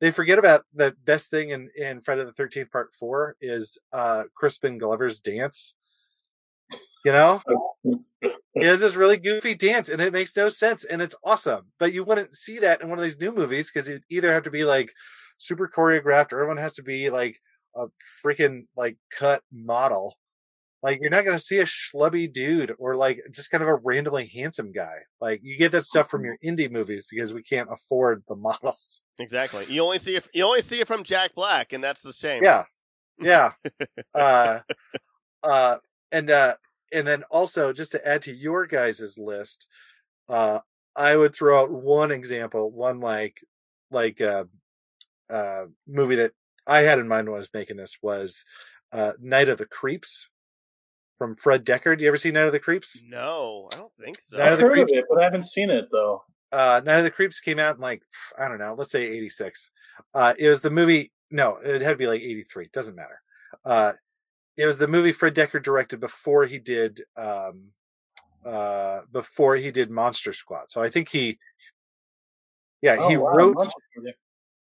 they 0.00 0.10
forget 0.10 0.38
about 0.38 0.64
the 0.74 0.94
best 1.04 1.30
thing 1.30 1.50
in 1.50 1.70
in 1.76 2.00
Friday 2.00 2.24
the 2.24 2.32
13th 2.32 2.70
part 2.70 2.92
4 2.92 3.36
is 3.40 3.78
uh 3.92 4.24
Crispin 4.34 4.78
Glover's 4.78 5.20
dance. 5.20 5.74
You 7.04 7.12
know? 7.12 7.42
He 8.52 8.66
has 8.66 8.80
this 8.80 8.96
really 8.96 9.16
goofy 9.16 9.54
dance 9.54 9.88
and 9.88 10.02
it 10.02 10.12
makes 10.12 10.36
no 10.36 10.48
sense 10.48 10.84
and 10.84 11.00
it's 11.00 11.14
awesome 11.24 11.66
but 11.78 11.92
you 11.92 12.02
wouldn't 12.02 12.34
see 12.34 12.58
that 12.58 12.82
in 12.82 12.90
one 12.90 12.98
of 12.98 13.02
these 13.04 13.18
new 13.18 13.32
movies 13.32 13.70
because 13.70 13.88
it 13.88 14.02
either 14.10 14.32
have 14.32 14.42
to 14.42 14.50
be 14.50 14.64
like 14.64 14.92
super 15.38 15.70
choreographed 15.74 16.32
or 16.32 16.40
everyone 16.40 16.56
has 16.56 16.74
to 16.74 16.82
be 16.82 17.10
like 17.10 17.40
a 17.74 17.86
freaking 18.24 18.66
like 18.76 18.96
cut 19.10 19.42
model 19.52 20.16
like 20.82 21.00
you're 21.00 21.10
not 21.10 21.24
going 21.24 21.36
to 21.36 21.42
see 21.42 21.58
a 21.58 21.64
schlubby 21.64 22.32
dude 22.32 22.74
or 22.78 22.96
like 22.96 23.20
just 23.30 23.50
kind 23.50 23.62
of 23.62 23.68
a 23.68 23.74
randomly 23.74 24.26
handsome 24.26 24.72
guy 24.72 24.94
like 25.20 25.40
you 25.42 25.58
get 25.58 25.72
that 25.72 25.84
stuff 25.84 26.08
from 26.08 26.24
your 26.24 26.36
indie 26.44 26.70
movies 26.70 27.06
because 27.10 27.34
we 27.34 27.42
can't 27.42 27.68
afford 27.70 28.22
the 28.28 28.36
models 28.36 29.02
exactly. 29.18 29.66
You 29.68 29.82
only 29.82 29.98
see 29.98 30.16
it. 30.16 30.26
You 30.32 30.44
only 30.44 30.62
see 30.62 30.80
it 30.80 30.86
from 30.86 31.04
Jack 31.04 31.34
Black, 31.34 31.72
and 31.72 31.82
that's 31.84 32.02
the 32.02 32.12
shame. 32.12 32.42
yeah 32.42 32.64
yeah 33.22 33.52
uh 34.14 34.60
uh 35.42 35.76
and 36.10 36.30
uh 36.30 36.54
and 36.92 37.06
then 37.06 37.22
also 37.30 37.72
just 37.72 37.92
to 37.92 38.08
add 38.08 38.22
to 38.22 38.34
your 38.34 38.66
guys' 38.66 39.18
list 39.18 39.66
uh 40.28 40.60
i 40.96 41.14
would 41.14 41.34
throw 41.34 41.60
out 41.60 41.70
one 41.70 42.10
example 42.10 42.70
one 42.70 43.00
like 43.00 43.36
like 43.90 44.20
uh 44.22 44.44
uh 45.28 45.64
movie 45.86 46.16
that 46.16 46.32
i 46.66 46.80
had 46.80 46.98
in 46.98 47.08
mind 47.08 47.28
when 47.28 47.34
i 47.36 47.38
was 47.38 47.50
making 47.54 47.76
this 47.76 47.96
was 48.02 48.44
uh 48.92 49.12
night 49.20 49.48
of 49.48 49.58
the 49.58 49.66
creeps 49.66 50.28
from 51.18 51.36
fred 51.36 51.64
dekker 51.64 51.96
do 51.96 52.02
you 52.04 52.08
ever 52.08 52.16
see 52.16 52.30
night 52.30 52.46
of 52.46 52.52
the 52.52 52.58
creeps 52.60 53.00
No, 53.06 53.68
I 53.72 53.76
don't 53.76 53.92
think 53.94 54.18
so. 54.20 54.38
Night 54.38 54.46
I've 54.48 54.52
of 54.54 54.58
the 54.60 54.64
heard 54.64 54.78
of 54.78 54.86
Creeps- 54.88 54.98
it, 54.98 55.04
but 55.10 55.20
I 55.20 55.24
haven't 55.24 55.44
seen 55.44 55.70
it 55.70 55.86
though. 55.92 56.22
uh 56.52 56.80
night 56.84 56.98
of 56.98 57.04
the 57.04 57.10
creeps 57.10 57.40
came 57.40 57.58
out 57.58 57.76
in 57.76 57.80
like 57.82 58.02
i 58.38 58.48
don't 58.48 58.58
know 58.58 58.74
let's 58.76 58.90
say 58.90 59.02
86 59.02 59.70
uh 60.14 60.34
it 60.38 60.48
was 60.48 60.60
the 60.62 60.70
movie 60.70 61.12
no 61.30 61.58
it 61.62 61.82
had 61.82 61.90
to 61.90 61.96
be 61.96 62.06
like 62.06 62.22
83 62.22 62.68
doesn't 62.72 62.94
matter 62.96 63.20
uh 63.64 63.92
it 64.56 64.66
was 64.66 64.76
the 64.78 64.88
movie 64.88 65.12
fred 65.12 65.34
dekker 65.34 65.62
directed 65.62 66.00
before 66.00 66.44
he 66.46 66.58
did 66.58 67.02
um 67.16 67.68
uh 68.44 69.02
before 69.12 69.54
he 69.56 69.70
did 69.70 69.90
monster 69.90 70.32
squad 70.32 70.64
so 70.70 70.82
i 70.82 70.88
think 70.90 71.08
he 71.08 71.38
yeah 72.82 72.96
he 73.08 73.16
Oh, 73.16 73.20
wow. 73.20 73.32
wrote 73.36 73.68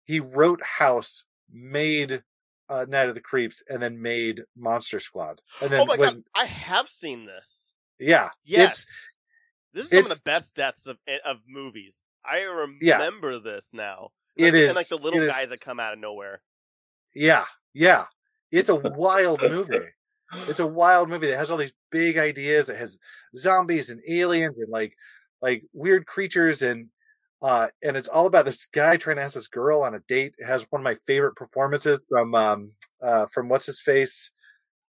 he 0.06 0.20
wrote 0.20 0.62
house 0.64 1.24
made 1.52 2.24
uh 2.70 2.86
night 2.88 3.08
of 3.10 3.16
the 3.16 3.22
creeps 3.22 3.64
and 3.70 3.82
then 3.82 4.02
made 4.02 4.44
monster 4.58 5.00
squad 5.00 5.42
and 5.62 5.70
then 5.70 5.82
oh 5.82 5.86
my 5.86 5.96
when, 5.96 6.10
god, 6.16 6.24
I 6.36 6.46
have 6.46 6.88
seen 6.90 7.26
this. 7.26 7.74
yeah 8.00 8.30
Yes, 8.44 8.86
this 9.74 9.86
is 9.86 9.92
some 9.92 10.00
of 10.04 10.10
the 10.10 10.22
best 10.24 10.56
deaths 10.56 10.88
of 10.88 10.98
eh, 11.08 11.18
of 11.26 11.38
movies. 11.48 12.04
I 12.26 12.40
Yeah. 12.82 12.96
remember 12.96 13.40
this 13.40 13.74
now. 13.74 14.10
It 14.36 14.48
and, 14.48 14.56
is- 14.58 14.70
and 14.72 14.76
like 14.76 14.90
the 14.90 14.98
little 14.98 15.22
it 15.22 15.26
is- 15.26 15.32
guys 15.32 15.50
that 15.50 15.62
come 15.62 15.80
out 15.80 15.94
of 15.94 16.00
nowhere. 16.00 16.42
Yeah, 17.16 17.46
yeah. 17.74 18.06
It's 18.52 18.70
a 18.70 18.76
wild 18.76 19.42
movie. 19.42 19.80
It's 20.50 20.60
a 20.60 20.68
wild 20.68 21.08
movie 21.08 21.28
that 21.28 21.38
has 21.38 21.50
all 21.50 21.56
these 21.58 21.72
big 21.90 22.18
ideas. 22.18 22.68
It 22.68 22.76
has 22.76 23.00
zombies 23.38 23.90
and 23.90 24.02
aliens 24.10 24.58
and 24.58 24.70
like 24.70 24.94
like 25.42 25.64
weird 25.72 26.06
creatures 26.06 26.62
and 26.62 26.88
uh 27.42 27.68
and 27.84 27.96
it's 27.98 28.08
all 28.08 28.26
about 28.26 28.46
this 28.46 28.68
guy 28.74 28.98
trying 28.98 29.18
to 29.18 29.22
ask 29.22 29.34
this 29.36 29.48
girl 29.48 29.84
on 29.84 29.94
a 29.96 30.00
date. 30.08 30.34
It 30.38 30.46
has 30.46 30.66
one 30.70 30.82
of 30.82 30.84
my 30.84 30.96
favorite 31.06 31.36
performances 31.36 32.00
from 32.10 32.34
um 32.36 32.74
uh 33.02 33.28
from 33.34 33.50
what's 33.50 33.66
his 33.68 33.80
face 33.82 34.32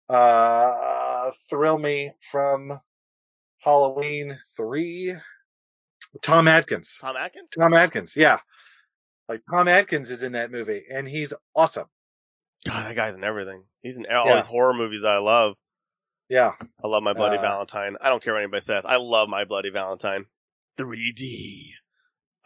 uh 0.09 1.31
thrill 1.49 1.77
me 1.79 2.11
from 2.31 2.79
Halloween 3.59 4.37
3 4.55 5.15
Tom 6.21 6.47
Atkins. 6.47 6.97
Tom 7.01 7.17
Atkins. 7.17 7.49
Tom 7.57 7.73
Atkins, 7.73 8.15
yeah. 8.15 8.39
Like 9.27 9.41
Tom 9.51 9.67
Atkins 9.67 10.11
is 10.11 10.23
in 10.23 10.33
that 10.33 10.51
movie 10.51 10.83
and 10.93 11.07
he's 11.07 11.33
awesome. 11.55 11.87
God, 12.67 12.85
that 12.85 12.95
guy's 12.95 13.15
in 13.15 13.23
everything. 13.23 13.63
He's 13.81 13.97
in 13.97 14.05
all 14.05 14.27
Yeah. 14.27 14.37
these 14.37 14.47
horror 14.47 14.73
movies 14.73 15.03
I 15.03 15.17
love. 15.17 15.55
Yeah. 16.29 16.53
I 16.83 16.87
love 16.87 17.03
my 17.03 17.13
Bloody 17.13 17.37
Uh, 17.37 17.41
Valentine. 17.41 17.97
I 18.01 18.09
don't 18.09 18.23
care 18.23 18.33
what 18.33 18.41
anybody 18.43 18.61
says. 18.61 18.85
I 18.85 18.95
love 18.97 19.29
my 19.29 19.43
Bloody 19.45 19.69
Valentine. 19.71 20.25
3D. 20.77 21.71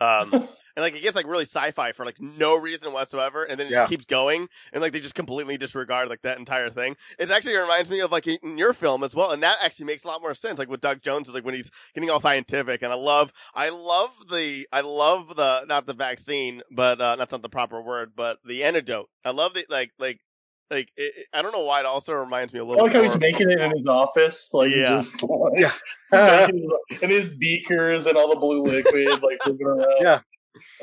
Um, 0.01 0.33
and 0.75 0.83
like 0.83 0.95
it 0.95 1.01
gets 1.01 1.15
like 1.15 1.27
really 1.27 1.43
sci-fi 1.45 1.91
for 1.91 2.05
like 2.05 2.19
no 2.21 2.55
reason 2.57 2.93
whatsoever, 2.93 3.43
and 3.43 3.59
then 3.59 3.67
it 3.67 3.71
Yeah. 3.71 3.79
just 3.81 3.89
keeps 3.89 4.05
going, 4.05 4.47
and 4.71 4.81
like 4.81 4.93
they 4.93 4.99
just 4.99 5.15
completely 5.15 5.57
disregard 5.57 6.07
like 6.09 6.21
that 6.21 6.37
entire 6.37 6.69
thing. 6.69 6.95
It 7.17 7.29
actually 7.31 7.57
reminds 7.57 7.89
me 7.89 7.99
of 7.99 8.11
like 8.11 8.27
in 8.27 8.57
your 8.57 8.73
film 8.73 9.03
as 9.03 9.13
well, 9.15 9.31
and 9.31 9.43
that 9.43 9.57
actually 9.61 9.85
makes 9.87 10.03
a 10.03 10.07
lot 10.07 10.21
more 10.21 10.33
sense. 10.35 10.57
Like 10.59 10.69
with 10.69 10.81
Doug 10.81 11.01
Jones 11.01 11.27
is 11.27 11.33
like 11.33 11.43
when 11.45 11.55
he's 11.55 11.71
getting 11.93 12.09
all 12.09 12.19
scientific, 12.19 12.81
and 12.81 12.93
I 12.93 12.95
love, 12.95 13.33
I 13.53 13.69
love 13.69 14.11
the, 14.31 14.67
I 14.71 14.81
love 14.81 15.35
the 15.35 15.65
not 15.65 15.85
the 15.85 15.93
vaccine, 15.93 16.61
but 16.71 17.01
uh, 17.01 17.15
that's 17.17 17.31
not 17.31 17.41
the 17.41 17.49
proper 17.49 17.81
word, 17.81 18.13
but 18.15 18.39
the 18.45 18.63
antidote. 18.63 19.09
I 19.25 19.31
love 19.31 19.53
the 19.53 19.65
like 19.69 19.91
like. 19.99 20.19
Like 20.71 20.89
it, 20.97 21.13
it- 21.17 21.27
I 21.33 21.41
don't 21.41 21.51
know 21.51 21.63
why 21.63 21.79
it 21.79 21.85
also 21.85 22.13
reminds 22.13 22.53
me 22.53 22.59
a 22.59 22.63
I 22.63 22.67
little. 22.67 22.83
like 22.83 22.93
how 22.93 22.99
more- 22.99 23.07
he's 23.09 23.17
making 23.19 23.49
it 23.51 23.59
in 23.59 23.71
his 23.71 23.87
office, 23.87 24.51
like 24.53 24.71
Yeah. 24.71 24.91
just 24.91 25.21
like, 25.23 25.53
Yeah. 25.57 25.71
and 27.01 27.11
his 27.11 27.29
beakers 27.29 28.07
and 28.07 28.17
all 28.17 28.29
the 28.33 28.39
blue 28.39 28.63
liquid 28.63 29.07
like 29.21 29.39
moving 29.47 29.65
around. 29.67 29.93
Yeah. 30.01 30.19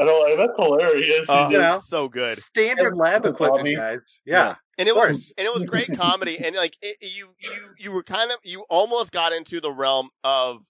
I 0.01 0.05
don't 0.05 0.23
like 0.29 0.39
that's 0.39 0.57
hilarious. 0.59 1.29
He 1.29 1.35
Oh, 1.35 1.51
You 1.51 1.59
know. 1.61 1.81
so 1.83 2.09
good. 2.09 2.39
Standard 2.39 2.97
lab 2.97 3.27
equipment, 3.27 3.77
guys. 3.77 4.21
Yeah. 4.25 4.57
and 4.79 4.89
it 4.89 4.95
was 4.95 5.07
course. 5.07 5.35
and 5.37 5.47
it 5.47 5.55
was 5.55 5.67
great 5.67 5.89
comedy 5.97 6.39
and 6.43 6.55
like 6.57 6.77
it, 6.81 6.97
you 7.01 7.35
you 7.41 7.75
you 7.79 7.93
were 7.93 8.03
kind 8.03 8.31
of 8.31 8.39
you 8.45 8.65
almost 8.71 9.13
got 9.13 9.33
into 9.33 9.61
the 9.61 9.71
realm 9.73 10.09
of 10.25 10.63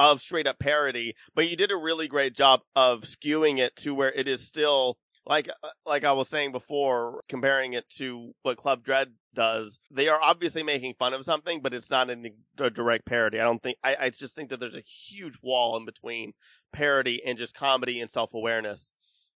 of 0.00 0.20
straight 0.20 0.46
up 0.46 0.58
parody 0.60 1.14
but 1.34 1.50
you 1.50 1.56
did 1.56 1.70
a 1.72 1.76
really 1.76 2.06
great 2.08 2.32
job 2.34 2.60
of 2.76 3.02
skewing 3.02 3.58
it 3.58 3.74
to 3.76 3.94
where 3.94 4.12
it 4.12 4.26
is 4.28 4.46
still 4.46 4.96
like 5.28 5.48
uh, 5.62 5.68
like 5.86 6.04
I 6.04 6.12
was 6.12 6.28
saying 6.28 6.52
before 6.52 7.20
comparing 7.28 7.74
it 7.74 7.88
to 7.98 8.32
what 8.42 8.56
Club 8.56 8.82
Dread 8.82 9.12
does 9.34 9.78
they 9.90 10.08
are 10.08 10.20
obviously 10.20 10.62
making 10.62 10.94
fun 10.98 11.14
of 11.14 11.24
something 11.24 11.60
but 11.62 11.74
it's 11.74 11.90
not 11.90 12.10
in 12.10 12.32
a 12.58 12.70
direct 12.70 13.04
parody. 13.04 13.38
I 13.38 13.44
don't 13.44 13.62
think 13.62 13.78
I, 13.84 13.96
I 14.00 14.10
just 14.10 14.34
think 14.34 14.50
that 14.50 14.58
there's 14.58 14.76
a 14.76 14.80
huge 14.80 15.38
wall 15.42 15.76
in 15.76 15.84
between 15.84 16.32
parody 16.72 17.22
and 17.24 17.38
just 17.38 17.54
comedy 17.54 18.00
and 18.00 18.10
self-awareness 18.10 18.92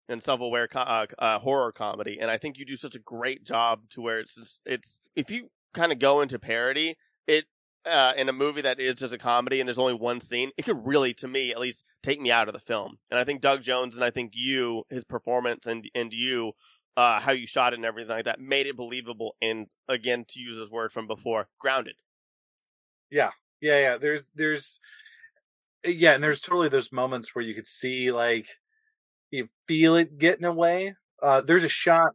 and 0.08 0.22
self-aware 0.22 0.68
co- 0.68 0.80
uh, 0.80 1.06
uh, 1.18 1.38
horror 1.38 1.70
comedy, 1.70 2.18
and 2.20 2.30
I 2.30 2.38
think 2.38 2.58
you 2.58 2.64
do 2.64 2.76
such 2.76 2.96
a 2.96 3.00
great 3.00 3.44
job 3.44 3.82
to 3.90 4.00
where 4.00 4.18
it's 4.18 4.34
just, 4.34 4.62
it's 4.64 5.00
if 5.14 5.30
you 5.30 5.50
kind 5.72 5.92
of 5.92 5.98
go 5.98 6.20
into 6.20 6.38
parody 6.38 6.96
it 7.26 7.44
uh, 7.86 8.12
in 8.16 8.28
a 8.28 8.32
movie 8.32 8.60
that 8.62 8.80
is 8.80 9.00
just 9.00 9.14
a 9.14 9.18
comedy 9.18 9.60
and 9.60 9.68
there's 9.68 9.78
only 9.78 9.94
one 9.94 10.20
scene, 10.20 10.50
it 10.56 10.64
could 10.64 10.86
really, 10.86 11.14
to 11.14 11.28
me 11.28 11.50
at 11.50 11.60
least, 11.60 11.84
take 12.02 12.20
me 12.20 12.30
out 12.30 12.48
of 12.48 12.54
the 12.54 12.60
film. 12.60 12.98
And 13.10 13.18
I 13.18 13.24
think 13.24 13.40
Doug 13.40 13.62
Jones 13.62 13.94
and 13.94 14.04
I 14.04 14.10
think 14.10 14.32
you, 14.34 14.84
his 14.90 15.04
performance 15.04 15.66
and 15.66 15.88
and 15.94 16.12
you, 16.12 16.52
uh, 16.96 17.20
how 17.20 17.32
you 17.32 17.46
shot 17.46 17.72
it 17.72 17.76
and 17.76 17.84
everything 17.84 18.10
like 18.10 18.24
that, 18.26 18.40
made 18.40 18.66
it 18.66 18.76
believable. 18.76 19.36
And 19.40 19.68
again, 19.88 20.24
to 20.28 20.40
use 20.40 20.58
his 20.58 20.70
word 20.70 20.92
from 20.92 21.06
before, 21.06 21.48
grounded. 21.58 21.96
Yeah, 23.10 23.30
yeah. 23.60 23.80
Yeah. 23.80 23.96
There's, 23.96 24.28
there's, 24.34 24.78
yeah, 25.84 26.14
and 26.14 26.22
there's 26.22 26.42
totally 26.42 26.68
those 26.68 26.92
moments 26.92 27.34
where 27.34 27.44
you 27.44 27.54
could 27.54 27.66
see 27.66 28.12
like 28.12 28.46
you 29.30 29.48
feel 29.66 29.96
it 29.96 30.18
getting 30.18 30.44
away. 30.44 30.94
Uh, 31.22 31.40
there's 31.40 31.64
a 31.64 31.68
shot 31.68 32.12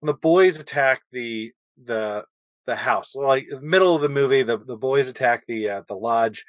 when 0.00 0.06
the 0.06 0.14
boys 0.14 0.58
attack 0.58 1.02
the 1.12 1.52
the 1.84 2.24
the 2.68 2.76
house, 2.76 3.16
like 3.16 3.48
middle 3.62 3.96
of 3.96 4.02
the 4.02 4.08
movie. 4.10 4.42
The 4.42 4.58
the 4.58 4.76
boys 4.76 5.08
attack 5.08 5.44
the 5.48 5.68
uh, 5.70 5.82
the 5.88 5.94
lodge, 5.94 6.44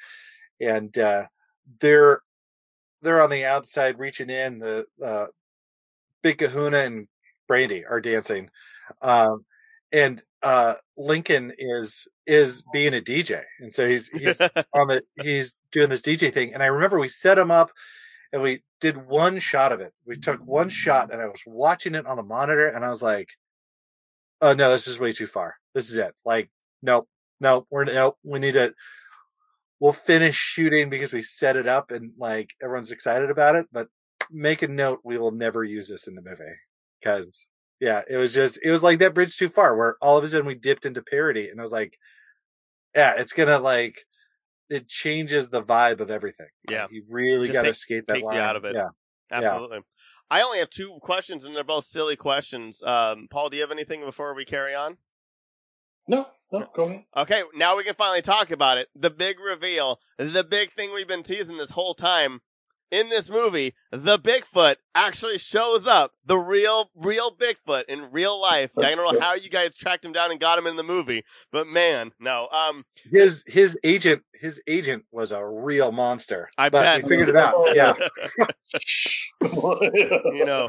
and 0.60 0.96
uh, 0.96 1.26
they're 1.80 2.20
they're 3.00 3.22
on 3.22 3.30
the 3.30 3.46
outside 3.46 3.98
reaching 3.98 4.28
in. 4.28 4.58
The 4.58 4.86
uh, 5.04 5.26
Big 6.22 6.38
Kahuna 6.38 6.78
and 6.78 7.08
Brandy 7.48 7.86
are 7.86 8.02
dancing, 8.02 8.50
um, 9.00 9.46
and 9.90 10.22
uh, 10.42 10.74
Lincoln 10.96 11.54
is 11.56 12.06
is 12.26 12.62
being 12.70 12.94
a 12.94 13.00
DJ, 13.00 13.42
and 13.58 13.74
so 13.74 13.88
he's 13.88 14.08
he's 14.08 14.38
on 14.74 14.88
the 14.88 15.02
he's 15.22 15.54
doing 15.72 15.88
this 15.88 16.02
DJ 16.02 16.32
thing. 16.32 16.52
And 16.52 16.62
I 16.62 16.66
remember 16.66 17.00
we 17.00 17.08
set 17.08 17.38
him 17.38 17.50
up 17.50 17.70
and 18.32 18.42
we 18.42 18.62
did 18.80 19.08
one 19.08 19.38
shot 19.38 19.72
of 19.72 19.80
it. 19.80 19.94
We 20.06 20.16
took 20.16 20.40
one 20.46 20.68
shot 20.68 21.12
and 21.12 21.20
I 21.20 21.26
was 21.26 21.42
watching 21.46 21.94
it 21.94 22.06
on 22.06 22.16
the 22.16 22.22
monitor 22.22 22.68
and 22.68 22.84
I 22.84 22.88
was 22.90 23.02
like, 23.02 23.30
Oh 24.40 24.54
no, 24.54 24.70
this 24.70 24.86
is 24.86 24.98
way 24.98 25.12
too 25.12 25.26
far. 25.26 25.56
This 25.74 25.90
is 25.90 25.96
it. 25.96 26.14
Like, 26.24 26.50
nope, 26.82 27.08
nope, 27.40 27.66
we're 27.70 27.84
nope, 27.84 28.16
we 28.22 28.38
need 28.38 28.54
to 28.54 28.74
we'll 29.80 29.92
finish 29.92 30.36
shooting 30.36 30.90
because 30.90 31.12
we 31.12 31.22
set 31.22 31.56
it 31.56 31.66
up 31.66 31.90
and 31.90 32.12
like 32.18 32.50
everyone's 32.62 32.92
excited 32.92 33.30
about 33.30 33.56
it, 33.56 33.66
but 33.72 33.88
make 34.30 34.62
a 34.62 34.68
note 34.68 35.00
we 35.04 35.18
will 35.18 35.32
never 35.32 35.64
use 35.64 35.88
this 35.88 36.06
in 36.06 36.14
the 36.14 36.22
movie. 36.22 36.44
Cause 37.02 37.46
yeah, 37.80 38.02
it 38.08 38.16
was 38.16 38.34
just 38.34 38.58
it 38.62 38.70
was 38.70 38.82
like 38.82 38.98
that 38.98 39.14
bridge 39.14 39.36
too 39.36 39.48
far 39.48 39.76
where 39.76 39.96
all 40.02 40.18
of 40.18 40.24
a 40.24 40.28
sudden 40.28 40.46
we 40.46 40.54
dipped 40.54 40.84
into 40.84 41.02
parody 41.02 41.48
and 41.48 41.58
I 41.58 41.62
was 41.62 41.72
like, 41.72 41.98
Yeah, 42.94 43.14
it's 43.16 43.32
gonna 43.32 43.58
like 43.58 44.04
it 44.68 44.88
changes 44.88 45.50
the 45.50 45.62
vibe 45.62 46.00
of 46.00 46.10
everything. 46.10 46.46
Yeah. 46.68 46.86
You 46.90 47.04
really 47.08 47.48
got 47.48 47.62
to 47.62 47.74
skate 47.74 48.06
that 48.06 48.14
takes 48.14 48.32
you 48.32 48.38
out 48.38 48.56
of 48.56 48.64
it. 48.64 48.76
Yeah, 48.76 48.88
Absolutely. 49.32 49.80
I 50.30 50.42
only 50.42 50.58
have 50.58 50.70
two 50.70 50.98
questions, 51.00 51.44
and 51.44 51.56
they're 51.56 51.64
both 51.64 51.84
silly 51.84 52.16
questions. 52.16 52.82
Um, 52.82 53.26
Paul, 53.30 53.50
do 53.50 53.56
you 53.56 53.62
have 53.62 53.72
anything 53.72 54.04
before 54.04 54.34
we 54.34 54.44
carry 54.44 54.74
on? 54.74 54.98
no, 56.06 56.26
no, 56.52 56.68
go 56.74 56.84
ahead. 56.84 57.04
Okay, 57.16 57.42
now 57.54 57.76
we 57.76 57.84
can 57.84 57.94
finally 57.94 58.22
talk 58.22 58.50
about 58.50 58.78
it. 58.78 58.88
The 58.94 59.10
big 59.10 59.38
reveal, 59.38 60.00
the 60.18 60.44
big 60.44 60.72
thing 60.72 60.92
we've 60.92 61.06
been 61.06 61.22
teasing 61.22 61.56
this 61.56 61.70
whole 61.72 61.94
time. 61.94 62.40
In 62.90 63.08
this 63.08 63.30
movie, 63.30 63.74
the 63.92 64.18
Bigfoot 64.18 64.76
actually 64.94 65.38
shows 65.38 65.86
up. 65.86 66.12
The 66.24 66.36
real, 66.38 66.90
real 66.96 67.30
Bigfoot 67.34 67.84
in 67.88 68.10
real 68.10 68.40
life. 68.40 68.70
I 68.78 68.94
don't 68.94 69.14
know 69.14 69.20
how 69.20 69.34
you 69.34 69.48
guys 69.48 69.74
tracked 69.74 70.04
him 70.04 70.12
down 70.12 70.30
and 70.30 70.38
got 70.40 70.58
him 70.58 70.66
in 70.66 70.76
the 70.76 70.82
movie, 70.82 71.24
but 71.52 71.66
man, 71.66 72.12
no. 72.20 72.48
Um, 72.52 72.84
his 73.10 73.42
his 73.46 73.76
agent 73.84 74.22
his 74.32 74.60
agent 74.66 75.04
was 75.12 75.32
a 75.32 75.44
real 75.44 75.92
monster. 75.92 76.48
I 76.58 76.68
but 76.68 76.82
bet. 76.82 77.02
we 77.02 77.08
figured 77.08 77.28
it 77.30 77.36
out. 77.36 77.54
Yeah, 77.74 77.94
you 79.42 80.44
know, 80.44 80.68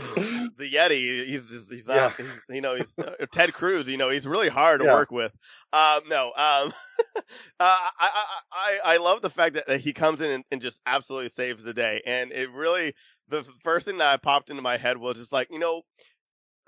the 0.57 0.69
Yeti. 0.71 1.25
He's 1.27 1.49
he's, 1.49 1.69
he's 1.69 1.87
not. 1.87 1.95
Yeah. 2.19 2.25
He's 2.25 2.45
you 2.49 2.61
know 2.61 2.75
he's 2.75 2.97
uh, 2.97 3.25
Ted 3.31 3.53
Cruz. 3.53 3.87
You 3.87 3.97
know 3.97 4.09
he's 4.09 4.27
really 4.27 4.49
hard 4.49 4.79
to 4.81 4.85
Yeah. 4.87 4.93
work 4.93 5.11
with. 5.11 5.35
Um, 5.73 6.01
no. 6.09 6.27
Um, 6.27 6.33
uh, 7.15 7.21
I, 7.59 7.91
I 7.99 8.23
I 8.51 8.79
I 8.93 8.97
love 8.97 9.21
the 9.21 9.29
fact 9.29 9.55
that, 9.55 9.67
that 9.67 9.79
he 9.81 9.93
comes 9.93 10.21
in 10.21 10.29
and, 10.31 10.43
and 10.51 10.61
just 10.61 10.81
absolutely 10.85 11.29
saves 11.29 11.63
the 11.63 11.73
day. 11.73 12.01
And 12.05 12.31
it 12.31 12.51
really 12.51 12.93
the 13.27 13.43
first 13.63 13.85
thing 13.85 13.97
that 13.99 14.21
popped 14.21 14.49
into 14.49 14.61
my 14.61 14.77
head 14.77 14.97
was 14.97 15.17
just 15.17 15.31
like 15.31 15.47
you 15.51 15.59
know. 15.59 15.83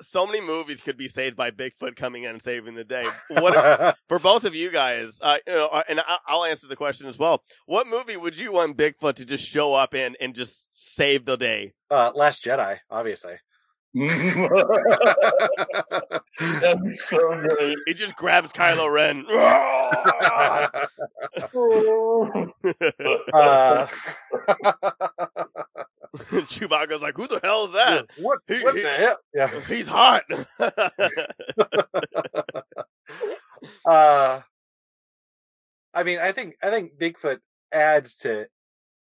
So 0.01 0.26
many 0.26 0.41
movies 0.41 0.82
could 0.82 0.97
be 0.97 1.08
saved 1.08 1.36
by 1.38 1.51
Bigfoot 1.51 1.95
coming 1.95 2.24
in 2.24 2.32
and 2.32 2.41
saving 2.41 2.74
the 2.74 2.84
day. 2.84 3.06
What 3.30 3.95
for 4.10 4.18
both 4.18 4.43
of 4.43 4.56
you 4.56 4.72
guys? 4.72 5.20
Uh, 5.22 5.38
you 5.45 5.54
know, 5.54 5.68
uh, 5.68 5.84
and 5.88 5.99
I- 5.99 6.18
I'll 6.28 6.43
answer 6.43 6.66
the 6.68 6.76
question 6.76 7.08
as 7.08 7.20
well. 7.20 7.43
What 7.68 7.86
movie 7.88 8.18
would 8.18 8.38
you 8.38 8.51
want 8.51 8.76
Bigfoot 8.76 9.14
to 9.18 9.24
just 9.26 9.45
show 9.47 9.76
up 9.76 9.93
in 9.93 10.16
and 10.20 10.34
just 10.34 10.68
save 10.76 11.26
the 11.26 11.38
day? 11.38 11.74
uh, 11.91 12.12
Last 12.16 12.43
Jedi, 12.43 12.80
obviously. 12.89 13.36
That's 13.95 14.09
so 17.09 17.19
great. 17.47 17.77
He 17.85 17.93
just 17.93 18.15
grabs 18.15 18.51
Kylo 18.51 18.91
Ren. 18.91 19.23
uh, 23.33 23.87
Chewbacca's 26.47 27.01
like, 27.01 27.15
"Who 27.17 27.28
the 27.28 27.39
hell 27.43 27.65
is 27.65 27.74
that? 27.74 28.05
what 28.17 28.39
He- 28.47 28.63
what 28.63 28.75
he- 28.75 28.82
the 28.82 28.89
hell? 28.89 29.17
Yeah. 29.33 29.49
He's 29.67 29.87
hot." 29.87 30.24
Uh, 33.86 34.41
I 35.93 36.03
mean, 36.03 36.20
I 36.20 36.32
think 36.32 36.55
I 36.61 36.70
think 36.70 36.97
Bigfoot 36.97 37.39
adds 37.71 38.17
to 38.17 38.47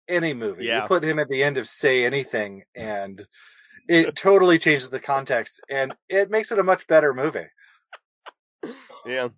any 0.08 0.34
movie. 0.34 0.66
Yeah. 0.66 0.84
You 0.84 0.88
put 0.88 1.04
him 1.04 1.20
at 1.20 1.30
the 1.30 1.44
end 1.44 1.58
of 1.58 1.68
Say 1.68 2.06
Anything, 2.06 2.64
and 2.76 3.26
it 3.88 4.16
totally 4.16 4.58
changes 4.60 4.90
the 4.90 5.00
context, 5.00 5.62
and 5.70 5.94
it 6.10 6.30
makes 6.30 6.52
it 6.52 6.60
a 6.60 6.64
much 6.64 6.88
better 6.88 7.14
movie. 7.14 7.46
yeah, 9.06 9.30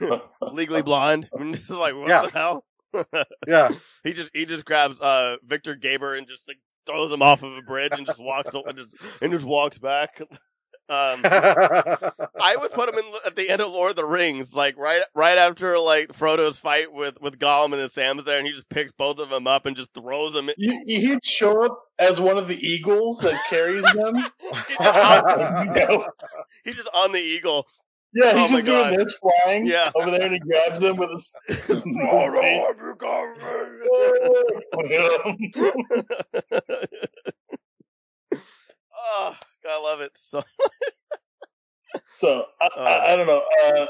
Legally 0.52 0.82
Blonde. 0.82 1.28
I'm 1.38 1.54
just 1.54 1.70
like, 1.70 1.94
what 1.94 2.08
Yeah. 2.08 2.22
the 2.22 2.30
hell? 2.30 2.64
Yeah, 3.46 3.70
he 4.02 4.12
just 4.14 4.30
he 4.32 4.46
just 4.46 4.64
grabs 4.64 4.98
uh 5.00 5.36
Victor 5.46 5.74
Garber 5.74 6.14
and 6.14 6.26
just 6.26 6.48
like 6.48 6.58
throws 6.86 7.12
him 7.12 7.20
off 7.20 7.42
of 7.42 7.54
a 7.56 7.60
bridge 7.62 7.98
and 7.98 8.06
just 8.06 8.18
walks 8.18 8.54
and 8.54 8.76
just 8.76 8.96
and 9.20 9.30
just 9.32 9.44
walks 9.44 9.78
back. 9.78 10.20
Um, 10.90 11.20
I 11.24 12.56
would 12.58 12.70
put 12.72 12.88
him 12.88 12.94
in 12.96 13.04
at 13.26 13.36
the 13.36 13.50
end 13.50 13.60
of 13.60 13.70
Lord 13.70 13.90
of 13.90 13.96
the 13.96 14.06
Rings, 14.06 14.54
like 14.54 14.78
right 14.78 15.02
right 15.14 15.36
after 15.36 15.78
like 15.78 16.12
Frodo's 16.14 16.58
fight 16.58 16.90
with 16.92 17.20
with 17.20 17.38
Gollum 17.38 17.78
and 17.78 17.90
Sam's 17.90 18.24
there, 18.24 18.38
and 18.38 18.46
he 18.46 18.52
just 18.54 18.70
picks 18.70 18.92
both 18.92 19.18
of 19.18 19.28
them 19.28 19.46
up 19.46 19.66
and 19.66 19.76
just 19.76 19.92
throws 19.92 20.32
them. 20.32 20.48
In. 20.48 20.54
You, 20.56 20.80
he'd 20.86 21.22
show 21.24 21.62
up 21.64 21.78
as 21.98 22.18
one 22.20 22.38
of 22.38 22.48
the 22.48 22.56
eagles 22.66 23.18
that 23.18 23.38
carries 23.50 23.82
them. 23.94 24.16
He's 24.66 24.78
just, 24.78 24.80
on, 24.80 26.04
he's 26.64 26.76
just 26.76 26.88
on 26.94 27.12
the 27.12 27.20
eagle. 27.20 27.66
Yeah, 28.14 28.32
Oh 28.34 28.38
he's 28.46 28.52
my 28.52 28.56
just 28.60 28.66
doing 28.66 28.90
God. 28.90 28.98
this 28.98 29.18
flying 29.18 29.66
Yeah. 29.66 29.90
over 29.94 30.10
there 30.10 30.22
and 30.22 30.32
he 30.32 30.40
grabs 30.40 30.80
them 30.80 30.96
with 30.96 31.10
his. 31.12 31.28
Frodo, 31.50 32.66
have 32.66 32.78
you 32.78 32.94
got 32.96 33.36
me? 35.38 35.52
oh, 38.96 39.36
I 39.68 39.80
love 39.82 40.00
it 40.00 40.12
so. 40.16 40.42
So 42.18 42.44
I, 42.60 42.66
Uh. 42.76 42.80
I, 42.80 43.12
I 43.12 43.16
don't 43.16 43.26
know. 43.26 43.42
Uh, 43.64 43.86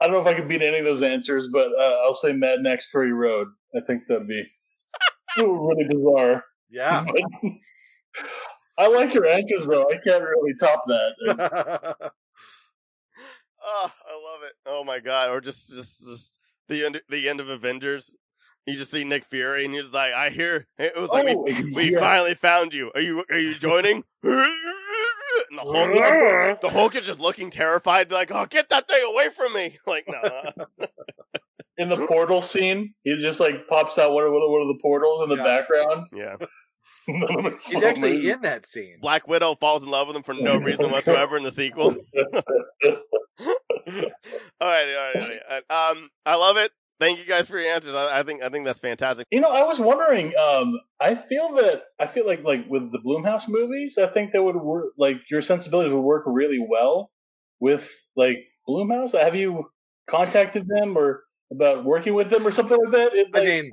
I 0.00 0.06
don't 0.06 0.12
know 0.12 0.20
if 0.20 0.26
I 0.26 0.34
could 0.34 0.48
beat 0.48 0.62
any 0.62 0.78
of 0.78 0.84
those 0.84 1.02
answers, 1.02 1.48
but 1.52 1.68
uh, 1.78 1.96
I'll 2.04 2.14
say 2.14 2.32
Mad 2.32 2.60
Max 2.60 2.88
Fury 2.90 3.12
Road. 3.12 3.48
I 3.76 3.80
think 3.86 4.02
that'd 4.08 4.26
be 4.26 4.44
really 5.38 5.84
bizarre. 5.88 6.44
yeah. 6.70 7.04
I 8.78 8.88
like 8.88 9.12
your 9.14 9.26
answers, 9.26 9.66
though. 9.66 9.84
I 9.88 9.96
can't 10.02 10.22
really 10.24 10.54
top 10.58 10.82
that. 10.86 12.10
Oh, 13.64 13.92
I 14.08 14.14
love 14.32 14.42
it. 14.42 14.52
Oh 14.66 14.82
my 14.82 14.98
god. 14.98 15.30
Or 15.30 15.40
just 15.40 15.70
just 15.70 16.04
just 16.04 16.40
the 16.66 16.84
end 16.84 17.00
the 17.08 17.28
end 17.28 17.38
of 17.38 17.48
Avengers. 17.48 18.12
You 18.66 18.76
just 18.76 18.90
see 18.90 19.04
Nick 19.04 19.24
Fury 19.24 19.64
and 19.64 19.72
he's 19.72 19.92
like, 19.92 20.12
I 20.12 20.30
hear 20.30 20.66
it 20.78 20.96
was 21.00 21.10
like 21.10 21.28
Oh, 21.28 21.42
we, 21.44 21.72
we 21.72 21.94
finally 21.96 22.34
found 22.34 22.74
you. 22.74 22.90
Are 22.96 23.00
you 23.00 23.24
are 23.30 23.38
you 23.38 23.54
joining? 23.56 24.02
And 25.52 25.58
the 25.58 25.70
Hulk, 25.70 26.60
the 26.62 26.68
Hulk 26.70 26.96
is 26.96 27.04
just 27.04 27.20
looking 27.20 27.50
terrified, 27.50 28.08
be 28.08 28.14
like, 28.14 28.30
"Oh, 28.32 28.46
get 28.46 28.70
that 28.70 28.88
thing 28.88 29.02
away 29.06 29.28
from 29.28 29.52
me!" 29.52 29.78
Like, 29.86 30.06
no, 30.08 30.52
In 31.76 31.88
the 31.90 32.06
portal 32.06 32.40
scene, 32.40 32.94
he 33.04 33.20
just 33.20 33.38
like 33.40 33.66
pops 33.68 33.98
out 33.98 34.12
one 34.12 34.24
of, 34.24 34.32
one 34.32 34.62
of 34.62 34.68
the 34.68 34.78
portals 34.80 35.22
in 35.22 35.28
the 35.28 35.36
Yeah. 35.36 35.42
background. 35.44 36.06
yeah. 36.14 36.36
It's 37.06 37.66
He's 37.68 37.82
actually 37.82 38.12
amazing. 38.12 38.30
in 38.34 38.40
that 38.42 38.64
scene. 38.64 38.98
Black 39.00 39.26
Widow 39.26 39.56
falls 39.56 39.82
in 39.82 39.90
love 39.90 40.06
with 40.06 40.16
him 40.16 40.22
for 40.22 40.34
no 40.34 40.56
reason 40.56 40.90
whatsoever 40.90 41.36
in 41.36 41.42
the 41.42 41.50
sequel. 41.50 41.96
all 42.16 42.26
right, 42.86 42.94
all 44.60 45.12
right, 45.14 45.16
all 45.22 45.28
right. 45.50 45.90
Um, 45.90 46.10
I 46.24 46.36
love 46.36 46.56
it. 46.58 46.70
Thank 47.02 47.18
you 47.18 47.24
guys 47.24 47.48
for 47.48 47.58
your 47.58 47.72
answers. 47.72 47.96
I, 47.96 48.20
I 48.20 48.22
think 48.22 48.44
I 48.44 48.48
think 48.48 48.64
that's 48.64 48.78
fantastic. 48.78 49.26
You 49.32 49.40
know, 49.40 49.50
I 49.50 49.64
was 49.64 49.80
wondering. 49.80 50.32
Um, 50.36 50.78
I 51.00 51.16
feel 51.16 51.52
that 51.56 51.82
I 51.98 52.06
feel 52.06 52.24
like 52.24 52.44
like 52.44 52.66
with 52.68 52.92
the 52.92 53.00
Blumhouse 53.00 53.48
movies, 53.48 53.98
I 53.98 54.06
think 54.06 54.30
that 54.30 54.42
would 54.44 54.54
work. 54.54 54.92
Like 54.96 55.16
your 55.28 55.42
sensibility 55.42 55.90
would 55.90 56.00
work 56.00 56.22
really 56.26 56.64
well 56.64 57.10
with 57.58 57.92
like 58.14 58.38
Blumhouse. 58.68 59.20
Have 59.20 59.34
you 59.34 59.64
contacted 60.06 60.68
them 60.68 60.96
or 60.96 61.24
about 61.50 61.84
working 61.84 62.14
with 62.14 62.30
them 62.30 62.46
or 62.46 62.52
something 62.52 62.78
like 62.78 62.92
that? 62.92 63.14
It, 63.14 63.28
I 63.34 63.40
mean, 63.40 63.72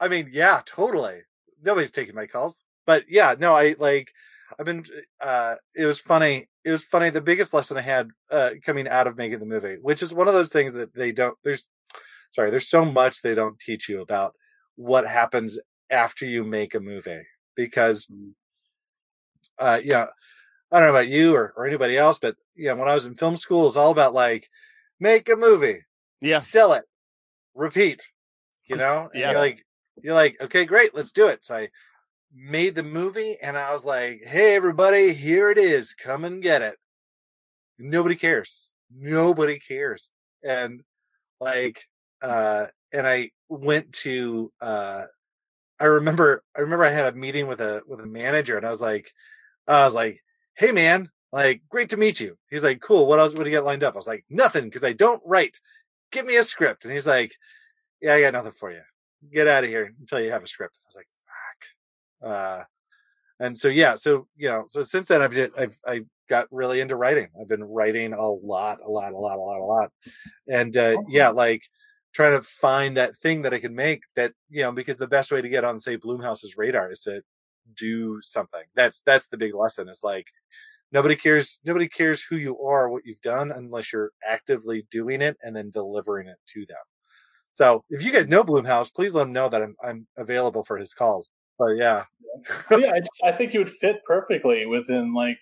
I 0.00 0.08
mean, 0.08 0.30
yeah, 0.32 0.62
totally. 0.64 1.18
Nobody's 1.62 1.90
taking 1.90 2.14
my 2.14 2.26
calls, 2.26 2.64
but 2.86 3.04
yeah, 3.10 3.34
no, 3.38 3.54
I 3.54 3.76
like. 3.78 4.10
I've 4.58 4.64
been. 4.64 4.86
Uh, 5.20 5.56
it 5.74 5.84
was 5.84 5.98
funny. 5.98 6.48
It 6.64 6.70
was 6.70 6.82
funny. 6.82 7.10
The 7.10 7.20
biggest 7.20 7.52
lesson 7.52 7.76
I 7.76 7.82
had 7.82 8.08
uh, 8.30 8.52
coming 8.64 8.88
out 8.88 9.06
of 9.06 9.18
making 9.18 9.40
the 9.40 9.44
movie, 9.44 9.76
which 9.82 10.02
is 10.02 10.14
one 10.14 10.28
of 10.28 10.34
those 10.34 10.48
things 10.48 10.72
that 10.72 10.94
they 10.94 11.12
don't. 11.12 11.36
There's, 11.44 11.68
sorry, 12.34 12.50
there's 12.50 12.68
so 12.68 12.84
much 12.84 13.22
they 13.22 13.34
don't 13.34 13.58
teach 13.58 13.88
you 13.88 14.00
about 14.02 14.34
what 14.76 15.06
happens 15.06 15.58
after 15.90 16.26
you 16.26 16.42
make 16.42 16.74
a 16.74 16.80
movie 16.80 17.22
because, 17.54 18.08
uh, 19.58 19.80
yeah, 19.82 20.06
I 20.72 20.80
don't 20.80 20.88
know 20.88 20.94
about 20.94 21.08
you 21.08 21.34
or, 21.34 21.54
or 21.56 21.66
anybody 21.66 21.96
else, 21.96 22.18
but 22.18 22.36
yeah, 22.56 22.72
when 22.72 22.88
I 22.88 22.94
was 22.94 23.06
in 23.06 23.14
film 23.14 23.36
school, 23.36 23.68
it's 23.68 23.76
all 23.76 23.92
about 23.92 24.12
like 24.14 24.48
make 24.98 25.28
a 25.28 25.36
movie, 25.36 25.80
Yeah, 26.20 26.40
sell 26.40 26.72
it, 26.72 26.84
repeat. 27.54 28.02
You 28.66 28.76
know, 28.76 29.08
and 29.14 29.20
Yeah. 29.20 29.30
you're 29.30 29.38
like, 29.40 29.64
you're 30.02 30.14
like, 30.14 30.36
okay, 30.40 30.64
great, 30.64 30.94
let's 30.94 31.12
do 31.12 31.28
it. 31.28 31.44
So 31.44 31.54
I 31.54 31.68
made 32.34 32.74
the 32.74 32.82
movie, 32.82 33.36
and 33.40 33.56
I 33.56 33.72
was 33.72 33.84
like, 33.84 34.22
hey, 34.24 34.56
everybody, 34.56 35.12
here 35.12 35.50
it 35.50 35.58
is, 35.58 35.94
come 35.94 36.24
and 36.24 36.42
get 36.42 36.62
it. 36.62 36.76
Nobody 37.78 38.16
cares. 38.16 38.68
Nobody 38.92 39.60
cares. 39.60 40.10
And 40.42 40.82
like, 41.40 41.84
uh, 42.24 42.66
and 42.92 43.06
I 43.06 43.30
went 43.48 43.92
to, 44.04 44.52
uh, 44.60 45.04
I 45.80 45.84
remember, 45.84 46.42
I 46.56 46.60
remember 46.60 46.84
I 46.84 46.90
had 46.90 47.12
a 47.12 47.16
meeting 47.16 47.46
with 47.46 47.60
a 47.60 47.82
with 47.86 48.00
a 48.00 48.06
manager, 48.06 48.56
and 48.56 48.66
I 48.66 48.70
was 48.70 48.80
like, 48.80 49.12
I 49.66 49.84
was 49.84 49.94
like, 49.94 50.22
hey, 50.56 50.72
man, 50.72 51.10
like, 51.32 51.62
great 51.68 51.90
to 51.90 51.96
meet 51.96 52.20
you. 52.20 52.36
He's 52.48 52.64
like, 52.64 52.80
cool. 52.80 53.06
What 53.06 53.18
else? 53.18 53.34
What 53.34 53.44
do 53.44 53.50
you 53.50 53.56
got 53.56 53.64
lined 53.64 53.84
up? 53.84 53.94
I 53.94 53.96
was 53.96 54.06
like, 54.06 54.24
nothing, 54.30 54.64
because 54.64 54.84
I 54.84 54.92
don't 54.92 55.22
write. 55.24 55.58
Give 56.12 56.24
me 56.24 56.36
a 56.36 56.44
script. 56.44 56.84
And 56.84 56.92
he's 56.92 57.06
like, 57.06 57.34
yeah, 58.00 58.14
I 58.14 58.20
got 58.20 58.34
nothing 58.34 58.52
for 58.52 58.70
you. 58.70 58.82
Get 59.32 59.48
out 59.48 59.64
of 59.64 59.70
here 59.70 59.92
until 60.00 60.20
you 60.20 60.30
have 60.30 60.44
a 60.44 60.46
script. 60.46 60.78
I 60.78 60.86
was 60.86 60.96
like, 60.96 61.08
fuck. 62.20 62.30
Uh, 62.30 62.64
and 63.40 63.58
so 63.58 63.68
yeah, 63.68 63.96
so 63.96 64.28
you 64.36 64.48
know, 64.48 64.64
so 64.68 64.82
since 64.82 65.08
then 65.08 65.22
I've 65.22 65.34
did, 65.34 65.52
I've 65.58 65.78
I 65.86 66.02
got 66.28 66.46
really 66.50 66.80
into 66.80 66.96
writing. 66.96 67.28
I've 67.38 67.48
been 67.48 67.64
writing 67.64 68.12
a 68.12 68.28
lot, 68.28 68.78
a 68.84 68.90
lot, 68.90 69.12
a 69.12 69.16
lot, 69.16 69.38
a 69.38 69.42
lot, 69.42 69.60
a 69.60 69.64
lot, 69.64 69.92
and 70.48 70.76
uh, 70.76 70.96
yeah, 71.08 71.30
like 71.30 71.62
trying 72.14 72.40
to 72.40 72.46
find 72.46 72.96
that 72.96 73.16
thing 73.16 73.42
that 73.42 73.52
I 73.52 73.58
can 73.58 73.74
make 73.74 74.02
that 74.16 74.32
you 74.48 74.62
know 74.62 74.72
because 74.72 74.96
the 74.96 75.06
best 75.06 75.32
way 75.32 75.42
to 75.42 75.48
get 75.48 75.64
on 75.64 75.80
say 75.80 75.98
Blumhouse's 75.98 76.56
radar 76.56 76.90
is 76.90 77.00
to 77.00 77.22
do 77.76 78.20
something. 78.22 78.62
That's 78.74 79.02
that's 79.04 79.28
the 79.28 79.36
big 79.36 79.54
lesson. 79.54 79.88
Is 79.88 80.02
like 80.02 80.28
nobody 80.92 81.16
cares. 81.16 81.58
Nobody 81.64 81.88
cares 81.88 82.22
who 82.22 82.36
you 82.36 82.58
are, 82.60 82.88
what 82.88 83.02
you've 83.04 83.20
done, 83.20 83.50
unless 83.50 83.92
you're 83.92 84.12
actively 84.26 84.86
doing 84.90 85.20
it 85.20 85.36
and 85.42 85.54
then 85.56 85.70
delivering 85.70 86.28
it 86.28 86.38
to 86.54 86.66
them. 86.66 86.78
So 87.52 87.84
if 87.90 88.04
you 88.04 88.12
guys 88.12 88.28
know 88.28 88.44
Blumhouse, 88.44 88.92
please 88.92 89.14
let 89.14 89.22
him 89.26 89.32
know 89.32 89.48
that 89.48 89.62
I'm 89.62 89.76
I'm 89.84 90.06
available 90.16 90.64
for 90.64 90.76
his 90.78 90.94
calls. 90.94 91.30
But 91.58 91.76
yeah, 91.76 92.04
yeah, 92.70 92.92
I, 92.92 92.98
just, 92.98 93.20
I 93.24 93.32
think 93.32 93.54
you 93.54 93.60
would 93.60 93.70
fit 93.70 94.02
perfectly 94.06 94.66
within 94.66 95.14
like 95.14 95.38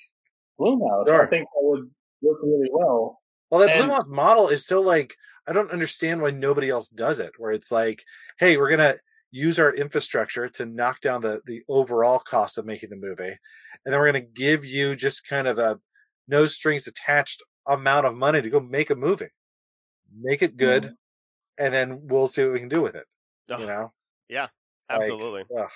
Blumhouse. 0.61 1.07
Sure. 1.09 1.27
I 1.27 1.29
think 1.29 1.45
that 1.45 1.63
would 1.63 1.91
work 2.21 2.39
really 2.43 2.69
well. 2.71 3.19
Well, 3.51 3.61
that 3.61 3.71
And- 3.71 3.91
Blumhouse 3.91 4.09
model 4.09 4.49
is 4.49 4.67
so 4.67 4.81
like 4.81 5.15
I 5.49 5.53
don't 5.53 5.71
understand 5.71 6.23
why 6.23 6.31
nobody 6.31 6.71
else 6.71 6.89
does 6.89 7.19
it. 7.19 7.33
Where 7.39 7.53
it's 7.53 7.71
like, 7.71 8.05
hey, 8.39 8.57
we're 8.57 8.71
gonna 8.71 8.97
use 9.31 9.59
our 9.59 9.75
infrastructure 9.75 10.49
to 10.49 10.67
knock 10.67 11.01
down 11.01 11.21
the 11.23 11.41
the 11.47 11.63
overall 11.69 12.19
cost 12.21 12.59
of 12.59 12.67
making 12.67 12.91
the 12.91 12.97
movie, 12.97 13.25
and 13.85 13.93
then 13.93 13.99
we're 13.99 14.07
gonna 14.07 14.21
give 14.21 14.65
you 14.65 14.95
just 14.95 15.27
kind 15.27 15.49
of 15.49 15.59
a 15.59 15.81
no 16.29 16.47
strings 16.47 16.87
attached 16.87 17.43
amount 17.67 18.07
of 18.07 18.15
money 18.15 18.41
to 18.43 18.51
go 18.51 18.61
make 18.61 18.91
a 18.91 18.95
movie, 18.95 19.31
make 20.15 20.43
it 20.43 20.57
good, 20.57 20.85
Mhm. 20.85 20.97
and 21.59 21.75
then 21.75 22.07
we'll 22.07 22.29
see 22.29 22.45
what 22.45 22.53
we 22.53 22.61
can 22.61 22.69
do 22.69 22.83
with 22.83 22.95
it. 22.95 23.07
Ugh, 23.51 23.61
You 23.61 23.67
know, 23.67 23.93
Yeah, 24.29 24.49
absolutely. 24.89 25.45
ugh, 25.57 25.71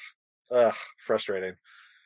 ugh, 0.51 0.75
frustrating. 0.99 1.57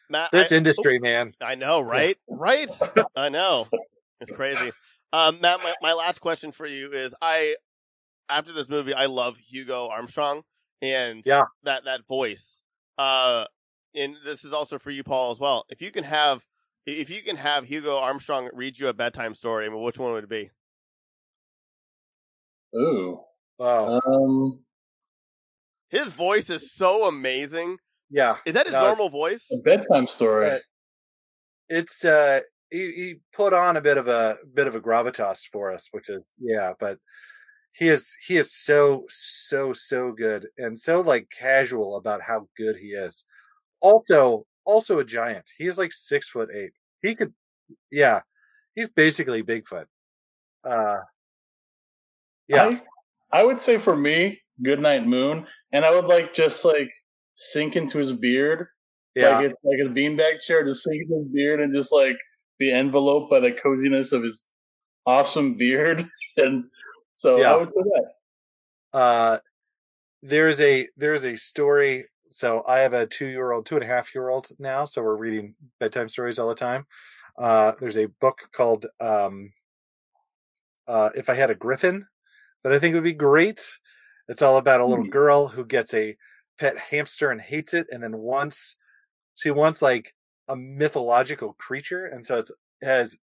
Matt, 0.08 0.32
This 0.32 0.50
I, 0.52 0.56
industry, 0.56 0.98
man. 0.98 1.34
I 1.40 1.54
know, 1.54 1.80
right? 1.82 2.18
Right? 2.28 2.68
I 3.14 3.28
know. 3.28 3.68
It's 4.20 4.30
crazy. 4.30 4.72
Um, 5.12 5.40
Matt, 5.40 5.60
my, 5.62 5.74
my 5.82 5.92
last 5.92 6.20
question 6.20 6.52
for 6.52 6.66
you 6.66 6.92
is: 6.92 7.14
I, 7.20 7.56
after 8.28 8.52
this 8.52 8.68
movie, 8.68 8.94
I 8.94 9.06
love 9.06 9.38
Hugo 9.38 9.88
Armstrong 9.88 10.42
and 10.82 11.22
Yeah. 11.26 11.42
that 11.64 11.84
that 11.84 12.06
voice. 12.06 12.62
Uh, 12.98 13.46
and 13.94 14.16
this 14.24 14.44
is 14.44 14.52
also 14.52 14.78
for 14.78 14.90
you, 14.90 15.02
Paul, 15.02 15.30
as 15.32 15.40
well. 15.40 15.64
If 15.68 15.82
you 15.82 15.90
can 15.90 16.04
have, 16.04 16.46
if 16.86 17.10
you 17.10 17.22
can 17.22 17.36
have 17.36 17.64
Hugo 17.64 17.96
Armstrong 17.98 18.48
read 18.52 18.78
you 18.78 18.86
a 18.88 18.92
bedtime 18.94 19.34
story, 19.34 19.66
I 19.66 19.68
mean, 19.68 19.82
which 19.82 19.98
one 19.98 20.12
would 20.12 20.24
it 20.24 20.30
be? 20.30 20.50
Ooh. 22.76 23.20
Wow. 23.58 24.00
Um, 24.06 24.60
His 25.88 26.12
voice 26.12 26.48
is 26.50 26.72
so 26.72 27.08
amazing. 27.08 27.78
yeah. 28.10 28.36
Is 28.46 28.54
that 28.54 28.66
his 28.66 28.74
No, 28.74 28.82
normal 28.82 29.10
voice? 29.10 29.48
a 29.52 29.58
bedtime 29.58 30.06
story. 30.06 30.48
Right. 30.50 30.62
it's 31.68 32.04
uh 32.04 32.40
he, 32.70 32.92
he 32.92 33.14
put 33.34 33.52
on 33.52 33.76
a 33.76 33.80
bit 33.80 33.98
of 33.98 34.08
a 34.08 34.38
bit 34.54 34.66
of 34.66 34.74
a 34.74 34.80
gravitas 34.80 35.42
for 35.50 35.70
us 35.70 35.88
which 35.92 36.08
is 36.08 36.34
yeah 36.38 36.72
but 36.78 36.98
he 37.72 37.88
is 37.88 38.16
he 38.26 38.36
is 38.36 38.52
so 38.52 39.04
so 39.08 39.72
so 39.72 40.12
good 40.12 40.48
and 40.58 40.78
so 40.78 41.00
like 41.00 41.30
casual 41.30 41.96
about 41.96 42.20
how 42.22 42.48
good 42.56 42.76
he 42.76 42.88
is. 42.88 43.24
Also 43.80 44.46
also 44.64 44.98
a 44.98 45.04
giant. 45.04 45.44
He 45.56 45.66
is 45.66 45.78
like 45.78 45.92
six 45.92 46.28
foot 46.28 46.48
eight. 46.54 46.72
He 47.02 47.14
could 47.14 47.32
yeah 47.90 48.20
he's 48.74 48.88
basically 48.88 49.42
bigfoot. 49.42 49.86
Uh 50.64 50.96
yeah. 52.48 52.64
I, 52.64 52.82
I 53.32 53.44
would 53.44 53.60
say 53.60 53.78
for 53.78 53.96
me, 53.96 54.40
Goodnight 54.62 55.06
Moon, 55.06 55.46
and 55.72 55.84
I 55.84 55.94
would 55.94 56.06
like 56.06 56.34
just 56.34 56.64
like 56.64 56.90
sink 57.34 57.76
into 57.76 57.98
his 57.98 58.12
beard, 58.12 58.66
yeah. 59.14 59.36
like 59.36 59.50
it's 59.50 59.60
like 59.62 59.78
a 59.86 59.94
beanbag 59.94 60.40
chair, 60.40 60.66
just 60.66 60.82
sink 60.82 61.02
into 61.02 61.22
his 61.22 61.32
beard 61.32 61.60
and 61.60 61.72
just 61.72 61.92
like 61.92 62.16
be 62.60 62.72
enveloped 62.72 63.30
by 63.30 63.40
the 63.40 63.50
coziness 63.52 64.12
of 64.12 64.22
his 64.22 64.46
awesome 65.06 65.56
beard, 65.56 66.06
and 66.36 66.64
so 67.14 67.40
Yeah. 67.40 67.54
I 67.54 67.56
would 67.58 67.68
say 67.70 67.82
that. 67.82 68.98
uh 68.98 69.38
there's 70.22 70.60
a 70.60 70.86
there's 70.96 71.24
a 71.24 71.36
story 71.36 72.04
so 72.28 72.62
i 72.68 72.78
have 72.80 72.92
a 72.92 73.06
two 73.06 73.26
year 73.26 73.52
old 73.52 73.64
two 73.66 73.76
and 73.76 73.84
a 73.84 73.86
half 73.88 74.14
year 74.14 74.28
old 74.28 74.48
now 74.58 74.84
so 74.84 75.02
we're 75.02 75.16
reading 75.16 75.54
bedtime 75.80 76.08
stories 76.08 76.38
all 76.38 76.48
the 76.48 76.54
time 76.54 76.86
uh 77.38 77.72
there's 77.80 77.96
a 77.96 78.06
book 78.20 78.48
called 78.52 78.86
um 79.00 79.52
uh 80.88 81.10
if 81.14 81.28
i 81.30 81.34
had 81.34 81.50
a 81.50 81.54
griffin 81.54 82.06
that 82.62 82.72
i 82.72 82.78
think 82.78 82.94
would 82.94 83.04
be 83.04 83.12
great 83.14 83.62
it's 84.28 84.42
all 84.42 84.58
about 84.58 84.80
a 84.80 84.86
little 84.86 85.04
Hmm. 85.04 85.10
girl 85.10 85.48
who 85.48 85.64
gets 85.64 85.94
a 85.94 86.16
pet 86.58 86.76
hamster 86.76 87.30
and 87.30 87.40
hates 87.40 87.72
it 87.72 87.86
and 87.90 88.02
then 88.02 88.18
once 88.18 88.76
she 89.34 89.50
wants 89.50 89.80
like 89.80 90.14
a 90.50 90.56
mythological 90.56 91.54
creature 91.54 92.06
and 92.06 92.26
so 92.26 92.38
it's 92.38 92.50
it 92.80 92.86
has 92.86 93.16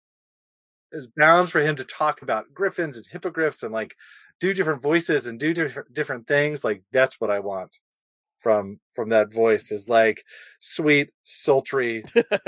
is 0.93 1.09
bounds 1.17 1.51
for 1.51 1.61
him 1.61 1.75
to 1.75 1.85
talk 1.85 2.23
about 2.23 2.53
griffins 2.55 2.97
and 2.97 3.07
hippogriffs 3.11 3.63
and 3.63 3.73
like 3.73 3.95
do 4.41 4.55
different 4.55 4.83
voices 4.83 5.27
and 5.27 5.41
do 5.41 5.55
different 5.55 5.93
different 5.93 6.27
things 6.27 6.63
like 6.63 6.83
that's 6.93 7.21
what 7.21 7.31
i 7.31 7.39
want 7.39 7.79
from 8.41 8.79
from 8.95 9.09
that 9.09 9.33
voice 9.33 9.73
is 9.73 9.89
like 9.89 10.23
sweet 10.61 11.11
sultry 11.25 12.03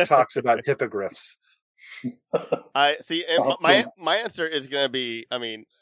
talks 0.04 0.36
about 0.36 0.60
hippogriffs 0.64 1.38
I 2.74 2.96
see. 3.00 3.24
And 3.28 3.54
my 3.60 3.86
my 3.98 4.16
answer 4.16 4.46
is 4.46 4.66
going 4.66 4.84
to 4.84 4.88
be. 4.88 5.26
I 5.30 5.38
mean, 5.38 5.64
ma- 5.64 5.64
ma- 5.64 5.75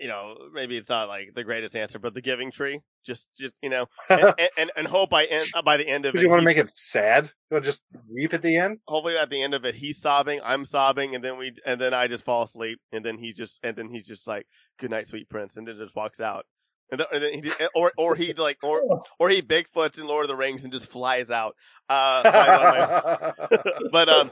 you 0.00 0.08
know, 0.08 0.36
maybe 0.52 0.76
it's 0.76 0.88
not 0.88 1.08
like 1.08 1.34
the 1.34 1.44
greatest 1.44 1.76
answer, 1.76 1.98
but 1.98 2.14
the 2.14 2.20
Giving 2.20 2.50
Tree. 2.50 2.80
Just, 3.04 3.28
just 3.38 3.54
you 3.62 3.70
know, 3.70 3.86
and, 4.10 4.34
and, 4.58 4.70
and, 4.76 4.86
hope 4.86 5.08
by 5.08 5.24
end 5.24 5.46
by 5.64 5.78
the 5.78 5.88
end 5.88 6.04
of 6.04 6.14
it, 6.14 6.20
you 6.20 6.28
want 6.28 6.42
to 6.42 6.44
make 6.44 6.58
it 6.58 6.76
sad? 6.76 7.32
You 7.50 7.54
want 7.54 7.64
to 7.64 7.70
just 7.70 7.82
weep 8.10 8.34
at 8.34 8.42
the 8.42 8.56
end? 8.56 8.80
hopefully 8.86 9.16
at 9.16 9.30
the 9.30 9.42
end 9.42 9.54
of 9.54 9.64
it 9.64 9.76
he's 9.76 9.98
sobbing 9.98 10.40
i'm 10.44 10.64
sobbing 10.64 11.14
and 11.14 11.24
then 11.24 11.38
we 11.38 11.52
and 11.64 11.80
then 11.80 11.94
i 11.94 12.06
just 12.06 12.24
fall 12.24 12.42
asleep 12.42 12.80
and 12.92 13.04
then 13.04 13.18
he's 13.18 13.36
just 13.36 13.58
and 13.62 13.76
then 13.76 13.88
he's 13.88 14.06
just 14.06 14.26
like 14.26 14.46
good 14.78 14.90
night 14.90 15.08
sweet 15.08 15.28
prince 15.28 15.56
and 15.56 15.66
then 15.66 15.76
just 15.76 15.94
walks 15.96 16.20
out 16.20 16.44
and 16.90 17.00
then, 17.00 17.06
and 17.12 17.22
then 17.22 17.32
he 17.34 17.40
just, 17.40 17.60
or 17.74 17.92
or 17.96 18.14
he 18.14 18.32
like 18.32 18.58
or 18.62 19.02
or 19.18 19.28
he 19.28 19.42
bigfoots 19.42 19.98
in 19.98 20.06
lord 20.06 20.24
of 20.24 20.28
the 20.28 20.36
rings 20.36 20.64
and 20.64 20.72
just 20.72 20.90
flies 20.90 21.30
out 21.30 21.56
uh 21.88 23.32
but 23.92 24.08
um 24.08 24.30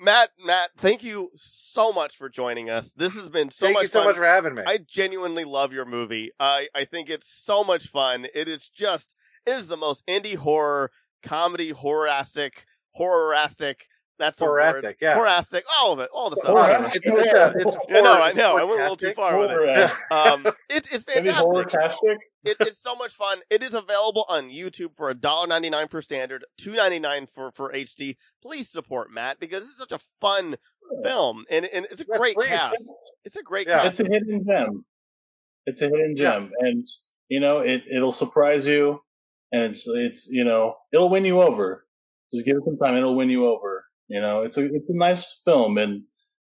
matt 0.00 0.30
matt 0.44 0.70
thank 0.78 1.02
you 1.02 1.30
so 1.34 1.92
much 1.92 2.16
for 2.16 2.28
joining 2.28 2.70
us 2.70 2.92
this 2.96 3.14
has 3.14 3.28
been 3.28 3.50
so 3.50 3.66
Thank 3.66 3.74
much 3.74 3.82
you 3.82 3.88
so 3.88 3.98
fun. 4.00 4.08
much 4.08 4.16
for 4.16 4.24
having 4.24 4.54
me. 4.54 4.62
I 4.66 4.78
genuinely 4.78 5.44
love 5.44 5.72
your 5.72 5.84
movie. 5.84 6.30
I 6.40 6.68
I 6.74 6.84
think 6.84 7.10
it's 7.10 7.28
so 7.28 7.62
much 7.64 7.88
fun. 7.88 8.26
It 8.34 8.48
is 8.48 8.68
just 8.68 9.14
it 9.46 9.50
is 9.52 9.68
the 9.68 9.76
most 9.76 10.02
indie 10.06 10.36
horror 10.36 10.90
comedy 11.22 11.72
horrorastic 11.72 12.64
horrorastic. 12.98 13.82
That's 14.18 14.38
the 14.38 14.44
word. 14.46 14.96
Yeah. 15.00 15.14
Horrastic. 15.14 15.64
All 15.78 15.92
of 15.92 15.98
it. 16.00 16.08
All 16.12 16.30
the 16.30 16.36
stuff. 16.36 16.50
Horrastic. 16.50 17.02
It's, 17.04 17.20
it's, 17.20 17.34
a- 17.34 17.52
it's 17.58 17.76
Yeah, 17.88 18.00
no, 18.00 18.12
I 18.14 18.28
it's 18.28 18.36
know. 18.38 18.56
I 18.56 18.64
went 18.64 18.80
a 18.80 18.82
little 18.82 18.96
too 18.96 19.12
far 19.14 19.38
with 19.38 19.50
it. 19.50 19.90
Um, 20.10 20.46
it, 20.70 20.86
it's 20.90 21.04
fantastic. 21.12 21.68
tastic. 21.68 22.18
It, 22.44 22.56
it's 22.60 22.78
so 22.80 22.94
much 22.94 23.12
fun. 23.12 23.40
It 23.50 23.62
is 23.62 23.74
available 23.74 24.24
on 24.28 24.48
YouTube 24.50 24.96
for 24.96 25.12
$1.99 25.12 25.90
for 25.90 26.00
standard, 26.00 26.44
$2.99 26.60 27.28
for, 27.28 27.50
for 27.52 27.72
HD. 27.72 28.16
Please 28.42 28.68
support 28.70 29.10
Matt 29.12 29.38
because 29.40 29.64
it's 29.64 29.76
such 29.78 29.92
a 29.92 29.98
fun 30.20 30.56
film 31.02 31.44
and, 31.50 31.66
and 31.66 31.86
it's 31.90 32.00
a 32.00 32.04
Yes, 32.08 32.18
great 32.18 32.36
please. 32.36 32.46
cast. 32.48 32.76
It's 33.24 33.36
a 33.36 33.42
great 33.42 33.66
Yeah. 33.66 33.82
cast. 33.82 34.00
It's 34.00 34.08
a 34.08 34.12
hidden 34.12 34.44
gem. 34.48 34.84
It's 35.66 35.82
a 35.82 35.86
hidden 35.88 36.14
gem, 36.16 36.52
and 36.60 36.86
you 37.28 37.40
know 37.40 37.58
it. 37.58 37.82
It'll 37.90 38.12
surprise 38.12 38.64
you, 38.68 39.00
and 39.50 39.64
it's 39.64 39.84
it's 39.88 40.28
you 40.28 40.44
know 40.44 40.76
it'll 40.92 41.08
win 41.10 41.24
you 41.24 41.42
over. 41.42 41.84
Just 42.32 42.46
give 42.46 42.56
it 42.56 42.62
some 42.64 42.78
time; 42.78 42.94
it'll 42.94 43.16
win 43.16 43.30
you 43.30 43.46
over. 43.48 43.84
You 44.08 44.20
know, 44.20 44.42
it's 44.42 44.56
a 44.56 44.64
it's 44.64 44.88
a 44.88 44.94
nice 44.96 45.40
film, 45.44 45.78
and 45.78 46.02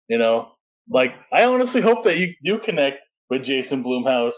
you 0.09 0.17
know, 0.17 0.51
like 0.89 1.13
I 1.31 1.45
honestly 1.45 1.81
hope 1.81 2.03
that 2.03 2.17
you 2.17 2.33
do 2.43 2.59
connect 2.59 3.07
with 3.29 3.43
Jason 3.43 3.83
Blumhouse. 3.83 4.33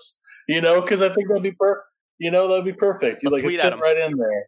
You 0.48 0.62
know, 0.62 0.80
because 0.82 1.02
I 1.02 1.12
think 1.12 1.28
that'd 1.28 1.42
be 1.44 1.54
per. 1.54 1.84
You 2.20 2.32
know, 2.32 2.48
that'd 2.48 2.66
be 2.66 2.74
perfect. 2.74 3.22
He's 3.22 3.32
Let's 3.32 3.42
like 3.42 3.44
tweet 3.44 3.58
fit 3.60 3.66
at 3.66 3.74
him. 3.74 3.82
right 3.82 3.98
in 3.98 4.16
there, 4.18 4.46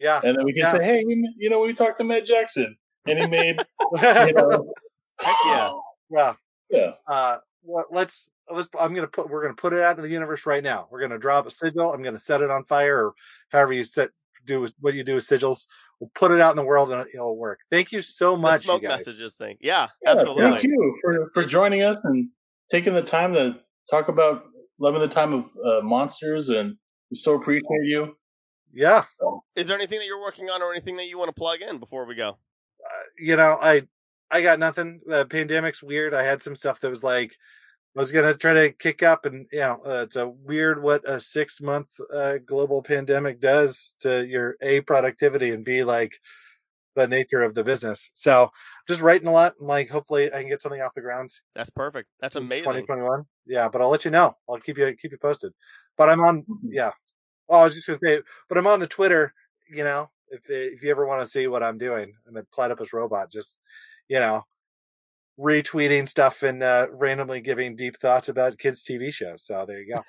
Yeah. 0.00 0.20
and 0.22 0.36
then 0.36 0.44
we 0.44 0.52
can 0.52 0.64
Yeah. 0.64 0.72
say, 0.72 0.84
"Hey, 0.84 1.04
you 1.38 1.48
know, 1.48 1.60
we 1.60 1.72
talked 1.72 1.98
to 1.98 2.04
Matt 2.04 2.26
Jackson, 2.26 2.76
and 3.06 3.18
he 3.18 3.26
made 3.28 3.56
you 4.02 4.32
know, 4.32 4.72
Heck 5.20 5.36
yeah. 5.46 5.72
yeah. 6.10 6.32
yeah." 6.68 6.90
Uh, 7.06 7.38
let's 7.90 8.28
let's. 8.50 8.68
I'm 8.78 8.92
gonna 8.92 9.06
put. 9.06 9.30
We're 9.30 9.42
gonna 9.42 9.54
put 9.54 9.72
it 9.72 9.82
out 9.82 9.96
in 9.96 10.02
the 10.02 10.10
universe 10.10 10.44
right 10.46 10.62
now. 10.64 10.88
We're 10.90 11.00
gonna 11.00 11.18
drop 11.18 11.46
a 11.46 11.50
sigil. 11.50 11.92
I'm 11.92 12.02
gonna 12.02 12.18
set 12.18 12.40
it 12.42 12.50
on 12.50 12.64
fire, 12.64 13.06
or 13.06 13.14
however 13.50 13.72
you 13.72 13.84
set 13.84 14.10
do 14.44 14.60
with- 14.60 14.74
what 14.80 14.94
you 14.94 15.02
do 15.04 15.14
with 15.14 15.24
sigils. 15.24 15.66
We'll 16.00 16.10
put 16.14 16.30
it 16.30 16.40
out 16.40 16.50
in 16.50 16.56
the 16.56 16.64
world, 16.64 16.90
and 16.90 17.06
it'll 17.12 17.36
work. 17.38 17.60
Thank 17.70 17.90
you 17.90 18.02
so 18.02 18.32
The 18.32 18.38
much, 18.38 18.64
smoke 18.64 18.82
you 18.82 18.88
guys. 18.88 18.98
messages 19.06 19.34
thing. 19.36 19.56
Yeah, 19.60 19.88
Yeah, 20.02 20.10
absolutely. 20.12 20.50
Thank 20.50 20.64
you 20.64 20.98
for, 21.02 21.30
for 21.32 21.42
joining 21.44 21.82
us 21.82 21.96
and 22.04 22.28
taking 22.70 22.92
the 22.92 23.02
time 23.02 23.32
to 23.34 23.58
talk 23.90 24.08
about 24.08 24.44
love 24.78 24.94
in 24.94 25.00
the 25.00 25.08
time 25.08 25.32
of 25.32 25.50
uh, 25.64 25.80
monsters, 25.82 26.50
and 26.50 26.76
we 27.10 27.16
so 27.16 27.34
appreciate 27.34 27.84
you. 27.84 28.14
Yeah. 28.74 29.04
Is 29.54 29.68
there 29.68 29.76
anything 29.76 29.98
that 30.00 30.06
you're 30.06 30.20
working 30.20 30.50
on 30.50 30.60
or 30.60 30.70
anything 30.72 30.96
that 30.96 31.06
you 31.08 31.16
want 31.16 31.28
to 31.28 31.34
plug 31.34 31.62
in 31.62 31.78
before 31.78 32.04
we 32.04 32.14
go? 32.14 32.30
uh, 32.30 33.02
you 33.18 33.36
know, 33.36 33.56
I 33.60 33.86
I 34.30 34.42
got 34.42 34.58
nothing. 34.58 35.00
The 35.06 35.24
pandemic's 35.24 35.82
weird. 35.82 36.12
I 36.12 36.24
had 36.24 36.42
some 36.42 36.54
stuff 36.56 36.80
that 36.80 36.90
was 36.90 37.02
like 37.02 37.34
I 37.96 38.00
was 38.00 38.12
gonna 38.12 38.34
try 38.34 38.52
to 38.52 38.72
kick 38.72 39.02
up, 39.02 39.24
and 39.24 39.46
you 39.50 39.60
know, 39.60 39.80
uh, 39.86 40.02
it's 40.04 40.16
a 40.16 40.28
weird 40.28 40.82
what 40.82 41.08
a 41.08 41.18
six 41.18 41.60
month 41.62 41.88
uh, 42.12 42.38
global 42.44 42.82
pandemic 42.82 43.40
does 43.40 43.94
to 44.00 44.26
your 44.26 44.56
a 44.60 44.82
productivity 44.82 45.50
and 45.50 45.64
b 45.64 45.82
like 45.82 46.18
the 46.94 47.06
nature 47.06 47.42
of 47.42 47.54
the 47.54 47.64
business. 47.64 48.10
So 48.14 48.50
just 48.86 49.00
writing 49.00 49.28
a 49.28 49.32
lot, 49.32 49.54
and 49.58 49.68
like 49.68 49.88
hopefully 49.88 50.26
I 50.32 50.40
can 50.40 50.48
get 50.48 50.60
something 50.60 50.82
off 50.82 50.94
the 50.94 51.00
ground. 51.00 51.30
That's 51.54 51.70
perfect. 51.70 52.08
That's 52.20 52.36
amazing. 52.36 52.64
2021. 52.64 53.24
Yeah, 53.46 53.68
but 53.68 53.80
I'll 53.80 53.90
let 53.90 54.04
you 54.04 54.10
know. 54.10 54.36
I'll 54.48 54.58
keep 54.58 54.76
you 54.76 54.94
keep 55.00 55.12
you 55.12 55.18
posted. 55.18 55.52
But 55.96 56.10
I'm 56.10 56.20
on. 56.20 56.44
Yeah. 56.64 56.90
Oh, 57.48 57.60
I 57.60 57.64
was 57.64 57.74
just 57.74 57.86
gonna 57.86 57.98
say, 58.02 58.22
but 58.48 58.58
I'm 58.58 58.66
on 58.66 58.80
the 58.80 58.86
Twitter. 58.86 59.32
You 59.70 59.84
know, 59.84 60.10
if 60.28 60.50
if 60.50 60.82
you 60.82 60.90
ever 60.90 61.06
want 61.06 61.22
to 61.22 61.30
see 61.30 61.46
what 61.46 61.62
I'm 61.62 61.78
doing, 61.78 62.12
I'm 62.28 62.36
a 62.36 62.42
platypus 62.42 62.92
robot. 62.92 63.30
Just 63.30 63.58
you 64.08 64.20
know, 64.20 64.44
retweeting 65.38 66.08
stuff 66.08 66.42
and 66.42 66.62
uh, 66.62 66.86
randomly 66.92 67.40
giving 67.40 67.76
deep 67.76 67.98
thoughts 67.98 68.28
about 68.28 68.58
kids' 68.58 68.82
TV 68.82 69.12
shows. 69.12 69.44
So 69.44 69.64
there 69.66 69.80
you 69.80 69.94
go. 69.94 70.02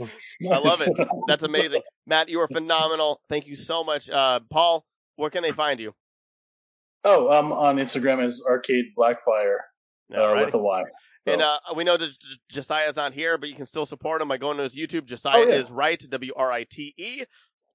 I 0.50 0.58
love 0.58 0.80
it. 0.86 1.08
That's 1.28 1.42
amazing. 1.44 1.82
Matt, 2.06 2.28
you 2.28 2.40
are 2.40 2.48
phenomenal. 2.48 3.20
Thank 3.28 3.46
you 3.46 3.56
so 3.56 3.84
much. 3.84 4.10
Uh, 4.10 4.40
Paul, 4.50 4.84
where 5.16 5.30
can 5.30 5.42
they 5.42 5.52
find 5.52 5.78
you? 5.80 5.94
Oh, 7.04 7.28
I'm 7.28 7.52
on 7.52 7.76
Instagram 7.76 8.24
as 8.24 8.40
Arcade 8.48 8.86
Blackfire 8.98 9.56
uh, 10.12 10.18
Alrighty. 10.18 10.46
with 10.46 10.54
a 10.54 10.58
Y. 10.58 10.82
So- 11.26 11.32
And 11.32 11.42
uh, 11.42 11.58
we 11.76 11.84
know 11.84 11.96
that 11.96 12.10
J- 12.10 12.36
Josiah's 12.50 12.96
not 12.96 13.12
here, 13.12 13.38
but 13.38 13.48
you 13.48 13.54
can 13.54 13.66
still 13.66 13.86
support 13.86 14.20
him 14.20 14.28
by 14.28 14.36
going 14.36 14.56
to 14.56 14.62
his 14.64 14.74
YouTube. 14.76 15.04
Josiah 15.04 15.36
Oh, 15.38 15.42
yeah. 15.46 15.54
is 15.54 15.70
right, 15.70 16.02
W 16.10 16.32
R 16.36 16.50
I 16.52 16.64
T 16.64 16.94
E. 16.96 17.24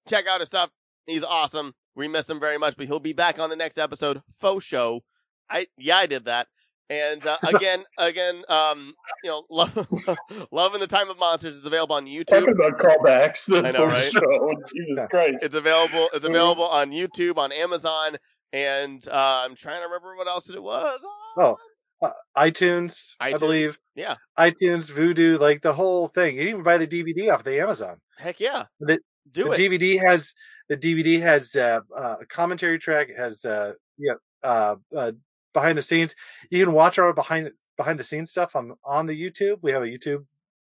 Check 0.08 0.28
out 0.28 0.40
his 0.40 0.50
stuff. 0.50 0.72
He's 1.06 1.24
awesome. 1.24 1.74
We 1.96 2.08
miss 2.08 2.30
him 2.30 2.40
very 2.40 2.58
much, 2.58 2.76
but 2.78 2.88
he'll 2.88 3.00
be 3.00 3.14
back 3.14 3.40
on 3.40 3.50
the 3.50 3.56
next 3.56 3.78
episode. 3.78 4.22
Faux 4.40 4.64
show. 4.64 5.02
I 5.50 5.68
yeah, 5.78 5.98
I 5.98 6.06
did 6.06 6.26
that. 6.26 6.48
And 6.90 7.26
uh, 7.28 7.38
again, 7.44 7.84
again, 7.98 8.44
um, 8.50 8.94
you 9.24 9.30
know, 9.30 9.44
love, 9.50 9.88
love 10.52 10.74
in 10.74 10.80
the 10.80 10.88
time 10.88 11.10
of 11.10 11.20
monsters 11.20 11.56
is 11.58 11.66
available 11.66 11.96
on 11.96 12.06
YouTube. 12.08 12.26
Talking 12.28 12.56
about 12.56 12.80
callbacks, 12.80 13.46
the 13.46 13.68
I 13.68 13.72
know, 13.72 13.86
right? 13.86 14.12
show. 14.12 14.54
Jesus 14.76 15.06
Christ! 15.10 15.44
It's 15.44 15.54
available. 15.56 16.10
It's 16.14 16.26
Mhm. 16.26 16.30
available 16.30 16.68
on 16.68 16.92
YouTube, 16.92 17.38
on 17.38 17.52
Amazon, 17.52 18.18
and 18.54 19.08
uh, 19.08 19.44
I'm 19.46 19.56
trying 19.56 19.82
to 19.82 19.86
remember 19.86 20.16
what 20.16 20.28
else 20.28 20.50
it 20.50 20.62
was. 20.64 21.00
Oh, 21.38 21.58
uh, 22.02 22.12
iTunes, 22.36 23.14
I 23.20 23.34
believe. 23.34 23.80
Yeah. 23.96 24.16
iTunes, 24.38 24.90
Vudu, 24.92 25.40
like 25.40 25.62
the 25.62 25.74
whole 25.74 26.08
thing. 26.08 26.36
You 26.36 26.42
can 26.42 26.50
even 26.50 26.64
buy 26.64 26.78
the 26.80 26.88
DVD 26.88 27.32
off 27.32 27.44
the 27.44 27.60
Amazon. 27.62 27.98
Heck 28.18 28.40
yeah. 28.40 28.66
The- 28.80 29.00
Do 29.32 29.44
the 29.46 29.52
it. 29.52 29.58
DVD 29.60 30.02
has 30.08 30.34
the 30.70 30.78
DVD 30.78 31.22
has 31.22 31.56
uh, 31.56 31.82
uh, 31.96 32.16
a 32.22 32.26
commentary 32.26 32.80
track. 32.80 33.10
Has 33.16 33.46
uh, 33.46 33.74
yeah 34.00 34.14
uh, 34.44 34.76
uh, 34.96 35.12
behind 35.60 35.78
the 35.78 35.84
scenes. 35.84 36.16
You 36.50 36.64
can 36.64 36.74
watch 36.74 36.98
our 36.98 37.14
behind 37.14 37.52
behind 37.78 38.00
the 38.00 38.04
scenes 38.04 38.32
stuff 38.32 38.56
on 38.56 38.74
on 38.84 39.06
the 39.06 39.14
YouTube. 39.14 39.58
We 39.62 39.72
have 39.72 39.84
a 39.84 39.88
YouTube 39.88 40.26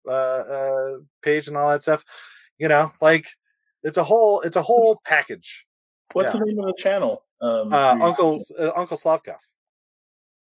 uh, 0.06 0.10
uh, 0.10 0.92
page 1.22 1.48
and 1.48 1.56
all 1.56 1.70
that 1.70 1.82
stuff. 1.82 2.04
You 2.58 2.68
know, 2.68 2.92
like 3.00 3.26
it's 3.82 3.98
a 3.98 4.04
whole 4.04 4.40
it's 4.42 4.56
a 4.56 4.62
whole 4.62 4.98
package. 5.04 5.66
What's 6.12 6.34
yeah. 6.34 6.40
the 6.40 6.46
name 6.46 6.58
of 6.60 6.66
the 6.66 6.74
channel? 6.78 7.24
Um, 7.40 7.72
Uh, 7.72 7.96
Uncle 8.00 8.38
uh, 8.58 8.72
Uncle 8.74 8.96
Slavkov. 8.96 9.36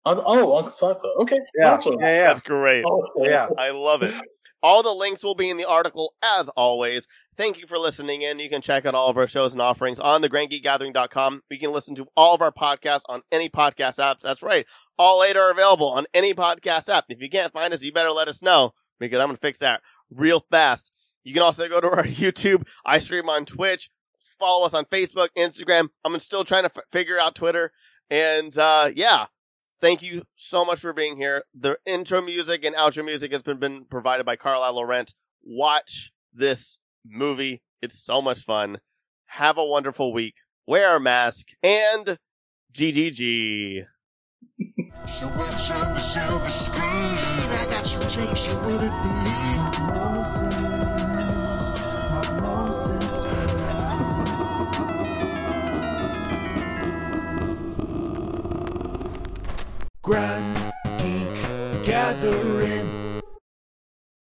Oh, 0.05 0.57
Uncle 0.57 0.71
Safa. 0.71 1.07
Okay, 1.21 1.39
Yeah, 1.57 1.73
awesome. 1.73 1.99
yeah, 1.99 2.15
yeah. 2.15 2.27
That's 2.27 2.41
great. 2.41 2.85
Oh, 2.85 3.07
Yeah. 3.17 3.49
I 3.57 3.71
love 3.71 4.03
it. 4.03 4.13
All 4.63 4.81
the 4.81 4.93
links 4.93 5.23
will 5.23 5.35
be 5.35 5.49
in 5.49 5.57
the 5.57 5.67
article 5.67 6.13
as 6.23 6.49
always. 6.49 7.07
Thank 7.37 7.59
you 7.59 7.67
for 7.67 7.77
listening 7.77 8.21
in. 8.21 8.39
You 8.39 8.49
can 8.49 8.61
check 8.61 8.85
out 8.85 8.95
all 8.95 9.09
of 9.09 9.17
our 9.17 9.27
shows 9.27 9.51
and 9.51 9.61
offerings 9.61 9.99
on 9.99 10.21
thegrandgeekgathering.com. 10.21 11.41
You 11.49 11.59
can 11.59 11.71
listen 11.71 11.95
to 11.95 12.07
all 12.15 12.33
of 12.33 12.41
our 12.41 12.51
podcasts 12.51 13.03
on 13.07 13.21
any 13.31 13.49
podcast 13.49 13.99
apps. 13.99 14.21
That's 14.21 14.41
right. 14.41 14.65
All 14.97 15.23
eight 15.23 15.35
are 15.35 15.51
available 15.51 15.89
on 15.89 16.05
any 16.13 16.33
podcast 16.33 16.89
app. 16.89 17.05
If 17.09 17.21
you 17.21 17.29
can't 17.29 17.53
find 17.53 17.73
us, 17.73 17.83
you 17.83 17.91
better 17.91 18.11
let 18.11 18.27
us 18.27 18.41
know 18.41 18.73
because 18.99 19.19
I'm 19.19 19.27
going 19.27 19.35
to 19.35 19.41
fix 19.41 19.59
that 19.59 19.81
real 20.09 20.45
fast. 20.49 20.91
You 21.23 21.33
can 21.33 21.43
also 21.43 21.67
go 21.67 21.81
to 21.81 21.89
our 21.89 22.03
YouTube. 22.05 22.65
I 22.85 22.99
stream 22.99 23.29
on 23.29 23.45
Twitch. 23.45 23.89
Follow 24.39 24.65
us 24.65 24.73
on 24.73 24.85
Facebook, 24.85 25.29
Instagram. 25.37 25.89
I'm 26.03 26.19
still 26.19 26.43
trying 26.43 26.63
to 26.63 26.71
f- 26.75 26.83
figure 26.91 27.19
out 27.19 27.35
Twitter. 27.35 27.71
And, 28.09 28.57
uh, 28.57 28.91
yeah. 28.95 29.27
Thank 29.85 30.01
you 30.01 30.23
so 30.35 30.65
much 30.65 30.79
for 30.79 30.93
being 30.93 31.15
here. 31.15 31.43
The 31.53 31.77
intro 31.85 32.19
music 32.19 32.65
and 32.65 32.75
outro 32.75 33.05
music 33.05 33.31
has 33.31 33.43
been, 33.43 33.59
been 33.59 33.85
provided 33.85 34.25
by 34.25 34.35
Carlisle 34.35 34.73
Laurent. 34.73 35.13
Watch 35.43 36.11
this 36.33 36.79
movie. 37.05 37.61
It's 37.83 38.03
so 38.03 38.19
much 38.19 38.39
fun. 38.39 38.79
Have 39.27 39.59
a 39.59 39.63
wonderful 39.63 40.11
week. 40.11 40.37
Wear 40.65 40.95
a 40.95 40.99
mask 40.99 41.49
and 41.61 42.17
GGG. 42.73 43.85
So 45.07 45.27
what's 45.27 45.69
on 45.69 45.93
the 45.93 45.99
silver 45.99 46.49
screen? 46.49 46.81
I 46.81 47.67
got 47.69 47.85
Grand. 60.05 60.54